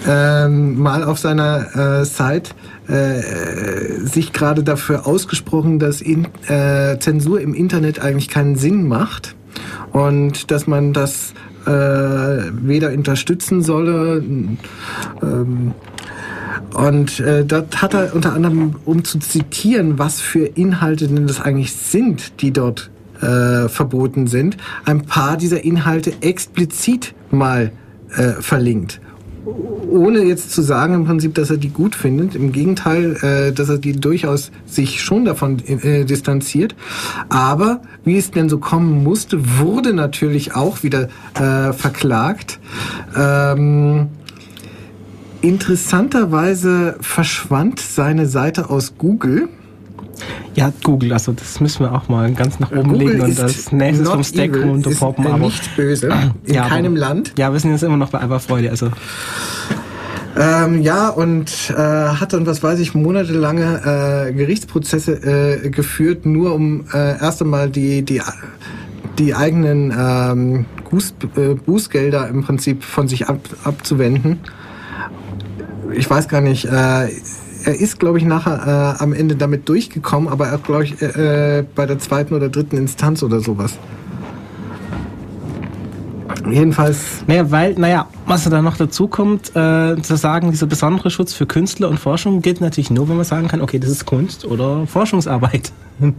äh, 0.07 0.47
mal 0.47 1.03
auf 1.03 1.19
seiner 1.19 2.01
äh, 2.01 2.05
Site 2.05 2.51
äh, 2.91 4.05
sich 4.05 4.33
gerade 4.33 4.63
dafür 4.63 5.07
ausgesprochen, 5.07 5.79
dass 5.79 6.01
in, 6.01 6.27
äh, 6.47 6.99
Zensur 6.99 7.39
im 7.39 7.53
Internet 7.53 8.01
eigentlich 8.01 8.27
keinen 8.27 8.55
Sinn 8.55 8.87
macht 8.87 9.35
und 9.93 10.51
dass 10.51 10.67
man 10.67 10.91
das 10.91 11.33
äh, 11.65 11.69
weder 11.69 12.91
unterstützen 12.91 13.61
solle. 13.61 14.23
Ähm, 15.21 15.73
und 16.73 17.19
äh, 17.19 17.45
das 17.45 17.65
hat 17.77 17.93
er 17.93 18.13
unter 18.13 18.33
anderem, 18.33 18.75
um 18.85 19.03
zu 19.03 19.19
zitieren, 19.19 19.97
was 19.97 20.19
für 20.19 20.45
Inhalte 20.45 21.07
denn 21.07 21.27
das 21.27 21.39
eigentlich 21.39 21.73
sind, 21.73 22.41
die 22.41 22.51
dort 22.51 22.91
äh, 23.21 23.69
verboten 23.69 24.27
sind, 24.27 24.57
ein 24.85 25.03
paar 25.03 25.37
dieser 25.37 25.63
Inhalte 25.63 26.13
explizit 26.21 27.13
mal 27.29 27.71
äh, 28.15 28.41
verlinkt 28.41 28.99
ohne 29.45 30.23
jetzt 30.23 30.51
zu 30.51 30.61
sagen 30.61 30.93
im 30.93 31.05
Prinzip, 31.05 31.35
dass 31.35 31.49
er 31.49 31.57
die 31.57 31.69
gut 31.69 31.95
findet. 31.95 32.35
Im 32.35 32.51
Gegenteil, 32.51 33.15
äh, 33.21 33.51
dass 33.51 33.69
er 33.69 33.77
die 33.77 33.93
durchaus 33.93 34.51
sich 34.65 35.01
schon 35.01 35.25
davon 35.25 35.59
äh, 35.65 36.05
distanziert. 36.05 36.75
Aber 37.29 37.81
wie 38.03 38.17
es 38.17 38.31
denn 38.31 38.49
so 38.49 38.59
kommen 38.59 39.03
musste, 39.03 39.59
wurde 39.59 39.93
natürlich 39.93 40.55
auch 40.55 40.83
wieder 40.83 41.09
äh, 41.33 41.73
verklagt. 41.73 42.59
Ähm, 43.15 44.09
interessanterweise 45.41 46.95
verschwand 47.01 47.79
seine 47.79 48.27
Seite 48.27 48.69
aus 48.69 48.93
Google. 48.97 49.49
Ja, 50.55 50.71
Google, 50.83 51.13
also 51.13 51.31
das 51.31 51.59
müssen 51.59 51.85
wir 51.85 51.93
auch 51.93 52.09
mal 52.09 52.31
ganz 52.33 52.59
nach 52.59 52.71
oben 52.71 52.89
Google 52.93 53.07
legen 53.07 53.21
und 53.21 53.39
das 53.39 53.71
nächstes 53.71 54.09
vom 54.09 54.23
Stack 54.23 54.55
runterpoppen. 54.55 55.25
Ist 55.25 55.31
aber 55.31 55.45
nicht 55.45 55.75
böse, 55.75 56.07
in 56.45 56.53
ja, 56.53 56.67
keinem 56.67 56.93
aber, 56.93 56.99
Land. 56.99 57.33
Ja, 57.37 57.51
wir 57.53 57.59
sind 57.59 57.71
jetzt 57.71 57.83
immer 57.83 57.97
noch 57.97 58.09
bei 58.09 58.19
Alberfreude, 58.19 58.69
also. 58.69 58.89
Ähm, 60.37 60.81
ja, 60.81 61.09
und 61.09 61.69
äh, 61.69 61.73
hat 61.75 62.33
dann, 62.33 62.45
was 62.45 62.63
weiß 62.63 62.79
ich, 62.79 62.93
monatelange 62.95 64.27
äh, 64.29 64.33
Gerichtsprozesse 64.33 65.63
äh, 65.63 65.69
geführt, 65.69 66.25
nur 66.25 66.53
um 66.53 66.85
äh, 66.93 67.19
erst 67.19 67.41
einmal 67.41 67.69
die, 67.69 68.01
die, 68.03 68.21
die 69.19 69.35
eigenen 69.35 69.93
ähm, 69.97 70.65
Buß, 70.89 71.15
äh, 71.35 71.53
Bußgelder 71.55 72.27
im 72.29 72.43
Prinzip 72.43 72.83
von 72.83 73.07
sich 73.07 73.27
ab, 73.27 73.39
abzuwenden. 73.63 74.39
Ich 75.93 76.09
weiß 76.09 76.29
gar 76.29 76.41
nicht, 76.41 76.65
äh, 76.65 77.07
er 77.63 77.79
ist, 77.79 77.99
glaube 77.99 78.17
ich, 78.17 78.25
nachher 78.25 78.97
äh, 78.99 79.03
am 79.03 79.13
Ende 79.13 79.35
damit 79.35 79.67
durchgekommen, 79.69 80.29
aber 80.29 80.47
er, 80.47 80.57
glaube 80.57 80.85
ich, 80.85 81.01
äh, 81.01 81.59
äh, 81.59 81.65
bei 81.75 81.85
der 81.85 81.99
zweiten 81.99 82.33
oder 82.33 82.49
dritten 82.49 82.77
Instanz 82.77 83.23
oder 83.23 83.39
sowas. 83.39 83.77
Jedenfalls. 86.49 87.23
Naja, 87.27 87.51
weil, 87.51 87.73
naja, 87.75 88.07
was 88.25 88.45
da 88.45 88.61
noch 88.61 88.77
dazu 88.77 89.07
kommt, 89.07 89.55
äh, 89.55 90.01
zu 90.01 90.15
sagen, 90.15 90.51
dieser 90.51 90.65
besondere 90.65 91.11
Schutz 91.11 91.33
für 91.33 91.45
Künstler 91.45 91.89
und 91.89 91.99
Forschung 91.99 92.41
gilt 92.41 92.61
natürlich 92.61 92.89
nur, 92.89 93.07
wenn 93.09 93.15
man 93.15 93.25
sagen 93.25 93.47
kann, 93.47 93.61
okay, 93.61 93.79
das 93.79 93.89
ist 93.89 94.05
Kunst 94.05 94.45
oder 94.45 94.87
Forschungsarbeit. 94.87 95.71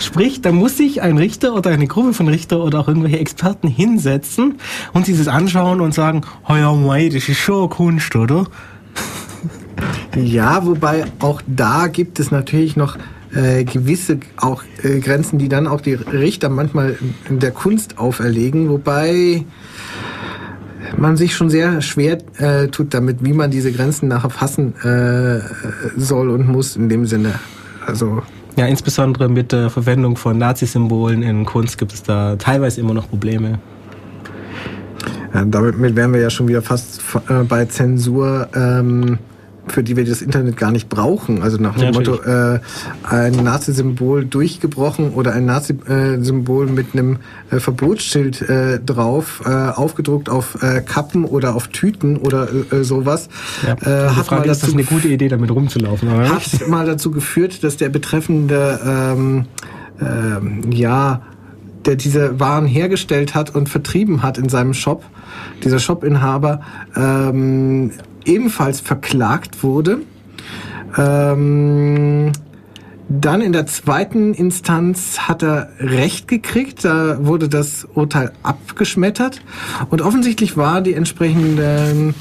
Sprich, 0.00 0.42
da 0.42 0.50
muss 0.50 0.76
sich 0.76 1.00
ein 1.00 1.16
Richter 1.16 1.54
oder 1.54 1.70
eine 1.70 1.86
Gruppe 1.86 2.12
von 2.12 2.26
Richter 2.26 2.62
oder 2.62 2.80
auch 2.80 2.88
irgendwelche 2.88 3.20
Experten 3.20 3.68
hinsetzen 3.68 4.56
und 4.92 5.06
sich 5.06 5.16
das 5.16 5.28
anschauen 5.28 5.80
und 5.80 5.94
sagen, 5.94 6.22
ja, 6.48 6.72
mei, 6.72 7.08
das 7.08 7.28
ist 7.28 7.38
schon 7.38 7.70
Kunst, 7.70 8.16
oder? 8.16 8.46
Ja, 10.16 10.64
wobei 10.66 11.04
auch 11.20 11.42
da 11.46 11.88
gibt 11.88 12.20
es 12.20 12.30
natürlich 12.30 12.76
noch 12.76 12.96
äh, 13.34 13.64
gewisse 13.64 14.18
auch 14.36 14.62
äh, 14.82 15.00
Grenzen, 15.00 15.38
die 15.38 15.48
dann 15.48 15.66
auch 15.66 15.80
die 15.80 15.94
Richter 15.94 16.48
manchmal 16.48 16.96
in 17.28 17.40
der 17.40 17.50
Kunst 17.50 17.98
auferlegen, 17.98 18.68
wobei 18.68 19.44
man 20.96 21.16
sich 21.16 21.34
schon 21.34 21.50
sehr 21.50 21.80
schwer 21.80 22.18
äh, 22.38 22.68
tut 22.68 22.94
damit, 22.94 23.24
wie 23.24 23.32
man 23.32 23.50
diese 23.50 23.72
Grenzen 23.72 24.08
nachher 24.08 24.30
fassen 24.30 24.74
äh, 24.82 25.40
soll 25.96 26.30
und 26.30 26.46
muss 26.48 26.76
in 26.76 26.88
dem 26.88 27.06
Sinne. 27.06 27.34
Also 27.86 28.22
ja, 28.56 28.66
insbesondere 28.66 29.28
mit 29.28 29.50
der 29.50 29.68
Verwendung 29.68 30.16
von 30.16 30.38
Nazi-Symbolen 30.38 31.22
in 31.22 31.44
Kunst 31.44 31.76
gibt 31.76 31.92
es 31.92 32.04
da 32.04 32.36
teilweise 32.36 32.80
immer 32.80 32.94
noch 32.94 33.08
Probleme. 33.08 33.58
Ja, 35.32 35.44
damit 35.44 35.96
wären 35.96 36.12
wir 36.12 36.20
ja 36.20 36.30
schon 36.30 36.46
wieder 36.46 36.62
fast 36.62 37.02
äh, 37.28 37.42
bei 37.42 37.64
Zensur. 37.64 38.48
Ähm, 38.54 39.18
für 39.66 39.82
die 39.82 39.96
wir 39.96 40.04
das 40.04 40.22
Internet 40.22 40.56
gar 40.56 40.70
nicht 40.70 40.88
brauchen. 40.88 41.42
Also 41.42 41.58
nach 41.58 41.74
dem 41.74 41.84
ja, 41.84 41.92
Motto, 41.92 42.20
äh, 42.22 42.60
ein 43.02 43.32
Nazi-Symbol 43.32 44.24
durchgebrochen 44.24 45.12
oder 45.12 45.32
ein 45.32 45.46
Nazi-Symbol 45.46 46.66
mit 46.66 46.88
einem 46.92 47.18
äh, 47.50 47.58
Verbotsschild 47.58 48.42
äh, 48.42 48.80
drauf, 48.80 49.42
äh, 49.44 49.48
aufgedruckt 49.48 50.28
auf 50.28 50.62
äh, 50.62 50.80
Kappen 50.80 51.24
oder 51.24 51.54
auf 51.54 51.68
Tüten 51.68 52.16
oder 52.16 52.48
äh, 52.72 52.84
sowas. 52.84 53.28
Ja. 53.66 53.74
Äh, 53.74 54.10
hat 54.10 54.26
Frage 54.26 54.46
mal 54.46 54.52
ist 54.52 54.62
das 54.62 54.72
eine 54.72 54.84
gute 54.84 55.08
Idee, 55.08 55.28
damit 55.28 55.50
rumzulaufen? 55.50 56.08
Oder? 56.08 56.28
Hat 56.28 56.68
mal 56.68 56.86
dazu 56.86 57.10
geführt, 57.10 57.64
dass 57.64 57.76
der 57.76 57.88
betreffende 57.88 58.80
ähm, 58.84 59.46
ähm, 60.00 60.72
ja 60.72 61.22
der 61.86 61.96
diese 61.96 62.40
Waren 62.40 62.66
hergestellt 62.66 63.34
hat 63.34 63.54
und 63.54 63.68
vertrieben 63.68 64.22
hat 64.22 64.38
in 64.38 64.48
seinem 64.48 64.74
Shop, 64.74 65.04
dieser 65.62 65.78
Shopinhaber, 65.78 66.60
ähm, 66.96 67.90
ebenfalls 68.24 68.80
verklagt 68.80 69.62
wurde. 69.62 70.00
Ähm, 70.96 72.32
dann 73.08 73.42
in 73.42 73.52
der 73.52 73.66
zweiten 73.66 74.32
Instanz 74.32 75.18
hat 75.20 75.42
er 75.42 75.68
Recht 75.78 76.26
gekriegt, 76.26 76.84
da 76.84 77.18
wurde 77.24 77.48
das 77.48 77.86
Urteil 77.94 78.32
abgeschmettert 78.42 79.42
und 79.90 80.00
offensichtlich 80.00 80.56
war 80.56 80.80
die 80.80 80.94
entsprechenden 80.94 82.14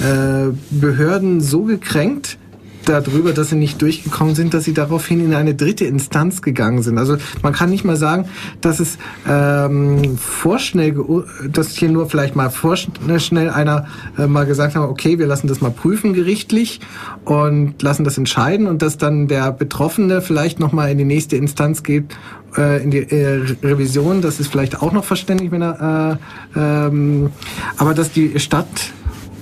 äh, 0.00 0.48
Behörden 0.70 1.40
so 1.40 1.62
gekränkt, 1.62 2.38
darüber, 2.88 3.32
dass 3.32 3.50
sie 3.50 3.56
nicht 3.56 3.80
durchgekommen 3.82 4.34
sind, 4.34 4.54
dass 4.54 4.64
sie 4.64 4.74
daraufhin 4.74 5.24
in 5.24 5.34
eine 5.34 5.54
dritte 5.54 5.84
Instanz 5.84 6.42
gegangen 6.42 6.82
sind. 6.82 6.98
Also 6.98 7.16
man 7.42 7.52
kann 7.52 7.70
nicht 7.70 7.84
mal 7.84 7.96
sagen, 7.96 8.26
dass 8.60 8.80
es 8.80 8.98
ähm, 9.28 10.16
vorschnell, 10.18 10.94
dass 11.50 11.76
hier 11.76 11.88
nur 11.88 12.08
vielleicht 12.08 12.36
mal 12.36 12.50
vorschnell 12.50 13.50
einer 13.50 13.86
äh, 14.18 14.26
mal 14.26 14.46
gesagt 14.46 14.74
hat, 14.74 14.88
okay, 14.88 15.18
wir 15.18 15.26
lassen 15.26 15.46
das 15.46 15.60
mal 15.60 15.70
prüfen 15.70 16.14
gerichtlich 16.14 16.80
und 17.24 17.82
lassen 17.82 18.04
das 18.04 18.18
entscheiden 18.18 18.66
und 18.66 18.82
dass 18.82 18.98
dann 18.98 19.28
der 19.28 19.52
Betroffene 19.52 20.20
vielleicht 20.20 20.60
noch 20.60 20.72
mal 20.72 20.90
in 20.90 20.98
die 20.98 21.04
nächste 21.04 21.36
Instanz 21.36 21.82
geht 21.82 22.14
äh, 22.56 22.82
in 22.82 22.90
die 22.90 22.98
äh, 22.98 23.56
Revision, 23.62 24.22
das 24.22 24.40
ist 24.40 24.50
vielleicht 24.50 24.80
auch 24.80 24.92
noch 24.92 25.04
verständlich, 25.04 25.50
wenn 25.50 25.62
er, 25.62 26.18
äh, 26.54 26.58
ähm, 26.58 27.30
aber 27.76 27.94
dass 27.94 28.12
die 28.12 28.38
Stadt 28.38 28.68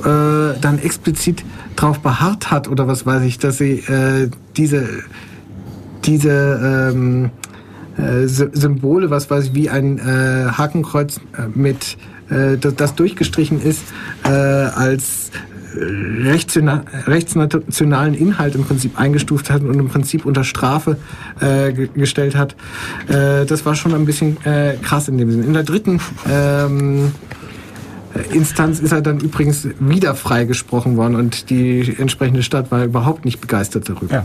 äh, 0.04 0.58
dann 0.60 0.78
explizit 0.82 1.44
darauf 1.76 2.00
beharrt 2.00 2.50
hat 2.50 2.68
oder 2.68 2.86
was 2.86 3.06
weiß 3.06 3.22
ich, 3.22 3.38
dass 3.38 3.58
sie 3.58 3.78
äh, 3.78 4.28
diese 4.56 4.88
diese 6.04 6.90
ähm, 6.92 7.30
äh, 7.96 8.26
Symbole, 8.26 9.10
was 9.10 9.30
weiß 9.30 9.46
ich, 9.46 9.54
wie 9.54 9.70
ein 9.70 9.98
äh, 9.98 10.50
Hakenkreuz 10.50 11.18
äh, 11.18 11.20
mit 11.54 11.96
äh, 12.30 12.56
das, 12.58 12.74
das 12.74 12.94
durchgestrichen 12.94 13.60
ist, 13.60 13.82
äh, 14.24 14.28
als 14.28 15.30
rechtsnationalen 15.74 18.14
Inhalt 18.14 18.54
im 18.54 18.64
Prinzip 18.64 18.98
eingestuft 18.98 19.50
hat 19.50 19.62
und 19.62 19.78
im 19.78 19.88
Prinzip 19.88 20.26
unter 20.26 20.44
Strafe 20.44 20.98
äh, 21.40 21.72
gestellt 21.72 22.36
hat. 22.36 22.56
Äh, 23.08 23.46
das 23.46 23.64
war 23.64 23.74
schon 23.74 23.94
ein 23.94 24.04
bisschen 24.04 24.36
äh, 24.44 24.74
krass 24.82 25.08
in 25.08 25.16
dem 25.18 25.30
Sinne. 25.30 25.44
In 25.44 25.54
der 25.54 25.62
dritten 25.62 26.00
ähm, 26.30 27.12
Instanz 28.32 28.80
ist 28.80 28.92
er 28.92 29.00
dann 29.00 29.20
übrigens 29.20 29.68
wieder 29.78 30.14
freigesprochen 30.14 30.96
worden 30.96 31.16
und 31.16 31.50
die 31.50 31.94
entsprechende 31.98 32.42
Stadt 32.42 32.70
war 32.70 32.84
überhaupt 32.84 33.24
nicht 33.24 33.40
begeistert 33.40 33.88
darüber. 33.88 34.14
Ja. 34.14 34.24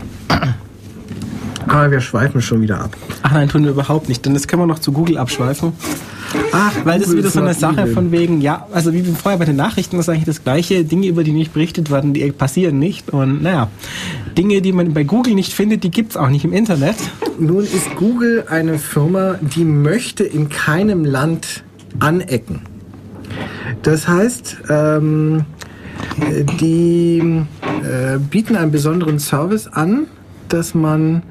Aber 1.66 1.90
wir 1.90 2.00
schweifen 2.00 2.40
schon 2.40 2.62
wieder 2.62 2.80
ab. 2.80 2.96
Ach 3.22 3.32
nein, 3.32 3.48
tun 3.48 3.64
wir 3.64 3.70
überhaupt 3.70 4.08
nicht, 4.08 4.24
denn 4.24 4.34
das 4.34 4.48
können 4.48 4.62
wir 4.62 4.66
noch 4.66 4.78
zu 4.78 4.92
Google 4.92 5.18
abschweifen. 5.18 5.72
Ach, 6.52 6.72
weil 6.84 6.98
das 6.98 7.08
ist 7.08 7.16
wieder 7.16 7.30
so 7.30 7.40
eine 7.40 7.54
Sache 7.54 7.76
Google. 7.76 7.94
von 7.94 8.12
wegen, 8.12 8.40
ja, 8.40 8.66
also 8.72 8.92
wie 8.92 9.02
vorher 9.02 9.38
bei 9.38 9.44
den 9.44 9.56
Nachrichten 9.56 9.96
das 9.96 10.06
ist 10.06 10.08
eigentlich 10.10 10.24
das 10.26 10.44
gleiche, 10.44 10.84
Dinge, 10.84 11.06
über 11.06 11.24
die 11.24 11.32
nicht 11.32 11.52
berichtet 11.52 11.90
werden, 11.90 12.12
die 12.12 12.30
passieren 12.32 12.78
nicht. 12.78 13.10
Und 13.10 13.42
naja, 13.42 13.68
Dinge, 14.36 14.60
die 14.60 14.72
man 14.72 14.92
bei 14.92 15.04
Google 15.04 15.34
nicht 15.34 15.52
findet, 15.52 15.84
die 15.84 15.90
gibt 15.90 16.12
es 16.12 16.16
auch 16.16 16.28
nicht 16.28 16.44
im 16.44 16.52
Internet. 16.52 16.96
Nun 17.38 17.64
ist 17.64 17.94
Google 17.96 18.44
eine 18.48 18.78
Firma, 18.78 19.38
die 19.40 19.64
möchte 19.64 20.24
in 20.24 20.48
keinem 20.48 21.04
Land 21.04 21.64
anecken. 21.98 22.60
Das 23.82 24.08
heißt, 24.08 24.58
ähm, 24.68 25.44
die 26.60 27.44
äh, 27.82 28.18
bieten 28.18 28.56
einen 28.56 28.70
besonderen 28.70 29.18
Service 29.18 29.66
an, 29.66 30.06
dass 30.48 30.74
man 30.74 31.22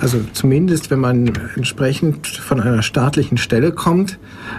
also 0.00 0.20
zumindest 0.32 0.90
wenn 0.90 1.00
man 1.00 1.32
entsprechend 1.56 2.26
von 2.26 2.60
einer 2.60 2.82
staatlichen 2.82 3.36
Stelle 3.36 3.72
kommt 3.72 4.18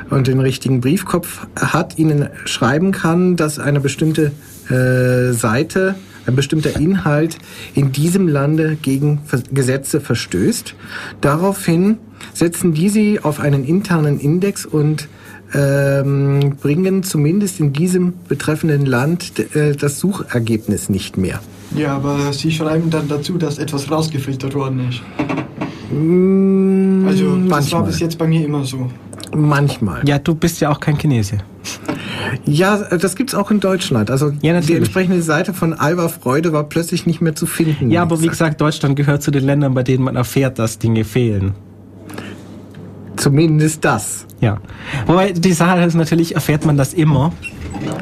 und 0.10 0.27
den 0.27 0.40
richtigen 0.40 0.81
Briefkopf 0.81 1.48
hat, 1.56 1.98
ihnen 1.98 2.30
schreiben 2.45 2.91
kann, 2.91 3.36
dass 3.36 3.60
eine 3.60 3.80
bestimmte 3.80 4.31
äh, 4.69 5.31
Seite, 5.34 5.95
ein 6.27 6.36
bestimmter 6.36 6.77
Inhalt 6.77 7.38
in 7.73 7.91
diesem 7.91 8.27
Lande 8.27 8.77
gegen 8.81 9.22
Gesetze 9.52 10.02
verstößt. 10.02 10.76
Daraufhin 11.22 11.98
setzen 12.34 12.73
die 12.73 12.90
sie 12.90 13.19
auf 13.19 13.40
einen 13.40 13.64
internen 13.64 14.19
Index 14.19 14.65
und 14.65 15.07
ähm, 15.54 16.56
bringen 16.62 17.04
zumindest 17.04 17.60
in 17.60 17.74
diesem 17.74 18.14
betreffenden 18.28 18.86
Land 18.86 19.34
äh, 19.56 19.74
das 19.76 20.00
Suchergebnis 20.00 20.90
nicht 20.90 21.18
mehr. 21.18 21.40
Ja, 21.76 21.96
aber 21.96 22.34
Sie 22.34 22.52
schreiben 22.52 22.90
dann 22.90 23.08
dazu, 23.08 23.38
dass 23.38 23.58
etwas 23.58 23.90
rausgefiltert 23.92 24.56
worden 24.56 24.90
ist. 24.90 25.02
Mm, 25.92 27.08
Also 27.08 27.26
das 27.26 27.42
war 27.42 27.48
manchmal. 27.50 27.84
bis 27.84 28.00
jetzt 28.00 28.18
bei 28.18 28.28
mir 28.28 28.46
immer 28.46 28.64
so. 28.64 28.90
Manchmal. 29.36 30.02
Ja, 30.08 30.18
du 30.18 30.34
bist 30.34 30.60
ja 30.62 30.70
auch 30.72 30.80
kein 30.80 30.98
Chinese. 30.98 31.38
Ja, 32.46 32.78
das 32.98 33.16
gibt's 33.16 33.36
auch 33.36 33.52
in 33.52 33.60
Deutschland. 33.60 34.10
Also 34.10 34.32
Ja, 34.42 34.60
die 34.62 34.74
entsprechende 34.76 35.22
Seite 35.22 35.54
von 35.54 35.74
Alva 35.74 36.10
Freude 36.10 36.52
war 36.54 36.64
plötzlich 36.64 37.06
nicht 37.06 37.22
mehr 37.22 37.36
zu 37.36 37.46
finden. 37.46 37.92
Ja, 37.92 38.02
aber 38.04 38.22
wie 38.22 38.28
gesagt, 38.28 38.60
Deutschland 38.62 38.96
gehört 38.96 39.22
zu 39.22 39.30
den 39.32 39.46
Ländern, 39.46 39.74
bei 39.76 39.84
denen 39.84 40.04
man 40.04 40.16
erfährt, 40.16 40.58
dass 40.60 40.80
Dinge 40.80 41.04
fehlen. 41.06 41.54
Zumindest 43.18 43.84
das. 43.86 44.26
Ja. 44.41 44.57
Wobei 45.06 45.32
die 45.34 45.52
Sache 45.53 45.82
ist 45.82 45.95
natürlich, 45.95 46.36
erfährt 46.36 46.66
man 46.66 46.78
das 46.78 46.94
immer. 46.94 47.34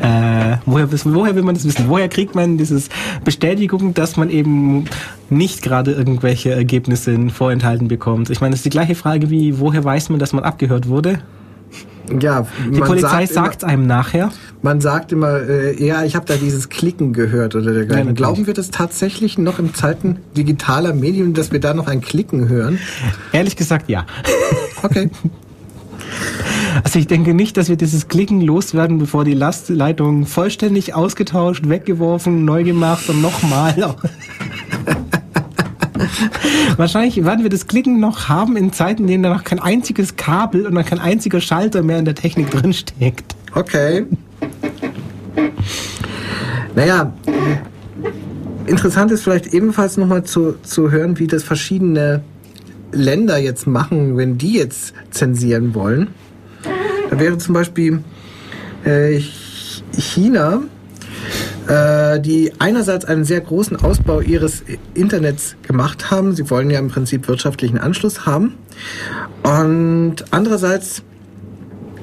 Äh, 0.01 0.57
woher, 0.65 0.88
woher 0.91 1.35
will 1.35 1.43
man 1.43 1.55
das 1.55 1.65
wissen? 1.65 1.85
Woher 1.88 2.09
kriegt 2.09 2.35
man 2.35 2.57
dieses 2.57 2.89
Bestätigung, 3.23 3.93
dass 3.93 4.18
man 4.18 4.30
eben 4.30 4.85
nicht 5.30 5.61
gerade 5.61 5.91
irgendwelche 5.91 6.51
Ergebnisse 6.51 7.18
vorenthalten 7.30 7.88
bekommt? 7.88 8.30
Ich 8.30 8.39
meine, 8.41 8.51
das 8.51 8.59
ist 8.59 8.65
die 8.65 8.69
gleiche 8.69 8.95
Frage 8.95 9.30
wie, 9.30 9.59
woher 9.59 9.84
weiß 9.84 10.09
man, 10.09 10.19
dass 10.19 10.34
man 10.34 10.43
abgehört 10.43 10.88
wurde? 10.88 11.19
Ja, 12.22 12.47
Die 12.73 12.80
Polizei 12.80 13.26
sagt 13.26 13.61
sagt 13.61 13.64
einem 13.65 13.85
nachher. 13.85 14.31
Man 14.61 14.80
sagt 14.80 15.11
immer, 15.11 15.41
äh, 15.41 15.84
ja, 15.85 16.05
ich 16.05 16.15
habe 16.15 16.26
da 16.26 16.35
dieses 16.35 16.69
Klicken 16.69 17.11
gehört 17.11 17.53
oder 17.55 17.65
Ja, 17.68 17.73
dergleichen. 17.73 18.05
natürlich. 18.07 18.15
Glauben 18.18 18.47
wir 18.47 18.53
das 18.53 18.72
tatsächlich 18.72 19.38
noch 19.38 19.59
in 19.59 19.73
Zeiten 19.73 20.19
digitaler 20.38 20.93
Medien, 20.93 21.34
dass 21.34 21.51
wir 21.51 21.59
da 21.59 21.73
noch 21.73 21.88
ein 21.88 21.99
Klicken 21.99 22.47
hören? 22.47 22.80
Ehrlich 23.34 23.57
gesagt, 23.57 23.89
ja. 23.89 24.05
Okay. 24.84 25.09
Also 26.84 26.99
ich 26.99 27.07
denke 27.07 27.34
nicht, 27.34 27.57
dass 27.57 27.69
wir 27.69 27.75
dieses 27.75 28.07
Klicken 28.07 28.41
loswerden, 28.41 28.97
bevor 28.97 29.23
die 29.23 29.34
Lastleitung 29.34 30.25
vollständig 30.25 30.93
ausgetauscht, 30.93 31.67
weggeworfen, 31.67 32.45
neu 32.45 32.63
gemacht 32.63 33.09
und 33.09 33.21
nochmal. 33.21 33.95
Wahrscheinlich 36.77 37.23
werden 37.25 37.43
wir 37.43 37.49
das 37.49 37.67
Klicken 37.67 37.99
noch 37.99 38.29
haben 38.29 38.55
in 38.55 38.71
Zeiten, 38.71 39.03
in 39.03 39.07
denen 39.07 39.23
da 39.23 39.29
noch 39.29 39.43
kein 39.43 39.59
einziges 39.59 40.15
Kabel 40.15 40.65
und 40.67 40.73
noch 40.73 40.85
kein 40.85 40.99
einziger 40.99 41.41
Schalter 41.41 41.81
mehr 41.81 41.99
in 41.99 42.05
der 42.05 42.15
Technik 42.15 42.51
drinsteckt. 42.51 43.35
Okay. 43.53 44.05
Naja, 46.75 47.11
interessant 48.67 49.11
ist 49.11 49.23
vielleicht 49.23 49.47
ebenfalls 49.47 49.97
nochmal 49.97 50.23
zu, 50.23 50.55
zu 50.61 50.91
hören, 50.91 51.17
wie 51.17 51.25
das 51.25 51.43
verschiedene 51.43 52.21
Länder 52.91 53.38
jetzt 53.38 53.68
machen, 53.68 54.18
wenn 54.18 54.38
die 54.38 54.53
jetzt 54.53 54.93
zensieren 55.11 55.76
wollen. 55.76 56.07
Da 57.09 57.19
wäre 57.19 57.38
zum 57.38 57.53
Beispiel 57.53 58.03
äh, 58.84 59.18
Ch- 59.18 59.81
China, 59.97 60.61
äh, 61.68 62.19
die 62.19 62.51
einerseits 62.59 63.05
einen 63.05 63.26
sehr 63.26 63.41
großen 63.41 63.77
Ausbau 63.77 64.22
ihres 64.22 64.64
Internets 64.93 65.55
gemacht 65.64 66.11
haben. 66.11 66.35
Sie 66.35 66.49
wollen 66.49 66.69
ja 66.69 66.80
im 66.80 66.88
Prinzip 66.88 67.27
wirtschaftlichen 67.27 67.77
Anschluss 67.77 68.26
haben. 68.26 68.53
Und 69.43 70.26
andererseits 70.31 71.03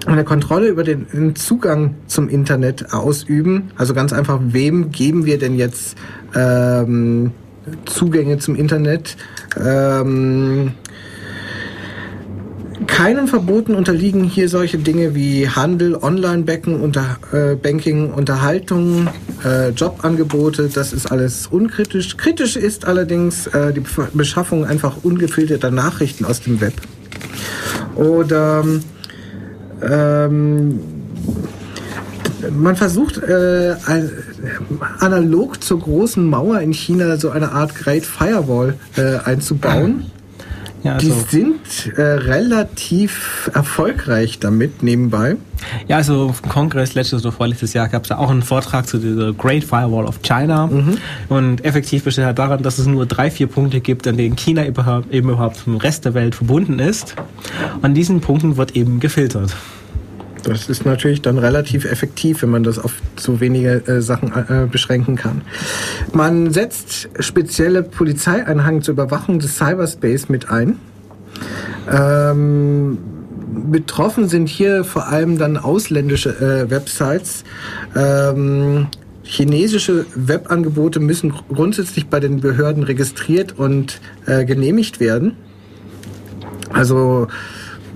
eine 0.06 0.24
Kontrolle 0.24 0.68
über 0.68 0.84
den, 0.84 1.06
den 1.12 1.34
Zugang 1.34 1.94
zum 2.06 2.28
Internet 2.28 2.92
ausüben. 2.92 3.70
Also 3.76 3.94
ganz 3.94 4.12
einfach, 4.12 4.38
wem 4.42 4.90
geben 4.90 5.24
wir 5.24 5.38
denn 5.38 5.54
jetzt 5.54 5.96
ähm, 6.34 7.32
Zugänge 7.86 8.38
zum 8.38 8.54
Internet? 8.54 9.16
Ähm, 9.62 10.72
keinen 12.86 13.28
Verboten 13.28 13.74
unterliegen 13.74 14.24
hier 14.24 14.48
solche 14.48 14.78
Dinge 14.78 15.14
wie 15.14 15.48
Handel, 15.48 15.96
Online-Banking, 15.96 16.80
unter, 16.80 17.18
äh, 17.32 18.12
Unterhaltung, 18.12 19.08
äh, 19.44 19.70
Jobangebote. 19.70 20.68
Das 20.72 20.92
ist 20.92 21.10
alles 21.10 21.46
unkritisch. 21.46 22.16
Kritisch 22.16 22.56
ist 22.56 22.86
allerdings 22.86 23.46
äh, 23.48 23.72
die 23.72 23.82
Beschaffung 24.12 24.64
einfach 24.64 24.98
ungefilterter 25.02 25.70
Nachrichten 25.70 26.24
aus 26.24 26.40
dem 26.40 26.60
Web. 26.60 26.74
Oder 27.96 28.64
ähm, 29.82 30.80
man 32.50 32.76
versucht 32.76 33.18
äh, 33.18 33.74
ein, 33.86 34.10
analog 35.00 35.62
zur 35.62 35.80
großen 35.80 36.24
Mauer 36.28 36.60
in 36.60 36.72
China 36.72 37.16
so 37.16 37.30
eine 37.30 37.52
Art 37.52 37.74
Great 37.74 38.04
Firewall 38.04 38.74
äh, 38.96 39.18
einzubauen. 39.24 40.06
Ja, 40.84 40.98
Die 40.98 41.10
also, 41.10 41.24
sind 41.30 41.96
äh, 41.96 42.02
relativ 42.02 43.50
erfolgreich 43.54 44.38
damit 44.38 44.82
nebenbei. 44.82 45.36
ja, 45.88 45.96
also 45.96 46.34
im 46.42 46.50
Kongress 46.50 46.94
letztes 46.94 47.24
oder 47.24 47.32
vorletztes 47.32 47.72
Jahr 47.72 47.88
gab 47.88 48.02
es 48.02 48.10
da 48.10 48.18
auch 48.18 48.30
einen 48.30 48.42
Vortrag 48.42 48.86
zu 48.86 48.98
dieser 48.98 49.32
Great 49.32 49.64
Firewall 49.64 50.04
of 50.04 50.20
China. 50.20 50.68
Und 51.30 51.64
effektiv 51.64 52.04
besteht 52.04 52.26
halt 52.26 52.38
daran, 52.38 52.62
dass 52.62 52.78
es 52.78 52.86
nur 52.86 53.06
drei, 53.06 53.30
vier 53.30 53.46
Punkte 53.46 53.80
gibt, 53.80 54.06
an 54.06 54.18
denen 54.18 54.36
China 54.36 54.66
überhaupt, 54.66 55.10
eben 55.10 55.30
überhaupt 55.30 55.56
vom 55.56 55.78
Rest 55.78 56.04
der 56.04 56.12
Welt 56.12 56.34
verbunden 56.34 56.78
ist. 56.78 57.16
An 57.80 57.94
diesen 57.94 58.20
Punkten 58.20 58.58
wird 58.58 58.76
eben 58.76 59.00
gefiltert. 59.00 59.56
Das 60.44 60.68
ist 60.68 60.84
natürlich 60.84 61.22
dann 61.22 61.38
relativ 61.38 61.84
effektiv, 61.84 62.42
wenn 62.42 62.50
man 62.50 62.62
das 62.62 62.78
auf 62.78 62.94
so 63.16 63.40
wenige 63.40 63.86
äh, 63.86 64.02
Sachen 64.02 64.32
äh, 64.32 64.66
beschränken 64.70 65.16
kann. 65.16 65.42
Man 66.12 66.52
setzt 66.52 67.08
spezielle 67.18 67.82
Polizeieinheiten 67.82 68.82
zur 68.82 68.92
Überwachung 68.92 69.38
des 69.38 69.56
Cyberspace 69.56 70.28
mit 70.28 70.50
ein. 70.50 70.78
Ähm, 71.90 72.98
betroffen 73.70 74.28
sind 74.28 74.48
hier 74.48 74.84
vor 74.84 75.08
allem 75.08 75.38
dann 75.38 75.56
ausländische 75.56 76.30
äh, 76.30 76.70
Websites. 76.70 77.44
Ähm, 77.94 78.88
chinesische 79.22 80.06
Webangebote 80.14 81.00
müssen 81.00 81.30
gr- 81.30 81.42
grundsätzlich 81.52 82.08
bei 82.08 82.20
den 82.20 82.40
Behörden 82.40 82.82
registriert 82.82 83.58
und 83.58 84.00
äh, 84.26 84.44
genehmigt 84.44 85.00
werden. 85.00 85.36
Also 86.72 87.28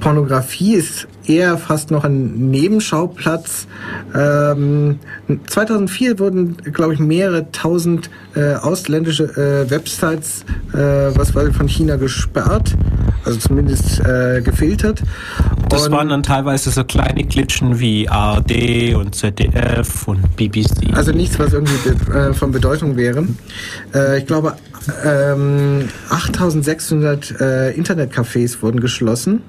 Pornografie 0.00 0.74
ist 0.74 1.07
eher 1.28 1.58
fast 1.58 1.90
noch 1.90 2.04
ein 2.04 2.50
Nebenschauplatz. 2.50 3.66
Ähm, 4.14 4.98
2004 5.46 6.18
wurden, 6.18 6.56
glaube 6.72 6.94
ich, 6.94 7.00
mehrere 7.00 7.50
tausend 7.52 8.10
äh, 8.34 8.54
ausländische 8.54 9.24
äh, 9.24 9.70
Websites, 9.70 10.44
äh, 10.72 10.76
was 11.14 11.34
war 11.34 11.50
von 11.52 11.68
China 11.68 11.96
gesperrt, 11.96 12.74
also 13.24 13.38
zumindest 13.38 14.00
äh, 14.00 14.40
gefiltert. 14.42 15.02
Das 15.68 15.86
Und- 15.86 15.92
waren 15.92 16.08
dann 16.08 16.22
teilweise 16.22 16.70
so 16.70 16.84
kleine 16.84 17.24
Klitschen 17.26 17.78
wie 17.78 18.08
ARD 18.08 18.94
und 18.94 19.14
ZDF 19.14 20.08
und 20.08 20.36
BBC. 20.36 20.94
Also 20.94 21.12
nichts, 21.12 21.38
was 21.38 21.52
irgendwie 21.52 21.90
be 21.90 22.14
äh, 22.14 22.32
von 22.34 22.52
Bedeutung 22.52 22.96
wäre. 22.96 23.26
Äh, 23.94 24.18
ich 24.18 24.26
glaube, 24.26 24.54
ähm, 25.04 25.88
8600 26.08 27.40
äh, 27.40 27.70
Internetcafés 27.72 28.62
wurden 28.62 28.80
geschlossen. 28.80 29.42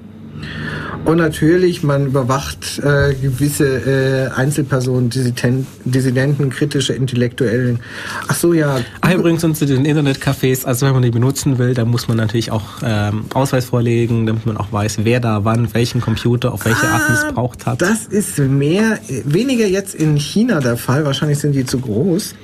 Und 1.04 1.16
natürlich, 1.16 1.82
man 1.82 2.06
überwacht 2.06 2.78
äh, 2.80 3.14
gewisse 3.14 4.28
äh, 4.34 4.38
Einzelpersonen, 4.38 5.08
Dissidenten, 5.08 5.66
Dissidenten, 5.84 6.50
kritische 6.50 6.92
Intellektuellen. 6.92 7.80
Ach 8.28 8.34
so, 8.34 8.52
ja. 8.52 8.80
Ah, 9.00 9.14
übrigens 9.14 9.42
und 9.42 9.56
zu 9.56 9.64
den 9.64 9.86
Internetcafés, 9.86 10.66
also 10.66 10.86
wenn 10.86 10.92
man 10.92 11.02
die 11.02 11.10
benutzen 11.10 11.58
will, 11.58 11.72
dann 11.74 11.88
muss 11.88 12.06
man 12.06 12.18
natürlich 12.18 12.50
auch 12.52 12.64
ähm, 12.84 13.24
Ausweis 13.32 13.66
vorlegen, 13.66 14.26
damit 14.26 14.44
man 14.44 14.58
auch 14.58 14.72
weiß, 14.72 14.98
wer 15.04 15.20
da 15.20 15.44
wann 15.44 15.72
welchen 15.72 16.00
Computer 16.00 16.52
auf 16.52 16.66
welche 16.66 16.86
Art 16.86 17.08
missbraucht 17.08 17.64
hat. 17.66 17.80
Das 17.80 18.06
ist 18.06 18.38
mehr, 18.38 18.98
weniger 19.24 19.66
jetzt 19.66 19.94
in 19.94 20.16
China 20.16 20.60
der 20.60 20.76
Fall. 20.76 21.04
Wahrscheinlich 21.06 21.38
sind 21.38 21.52
die 21.52 21.64
zu 21.64 21.80
groß. 21.80 22.34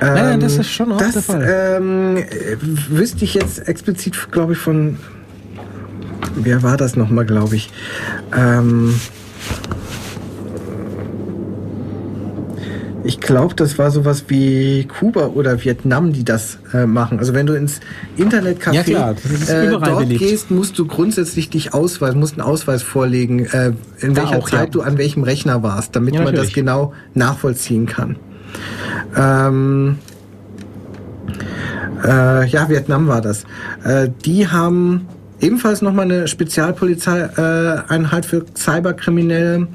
Nein, 0.00 0.40
das 0.40 0.58
ist 0.58 0.70
schon 0.70 0.92
auch 0.92 0.98
das, 0.98 1.12
der 1.12 1.22
Fall. 1.22 1.76
Ähm, 1.78 2.16
äh, 2.16 2.56
wüsste 2.60 3.24
ich 3.24 3.34
jetzt 3.34 3.66
explizit, 3.68 4.30
glaube 4.30 4.52
ich, 4.52 4.58
von. 4.58 4.98
Wer 6.34 6.62
war 6.62 6.76
das 6.76 6.96
nochmal, 6.96 7.24
glaube 7.26 7.56
ich? 7.56 7.70
Ähm, 8.36 8.94
ich 13.04 13.20
glaube, 13.20 13.54
das 13.54 13.78
war 13.78 13.90
sowas 13.92 14.24
wie 14.28 14.84
Kuba 14.86 15.26
oder 15.28 15.62
Vietnam, 15.64 16.12
die 16.12 16.24
das 16.24 16.58
äh, 16.74 16.86
machen. 16.86 17.20
Also 17.20 17.34
wenn 17.34 17.46
du 17.46 17.52
ins 17.54 17.80
Internetcafé 18.18 18.72
Ja, 18.74 18.82
klar, 18.82 19.14
äh, 19.48 19.68
dort 19.70 19.98
beliebt. 20.00 20.20
gehst, 20.20 20.50
musst 20.50 20.76
du 20.78 20.86
grundsätzlich 20.86 21.48
dich 21.48 21.72
ausweisen, 21.72 22.18
musst 22.18 22.32
einen 22.34 22.42
Ausweis 22.42 22.82
vorlegen, 22.82 23.46
äh, 23.46 23.72
in 24.00 24.14
Da 24.14 24.22
welcher 24.22 24.38
auch, 24.38 24.50
Zeit 24.50 24.60
ja. 24.60 24.66
du 24.72 24.80
an 24.82 24.98
welchem 24.98 25.22
Rechner 25.22 25.62
warst, 25.62 25.94
damit 25.94 26.14
Ja, 26.16 26.22
man 26.22 26.34
das 26.34 26.52
genau 26.52 26.92
nachvollziehen 27.14 27.86
kann. 27.86 28.16
Ähm, 29.16 29.98
Äh, 32.04 32.46
ja, 32.48 32.68
Vietnam 32.68 33.08
war 33.08 33.20
das. 33.22 33.44
Äh, 33.82 34.10
die 34.24 34.46
haben 34.48 35.06
ebenfalls 35.40 35.82
nochmal 35.82 36.06
eine 36.06 36.28
Spezialpolizeieinheit 36.28 38.24
äh, 38.24 38.28
für 38.28 38.46
Cyberkriminelle, 38.56 39.66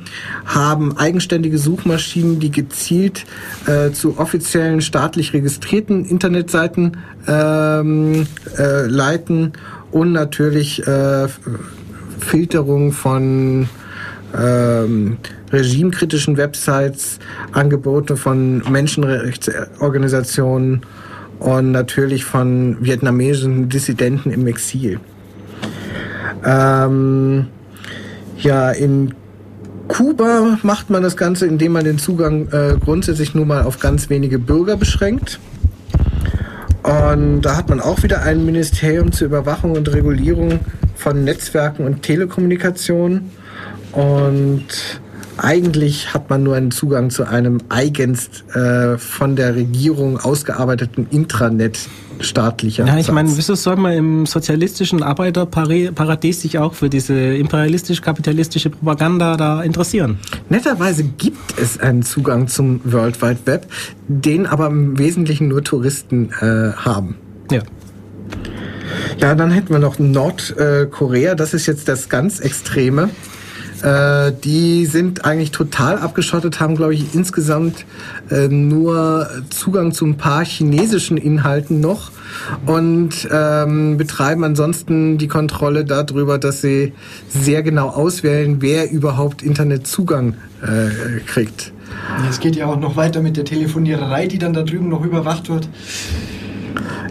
haben 0.46 0.98
eigenständige 0.98 1.58
Suchmaschinen, 1.58 2.40
die 2.40 2.52
gezielt 2.52 3.26
äh, 3.68 3.92
zu 3.92 4.18
offiziellen 4.18 4.80
staatlich 4.82 5.34
registrierten 5.34 6.06
Internetseiten 6.06 6.98
ähm, 7.28 8.26
äh, 8.58 8.88
leiten 8.88 9.52
und 9.92 10.14
natürlich 10.14 10.88
äh, 10.88 11.28
Filterung 12.20 12.92
von 12.92 13.70
ähm, 14.38 15.18
regimekritischen 15.52 16.38
Websites, 16.38 17.18
Angebote 17.52 18.16
von 18.16 18.60
Menschenrechtsorganisationen 18.70 20.84
und 21.40 21.72
natürlich 21.72 22.24
von 22.24 22.78
vietnamesischen 22.80 23.68
Dissidenten 23.68 24.32
im 24.32 24.48
Exil. 24.48 25.02
Ähm, 26.44 27.48
ja, 28.38 28.72
in 28.72 29.14
Kuba 29.88 30.58
macht 30.64 30.90
man 30.90 31.04
das 31.04 31.18
Ganze, 31.18 31.46
indem 31.46 31.74
man 31.74 31.84
den 31.84 31.98
Zugang 31.98 32.48
äh, 32.52 32.78
grundsätzlich 32.84 33.36
nur 33.36 33.46
mal 33.46 33.64
auf 33.64 33.80
ganz 33.80 34.10
wenige 34.10 34.40
Bürger 34.40 34.78
beschränkt. 34.78 35.40
Und 36.84 37.42
da 37.42 37.58
hat 37.58 37.70
man 37.70 37.80
auch 37.80 38.02
wieder 38.02 38.24
ein 38.24 38.46
Ministerium 38.46 39.12
zur 39.12 39.28
Überwachung 39.28 39.74
und 39.74 39.92
Regulierung 39.94 40.60
von 40.96 41.24
Netzwerken 41.24 41.86
und 41.86 42.02
Telekommunikation. 42.02 43.30
Und 43.92 44.66
eigentlich 45.38 46.14
hat 46.14 46.30
man 46.30 46.44
nur 46.44 46.56
einen 46.56 46.72
Zugang 46.72 47.10
zu 47.10 47.26
einem 47.26 47.60
eigens 47.70 48.30
äh, 48.54 48.98
von 48.98 49.36
der 49.36 49.56
Regierung 49.56 50.20
ausgearbeiteten 50.20 51.08
Intranet 51.10 51.80
staatlicher. 52.24 52.86
Ja, 52.86 52.98
ich 52.98 53.12
meine, 53.12 53.30
wieso 53.36 53.56
soll 53.56 53.76
man 53.76 53.94
im 53.94 54.26
sozialistischen 54.26 55.04
Arbeiterparadies 55.04 56.42
sich 56.42 56.58
auch 56.58 56.74
für 56.74 56.90
diese 56.90 57.14
imperialistisch-kapitalistische 57.14 58.70
Propaganda 58.70 59.38
da 59.38 59.62
interessieren? 59.62 60.20
Netterweise 60.50 61.04
gibt 61.04 61.60
es 61.60 61.80
einen 61.80 62.04
Zugang 62.04 62.48
zum 62.48 62.82
World 62.84 63.22
Wide 63.22 63.40
Web, 63.46 63.68
den 64.08 64.46
aber 64.46 64.68
im 64.68 64.98
Wesentlichen 64.98 65.48
nur 65.48 65.64
Touristen 65.64 66.30
äh, 66.42 66.74
haben. 66.74 67.16
Ja. 67.52 67.62
Ja, 69.20 69.36
dann 69.36 69.52
hätten 69.52 69.70
wir 69.70 69.80
noch 69.80 70.00
Nordkorea. 70.00 71.36
Das 71.36 71.54
ist 71.54 71.66
jetzt 71.66 71.88
das 71.88 72.10
ganz 72.10 72.40
Extreme. 72.40 73.10
Äh, 73.84 74.32
die 74.44 74.86
sind 74.86 75.26
eigentlich 75.26 75.52
total 75.52 75.98
abgeschottet, 75.98 76.60
haben, 76.60 76.76
glaube 76.76 76.94
ich, 76.94 77.16
insgesamt 77.16 77.86
äh, 78.30 78.48
nur 78.48 79.28
Zugang 79.50 79.92
zu 79.92 80.06
ein 80.06 80.18
paar 80.18 80.46
chinesischen 80.46 81.18
Inhalten 81.18 81.80
noch 81.80 82.12
und 82.66 83.28
ähm, 83.32 83.98
betreiben 83.98 84.44
ansonsten 84.44 85.18
die 85.18 85.28
Kontrolle 85.28 85.84
darüber, 85.86 86.38
dass 86.38 86.62
sie 86.62 86.94
sehr 87.28 87.64
genau 87.64 87.90
auswählen, 87.90 88.58
wer 88.62 88.92
überhaupt 88.92 89.42
Internetzugang 89.42 90.36
äh, 90.62 91.20
kriegt. 91.26 91.74
Es 92.30 92.40
geht 92.40 92.56
ja 92.56 92.68
auch 92.68 92.80
noch 92.80 92.96
weiter 92.96 93.22
mit 93.22 93.36
der 93.36 93.46
Telefoniererei, 93.46 94.28
die 94.28 94.38
dann 94.38 94.54
da 94.54 94.64
drüben 94.64 94.90
noch 94.90 95.04
überwacht 95.04 95.50
wird. 95.50 95.68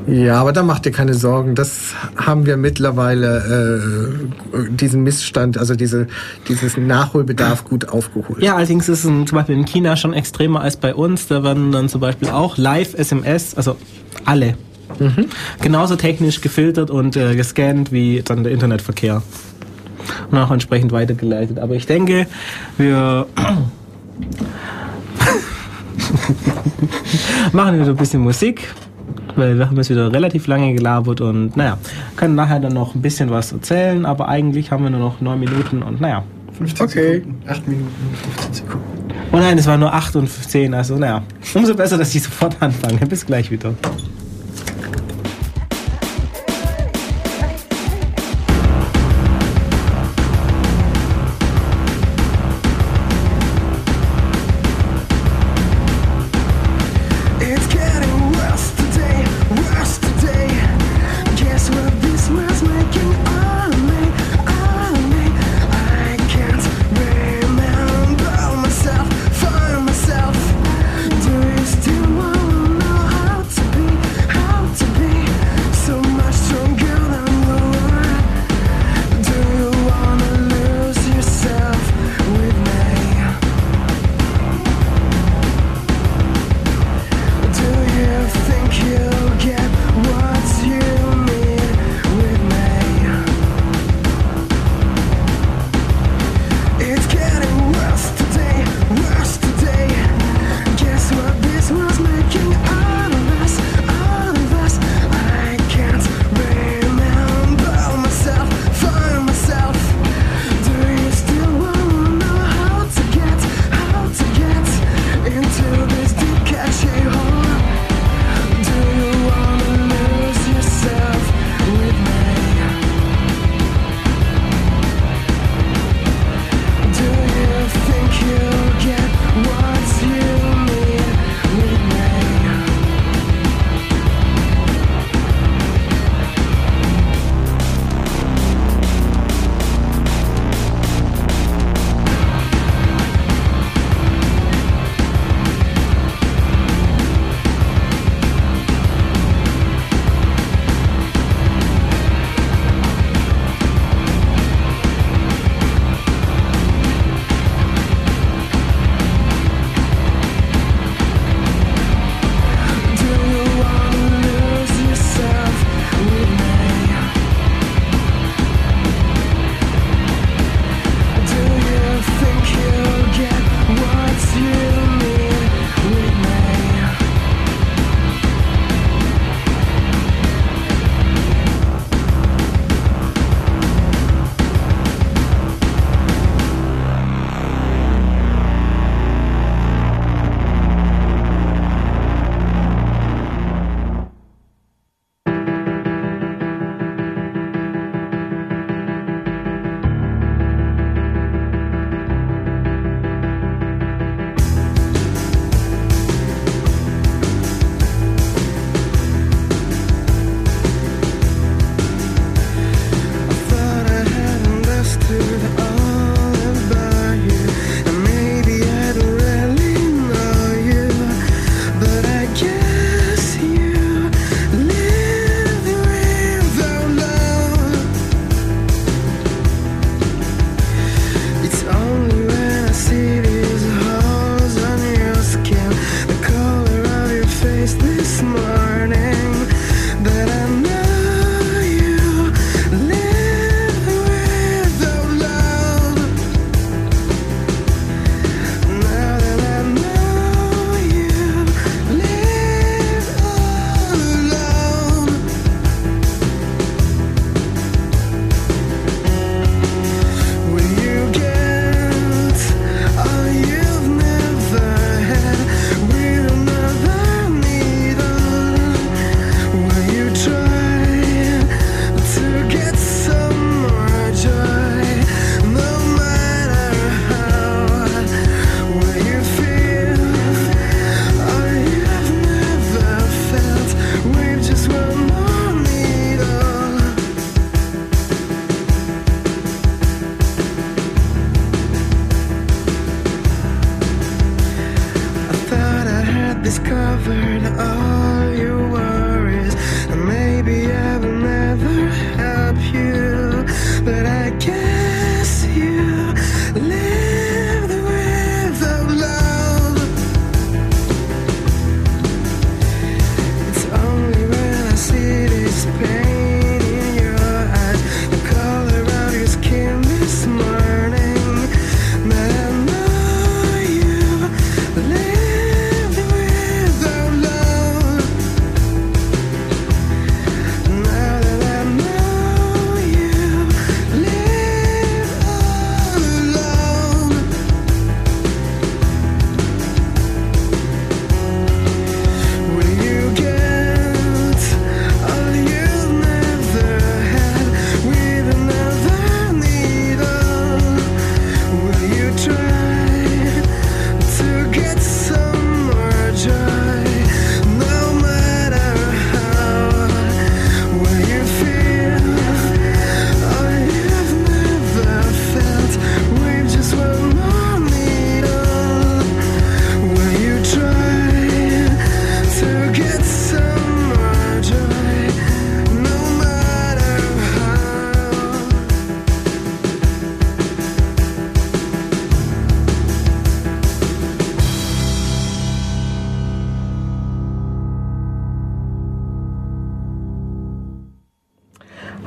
Ja, 0.06 0.40
aber 0.40 0.52
da 0.52 0.62
macht 0.62 0.86
ihr 0.86 0.92
keine 0.92 1.14
Sorgen. 1.14 1.54
Das 1.54 1.94
haben 2.16 2.46
wir 2.46 2.56
mittlerweile, 2.56 4.30
äh, 4.52 4.70
diesen 4.70 5.02
Missstand, 5.02 5.58
also 5.58 5.74
diese, 5.74 6.06
dieses 6.48 6.76
Nachholbedarf 6.76 7.64
gut 7.64 7.88
aufgeholt. 7.88 8.42
Ja, 8.42 8.56
allerdings 8.56 8.88
ist 8.88 9.04
es 9.04 9.04
zum 9.04 9.26
Beispiel 9.26 9.56
in 9.56 9.66
China 9.66 9.96
schon 9.96 10.12
extremer 10.12 10.60
als 10.60 10.76
bei 10.76 10.94
uns. 10.94 11.28
Da 11.28 11.42
werden 11.42 11.72
dann 11.72 11.88
zum 11.88 12.00
Beispiel 12.00 12.30
auch 12.30 12.56
Live-SMS, 12.56 13.56
also 13.56 13.76
alle, 14.24 14.54
mhm. 14.98 15.26
genauso 15.60 15.96
technisch 15.96 16.40
gefiltert 16.40 16.90
und 16.90 17.16
äh, 17.16 17.34
gescannt 17.34 17.92
wie 17.92 18.22
dann 18.22 18.42
der 18.42 18.52
Internetverkehr. 18.52 19.22
Und 20.30 20.38
auch 20.38 20.50
entsprechend 20.50 20.92
weitergeleitet. 20.92 21.58
Aber 21.58 21.74
ich 21.74 21.86
denke, 21.86 22.26
wir 22.78 23.26
machen 27.52 27.80
wieder 27.80 27.90
ein 27.90 27.96
bisschen 27.96 28.22
Musik 28.22 28.66
weil 29.36 29.58
wir 29.58 29.66
haben 29.66 29.76
jetzt 29.76 29.90
wieder 29.90 30.12
relativ 30.12 30.46
lange 30.46 30.74
gelabert 30.74 31.20
und 31.20 31.56
naja, 31.56 31.78
können 32.16 32.34
nachher 32.34 32.60
dann 32.60 32.72
noch 32.72 32.94
ein 32.94 33.02
bisschen 33.02 33.30
was 33.30 33.52
erzählen, 33.52 34.06
aber 34.06 34.28
eigentlich 34.28 34.70
haben 34.70 34.84
wir 34.84 34.90
nur 34.90 35.00
noch 35.00 35.20
neun 35.20 35.40
Minuten 35.40 35.82
und 35.82 36.00
naja. 36.00 36.22
15 36.58 36.86
okay. 36.86 37.14
Sekunden, 37.14 37.42
8 37.48 37.68
Minuten, 37.68 37.90
15 38.34 38.54
Sekunden. 38.54 38.84
Oh 39.32 39.36
nein, 39.36 39.56
es 39.56 39.66
waren 39.66 39.80
nur 39.80 39.94
8 39.94 40.16
und 40.16 40.28
10, 40.28 40.74
also 40.74 40.96
naja, 40.96 41.22
umso 41.54 41.74
besser, 41.74 41.96
dass 41.96 42.14
ich 42.14 42.22
sofort 42.22 42.56
anfange. 42.60 42.98
Bis 43.06 43.24
gleich 43.24 43.50
wieder. 43.50 43.72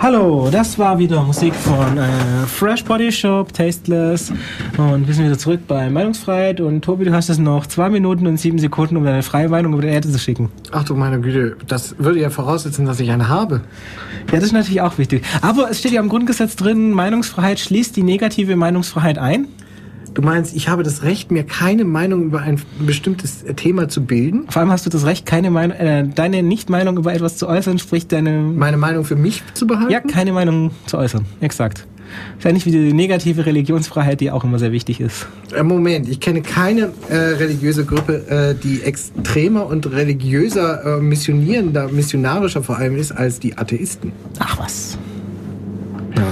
Hallo, 0.03 0.49
das 0.51 0.77
war 0.77 0.99
wieder 0.99 1.23
Musik 1.23 1.55
von 1.55 1.97
äh, 1.97 2.45
Fresh 2.45 2.84
Body 2.84 3.09
Shop, 3.09 3.53
Tasteless. 3.53 4.34
Und 4.77 5.07
wir 5.07 5.13
sind 5.13 5.23
wieder 5.23 5.38
zurück 5.38 5.61
bei 5.65 5.89
Meinungsfreiheit. 5.89 6.59
Und 6.59 6.81
Tobi, 6.81 7.05
du 7.05 7.13
hast 7.13 7.30
jetzt 7.30 7.39
noch 7.39 7.67
zwei 7.67 7.89
Minuten 7.89 8.27
und 8.27 8.35
sieben 8.35 8.59
Sekunden, 8.59 8.97
um 8.97 9.05
deine 9.05 9.23
freie 9.23 9.47
Meinung 9.47 9.71
über 9.71 9.81
die 9.81 9.88
Erde 9.88 10.11
zu 10.11 10.19
schicken. 10.19 10.51
Ach 10.73 10.84
du 10.84 10.95
meine 10.95 11.21
Güte, 11.21 11.55
das 11.69 11.95
würde 11.99 12.19
ja 12.19 12.30
voraussetzen, 12.30 12.85
dass 12.85 12.99
ich 12.99 13.11
eine 13.11 13.30
habe. 13.30 13.61
Ja, 14.27 14.35
das 14.35 14.43
ist 14.43 14.51
natürlich 14.51 14.81
auch 14.81 14.97
wichtig. 14.97 15.23
Aber 15.41 15.71
es 15.71 15.80
steht 15.80 15.93
ja 15.93 16.01
im 16.01 16.09
Grundgesetz 16.09 16.57
drin, 16.57 16.91
Meinungsfreiheit 16.91 17.61
schließt 17.61 17.95
die 17.95 18.03
negative 18.03 18.57
Meinungsfreiheit 18.57 19.17
ein. 19.17 19.47
Du 20.14 20.22
meinst, 20.22 20.56
ich 20.56 20.69
habe 20.69 20.84
das 20.84 21.03
Recht, 21.03 21.31
mir 21.31 21.44
keine 21.44 21.85
Meinung 21.85 22.23
über 22.23 22.41
ein 22.41 22.61
bestimmtes 22.80 23.44
Thema 23.56 23.90
zu 23.90 24.06
bilden? 24.06 24.45
Vor 24.49 24.61
allem 24.61 24.72
hast 24.72 24.85
du 24.85 24.90
das 24.90 25.06
Recht, 25.06 25.26
keine 25.26 25.49
Meinung, 25.49 25.76
äh, 25.76 26.07
deine 26.07 26.44
Nicht-Meinung 26.44 26.98
über 26.98 27.14
etwas 27.14 27.38
zu 27.38 27.48
äußern, 27.48 27.80
sprich 27.80 28.07
deine. 28.07 28.40
Meine 28.40 28.77
Meinung 28.77 29.06
für 29.06 29.15
mich 29.15 29.41
zu 29.56 29.65
behalten? 29.65 29.91
Ja, 29.91 30.02
keine 30.02 30.31
Meinung 30.31 30.72
zu 30.85 30.98
äußern. 30.98 31.26
Exakt. 31.41 31.88
Ist 32.38 32.45
ja 32.45 32.52
nicht 32.52 32.65
wie 32.68 32.72
die 32.72 32.94
negative 32.94 33.45
Religionsfreiheit, 33.45 34.22
die 34.22 34.30
auch 34.30 34.44
immer 34.44 34.60
sehr 34.60 34.72
wichtig 34.72 34.99
ist. 34.99 35.26
Äh, 35.56 35.64
Moment, 35.64 36.07
ich 36.07 36.19
kenne 36.19 36.41
keine 36.41 36.91
äh, 37.10 37.15
religiöse 37.15 37.85
Gruppe, 37.85 38.27
äh, 38.27 38.56
die 38.61 38.84
extremer 38.84 39.65
und 39.65 39.91
religiöser, 39.91 40.98
äh, 40.98 41.02
missionierender, 41.02 41.88
missionarischer 41.88 42.61
vor 42.61 42.77
allem 42.77 42.98
ist 42.98 43.11
als 43.11 43.40
die 43.40 43.57
Atheisten. 43.57 44.11
Ach 44.38 44.60
was. 44.60 44.98
Ja, 46.15 46.23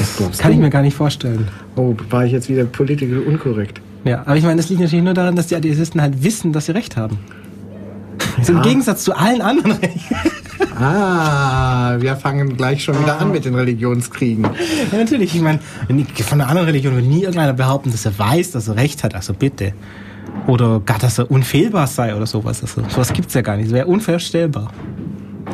das 0.00 0.16
glaubst 0.16 0.40
Kann 0.40 0.50
du? 0.50 0.56
ich 0.56 0.60
mir 0.62 0.70
gar 0.70 0.82
nicht 0.82 0.96
vorstellen. 0.96 1.46
Oh, 1.76 1.94
war 2.10 2.24
ich 2.26 2.32
jetzt 2.32 2.48
wieder 2.48 2.64
politisch 2.64 3.08
unkorrekt? 3.26 3.80
Ja, 4.04 4.22
aber 4.22 4.36
ich 4.36 4.44
meine, 4.44 4.56
das 4.56 4.68
liegt 4.68 4.80
natürlich 4.80 5.04
nur 5.04 5.14
daran, 5.14 5.36
dass 5.36 5.46
die 5.48 5.56
Atheisten 5.56 6.00
halt 6.00 6.22
wissen, 6.24 6.52
dass 6.52 6.66
sie 6.66 6.72
recht 6.72 6.96
haben. 6.96 7.18
So 8.42 8.52
Im 8.52 8.58
Ja. 8.58 8.64
Gegensatz 8.64 9.04
zu 9.04 9.14
allen 9.16 9.40
anderen 9.42 9.72
Rechten. 9.72 10.14
Ah, 10.78 11.96
wir 12.00 12.16
fangen 12.16 12.56
gleich 12.56 12.82
schon 12.84 12.98
wieder 13.00 13.20
an 13.20 13.30
mit 13.32 13.44
den 13.44 13.54
Religionskriegen. 13.54 14.44
Ja, 14.44 14.98
natürlich. 14.98 15.34
Ich 15.34 15.42
meine, 15.42 15.58
von 16.26 16.40
einer 16.40 16.48
anderen 16.48 16.66
Religion 16.68 16.94
wird 16.96 17.04
nie 17.06 17.20
irgendeiner 17.22 17.52
behaupten, 17.52 17.90
dass 17.90 18.06
er 18.06 18.18
weiß, 18.18 18.52
dass 18.52 18.68
er 18.68 18.76
recht 18.76 19.04
hat. 19.04 19.14
Also 19.14 19.34
bitte. 19.34 19.72
Oder 20.46 20.80
gar, 20.80 20.98
dass 20.98 21.18
er 21.18 21.30
unfehlbar 21.30 21.86
sei 21.86 22.14
oder 22.14 22.26
sowas. 22.26 22.62
Also, 22.62 22.82
sowas 22.88 23.12
gibt's 23.12 23.34
ja 23.34 23.42
gar 23.42 23.56
nicht. 23.56 23.66
Das 23.68 23.74
wäre 23.74 23.86
unvorstellbar. 23.86 24.70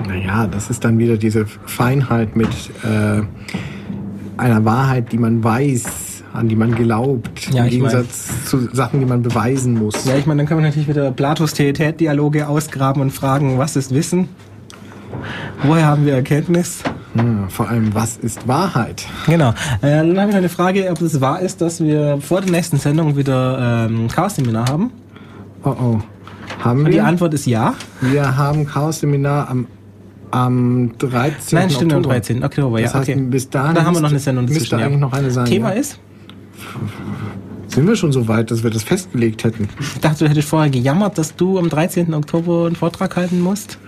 Naja, 0.07 0.47
das 0.47 0.71
ist 0.71 0.85
dann 0.85 0.99
wieder 0.99 1.17
diese 1.17 1.47
Feinheit 1.67 2.37
mit 2.37 2.49
äh, 2.85 3.23
einer 4.37 4.65
Wahrheit, 4.65 5.13
die 5.13 5.19
man 5.19 5.43
weiß, 5.43 5.85
an 6.33 6.49
die 6.49 6.57
man 6.57 6.75
glaubt, 6.75 7.49
Ja, 7.53 7.63
im 7.65 7.69
ich 7.69 7.81
mein- 7.81 7.91
Gegensatz 7.91 8.29
zu 8.47 8.69
Sachen, 8.75 9.01
die 9.01 9.07
man 9.07 9.23
beweisen 9.23 9.75
muss. 9.75 10.05
Ja, 10.05 10.17
ich 10.17 10.27
meine, 10.27 10.39
dann 10.41 10.47
können 10.47 10.61
wir 10.61 10.67
natürlich 10.69 10.89
wieder 10.89 11.11
Platos 11.11 11.55
Theetät-Dialoge 11.55 12.47
ausgraben 12.49 13.01
und 13.03 13.11
fragen, 13.11 13.59
was 13.59 13.77
ist 13.77 13.95
Wissen? 13.95 14.29
Woher 15.63 15.87
haben 15.87 16.05
wir 16.05 16.15
Erkenntnis? 16.15 16.83
Hm, 17.15 17.49
vor 17.49 17.69
allem, 17.71 17.95
was 17.95 18.19
ist 18.19 18.47
Wahrheit? 18.47 19.07
Genau. 19.27 19.51
Äh, 19.81 19.99
dann 19.99 20.19
habe 20.19 20.29
ich 20.29 20.35
noch 20.35 20.39
eine 20.39 20.49
Frage, 20.51 20.91
ob 20.91 21.01
es 21.01 21.21
wahr 21.21 21.41
ist, 21.41 21.63
dass 21.63 21.81
wir 21.83 22.19
vor 22.21 22.43
der 22.43 22.51
nächsten 22.51 22.77
Sendung 22.77 23.17
wieder 23.17 23.87
ähm, 23.89 24.09
Chaos-Seminar 24.09 24.69
haben. 24.69 24.91
Oh 25.65 25.71
oh. 25.71 25.99
Haben 26.63 26.81
Und 26.81 26.87
die 26.87 26.95
wir? 26.95 27.07
Antwort 27.07 27.33
ist 27.35 27.47
ja. 27.47 27.75
Wir 28.03 28.37
haben 28.37 28.67
Chaos-Seminar 28.67 29.49
am, 29.49 29.67
am 30.31 30.91
13. 30.99 31.59
Nein, 31.59 31.71
stimmt, 31.71 31.93
am 31.93 31.99
Oktober. 31.99 32.15
13. 32.15 32.45
Oktober, 32.45 32.79
ja. 32.79 32.85
Das 32.87 32.95
heißt, 32.95 33.09
okay. 33.11 33.21
bis 33.23 33.49
dahin 33.51 33.75
da 33.75 33.85
haben 33.85 33.95
wir 33.95 34.01
noch 34.01 34.11
eine 34.11 34.19
Sendung 34.19 34.45
müsste 34.47 34.61
dazwischen. 34.61 34.83
eigentlich 34.83 35.01
noch 35.01 35.13
eine 35.13 35.31
sein, 35.31 35.45
Thema 35.47 35.73
ja. 35.75 35.81
ist, 35.81 35.99
Sind 37.69 37.87
wir 37.87 37.97
schon 37.97 38.13
so 38.13 38.27
weit, 38.29 38.51
dass 38.51 38.63
wir 38.63 38.71
das 38.71 38.83
festgelegt 38.83 39.45
hätten? 39.45 39.69
ich 39.81 40.01
dachte, 40.01 40.25
du 40.25 40.31
hättest 40.31 40.49
vorher 40.49 40.71
gejammert, 40.71 41.19
dass 41.19 41.37
du 41.37 41.59
am 41.59 41.69
13. 41.69 42.13
Oktober 42.15 42.67
einen 42.67 42.77
Vortrag 42.77 43.17
halten 43.17 43.41
musst. 43.41 43.79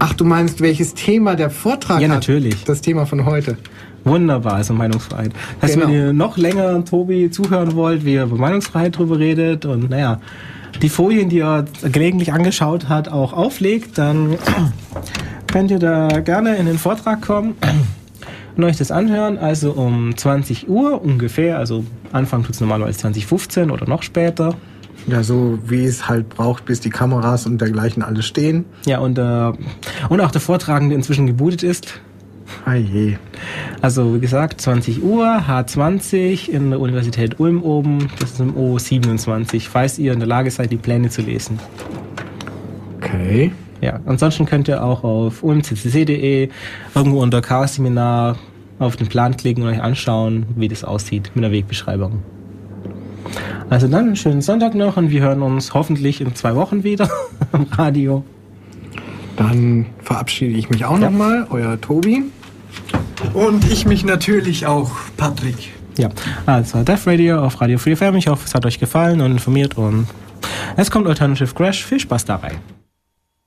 Ach, 0.00 0.12
du 0.14 0.24
meinst, 0.24 0.60
welches 0.60 0.94
Thema 0.94 1.34
der 1.34 1.50
Vortrag 1.50 2.00
Ja, 2.00 2.08
hat? 2.08 2.14
natürlich. 2.16 2.64
Das 2.64 2.80
Thema 2.80 3.04
von 3.06 3.24
heute. 3.24 3.56
Wunderbar, 4.04 4.54
also 4.54 4.72
Meinungsfreiheit. 4.72 5.32
Das 5.60 5.70
heißt, 5.70 5.74
Genau. 5.80 5.88
wenn 5.88 5.94
ihr 5.94 6.12
noch 6.12 6.36
länger 6.36 6.84
Tobi 6.84 7.30
zuhören 7.30 7.74
wollt, 7.74 8.04
wie 8.04 8.14
er 8.14 8.24
über 8.24 8.36
Meinungsfreiheit 8.36 8.96
drüber 8.96 9.18
redet 9.18 9.66
und 9.66 9.90
naja, 9.90 10.20
die 10.82 10.88
Folien, 10.88 11.28
die 11.28 11.40
er 11.40 11.64
gelegentlich 11.82 12.32
angeschaut 12.32 12.88
hat, 12.88 13.08
auch 13.08 13.32
auflegt, 13.32 13.98
dann 13.98 14.38
könnt 15.46 15.70
ihr 15.70 15.78
da 15.78 16.20
gerne 16.20 16.56
in 16.56 16.66
den 16.66 16.78
Vortrag 16.78 17.20
kommen 17.22 17.56
und 18.56 18.64
euch 18.64 18.76
das 18.76 18.90
anhören. 18.90 19.38
Also 19.38 19.72
um 19.72 20.16
20 20.16 20.68
Uhr 20.68 21.02
ungefähr, 21.02 21.58
also 21.58 21.84
Anfang 22.12 22.44
tut's 22.44 22.60
normalerweise 22.60 22.98
2015 22.98 23.70
oder 23.70 23.88
noch 23.88 24.02
später. 24.02 24.54
Ja, 25.06 25.22
so 25.22 25.58
wie 25.64 25.84
es 25.84 26.08
halt 26.08 26.28
braucht, 26.28 26.66
bis 26.66 26.80
die 26.80 26.90
Kameras 26.90 27.46
und 27.46 27.60
dergleichen 27.60 28.02
alle 28.02 28.22
stehen. 28.22 28.66
Ja, 28.84 28.98
und, 28.98 29.18
äh, 29.18 29.52
und 30.08 30.20
auch 30.20 30.30
der 30.30 30.40
Vortragende 30.40 30.94
inzwischen 30.94 31.26
gebootet 31.26 31.62
ist. 31.62 32.00
Ah 32.64 32.74
je. 32.74 33.16
Also 33.82 34.14
wie 34.14 34.20
gesagt, 34.20 34.60
20 34.60 35.02
Uhr, 35.02 35.24
H20 35.48 36.48
in 36.48 36.70
der 36.70 36.80
Universität 36.80 37.38
Ulm 37.40 37.62
oben, 37.62 38.08
das 38.18 38.32
ist 38.32 38.40
im 38.40 38.54
O27, 38.54 39.68
falls 39.68 39.98
ihr 39.98 40.12
in 40.12 40.18
der 40.18 40.28
Lage 40.28 40.50
seid, 40.50 40.70
die 40.70 40.76
Pläne 40.76 41.08
zu 41.10 41.22
lesen. 41.22 41.58
Okay. 42.96 43.52
Ja, 43.80 44.00
ansonsten 44.06 44.44
könnt 44.46 44.66
ihr 44.68 44.82
auch 44.82 45.04
auf 45.04 45.42
ulmccc.de 45.42 46.48
irgendwo 46.94 47.22
unter 47.22 47.40
Chaos-Seminar 47.40 48.36
auf 48.80 48.96
den 48.96 49.06
Plan 49.08 49.36
klicken 49.36 49.62
und 49.62 49.68
euch 49.70 49.80
anschauen, 49.82 50.46
wie 50.56 50.68
das 50.68 50.84
aussieht 50.84 51.30
mit 51.34 51.44
der 51.44 51.52
Wegbeschreibung. 51.52 52.22
Also 53.70 53.86
dann 53.86 54.06
einen 54.06 54.16
schönen 54.16 54.40
Sonntag 54.42 54.74
noch 54.74 54.96
und 54.96 55.10
wir 55.10 55.20
hören 55.20 55.42
uns 55.42 55.74
hoffentlich 55.74 56.20
in 56.20 56.34
zwei 56.34 56.54
Wochen 56.56 56.82
wieder 56.82 57.08
am 57.52 57.66
Radio. 57.72 58.24
Dann 59.36 59.86
verabschiede 60.02 60.58
ich 60.58 60.70
mich 60.70 60.84
auch 60.84 60.98
Ja. 60.98 61.10
nochmal. 61.10 61.46
Euer 61.50 61.80
Tobi. 61.80 62.24
Und 63.34 63.70
ich 63.70 63.86
mich 63.86 64.04
natürlich 64.04 64.66
auch, 64.66 64.90
Patrick. 65.16 65.72
Ja, 65.96 66.08
also 66.46 66.82
Death 66.82 67.06
Radio 67.06 67.44
auf 67.44 67.60
Radio 67.60 67.78
Free 67.78 67.96
FM. 67.96 68.16
Ich 68.16 68.28
hoffe, 68.28 68.44
es 68.46 68.54
hat 68.54 68.64
euch 68.64 68.78
gefallen 68.78 69.20
und 69.20 69.32
informiert 69.32 69.76
und 69.76 70.06
es 70.76 70.90
kommt 70.90 71.08
Alternative 71.08 71.52
Crash. 71.54 71.84
Viel 71.84 72.00
Spaß 72.00 72.24
dabei. 72.24 72.52